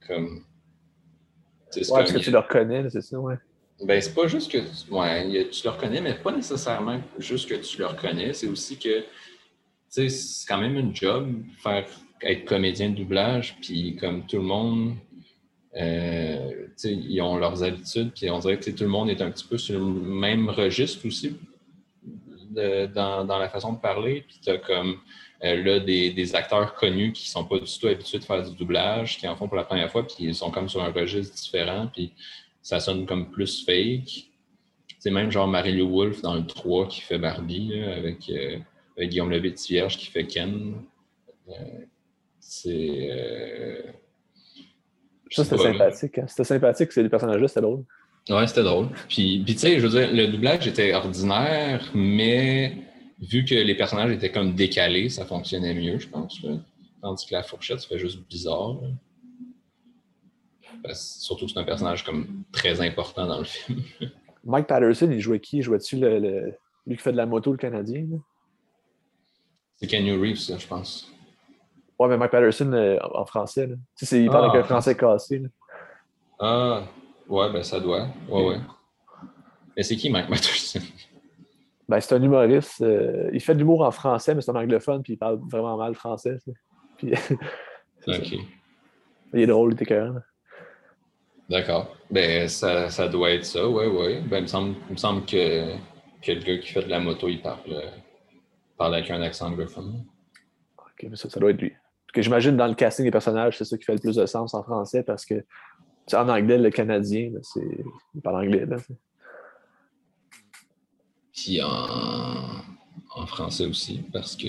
Comme. 0.08 0.44
Ouais, 1.76 2.04
que 2.04 2.18
tu 2.18 2.32
le 2.32 2.40
reconnais, 2.40 2.90
c'est 2.90 3.02
ça, 3.02 3.20
ouais. 3.20 3.36
Ben, 3.82 4.02
c'est 4.02 4.14
pas 4.14 4.28
juste 4.28 4.52
que 4.52 4.58
ouais, 4.92 5.50
tu 5.50 5.64
le 5.64 5.70
reconnais, 5.70 6.02
mais 6.02 6.14
pas 6.16 6.32
nécessairement 6.32 7.00
juste 7.18 7.48
que 7.48 7.56
tu 7.56 7.78
le 7.80 7.86
reconnais. 7.86 8.34
C'est 8.34 8.48
aussi 8.48 8.78
que 8.78 9.06
c'est 9.88 10.10
quand 10.48 10.58
même 10.58 10.78
une 10.78 10.96
job, 10.96 11.34
faire 11.58 11.86
être 12.22 12.46
comédien 12.46 12.90
de 12.90 12.96
doublage, 12.96 13.56
puis 13.62 13.96
comme 13.96 14.26
tout 14.26 14.38
le 14.38 14.44
monde, 14.44 14.96
euh, 15.78 16.68
ils 16.84 17.22
ont 17.22 17.38
leurs 17.38 17.64
habitudes, 17.64 18.12
puis 18.14 18.30
on 18.30 18.40
dirait 18.40 18.58
que 18.58 18.70
tout 18.70 18.84
le 18.84 18.90
monde 18.90 19.10
est 19.10 19.22
un 19.22 19.32
petit 19.32 19.46
peu 19.46 19.58
sur 19.58 19.80
le 19.80 19.86
même 19.86 20.50
registre 20.50 21.06
aussi 21.08 21.36
dans, 22.52 23.26
la 23.28 23.50
façon 23.50 23.74
de 23.74 23.80
parler. 23.80 24.26
Puis 24.28 24.40
tu 24.44 24.50
as 24.50 24.58
comme 24.58 24.98
euh, 25.44 25.64
là 25.64 25.80
des, 25.80 26.36
acteurs 26.36 26.74
connus 26.76 27.14
qui 27.14 27.30
sont 27.30 27.46
pas 27.46 27.60
du 27.60 27.80
tout 27.80 27.88
habitués 27.88 28.20
de 28.20 28.26
faire 28.26 28.44
du 28.44 28.56
doublage, 28.56 29.18
qui 29.18 29.28
en 29.28 29.36
font 29.36 29.48
pour 29.48 29.58
la 29.58 29.64
première 29.64 29.92
fois, 29.92 30.06
puis 30.06 30.16
ils 30.20 30.36
sont 30.36 30.52
comme 30.52 30.68
sur 30.68 30.84
un 30.84 30.92
registre 30.92 31.36
différent, 31.36 31.90
puis 31.94 32.12
ça 32.70 32.80
sonne 32.80 33.08
comme 33.08 33.32
plus 33.32 33.66
fake. 33.66 34.30
C'est 35.00 35.10
même 35.10 35.32
genre 35.32 35.48
Marie-Lou 35.48 35.90
Wolfe 35.90 36.22
dans 36.22 36.36
le 36.36 36.46
3 36.46 36.88
qui 36.88 37.02
fait 37.02 37.18
Barbie, 37.18 37.82
avec, 37.82 38.30
euh, 38.30 38.60
Guillaume 39.00 39.32
Levet-Vierge 39.32 39.98
qui 39.98 40.06
fait 40.06 40.28
Ken. 40.28 40.76
c'est 42.40 43.84
ça, 45.32 45.44
c'était 45.44 45.58
sympathique. 45.58 46.18
Hein. 46.20 46.26
C'était 46.28 46.44
sympathique, 46.44 46.92
c'est 46.92 47.02
les 47.02 47.10
personnages-là, 47.10 47.48
c'était 47.48 47.62
drôle. 47.62 47.86
Ouais, 48.30 48.46
c'était 48.46 48.64
drôle. 48.64 48.90
Puis, 49.08 49.42
puis 49.44 49.56
tu 49.56 49.62
sais, 49.62 49.80
je 49.80 49.88
veux 49.88 50.00
dire, 50.00 50.14
le 50.14 50.28
doublage 50.28 50.68
était 50.68 50.94
ordinaire, 50.94 51.90
mais 51.96 52.78
vu 53.20 53.46
que 53.46 53.56
les 53.56 53.76
personnages 53.76 54.12
étaient 54.12 54.32
comme 54.32 54.54
décalés, 54.54 55.10
ça 55.10 55.26
fonctionnait 55.26 55.74
mieux, 55.74 55.98
je 55.98 56.08
pense. 56.08 56.40
Tandis 57.02 57.26
que 57.26 57.34
la 57.34 57.42
fourchette, 57.42 57.80
ça 57.80 57.88
fait 57.88 58.00
juste 58.00 58.20
bizarre. 58.30 58.78
Surtout 60.94 61.46
que 61.46 61.52
c'est 61.52 61.60
un 61.60 61.64
personnage 61.64 62.04
comme 62.04 62.44
très 62.52 62.82
important 62.82 63.26
dans 63.28 63.40
le 63.40 63.46
film. 63.46 63.82
Mike 64.44 64.68
Patterson, 64.68 65.10
il 65.12 65.20
jouait 65.20 65.40
qui? 65.40 65.58
Il 65.58 65.64
jouait-tu 65.64 65.98
le, 65.98 66.54
lui 66.88 66.96
qui 66.96 67.02
fait 67.02 67.12
de 67.12 67.18
la 67.18 67.26
moto, 67.26 67.52
le 67.52 67.58
Canadien? 67.58 68.06
C'est 69.76 69.88
Kenny 69.88 70.12
Reeves, 70.12 70.58
je 70.58 70.68
pense. 70.68 71.12
Ouais, 71.98 72.08
mais 72.08 72.18
Mike 72.18 72.32
Patterson 72.32 72.72
euh, 72.74 72.98
en 73.14 73.26
français. 73.26 73.68
Là. 73.68 73.76
Tu 73.98 74.06
sais, 74.06 74.24
il 74.24 74.30
parle 74.30 74.50
avec 74.50 74.62
un 74.62 74.64
ah. 74.64 74.68
français 74.68 74.96
cassé. 74.96 75.40
Là. 75.40 75.50
Ah, 76.40 76.84
ouais, 77.28 77.52
ben 77.52 77.64
ça 77.64 77.80
doit. 77.80 78.08
Ouais, 78.30 78.48
ouais. 78.48 78.60
Mais 79.76 79.84
c'est 79.84 79.96
qui 79.96 80.10
Mike 80.10 80.30
Patterson? 80.30 80.82
Ben, 81.90 82.00
c'est 82.00 82.16
un 82.16 82.22
humoriste. 82.22 82.82
Euh, 82.82 83.30
il 83.34 83.42
fait 83.42 83.56
de 83.56 83.60
l'humour 83.60 83.82
en 83.82 83.92
français, 83.92 84.36
mais 84.36 84.42
c'est 84.42 84.52
un 84.52 84.56
anglophone, 84.56 85.02
puis 85.02 85.14
il 85.14 85.18
parle 85.18 85.40
vraiment 85.50 85.76
mal 85.76 85.96
français. 85.96 86.38
Puis, 86.98 87.14
ok. 88.08 88.34
Il 89.34 89.42
est 89.42 89.46
drôle, 89.48 89.74
il 89.74 89.84
était 89.84 89.86
D'accord. 91.50 91.96
Ben, 92.12 92.48
ça, 92.48 92.90
ça, 92.90 93.08
doit 93.08 93.32
être 93.32 93.46
ça, 93.46 93.68
ouais, 93.68 93.88
ouais. 93.88 94.22
Ben, 94.22 94.38
il 94.38 94.42
me 94.44 94.48
semble, 94.48 94.76
il 94.88 94.94
me 94.94 94.98
semble 94.98 95.26
que, 95.26 95.74
que 96.22 96.32
le 96.32 96.42
gars 96.42 96.58
qui 96.58 96.70
fait 96.70 96.84
de 96.84 96.90
la 96.90 97.00
moto, 97.00 97.28
il 97.28 97.42
parle, 97.42 97.60
euh, 97.72 97.90
parle 98.78 98.96
avec 98.96 99.10
un 99.10 99.22
accent 99.22 99.48
anglophone. 99.48 100.06
Ok, 100.78 101.10
ça, 101.16 101.30
ça 101.30 101.40
doit 101.40 101.52
être 101.52 101.62
lui 101.62 101.74
que 102.14 102.22
j'imagine 102.22 102.58
dans 102.58 102.68
le 102.68 102.76
casting 102.76 103.06
des 103.06 103.12
personnages, 103.12 103.58
c'est 103.58 103.66
ça 103.66 103.78
qui 103.78 103.84
fait 103.84 103.94
le 103.94 104.00
plus 104.00 104.16
de 104.16 104.26
sens 104.26 104.54
en 104.54 104.64
français 104.64 105.04
parce 105.04 105.26
que 105.26 105.46
en 106.14 106.28
anglais, 106.28 106.58
le 106.58 106.72
Canadien, 106.72 107.32
c'est... 107.44 107.86
il 108.16 108.22
parle 108.22 108.48
anglais. 108.48 108.66
Là, 108.66 108.78
Puis 111.32 111.62
en... 111.62 111.68
en 113.16 113.26
français 113.28 113.68
aussi, 113.68 114.02
parce 114.12 114.36
que 114.36 114.48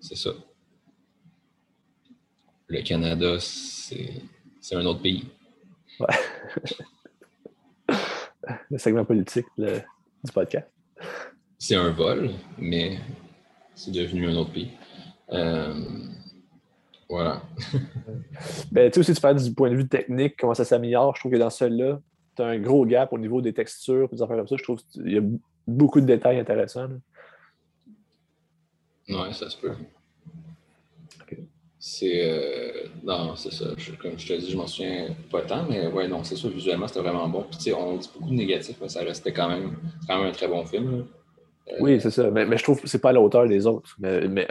c'est 0.00 0.16
ça. 0.16 0.30
Le 2.68 2.80
Canada, 2.82 3.40
c'est, 3.40 4.22
c'est 4.60 4.76
un 4.76 4.86
autre 4.86 5.02
pays. 5.02 5.24
Ouais. 6.00 6.06
le 8.70 8.78
segment 8.78 9.04
politique 9.04 9.46
du 9.56 10.32
podcast. 10.32 10.68
C'est 11.58 11.76
un 11.76 11.90
vol, 11.90 12.30
mais 12.58 12.98
c'est 13.74 13.92
devenu 13.92 14.28
un 14.28 14.36
autre 14.36 14.52
pays. 14.52 14.70
Euh... 15.32 15.74
Voilà. 17.08 17.42
ben, 18.72 18.90
tu 18.90 18.94
sais, 18.94 19.00
aussi, 19.00 19.14
tu 19.14 19.20
parles 19.20 19.42
du 19.42 19.52
point 19.52 19.70
de 19.70 19.76
vue 19.76 19.88
technique, 19.88 20.36
comment 20.38 20.54
ça 20.54 20.64
s'améliore. 20.64 21.14
Je 21.14 21.20
trouve 21.20 21.32
que 21.32 21.36
dans 21.36 21.50
celui-là, 21.50 22.00
tu 22.36 22.42
as 22.42 22.46
un 22.46 22.58
gros 22.58 22.84
gap 22.86 23.12
au 23.12 23.18
niveau 23.18 23.40
des 23.40 23.52
textures, 23.52 24.08
des 24.08 24.22
affaires 24.22 24.36
comme 24.36 24.48
ça. 24.48 24.56
Je 24.56 24.62
trouve 24.62 24.82
qu'il 24.84 25.12
y 25.12 25.18
a 25.18 25.22
beaucoup 25.66 26.00
de 26.00 26.06
détails 26.06 26.38
intéressants. 26.38 26.88
Oui, 29.08 29.34
ça 29.34 29.50
se 29.50 29.56
peut. 29.58 29.74
C'est. 31.86 32.22
Euh, 32.22 32.86
non, 33.02 33.36
c'est 33.36 33.52
ça. 33.52 33.66
comme 34.00 34.18
je 34.18 34.26
te 34.26 34.40
dis, 34.40 34.50
je 34.50 34.56
m'en 34.56 34.66
souviens 34.66 35.08
pas 35.30 35.42
tant, 35.42 35.66
mais 35.68 35.86
ouais, 35.88 36.08
non, 36.08 36.24
c'est 36.24 36.34
ça. 36.34 36.48
Visuellement, 36.48 36.88
c'était 36.88 37.00
vraiment 37.00 37.28
bon. 37.28 37.42
Puis, 37.42 37.58
tu 37.58 37.64
sais, 37.64 37.74
on 37.74 37.98
dit 37.98 38.08
beaucoup 38.14 38.30
de 38.30 38.36
négatifs, 38.36 38.78
mais 38.80 38.88
ça 38.88 39.00
restait 39.00 39.34
quand 39.34 39.50
même, 39.50 39.76
quand 40.08 40.16
même 40.16 40.28
un 40.28 40.32
très 40.32 40.48
bon 40.48 40.64
film. 40.64 41.04
Euh, 41.68 41.72
oui, 41.80 42.00
c'est 42.00 42.10
ça. 42.10 42.30
Mais, 42.30 42.56
je 42.56 42.62
trouve 42.62 42.80
que 42.80 42.88
c'est 42.88 43.00
pas 43.00 43.10
à 43.10 43.12
la 43.12 43.20
hauteur 43.20 43.46
des 43.46 43.66
autres. 43.66 43.94
Mais, 43.98 44.26
mais 44.28 44.48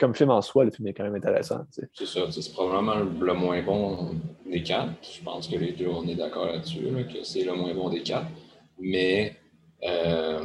comme 0.00 0.16
film 0.16 0.30
en 0.30 0.42
soi, 0.42 0.64
le 0.64 0.72
film 0.72 0.88
est 0.88 0.94
quand 0.94 1.04
même 1.04 1.14
intéressant. 1.14 1.60
C'est 1.70 2.06
ça. 2.06 2.22
C'est 2.32 2.52
probablement 2.52 2.96
le 3.20 3.34
moins 3.34 3.62
bon 3.62 4.10
des 4.44 4.64
quatre. 4.64 4.90
Je 5.00 5.22
pense 5.22 5.46
que 5.46 5.56
les 5.56 5.74
deux, 5.74 5.86
on 5.86 6.04
est 6.08 6.16
d'accord 6.16 6.46
là-dessus, 6.46 6.80
que 6.80 7.22
c'est 7.22 7.44
le 7.44 7.54
moins 7.54 7.72
bon 7.72 7.88
des 7.88 8.02
quatre. 8.02 8.26
Mais. 8.80 9.36
Euh, 9.84 10.40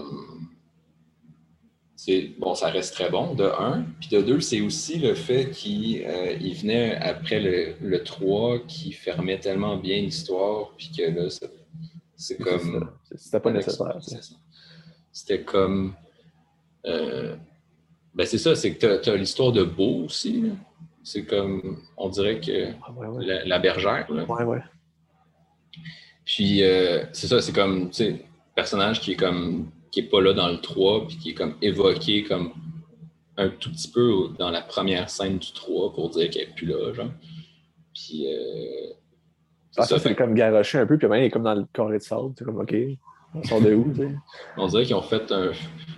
bon, 2.38 2.56
ça 2.56 2.70
reste 2.70 2.94
très 2.94 3.10
bon, 3.10 3.34
de 3.34 3.44
un. 3.44 3.86
Puis 4.00 4.10
de 4.10 4.22
deux, 4.22 4.42
c'est 4.42 4.62
aussi 4.62 5.00
le 5.00 5.16
fait 5.16 5.50
qu'il 5.52 6.04
euh, 6.06 6.36
venait 6.62 6.96
après 6.96 7.40
le, 7.40 7.76
le 7.82 8.04
3 8.04 8.60
qui 8.68 8.92
fermait 8.92 9.40
tellement 9.40 9.78
bien 9.78 10.02
l'histoire, 10.02 10.72
puis 10.78 10.92
que 10.96 11.04
là, 11.04 11.30
c'est 12.16 12.38
comme. 12.38 12.92
C'était 13.16 13.40
pas 13.40 13.52
nécessaire. 13.52 13.98
C'était 15.12 15.42
comme. 15.42 15.94
Euh, 16.86 17.36
ben 18.14 18.26
c'est 18.26 18.38
ça, 18.38 18.56
c'est 18.56 18.76
que 18.76 19.02
tu 19.02 19.10
as, 19.10 19.16
l'histoire 19.16 19.52
de 19.52 19.64
Beau 19.64 20.06
aussi. 20.06 20.52
C'est 21.04 21.24
comme, 21.24 21.82
on 21.98 22.10
dirait 22.10 22.40
que 22.40 22.72
ah, 22.84 22.94
La, 23.46 23.60
bergère. 23.60 24.12
Là. 24.12 24.26
Ouais, 24.26 24.44
ouais. 24.44 24.62
Puis 26.26 26.64
euh, 26.64 27.04
c'est 27.14 27.28
ça, 27.28 27.42
c'est 27.42 27.54
comme, 27.54 27.90
tu 27.90 27.96
sais, 27.96 28.26
personnage 28.56 29.00
qui 29.02 29.14
est 29.14 29.16
comme 29.16 29.72
qui 29.92 30.02
n'est 30.02 30.08
pas 30.08 30.22
là 30.22 30.34
dans 30.34 30.50
le 30.50 30.60
3, 30.60 31.08
puis 31.08 31.18
qui 31.18 31.30
est 31.32 31.34
comme 31.34 31.56
évoqué 31.62 32.24
comme 32.24 32.52
un 33.38 33.50
tout 33.50 33.72
petit 33.72 33.90
peu 33.90 34.30
dans 34.38 34.52
la 34.52 34.62
première 34.62 35.10
scène 35.10 35.38
du 35.38 35.52
3 35.54 35.94
pour 35.94 36.10
dire 36.10 36.30
qu'elle 36.30 36.48
n'est 36.48 36.54
plus 36.54 36.68
là, 36.68 36.94
genre. 36.94 37.12
Puis. 37.94 38.28
Euh, 38.28 38.94
ah, 39.78 39.84
ça, 39.84 40.00
fait 40.00 40.16
comme 40.16 40.34
garocher 40.34 40.80
un 40.80 40.86
peu, 40.86 40.98
puis 40.98 41.08
il 41.10 41.24
est 41.24 41.30
comme 41.30 41.44
dans 41.44 41.54
le 41.54 41.66
carré 41.72 42.00
de 42.00 42.04
sable. 42.04 42.34
C'est 42.38 42.44
comme, 42.44 42.60
OK, 42.60 42.76
on 43.34 43.44
sort 43.44 43.62
de 43.62 43.74
où? 43.74 43.94
On 44.58 44.68
dirait 44.68 44.84
qu'ils 44.84 44.96
ont 44.96 45.02
fait 45.02 45.32
un. 45.32 45.52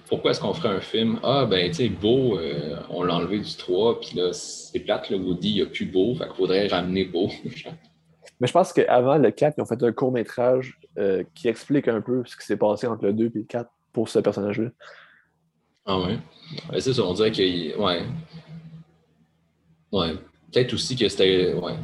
Pourquoi 0.07 0.31
est-ce 0.31 0.41
qu'on 0.41 0.53
ferait 0.53 0.75
un 0.75 0.81
film? 0.81 1.19
Ah, 1.23 1.45
ben, 1.49 1.69
tu 1.69 1.77
sais, 1.77 1.89
Beau, 1.89 2.37
euh, 2.37 2.75
on 2.89 3.03
l'a 3.03 3.15
enlevé 3.15 3.39
du 3.39 3.55
3, 3.55 4.01
puis 4.01 4.17
là, 4.17 4.33
c'est 4.33 4.79
plate, 4.79 5.09
le 5.09 5.17
Woody, 5.17 5.49
il 5.49 5.55
n'y 5.55 5.61
a 5.61 5.65
plus 5.65 5.85
Beau, 5.85 6.13
fait 6.15 6.25
qu'il 6.25 6.35
faudrait 6.35 6.67
ramener 6.67 7.05
Beau. 7.05 7.29
Mais 8.39 8.47
je 8.47 8.53
pense 8.53 8.73
qu'avant 8.73 9.17
le 9.17 9.31
4, 9.31 9.55
ils 9.57 9.61
ont 9.61 9.65
fait 9.65 9.81
un 9.81 9.91
court-métrage 9.91 10.79
euh, 10.97 11.23
qui 11.33 11.47
explique 11.47 11.87
un 11.87 12.01
peu 12.01 12.23
ce 12.25 12.35
qui 12.35 12.45
s'est 12.45 12.57
passé 12.57 12.87
entre 12.87 13.05
le 13.05 13.13
2 13.13 13.25
et 13.25 13.31
le 13.35 13.43
4 13.43 13.69
pour 13.93 14.09
ce 14.09 14.19
personnage-là. 14.19 14.69
Ah 15.85 15.99
ouais. 15.99 16.17
c'est 16.79 16.93
ça, 16.93 17.03
on 17.03 17.13
dirait 17.13 17.31
que. 17.31 17.77
Ouais. 17.77 18.03
Ouais. 19.91 20.13
Peut-être 20.51 20.73
aussi 20.73 20.95
que 20.95 21.07
c'était. 21.07 21.53
Ouais. 21.53 21.75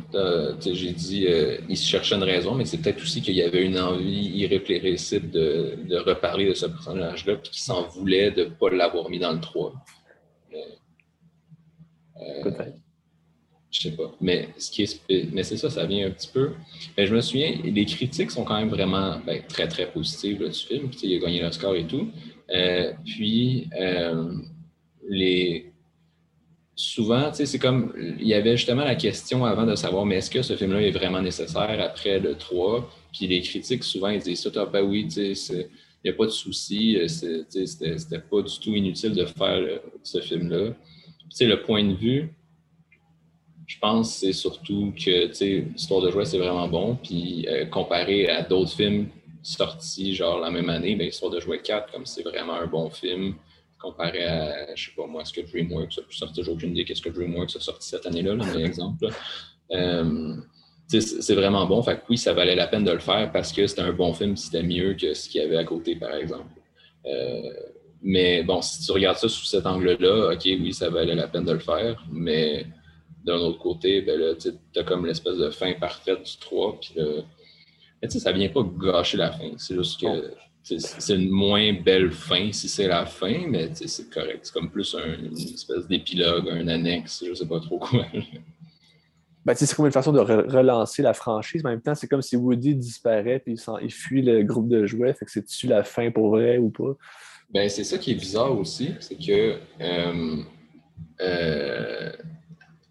J'ai 0.61 0.91
dit, 0.91 1.25
euh, 1.27 1.57
il 1.69 1.77
se 1.77 1.87
cherchait 1.87 2.15
une 2.15 2.23
raison, 2.23 2.53
mais 2.53 2.65
c'est 2.65 2.77
peut-être 2.77 3.01
aussi 3.01 3.21
qu'il 3.21 3.35
y 3.35 3.41
avait 3.41 3.65
une 3.65 3.79
envie 3.79 4.27
irréfléchissable 4.37 5.31
de, 5.31 5.77
de 5.87 5.97
reparler 5.97 6.49
de 6.49 6.53
ce 6.53 6.65
personnage-là, 6.65 7.35
puis 7.37 7.51
qu'il 7.51 7.61
s'en 7.61 7.87
voulait 7.87 8.31
de 8.31 8.45
ne 8.45 8.49
pas 8.49 8.69
l'avoir 8.69 9.09
mis 9.09 9.19
dans 9.19 9.33
le 9.33 9.39
3. 9.39 9.73
Euh, 12.19 12.43
peut-être. 12.43 12.77
Je 13.69 13.81
sais 13.81 13.91
pas. 13.91 14.15
Mais 14.21 14.49
ce 14.57 14.71
qui 14.71 14.83
est 14.83 15.31
mais 15.33 15.43
c'est 15.43 15.57
ça, 15.57 15.69
ça 15.69 15.85
vient 15.85 16.07
un 16.07 16.11
petit 16.11 16.29
peu. 16.29 16.51
Mais 16.97 17.05
je 17.05 17.13
me 17.13 17.21
souviens, 17.21 17.53
les 17.63 17.85
critiques 17.85 18.31
sont 18.31 18.43
quand 18.43 18.57
même 18.57 18.69
vraiment 18.69 19.19
ben, 19.25 19.41
très, 19.47 19.67
très 19.67 19.91
positives 19.91 20.39
du 20.39 20.53
film. 20.53 20.89
Il 21.03 21.15
a 21.15 21.19
gagné 21.19 21.41
l'Oscar 21.41 21.75
et 21.75 21.85
tout. 21.85 22.09
Euh, 22.49 22.93
puis 23.05 23.67
euh, 23.77 24.31
les 25.09 25.71
souvent, 26.75 27.31
c'est 27.33 27.59
comme 27.59 27.93
il 28.19 28.27
y 28.27 28.35
avait 28.35 28.55
justement 28.55 28.85
la 28.85 28.95
question 28.95 29.43
avant 29.43 29.65
de 29.65 29.75
savoir 29.75 30.05
mais 30.05 30.17
est-ce 30.17 30.29
que 30.29 30.43
ce 30.43 30.55
film-là 30.55 30.83
est 30.83 30.91
vraiment 30.91 31.21
nécessaire 31.21 31.77
après 31.81 32.19
le 32.19 32.35
3? 32.35 32.89
Puis 33.11 33.27
les 33.27 33.41
critiques, 33.41 33.83
souvent, 33.83 34.09
ils 34.09 34.21
disent 34.21 34.41
ça, 34.41 34.49
ah, 34.55 34.65
ben 34.65 34.83
oui, 34.83 35.07
il 35.11 35.35
n'y 36.05 36.11
a 36.11 36.13
pas 36.13 36.25
de 36.25 36.31
souci, 36.31 36.97
euh, 36.97 37.07
c'était 37.07 38.19
pas 38.19 38.41
du 38.43 38.59
tout 38.59 38.75
inutile 38.75 39.13
de 39.13 39.25
faire 39.25 39.79
ce 40.03 40.21
film-là. 40.21 40.73
Le 41.41 41.55
point 41.55 41.83
de 41.83 41.93
vue 41.93 42.31
je 43.67 43.77
pense 43.79 44.13
que 44.13 44.19
c'est 44.19 44.33
surtout 44.33 44.93
que, 44.95 45.27
tu 45.27 45.33
sais, 45.33 45.67
Histoire 45.75 46.01
de 46.01 46.09
jouer, 46.09 46.25
c'est 46.25 46.37
vraiment 46.37 46.67
bon. 46.69 46.97
Puis 47.03 47.45
euh, 47.49 47.65
comparé 47.65 48.29
à 48.29 48.41
d'autres 48.41 48.71
films 48.71 49.09
sortis, 49.43 50.15
genre 50.15 50.39
la 50.39 50.49
même 50.49 50.69
année, 50.69 50.95
ben, 50.95 51.07
Histoire 51.07 51.31
de 51.31 51.39
jouer 51.39 51.61
4, 51.61 51.91
comme 51.91 52.05
c'est 52.05 52.23
vraiment 52.23 52.53
un 52.53 52.65
bon 52.65 52.89
film, 52.89 53.35
comparé 53.79 54.25
à, 54.25 54.73
je 54.73 54.85
sais 54.85 54.95
pas 54.95 55.05
moi, 55.05 55.25
ce 55.25 55.33
que 55.33 55.41
DreamWorks 55.41 55.99
a 55.99 56.01
pu 56.01 56.15
sortir, 56.15 56.43
j'ai 56.43 56.51
aucune 56.51 56.71
idée 56.71 56.85
qu'est-ce 56.85 57.01
que 57.01 57.09
DreamWorks 57.09 57.57
a 57.57 57.59
sorti 57.59 57.89
cette 57.89 58.05
année-là, 58.05 58.35
là, 58.35 58.45
par 58.45 58.57
exemple. 58.61 59.09
Euh, 59.71 60.35
c'est 60.87 61.35
vraiment 61.35 61.65
bon. 61.65 61.83
Fait 61.83 61.97
que 61.97 62.03
oui, 62.09 62.17
ça 62.17 62.33
valait 62.33 62.55
la 62.55 62.67
peine 62.67 62.85
de 62.85 62.91
le 62.91 62.99
faire 62.99 63.29
parce 63.33 63.51
que 63.51 63.67
c'était 63.67 63.81
un 63.81 63.91
bon 63.91 64.13
film, 64.13 64.37
c'était 64.37 64.63
mieux 64.63 64.93
que 64.93 65.13
ce 65.13 65.27
qu'il 65.27 65.41
y 65.41 65.43
avait 65.43 65.57
à 65.57 65.65
côté, 65.65 65.97
par 65.97 66.15
exemple. 66.15 66.49
Euh, 67.05 67.41
mais 68.01 68.43
bon, 68.43 68.61
si 68.61 68.85
tu 68.85 68.91
regardes 68.93 69.17
ça 69.17 69.27
sous 69.27 69.45
cet 69.45 69.65
angle-là, 69.65 70.31
OK, 70.31 70.41
oui, 70.45 70.73
ça 70.73 70.89
valait 70.89 71.15
la 71.15 71.27
peine 71.27 71.43
de 71.43 71.51
le 71.51 71.59
faire, 71.59 72.01
mais 72.09 72.65
d'un 73.27 73.37
autre 73.37 73.59
côté, 73.59 74.01
ben 74.01 74.19
là, 74.19 74.33
tu 74.35 74.49
as 74.79 74.83
comme 74.83 75.05
l'espèce 75.05 75.37
de 75.37 75.49
fin 75.49 75.73
parfaite 75.73 76.23
du 76.23 76.37
3. 76.39 76.79
Puis 76.79 76.93
là, 76.95 77.05
mais 78.01 78.07
tu 78.07 78.13
sais, 78.13 78.19
ça 78.19 78.31
vient 78.31 78.49
pas 78.49 78.63
gâcher 78.63 79.17
la 79.17 79.31
fin. 79.31 79.51
C'est 79.57 79.75
juste 79.75 79.99
que 79.99 80.33
c'est 80.63 81.15
une 81.15 81.29
moins 81.29 81.73
belle 81.73 82.11
fin 82.11 82.51
si 82.51 82.67
c'est 82.67 82.87
la 82.87 83.05
fin, 83.05 83.47
mais 83.47 83.73
c'est 83.73 84.09
correct. 84.09 84.39
C'est 84.43 84.53
comme 84.53 84.69
plus 84.69 84.95
un, 84.95 85.13
une 85.19 85.33
espèce 85.33 85.87
d'épilogue, 85.87 86.49
un 86.49 86.67
annexe, 86.67 87.23
je 87.27 87.33
sais 87.33 87.47
pas 87.47 87.59
trop 87.59 87.79
quoi. 87.79 88.05
Ben, 89.45 89.55
c'est 89.55 89.73
comme 89.73 89.85
une 89.85 89.93
façon 89.93 90.11
de 90.11 90.19
relancer 90.19 91.01
la 91.01 91.13
franchise, 91.13 91.63
mais 91.63 91.69
en 91.69 91.73
même 91.73 91.81
temps, 91.81 91.95
c'est 91.95 92.09
comme 92.09 92.21
si 92.21 92.35
Woody 92.35 92.75
disparaît 92.75 93.39
puis 93.39 93.55
il, 93.81 93.93
fuit 93.93 94.21
le 94.21 94.43
groupe 94.43 94.67
de 94.67 94.85
jouets, 94.85 95.13
fait 95.13 95.23
que 95.23 95.31
c'est-tu 95.31 95.67
la 95.67 95.85
fin 95.85 96.11
pour 96.11 96.31
vrai 96.31 96.57
ou 96.57 96.69
pas? 96.69 96.97
Ben, 97.53 97.69
c'est 97.69 97.85
ça 97.85 97.97
qui 97.97 98.11
est 98.11 98.15
bizarre 98.15 98.59
aussi, 98.59 98.89
c'est 98.99 99.15
que 99.15 99.57
euh, 99.79 100.43
euh, 101.21 102.11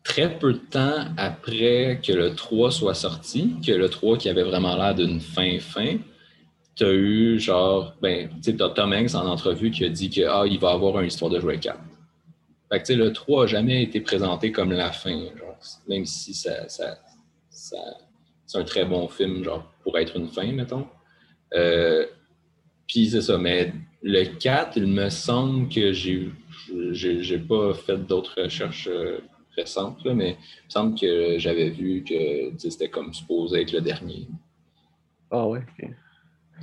très 0.07 0.39
peu 0.39 0.53
de 0.53 0.59
temps 0.59 1.05
après 1.17 2.01
que 2.05 2.13
le 2.13 2.35
3 2.35 2.71
soit 2.71 2.95
sorti, 2.95 3.57
que 3.67 3.73
le 3.73 3.89
3 3.89 4.19
qui 4.19 4.29
avait 4.29 4.45
vraiment 4.45 4.77
l'air 4.77 4.95
d'une 4.95 5.21
fin-fin, 5.21 5.99
tu 6.77 6.85
as 6.85 6.93
eu 6.93 7.41
genre, 7.41 7.95
ben, 8.01 8.29
tu 8.43 8.53
sais, 8.53 8.57
Tom 8.57 8.93
Hanks 8.93 9.15
en 9.15 9.27
entrevue 9.27 9.71
qui 9.73 9.85
a 9.85 9.89
dit 9.89 10.09
qu'il 10.09 10.25
ah, 10.25 10.45
va 10.61 10.71
avoir 10.71 11.01
une 11.01 11.09
histoire 11.09 11.31
de 11.31 11.41
jouet 11.41 11.59
4. 11.59 11.79
Fait 12.71 12.79
que, 12.79 12.87
tu 12.87 12.93
sais, 12.93 12.95
le 12.95 13.13
3 13.13 13.43
n'a 13.43 13.47
jamais 13.49 13.83
été 13.83 14.01
présenté 14.01 14.53
comme 14.53 14.71
la 14.71 14.93
fin, 14.93 15.19
genre, 15.37 15.59
même 15.89 16.05
si 16.05 16.35
ça, 16.35 16.69
c'est 16.69 18.59
un 18.59 18.65
très 18.65 18.85
bon 18.85 19.09
film, 19.09 19.43
genre, 19.43 19.65
pour 19.83 19.99
être 19.99 20.17
une 20.17 20.29
fin, 20.29 20.53
mettons. 20.53 20.87
Euh, 21.55 22.07
puis 22.87 23.11
c'est 23.11 23.23
ça, 23.23 23.39
mais 23.39 23.73
le 24.03 24.25
4, 24.25 24.77
il 24.77 24.87
me 24.87 25.09
semble 25.09 25.69
que 25.69 25.93
j'ai, 25.93 26.31
j'ai, 26.93 27.39
pas 27.39 27.75
fait 27.75 27.99
d'autres 27.99 28.41
recherches. 28.43 28.89
Récente, 29.57 30.05
mais 30.05 30.31
il 30.31 30.67
me 30.67 30.71
semble 30.71 30.99
que 30.99 31.39
j'avais 31.39 31.71
vu 31.71 32.05
que 32.05 32.53
c'était 32.59 32.89
comme 32.89 33.15
supposé 33.15 33.63
être 33.63 33.73
le 33.73 33.81
dernier. 33.81 34.29
Ah 35.31 35.49
ouais, 35.49 35.61
ok. 35.61 35.91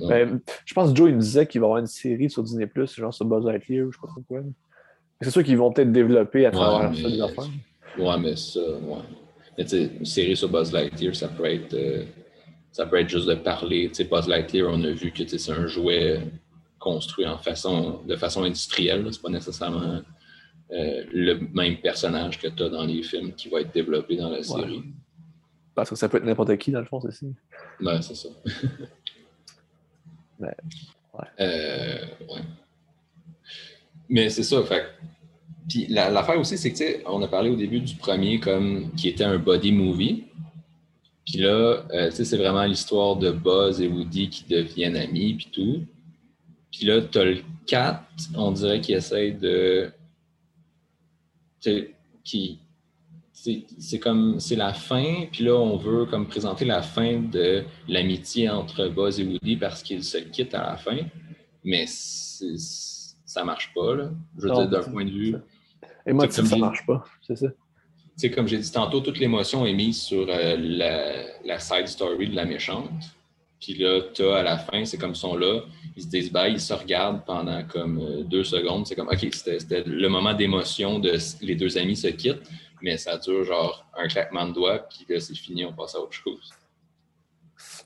Ben, 0.08 0.40
je 0.64 0.74
pense 0.74 0.90
que 0.90 0.96
Joe 0.96 1.10
il 1.10 1.16
me 1.16 1.20
disait 1.20 1.46
qu'il 1.46 1.60
va 1.60 1.66
y 1.66 1.68
avoir 1.68 1.78
une 1.78 1.86
série 1.86 2.28
sur 2.28 2.42
Disney 2.42 2.66
Plus, 2.66 2.94
genre 2.94 3.14
sur 3.14 3.24
Buzz 3.24 3.44
Lightyear 3.44 3.86
ou 3.86 3.92
je 3.92 3.96
sais 3.96 4.00
pas 4.00 4.08
trop 4.08 4.22
quoi. 4.22 4.40
C'est 5.20 5.30
sûr 5.30 5.44
qu'ils 5.44 5.56
vont 5.56 5.72
peut-être 5.72 5.92
développer 5.92 6.46
à 6.46 6.50
travers 6.50 6.94
ça 6.94 7.08
des 7.08 7.20
affaires. 7.20 7.50
Ouais, 7.98 8.18
mais 8.18 8.36
ça, 8.36 8.60
ouais. 8.60 8.98
Mais 9.56 9.64
une 9.64 10.04
série 10.04 10.36
sur 10.36 10.48
Buzz 10.48 10.72
Lightyear, 10.72 11.14
ça 11.14 11.28
peut 11.28 11.44
être, 11.44 11.74
euh, 11.74 12.04
ça 12.72 12.86
peut 12.86 12.96
être 12.96 13.08
juste 13.08 13.28
de 13.28 13.34
parler. 13.34 13.88
Tu 13.88 13.94
sais, 13.94 14.04
Buzz 14.04 14.26
Lightyear, 14.26 14.68
on 14.68 14.82
a 14.82 14.90
vu 14.90 15.12
que 15.12 15.24
c'est 15.26 15.52
un 15.52 15.66
jouet 15.66 16.20
construit 16.80 17.26
en 17.26 17.38
façon, 17.38 18.00
de 18.06 18.16
façon 18.16 18.42
industrielle. 18.42 19.06
C'est 19.12 19.22
pas 19.22 19.30
nécessairement 19.30 20.00
euh, 20.70 21.04
le 21.12 21.40
même 21.52 21.76
personnage 21.78 22.38
que 22.38 22.48
tu 22.48 22.62
as 22.62 22.68
dans 22.68 22.84
les 22.84 23.02
films 23.02 23.32
qui 23.34 23.48
va 23.48 23.60
être 23.60 23.72
développé 23.72 24.16
dans 24.16 24.30
la 24.30 24.42
série. 24.42 24.82
Parce 25.74 25.90
que 25.90 25.96
ça 25.96 26.08
peut 26.08 26.18
être 26.18 26.24
n'importe 26.24 26.56
qui, 26.56 26.70
dans 26.70 26.80
le 26.80 26.86
fond, 26.86 27.00
c'est 27.00 27.12
ça. 27.12 27.26
Ben, 27.80 28.00
c'est 28.00 28.14
ça. 28.14 28.28
Mais, 30.38 30.48
ouais. 31.14 31.26
Euh, 31.40 32.06
ouais. 32.28 32.42
Mais 34.08 34.30
c'est 34.30 34.42
ça, 34.42 34.62
fait 34.62 34.84
puis 35.68 35.86
l'affaire 35.88 36.38
aussi, 36.38 36.58
c'est 36.58 36.72
que, 36.72 36.76
tu 36.76 36.84
sais, 36.84 37.02
on 37.06 37.22
a 37.22 37.28
parlé 37.28 37.50
au 37.50 37.56
début 37.56 37.80
du 37.80 37.94
premier 37.94 38.38
comme 38.38 38.92
qui 38.96 39.08
était 39.08 39.24
un 39.24 39.38
body 39.38 39.72
movie. 39.72 40.24
Puis 41.24 41.38
là, 41.38 41.86
euh, 41.90 42.10
tu 42.10 42.16
sais, 42.16 42.24
c'est 42.24 42.36
vraiment 42.36 42.64
l'histoire 42.64 43.16
de 43.16 43.30
Buzz 43.30 43.80
et 43.80 43.88
Woody 43.88 44.28
qui 44.28 44.44
deviennent 44.44 44.96
amis, 44.96 45.34
puis 45.34 45.48
tout. 45.50 45.82
Puis 46.70 46.86
là, 46.86 47.00
tu 47.00 47.18
as 47.18 47.24
le 47.24 47.38
4, 47.66 48.02
on 48.36 48.52
dirait 48.52 48.80
qu'il 48.80 48.94
essaie 48.94 49.30
de 49.30 49.90
qui 52.22 52.60
c'est 53.76 53.98
comme 53.98 54.40
c'est 54.40 54.56
la 54.56 54.72
fin, 54.72 55.26
puis 55.30 55.44
là 55.44 55.54
on 55.54 55.76
veut 55.76 56.06
comme 56.06 56.26
présenter 56.26 56.64
la 56.64 56.82
fin 56.82 57.20
de 57.20 57.64
l'amitié 57.88 58.48
entre 58.48 58.88
Buzz 58.88 59.20
et 59.20 59.24
Woody 59.24 59.56
parce 59.56 59.82
qu'ils 59.82 60.04
se 60.04 60.18
quittent 60.18 60.54
à 60.54 60.62
la 60.62 60.76
fin, 60.76 60.98
mais 61.62 61.84
ça 61.86 63.44
marche 63.44 63.72
pas 63.74 63.96
là. 63.96 64.10
Je 64.38 64.42
veux 64.48 64.54
dire 64.54 64.68
d'un 64.68 64.82
point 64.82 65.04
de 65.04 65.10
vue. 65.10 65.36
Et 66.06 66.12
moi, 66.12 66.30
ça, 66.30 66.44
ça 66.44 66.56
marche 66.56 66.84
pas, 66.86 67.04
c'est 67.22 67.36
ça. 67.36 67.48
comme 68.34 68.46
j'ai 68.46 68.58
dit 68.58 68.70
tantôt, 68.70 69.00
toute 69.00 69.18
l'émotion 69.18 69.66
est 69.66 69.72
mise 69.72 70.00
sur 70.00 70.26
euh, 70.28 70.56
la, 70.58 71.24
la 71.44 71.58
side 71.58 71.88
story 71.88 72.28
de 72.28 72.36
la 72.36 72.44
méchante. 72.44 72.90
Puis 73.64 73.74
là, 73.76 74.02
tu 74.12 74.22
as 74.24 74.36
à 74.36 74.42
la 74.42 74.58
fin, 74.58 74.84
c'est 74.84 74.98
comme 74.98 75.14
son 75.14 75.36
là, 75.36 75.62
ils 75.96 76.02
se 76.02 76.08
disent 76.08 76.30
ils 76.48 76.60
se 76.60 76.74
regardent 76.74 77.24
pendant 77.24 77.64
comme 77.64 77.98
euh, 77.98 78.22
deux 78.22 78.44
secondes. 78.44 78.86
C'est 78.86 78.94
comme, 78.94 79.08
OK, 79.08 79.26
c'était 79.32 79.82
le 79.84 80.08
moment 80.08 80.34
d'émotion 80.34 80.98
de 80.98 81.16
les 81.40 81.54
deux 81.54 81.78
amis 81.78 81.96
se 81.96 82.08
quittent, 82.08 82.46
mais 82.82 82.98
ça 82.98 83.16
dure 83.16 83.42
genre 83.44 83.86
un 83.96 84.06
claquement 84.06 84.46
de 84.46 84.52
doigts, 84.52 84.80
puis 84.80 85.06
là, 85.08 85.18
c'est 85.18 85.34
fini, 85.34 85.64
on 85.64 85.72
passe 85.72 85.94
à 85.94 86.00
autre 86.00 86.12
chose. 86.12 86.50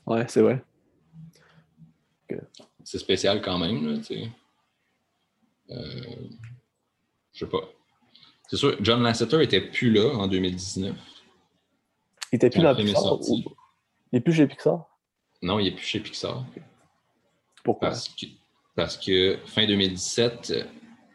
Ouais, 0.05 0.25
c'est 0.27 0.41
vrai. 0.41 0.61
C'est 2.83 2.99
spécial 2.99 3.41
quand 3.41 3.57
même, 3.57 3.89
là, 3.89 3.97
tu 3.99 4.03
sais. 4.03 4.29
Euh, 5.71 6.01
je 7.31 7.45
sais 7.45 7.49
pas. 7.49 7.61
C'est 8.49 8.57
sûr, 8.57 8.75
John 8.81 9.01
Lasseter 9.01 9.41
était 9.41 9.61
plus 9.61 9.93
là 9.93 10.09
en 10.13 10.27
2019. 10.27 10.93
Il 12.33 12.35
était 12.35 12.49
plus 12.49 12.61
dans 12.61 12.75
Pixar? 12.75 13.17
Il 14.11 14.17
est 14.17 14.19
plus 14.19 14.33
chez 14.33 14.45
Pixar? 14.45 14.89
Non, 15.41 15.59
il 15.59 15.65
n'est 15.65 15.71
plus 15.71 15.85
chez 15.85 15.99
Pixar. 15.99 16.45
Pourquoi? 17.63 17.91
Parce 18.75 18.97
que, 18.97 19.37
fin 19.45 19.65
2017, 19.65 20.53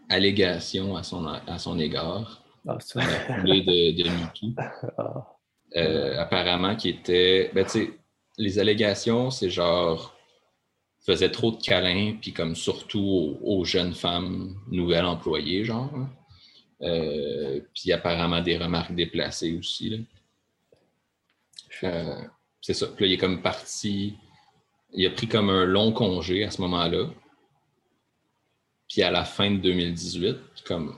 allégation 0.08 0.96
à 0.96 1.02
son, 1.02 1.26
à 1.26 1.58
son 1.58 1.78
égard. 1.78 2.42
Ah, 2.66 2.78
c'est 2.80 3.00
de, 3.00 4.02
de 4.02 4.08
MeToo. 4.08 4.54
Ah. 4.98 5.30
Euh, 5.76 6.20
apparemment, 6.20 6.76
qui 6.76 6.90
était. 6.90 7.50
Ben, 7.52 7.64
tu 7.64 7.70
sais, 7.70 7.98
les 8.38 8.58
allégations, 8.58 9.30
c'est 9.30 9.50
genre. 9.50 10.16
faisait 11.04 11.30
trop 11.30 11.50
de 11.50 11.56
câlins, 11.56 12.16
puis 12.20 12.32
comme 12.32 12.54
surtout 12.54 13.38
aux, 13.42 13.64
jeunes 13.64 13.94
femmes 13.94 14.54
nouvelles 14.70 15.04
employées, 15.04 15.64
genre. 15.64 15.90
Euh, 16.82 17.60
puis 17.74 17.92
apparemment 17.92 18.40
des 18.40 18.56
remarques 18.56 18.94
déplacées 18.94 19.56
aussi. 19.56 19.90
Là. 19.90 19.98
Euh, 21.84 22.22
c'est 22.64 22.72
ça. 22.72 22.86
Puis 22.86 23.04
là, 23.04 23.10
il 23.10 23.12
est 23.12 23.18
comme 23.18 23.42
parti. 23.42 24.16
Il 24.94 25.06
a 25.06 25.10
pris 25.10 25.28
comme 25.28 25.50
un 25.50 25.66
long 25.66 25.92
congé 25.92 26.44
à 26.44 26.50
ce 26.50 26.62
moment-là. 26.62 27.10
Puis 28.88 29.02
à 29.02 29.10
la 29.10 29.26
fin 29.26 29.50
de 29.50 29.58
2018, 29.58 30.36
comme 30.64 30.96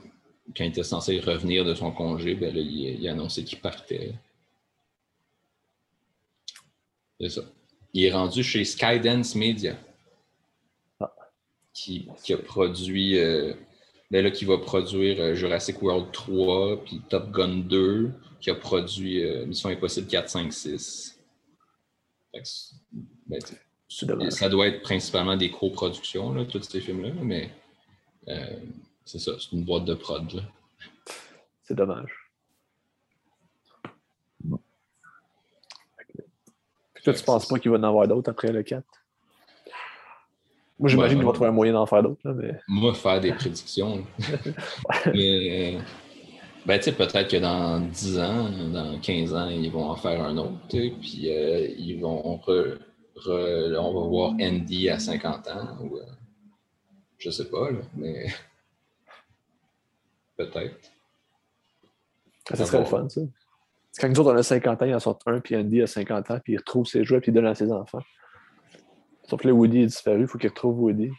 quand 0.55 0.63
il 0.63 0.69
était 0.69 0.83
censé 0.83 1.19
revenir 1.19 1.65
de 1.65 1.75
son 1.75 1.91
congé, 1.91 2.35
ben 2.35 2.55
là, 2.55 2.61
il, 2.61 3.05
a 3.05 3.11
annoncé 3.11 3.43
qu'il 3.43 3.59
partait. 3.59 4.13
C'est 7.19 7.29
ça. 7.29 7.41
Il 7.93 8.05
est 8.05 8.13
rendu 8.13 8.43
chez 8.43 8.63
Skydance 8.63 9.35
Media, 9.35 9.75
ah. 11.01 11.13
qui, 11.73 12.07
a 12.29 12.37
produit, 12.37 13.19
euh, 13.19 13.53
ben 14.09 14.23
là, 14.23 14.31
qui 14.31 14.45
va 14.45 14.57
produire 14.57 15.19
euh, 15.19 15.35
Jurassic 15.35 15.81
World 15.81 16.13
3, 16.13 16.85
puis 16.85 17.01
Top 17.09 17.29
Gun 17.31 17.57
2, 17.57 18.09
qui 18.39 18.51
a 18.51 18.55
produit 18.55 19.21
euh, 19.25 19.45
Mission 19.45 19.67
Impossible 19.67 20.07
4, 20.07 20.29
5, 20.29 20.53
6. 20.53 21.16
Ben, 22.33 23.39
ça 24.29 24.49
doit 24.49 24.67
être 24.67 24.81
principalement 24.81 25.37
des 25.37 25.49
coproductions, 25.49 26.45
tous 26.45 26.61
ces 26.63 26.81
films-là, 26.81 27.11
mais 27.21 27.51
euh, 28.27 28.57
c'est 29.05 29.19
ça, 29.19 29.33
c'est 29.39 29.53
une 29.53 29.63
boîte 29.63 29.85
de 29.85 29.93
prod. 29.93 30.43
C'est 31.63 31.75
dommage. 31.75 32.27
toi, 37.07 37.13
tu 37.13 37.23
penses 37.23 37.47
pas 37.47 37.57
qu'il 37.57 37.71
va 37.71 37.77
en 37.77 37.83
avoir 37.83 38.05
d'autres 38.05 38.29
après 38.29 38.51
le 38.51 38.63
4? 38.63 38.83
Moi, 40.79 40.89
j'imagine 40.89 41.17
qu'il 41.17 41.25
va 41.25 41.31
trouver 41.31 41.49
un 41.49 41.53
moyen 41.53 41.73
d'en 41.73 41.85
faire 41.85 42.03
d'autres. 42.03 42.29
Mais... 42.31 42.59
Moi, 42.67 42.93
faire 42.93 43.21
des 43.21 43.31
prédictions. 43.31 44.05
mais, 45.13 45.77
ben, 46.67 46.79
tu 46.81 46.91
peut-être 46.91 47.31
que 47.31 47.37
dans 47.37 47.79
10 47.79 48.19
ans, 48.19 48.49
dans 48.73 48.99
15 48.99 49.33
ans, 49.33 49.47
ils 49.47 49.71
vont 49.71 49.89
en 49.89 49.95
faire 49.95 50.21
un 50.21 50.35
autre, 50.35 50.67
puis 50.67 51.31
euh, 51.31 51.65
ils 51.77 51.97
vont, 51.97 52.21
on, 52.25 52.37
va 52.45 54.07
voir 54.07 54.33
Andy 54.41 54.89
à 54.89 54.99
50 54.99 55.47
ans, 55.47 55.77
ou, 55.79 55.97
euh, 55.97 56.03
je 57.17 57.29
sais 57.29 57.49
pas, 57.49 57.69
mais 57.95 58.27
peut-être. 60.37 60.91
Ça 62.53 62.65
serait 62.65 62.79
le 62.79 62.85
fun, 62.85 63.07
ça. 63.07 63.21
Quand 63.99 64.09
nous 64.09 64.19
autres, 64.19 64.33
on 64.33 64.37
a 64.37 64.43
50 64.43 64.81
ans, 64.81 64.85
il 64.85 64.93
en 64.93 64.99
sort 64.99 65.19
un, 65.25 65.39
puis 65.39 65.55
Andy 65.55 65.81
a 65.81 65.87
50 65.87 66.31
ans, 66.31 66.39
puis 66.43 66.53
il 66.53 66.57
retrouve 66.57 66.85
ses 66.85 67.05
jouets, 67.05 67.21
puis 67.21 67.31
il 67.31 67.33
donne 67.33 67.47
à 67.47 67.55
ses 67.55 67.71
enfants. 67.71 68.03
Sauf 69.23 69.41
que 69.41 69.47
Woody 69.47 69.83
est 69.83 69.85
disparu, 69.85 70.21
il 70.21 70.27
faut 70.27 70.37
qu'il 70.37 70.49
retrouve 70.49 70.81
Woody. 70.81 71.11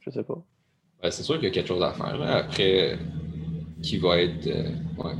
Je 0.00 0.10
sais 0.10 0.24
pas. 0.24 0.42
Ben, 1.02 1.10
c'est 1.10 1.22
sûr 1.22 1.34
qu'il 1.34 1.44
y 1.44 1.48
a 1.48 1.50
quelque 1.50 1.68
chose 1.68 1.82
à 1.82 1.92
faire. 1.92 2.22
Après, 2.22 2.98
qui 3.82 3.98
va 3.98 4.20
être. 4.20 4.46
Euh, 4.46 4.70
ouais. 4.98 5.14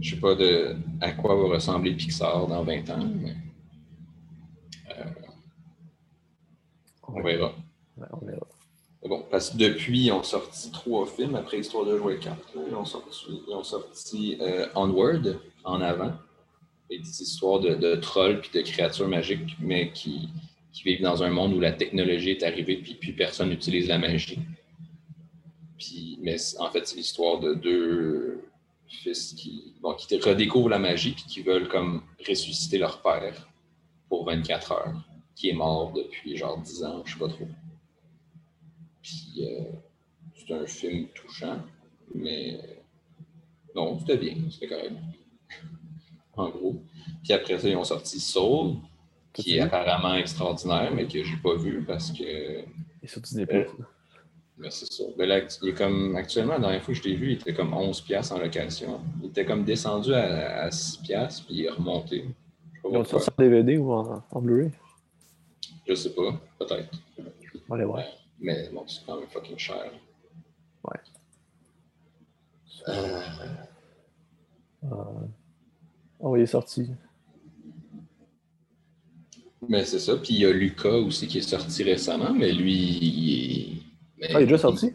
Je 0.00 0.14
sais 0.14 0.20
pas 0.20 0.34
de, 0.34 0.74
à 1.00 1.12
quoi 1.12 1.36
va 1.36 1.54
ressembler 1.54 1.94
Pixar 1.94 2.46
dans 2.48 2.64
20 2.64 2.90
ans, 2.90 3.08
mais. 3.20 3.36
Euh, 4.90 5.04
on 7.06 7.22
verra. 7.22 7.54
on 8.12 8.26
verra. 8.26 8.46
Bon, 9.04 9.24
parce 9.30 9.50
que 9.50 9.58
depuis, 9.58 10.06
ils 10.06 10.12
ont 10.12 10.22
sorti 10.22 10.70
trois 10.70 11.06
films 11.06 11.34
après 11.34 11.58
Histoire 11.58 11.84
de 11.84 11.98
jouer 11.98 12.18
4. 12.18 12.36
Ils 12.68 12.74
ont 12.74 12.84
sorti, 12.84 13.42
ils 13.48 13.52
ont 13.52 13.64
sorti 13.64 14.38
euh, 14.40 14.66
Onward 14.76 15.40
en 15.64 15.80
avant, 15.80 16.12
et 16.88 16.98
des 16.98 17.22
histoires 17.22 17.60
de, 17.60 17.74
de 17.74 17.96
trolls 17.96 18.40
puis 18.40 18.50
de 18.54 18.64
créatures 18.64 19.08
magiques, 19.08 19.56
mais 19.60 19.90
qui, 19.92 20.28
qui, 20.72 20.84
vivent 20.84 21.02
dans 21.02 21.22
un 21.22 21.30
monde 21.30 21.52
où 21.52 21.60
la 21.60 21.72
technologie 21.72 22.30
est 22.30 22.44
arrivée 22.44 22.76
puis 22.76 22.94
plus 22.94 23.12
personne 23.12 23.48
n'utilise 23.48 23.88
la 23.88 23.98
magie 23.98 24.38
mais 26.20 26.36
en 26.58 26.70
fait, 26.70 26.86
c'est 26.86 26.96
l'histoire 26.96 27.40
de 27.40 27.54
deux 27.54 28.44
fils 28.86 29.32
qui, 29.34 29.74
bon, 29.80 29.94
qui 29.94 30.16
redécouvrent 30.18 30.68
la 30.68 30.78
magie 30.78 31.16
et 31.18 31.28
qui 31.28 31.42
veulent 31.42 31.68
comme 31.68 32.02
ressusciter 32.26 32.78
leur 32.78 33.00
père 33.02 33.48
pour 34.08 34.24
24 34.26 34.72
heures, 34.72 34.94
qui 35.34 35.50
est 35.50 35.54
mort 35.54 35.92
depuis 35.92 36.36
genre 36.36 36.58
10 36.58 36.84
ans, 36.84 37.02
je 37.04 37.12
sais 37.12 37.18
pas 37.18 37.28
trop. 37.28 37.48
Puis 39.02 39.40
euh, 39.40 39.64
c'est 40.34 40.52
un 40.54 40.66
film 40.66 41.08
touchant, 41.08 41.60
mais 42.14 42.60
non, 43.74 43.98
c'était 43.98 44.18
bien, 44.18 44.36
c'était 44.50 44.68
correct. 44.68 44.92
en 46.36 46.50
gros. 46.50 46.82
Puis 47.22 47.32
après 47.32 47.58
ça, 47.58 47.68
ils 47.68 47.76
ont 47.76 47.84
sorti 47.84 48.20
Soul, 48.20 48.76
qui 49.32 49.56
est 49.56 49.60
apparemment 49.60 50.14
extraordinaire, 50.14 50.92
mais 50.94 51.06
que 51.06 51.22
j'ai 51.22 51.36
pas 51.36 51.56
vu 51.56 51.82
parce 51.84 52.12
que. 52.12 52.22
Et 53.02 53.06
sur 53.06 53.20
Disney 53.20 53.46
euh, 53.50 53.64
c'est 54.70 54.92
ça. 54.92 55.04
Ben, 55.16 55.28
là, 55.28 55.40
il 55.62 55.68
est 55.68 55.74
comme, 55.74 56.16
actuellement, 56.16 56.54
la 56.54 56.60
dernière 56.60 56.82
fois 56.82 56.94
que 56.94 57.00
je 57.00 57.08
l'ai 57.08 57.14
vu, 57.14 57.32
il 57.32 57.32
était 57.32 57.54
comme 57.54 57.72
11$ 57.72 58.32
en 58.32 58.38
location. 58.38 59.00
Il 59.22 59.28
était 59.28 59.44
comme 59.44 59.64
descendu 59.64 60.14
à, 60.14 60.68
6$, 60.68 61.44
puis 61.44 61.54
il 61.54 61.64
est 61.66 61.70
remonté. 61.70 62.24
Ils 62.84 62.96
ont 62.96 63.04
sorti 63.04 63.28
en 63.30 63.42
DVD 63.42 63.78
ou 63.78 63.92
en, 63.92 64.40
Blu-ray? 64.40 64.70
Je 65.86 65.94
sais 65.94 66.10
pas, 66.10 66.40
peut-être. 66.58 66.90
On 67.18 67.22
va 67.68 67.76
aller 67.76 67.84
voir. 67.84 68.02
Mais 68.40 68.68
bon, 68.72 68.84
c'est 68.86 69.04
quand 69.06 69.18
même 69.18 69.28
fucking 69.28 69.58
cher. 69.58 69.90
Ouais. 70.84 71.00
Euh... 72.88 73.20
Euh... 74.84 74.88
Oh, 76.18 76.36
il 76.36 76.42
est 76.42 76.46
sorti. 76.46 76.88
Mais 79.68 79.84
c'est 79.84 80.00
ça. 80.00 80.16
Puis 80.16 80.34
il 80.34 80.40
y 80.40 80.46
a 80.46 80.52
Lucas 80.52 80.88
aussi 80.88 81.28
qui 81.28 81.38
est 81.38 81.42
sorti 81.42 81.84
récemment, 81.84 82.32
mais 82.32 82.52
lui, 82.52 82.72
il 82.74 83.78
est 83.78 83.81
ah, 84.28 84.40
il 84.40 84.42
est 84.42 84.46
déjà 84.46 84.58
sorti? 84.58 84.92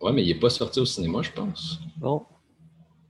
Ouais, 0.00 0.12
mais 0.12 0.22
il 0.22 0.28
n'est 0.28 0.40
pas 0.40 0.50
sorti 0.50 0.80
au 0.80 0.86
cinéma, 0.86 1.22
je 1.22 1.30
pense. 1.32 1.78
Non. 2.00 2.24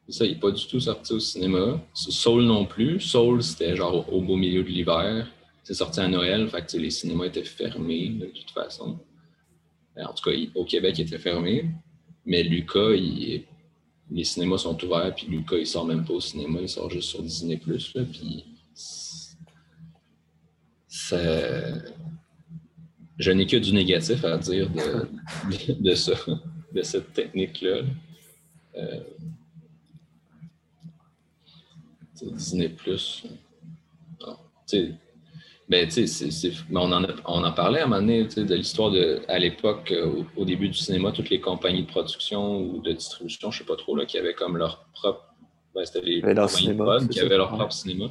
Ça, 0.08 0.24
il 0.24 0.32
n'est 0.32 0.40
pas 0.40 0.50
du 0.50 0.66
tout 0.66 0.80
sorti 0.80 1.12
au 1.12 1.20
cinéma. 1.20 1.80
Soul 1.94 2.42
non 2.42 2.66
plus. 2.66 2.98
Soul, 3.00 3.42
c'était 3.42 3.76
genre 3.76 4.12
au 4.12 4.20
beau 4.20 4.36
milieu 4.36 4.64
de 4.64 4.68
l'hiver. 4.68 5.30
C'est 5.62 5.74
sorti 5.74 6.00
à 6.00 6.08
Noël, 6.08 6.48
fait 6.48 6.66
que 6.66 6.76
les 6.78 6.90
cinémas 6.90 7.26
étaient 7.26 7.44
fermés 7.44 8.08
de 8.08 8.26
toute 8.26 8.50
façon. 8.50 8.98
En 9.96 10.12
tout 10.12 10.28
cas, 10.28 10.36
au 10.56 10.64
Québec, 10.64 10.98
ils 10.98 11.02
étaient 11.02 11.18
fermés. 11.18 11.70
Mais 12.26 12.42
Lucas, 12.42 12.90
les 12.90 14.24
cinémas 14.24 14.58
sont 14.58 14.82
ouverts, 14.84 15.14
puis 15.14 15.26
Lucas, 15.28 15.56
il 15.58 15.66
sort 15.66 15.86
même 15.86 16.04
pas 16.04 16.14
au 16.14 16.20
cinéma, 16.20 16.58
il 16.60 16.68
sort 16.68 16.90
juste 16.90 17.10
sur 17.10 17.22
Disney+. 17.22 17.60
Là, 17.64 18.04
puis 18.10 18.44
ça 20.88 21.18
je 23.20 23.30
n'ai 23.30 23.46
que 23.46 23.58
du 23.58 23.72
négatif 23.72 24.24
à 24.24 24.38
dire 24.38 24.68
de, 24.70 25.74
de, 25.74 25.94
ça, 25.94 26.14
de 26.72 26.82
cette 26.82 27.12
technique-là. 27.12 27.82
Euh, 28.76 29.00
Disney 32.22 32.70
Plus. 32.70 33.24
Ben, 35.68 35.88
on, 36.72 36.92
en 36.92 37.04
on 37.26 37.44
en 37.44 37.52
parlait 37.52 37.80
à 37.80 37.84
un 37.84 37.86
moment 37.86 38.00
donné 38.00 38.24
de 38.24 38.54
l'histoire 38.54 38.90
de, 38.90 39.20
à 39.28 39.38
l'époque, 39.38 39.92
euh, 39.92 40.22
au, 40.36 40.44
début 40.44 40.68
du 40.68 40.78
cinéma, 40.78 41.12
toutes 41.12 41.30
les 41.30 41.40
compagnies 41.40 41.82
de 41.82 41.88
production 41.88 42.60
ou 42.60 42.80
de 42.80 42.92
distribution, 42.92 43.50
je 43.50 43.58
ne 43.58 43.58
sais 43.60 43.66
pas 43.66 43.76
trop, 43.76 43.94
là, 43.96 44.04
qui 44.04 44.18
avaient 44.18 44.34
comme 44.34 44.56
leur 44.56 44.86
propre. 44.92 45.26
Ben, 45.74 45.84
c'était 45.84 46.00
les 46.04 46.20
compagnies 46.22 47.08
qui 47.08 47.20
avaient 47.20 47.36
leur 47.36 47.50
propre 47.50 47.72
cinéma. 47.72 48.06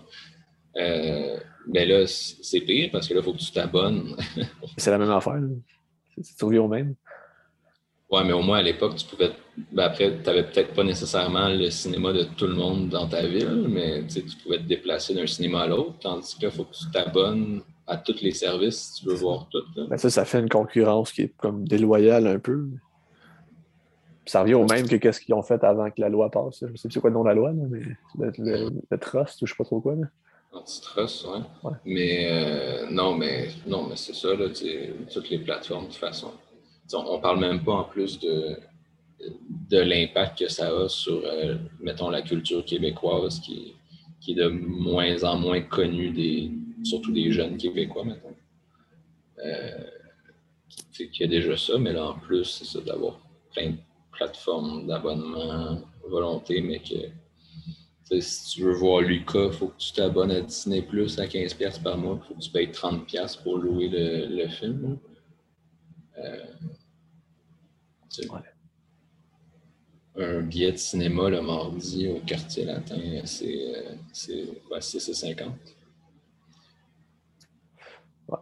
Euh, 0.77 1.37
ben 1.69 1.87
là, 1.87 2.05
c'est 2.07 2.61
pire 2.61 2.89
parce 2.91 3.07
que 3.07 3.13
là, 3.13 3.19
il 3.21 3.23
faut 3.23 3.33
que 3.33 3.37
tu 3.37 3.51
t'abonnes. 3.51 4.15
c'est 4.77 4.91
la 4.91 4.97
même 4.97 5.11
affaire. 5.11 5.39
C'est 6.21 6.37
toujours 6.37 6.65
au 6.65 6.67
même. 6.67 6.95
Ouais, 8.11 8.23
mais 8.23 8.33
au 8.33 8.41
moins 8.41 8.57
à 8.57 8.61
l'époque, 8.63 8.95
tu 8.95 9.05
pouvais. 9.05 9.31
Ben 9.71 9.83
après, 9.83 10.17
tu 10.17 10.23
n'avais 10.23 10.43
peut-être 10.43 10.73
pas 10.73 10.83
nécessairement 10.83 11.47
le 11.49 11.69
cinéma 11.69 12.11
de 12.11 12.23
tout 12.23 12.47
le 12.47 12.55
monde 12.55 12.89
dans 12.89 13.07
ta 13.07 13.25
ville, 13.25 13.67
mais 13.69 14.03
tu 14.07 14.23
pouvais 14.43 14.57
te 14.57 14.63
déplacer 14.63 15.13
d'un 15.13 15.27
cinéma 15.27 15.61
à 15.61 15.67
l'autre. 15.67 15.93
Tandis 16.01 16.35
que 16.35 16.43
là, 16.43 16.49
il 16.51 16.57
faut 16.57 16.63
que 16.63 16.73
tu 16.73 16.89
t'abonnes 16.91 17.61
à 17.85 17.97
tous 17.97 18.21
les 18.21 18.31
services 18.31 18.93
si 18.93 19.01
tu 19.01 19.09
veux 19.09 19.15
voir 19.15 19.47
tout. 19.49 19.61
Ben 19.87 19.97
ça, 19.97 20.09
ça 20.09 20.25
fait 20.25 20.39
une 20.39 20.49
concurrence 20.49 21.11
qui 21.11 21.23
est 21.23 21.33
comme 21.37 21.67
déloyale 21.67 22.25
un 22.25 22.39
peu. 22.39 22.67
ça 24.25 24.41
revient 24.41 24.55
au 24.55 24.65
même 24.65 24.87
que 24.87 25.11
ce 25.11 25.19
qu'ils 25.19 25.35
ont 25.35 25.43
fait 25.43 25.63
avant 25.63 25.89
que 25.91 26.01
la 26.01 26.09
loi 26.09 26.31
passe. 26.31 26.61
Je 26.61 26.65
sais 26.65 26.87
plus 26.87 26.91
c'est 26.91 26.99
quoi 26.99 27.11
le 27.11 27.15
nom 27.15 27.23
de 27.23 27.29
la 27.29 27.35
loi, 27.35 27.51
mais 27.53 27.81
le, 28.17 28.97
trust 28.97 29.41
ou 29.43 29.45
je 29.45 29.51
sais 29.51 29.57
pas 29.57 29.65
trop 29.65 29.81
quoi. 29.81 29.93
Là. 29.95 30.07
Antitrust, 30.51 31.25
ouais. 31.25 31.39
ouais. 31.63 31.77
Mais 31.85 32.27
euh, 32.31 32.89
non, 32.89 33.15
mais 33.15 33.49
non, 33.67 33.87
mais 33.87 33.95
c'est 33.95 34.15
ça, 34.15 34.33
là, 34.35 34.47
toutes 35.11 35.29
les 35.29 35.39
plateformes, 35.39 35.85
de 35.85 35.89
toute 35.89 35.99
façon 35.99 36.31
on 36.97 37.17
ne 37.17 37.21
parle 37.21 37.39
même 37.39 37.63
pas 37.63 37.73
en 37.73 37.83
plus 37.83 38.19
de, 38.19 38.57
de 39.69 39.77
l'impact 39.79 40.39
que 40.39 40.47
ça 40.47 40.69
a 40.69 40.89
sur, 40.89 41.21
euh, 41.25 41.55
mettons, 41.79 42.09
la 42.09 42.21
culture 42.21 42.65
québécoise 42.65 43.39
qui, 43.39 43.75
qui, 44.19 44.31
est 44.31 44.35
de 44.35 44.47
moins 44.47 45.23
en 45.23 45.37
moins 45.37 45.61
connue, 45.61 46.11
des, 46.11 46.51
surtout 46.83 47.11
des 47.11 47.31
jeunes 47.31 47.57
Québécois, 47.57 48.05
mettons. 48.05 48.35
Euh, 49.45 49.83
qu'il 50.91 51.21
y 51.21 51.23
a 51.23 51.27
déjà 51.27 51.55
ça, 51.55 51.77
mais 51.77 51.93
là, 51.93 52.09
en 52.09 52.19
plus, 52.19 52.43
c'est 52.43 52.65
ça, 52.65 52.81
d'avoir 52.81 53.19
plein 53.53 53.71
de 53.71 53.77
plateformes 54.11 54.85
d'abonnement 54.85 55.81
volonté, 56.07 56.61
mais 56.61 56.79
que 56.79 56.95
si 58.19 58.49
tu 58.49 58.63
veux 58.63 58.73
voir 58.73 59.01
Lucas, 59.01 59.47
il 59.47 59.53
faut 59.53 59.67
que 59.67 59.77
tu 59.77 59.93
t'abonnes 59.93 60.31
à 60.31 60.41
Disney 60.41 60.81
Plus 60.81 61.19
à 61.19 61.25
15$ 61.25 61.81
par 61.81 61.97
mois, 61.97 62.19
il 62.21 62.27
faut 62.27 62.33
que 62.33 62.39
tu 62.39 62.49
payes 62.49 62.67
30$ 62.67 63.43
pour 63.43 63.57
louer 63.57 63.89
le, 63.89 64.47
film. 64.47 64.97
Euh, 66.17 66.45
un 70.17 70.41
billet 70.41 70.71
de 70.71 70.77
cinéma 70.77 71.29
le 71.29 71.41
mardi 71.41 72.07
au 72.07 72.19
quartier 72.19 72.65
latin, 72.65 72.99
c'est 73.25 73.75
euh, 73.75 73.95
6,50. 74.13 75.51
Ouais, 78.27 78.37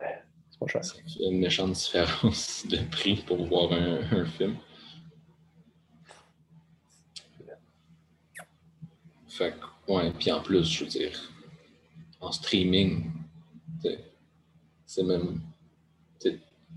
c'est 0.50 0.60
pas 0.60 0.68
cher. 0.68 0.84
Ça 0.84 0.96
fait 0.96 1.24
une 1.24 1.40
méchante 1.40 1.74
différence 1.74 2.66
de 2.68 2.78
prix 2.90 3.18
pour 3.28 3.46
voir 3.46 3.72
un, 3.74 4.26
film. 4.26 4.56
Fait 9.38 9.52
que, 9.52 9.94
ouais, 9.94 10.12
puis 10.18 10.32
en 10.32 10.42
plus, 10.42 10.64
je 10.64 10.84
veux 10.84 10.90
dire, 10.90 11.12
en 12.20 12.32
streaming, 12.32 13.12
c'est 14.88 15.04
même 15.04 15.42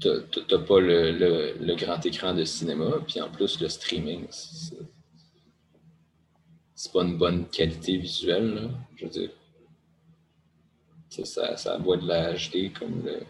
t'as 0.00 0.58
pas 0.58 0.80
le, 0.80 1.74
grand 1.74 2.04
écran 2.04 2.34
de 2.34 2.44
cinéma, 2.44 2.98
puis 3.06 3.20
en 3.20 3.30
plus, 3.30 3.60
le 3.60 3.68
streaming, 3.68 4.26
c'est 6.74 6.92
pas 6.92 7.02
une 7.02 7.16
bonne 7.16 7.46
qualité 7.48 7.96
visuelle, 7.96 8.54
là. 8.54 8.62
je 8.96 9.04
veux 9.04 9.10
dire. 9.10 9.30
Ça, 11.08 11.56
ça 11.56 11.78
boit 11.78 11.96
de 11.96 12.06
la 12.06 12.34
HD 12.34 12.72
comme 12.78 13.02
le. 13.04 13.20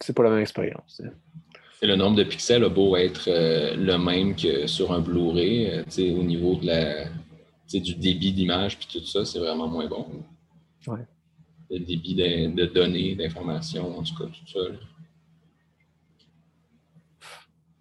C'est 0.00 0.14
pas 0.14 0.22
la 0.22 0.30
même 0.30 0.40
expérience. 0.40 1.02
Et 1.82 1.86
le 1.86 1.96
nombre 1.96 2.16
de 2.16 2.24
pixels 2.24 2.64
a 2.64 2.68
beau 2.68 2.96
être 2.96 3.28
euh, 3.28 3.74
le 3.74 3.98
même 3.98 4.36
que 4.36 4.66
sur 4.66 4.92
un 4.92 5.00
Blu-ray, 5.00 5.70
euh, 5.70 5.82
au 6.14 6.22
niveau 6.22 6.54
de 6.54 6.66
la, 6.66 7.08
du 7.72 7.94
débit 7.94 8.32
d'image 8.32 8.78
puis 8.78 8.88
tout 8.90 9.04
ça, 9.04 9.24
c'est 9.24 9.38
vraiment 9.38 9.68
moins 9.68 9.86
bon. 9.86 10.06
Ouais. 10.86 11.06
Le 11.70 11.78
débit 11.80 12.14
de, 12.14 12.54
de 12.54 12.66
données, 12.66 13.14
d'informations, 13.14 13.98
en 13.98 14.02
tout 14.02 14.14
cas, 14.14 14.24
tout 14.24 14.46
ça. 14.52 14.60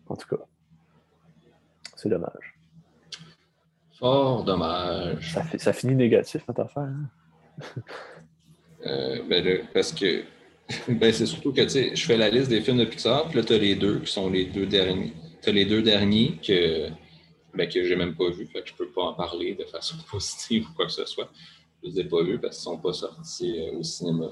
En 0.09 0.15
tout 0.15 0.27
cas, 0.35 0.43
c'est 1.95 2.09
dommage. 2.09 2.57
Fort 3.97 4.43
dommage. 4.43 5.34
Ça, 5.34 5.43
ça 5.57 5.73
finit 5.73 5.95
négatif, 5.95 6.43
notre 6.47 6.61
affaire. 6.61 6.84
Hein? 6.84 7.09
Euh, 8.85 9.23
ben 9.27 9.68
parce 9.73 9.91
que 9.91 10.23
ben 10.88 11.11
c'est 11.11 11.26
surtout 11.26 11.51
que 11.51 11.61
tu 11.61 11.69
sais, 11.69 11.95
je 11.95 12.05
fais 12.05 12.15
la 12.15 12.30
liste 12.30 12.49
des 12.49 12.61
films 12.61 12.77
de 12.77 12.85
Pixar, 12.85 13.27
puis 13.27 13.39
là, 13.39 13.43
tu 13.43 13.53
as 13.53 13.57
les 13.57 13.76
deux 13.76 13.99
qui 14.01 14.11
sont 14.11 14.30
les 14.30 14.45
deux 14.45 14.68
derniers. 14.68 15.14
Tu 15.41 15.49
as 15.49 15.51
les 15.51 15.65
deux 15.65 15.81
derniers 15.81 16.38
que, 16.45 16.89
ben, 17.58 17.70
que 17.70 17.84
j'ai 17.84 17.96
même 17.96 18.16
pas 18.16 18.30
vus, 18.30 18.48
fait 18.48 18.62
que 18.62 18.70
je 18.70 18.76
peux 18.76 18.90
pas 18.90 19.04
en 19.04 19.14
parler 19.14 19.56
de 19.56 19.66
façon 19.66 19.98
positive 20.12 20.68
ou 20.70 20.74
quoi 20.74 20.86
que 20.86 20.92
ce 20.92 21.06
soit. 21.06 21.30
Je 21.84 21.90
les 21.90 22.00
ai 22.00 22.04
pas 22.06 22.24
vus 22.24 22.40
parce 22.40 22.58
qu'ils 22.58 22.64
sont 22.64 22.78
pas 22.78 22.94
sortis 22.94 23.60
euh, 23.60 23.80
au 23.80 23.84
cinéma. 23.84 24.28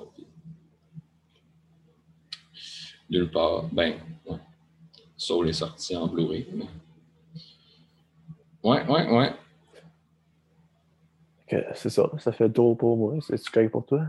Nulle 3.09 3.29
part. 3.29 3.65
Ben, 3.71 3.95
Soul 5.17 5.49
est 5.49 5.53
sorti 5.53 5.95
en 5.95 6.07
Blu-ray. 6.07 6.47
Ouais, 8.63 8.85
ouais, 8.87 9.09
ouais. 9.11 9.33
c'est 11.75 11.89
ça. 11.89 12.09
Ça 12.17 12.31
fait 12.31 12.49
tour 12.49 12.75
pour 12.77 12.97
moi. 12.97 13.15
C'est-tu 13.21 13.49
correct 13.51 13.71
pour 13.71 13.85
toi? 13.85 14.05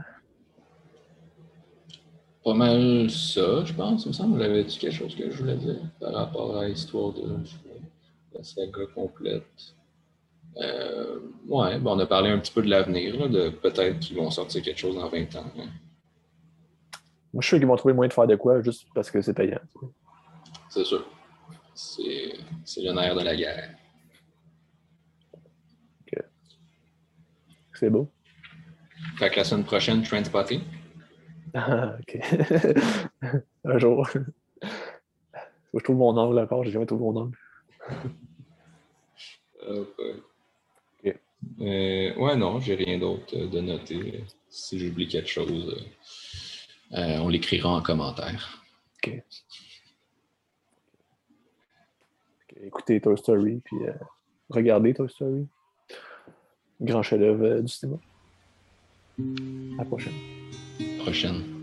Pas 2.43 2.55
mal 2.55 3.11
ça, 3.11 3.65
je 3.65 3.73
pense. 3.73 4.05
Il 4.05 4.09
me 4.09 4.13
semble 4.13 4.41
j'avais-tu 4.41 4.79
quelque 4.79 4.95
chose 4.95 5.15
que 5.15 5.31
je 5.31 5.37
voulais 5.39 5.57
dire 5.57 5.81
par 6.01 6.13
rapport 6.13 6.57
à 6.57 6.69
l'histoire 6.69 7.13
de 7.13 7.23
la 8.37 8.45
saga 8.45 8.87
complète. 8.95 9.75
Euh, 10.59 11.21
ouais, 11.49 11.79
bon, 11.79 11.97
on 11.97 11.99
a 11.99 12.07
parlé 12.07 12.31
un 12.31 12.39
petit 12.39 12.53
peu 12.53 12.63
de 12.63 12.71
l'avenir, 12.71 13.29
de 13.29 13.51
peut-être 13.51 13.99
qu'ils 14.01 14.17
vont 14.17 14.31
sortir 14.31 14.63
quelque 14.63 14.79
chose 14.79 14.97
dans 14.97 15.09
20 15.09 15.37
ans. 15.37 15.45
Hein. 15.59 15.69
Moi, 17.33 17.43
je 17.43 17.47
suis 17.47 17.49
sûr 17.51 17.59
qu'ils 17.59 17.67
vont 17.67 17.77
trouver 17.77 17.93
moyen 17.93 18.09
de 18.09 18.15
faire 18.15 18.27
de 18.27 18.37
quoi 18.37 18.63
juste 18.63 18.87
parce 18.95 19.11
que 19.11 19.21
c'est 19.21 19.35
payant. 19.35 19.61
C'est 20.71 20.85
sûr. 20.85 21.05
C'est 21.75 22.83
le 22.83 22.93
nerf 22.93 23.15
de 23.15 23.23
la 23.23 23.37
guerre. 23.37 23.75
OK. 26.01 26.23
C'est 27.75 27.91
beau. 27.91 28.11
Fait 29.19 29.31
que 29.31 29.37
la 29.37 29.45
semaine 29.45 29.65
prochaine, 29.65 30.03
Transpotting. 30.03 30.63
Ah, 31.53 31.97
OK. 32.01 32.19
Un 33.65 33.79
jour. 33.79 34.09
Faut 34.09 34.19
que 34.19 35.79
je 35.79 35.85
trouve 35.85 35.97
mon 35.97 36.17
angle 36.17 36.39
encore. 36.39 36.65
J'ai 36.65 36.71
jamais 36.71 36.87
trouvé 36.87 37.03
mon 37.03 37.17
angle. 37.17 37.39
Euh, 41.61 42.15
ouais, 42.17 42.37
non, 42.37 42.61
j'ai 42.61 42.75
rien 42.75 42.99
d'autre 42.99 43.37
de 43.37 43.61
noter. 43.61 44.25
Si 44.49 44.79
j'oublie 44.79 45.09
quelque 45.09 45.29
chose, 45.29 45.77
euh, 46.93 47.19
on 47.19 47.29
l'écrira 47.29 47.71
en 47.71 47.83
commentaire. 47.83 48.63
OK. 48.97 49.23
écoutez 52.63 53.01
Toy 53.01 53.17
Story, 53.19 53.61
puis 53.65 53.77
euh, 53.85 53.93
regardez 54.49 54.95
Toy 54.95 55.09
Story. 55.09 55.47
Grand 56.81 57.03
chef-d'œuvre 57.03 57.45
euh, 57.45 57.63
du 57.63 57.69
cinéma. 57.69 57.99
À 59.19 59.79
la 59.79 59.85
prochaine. 59.85 60.13
Prochaine. 60.99 61.56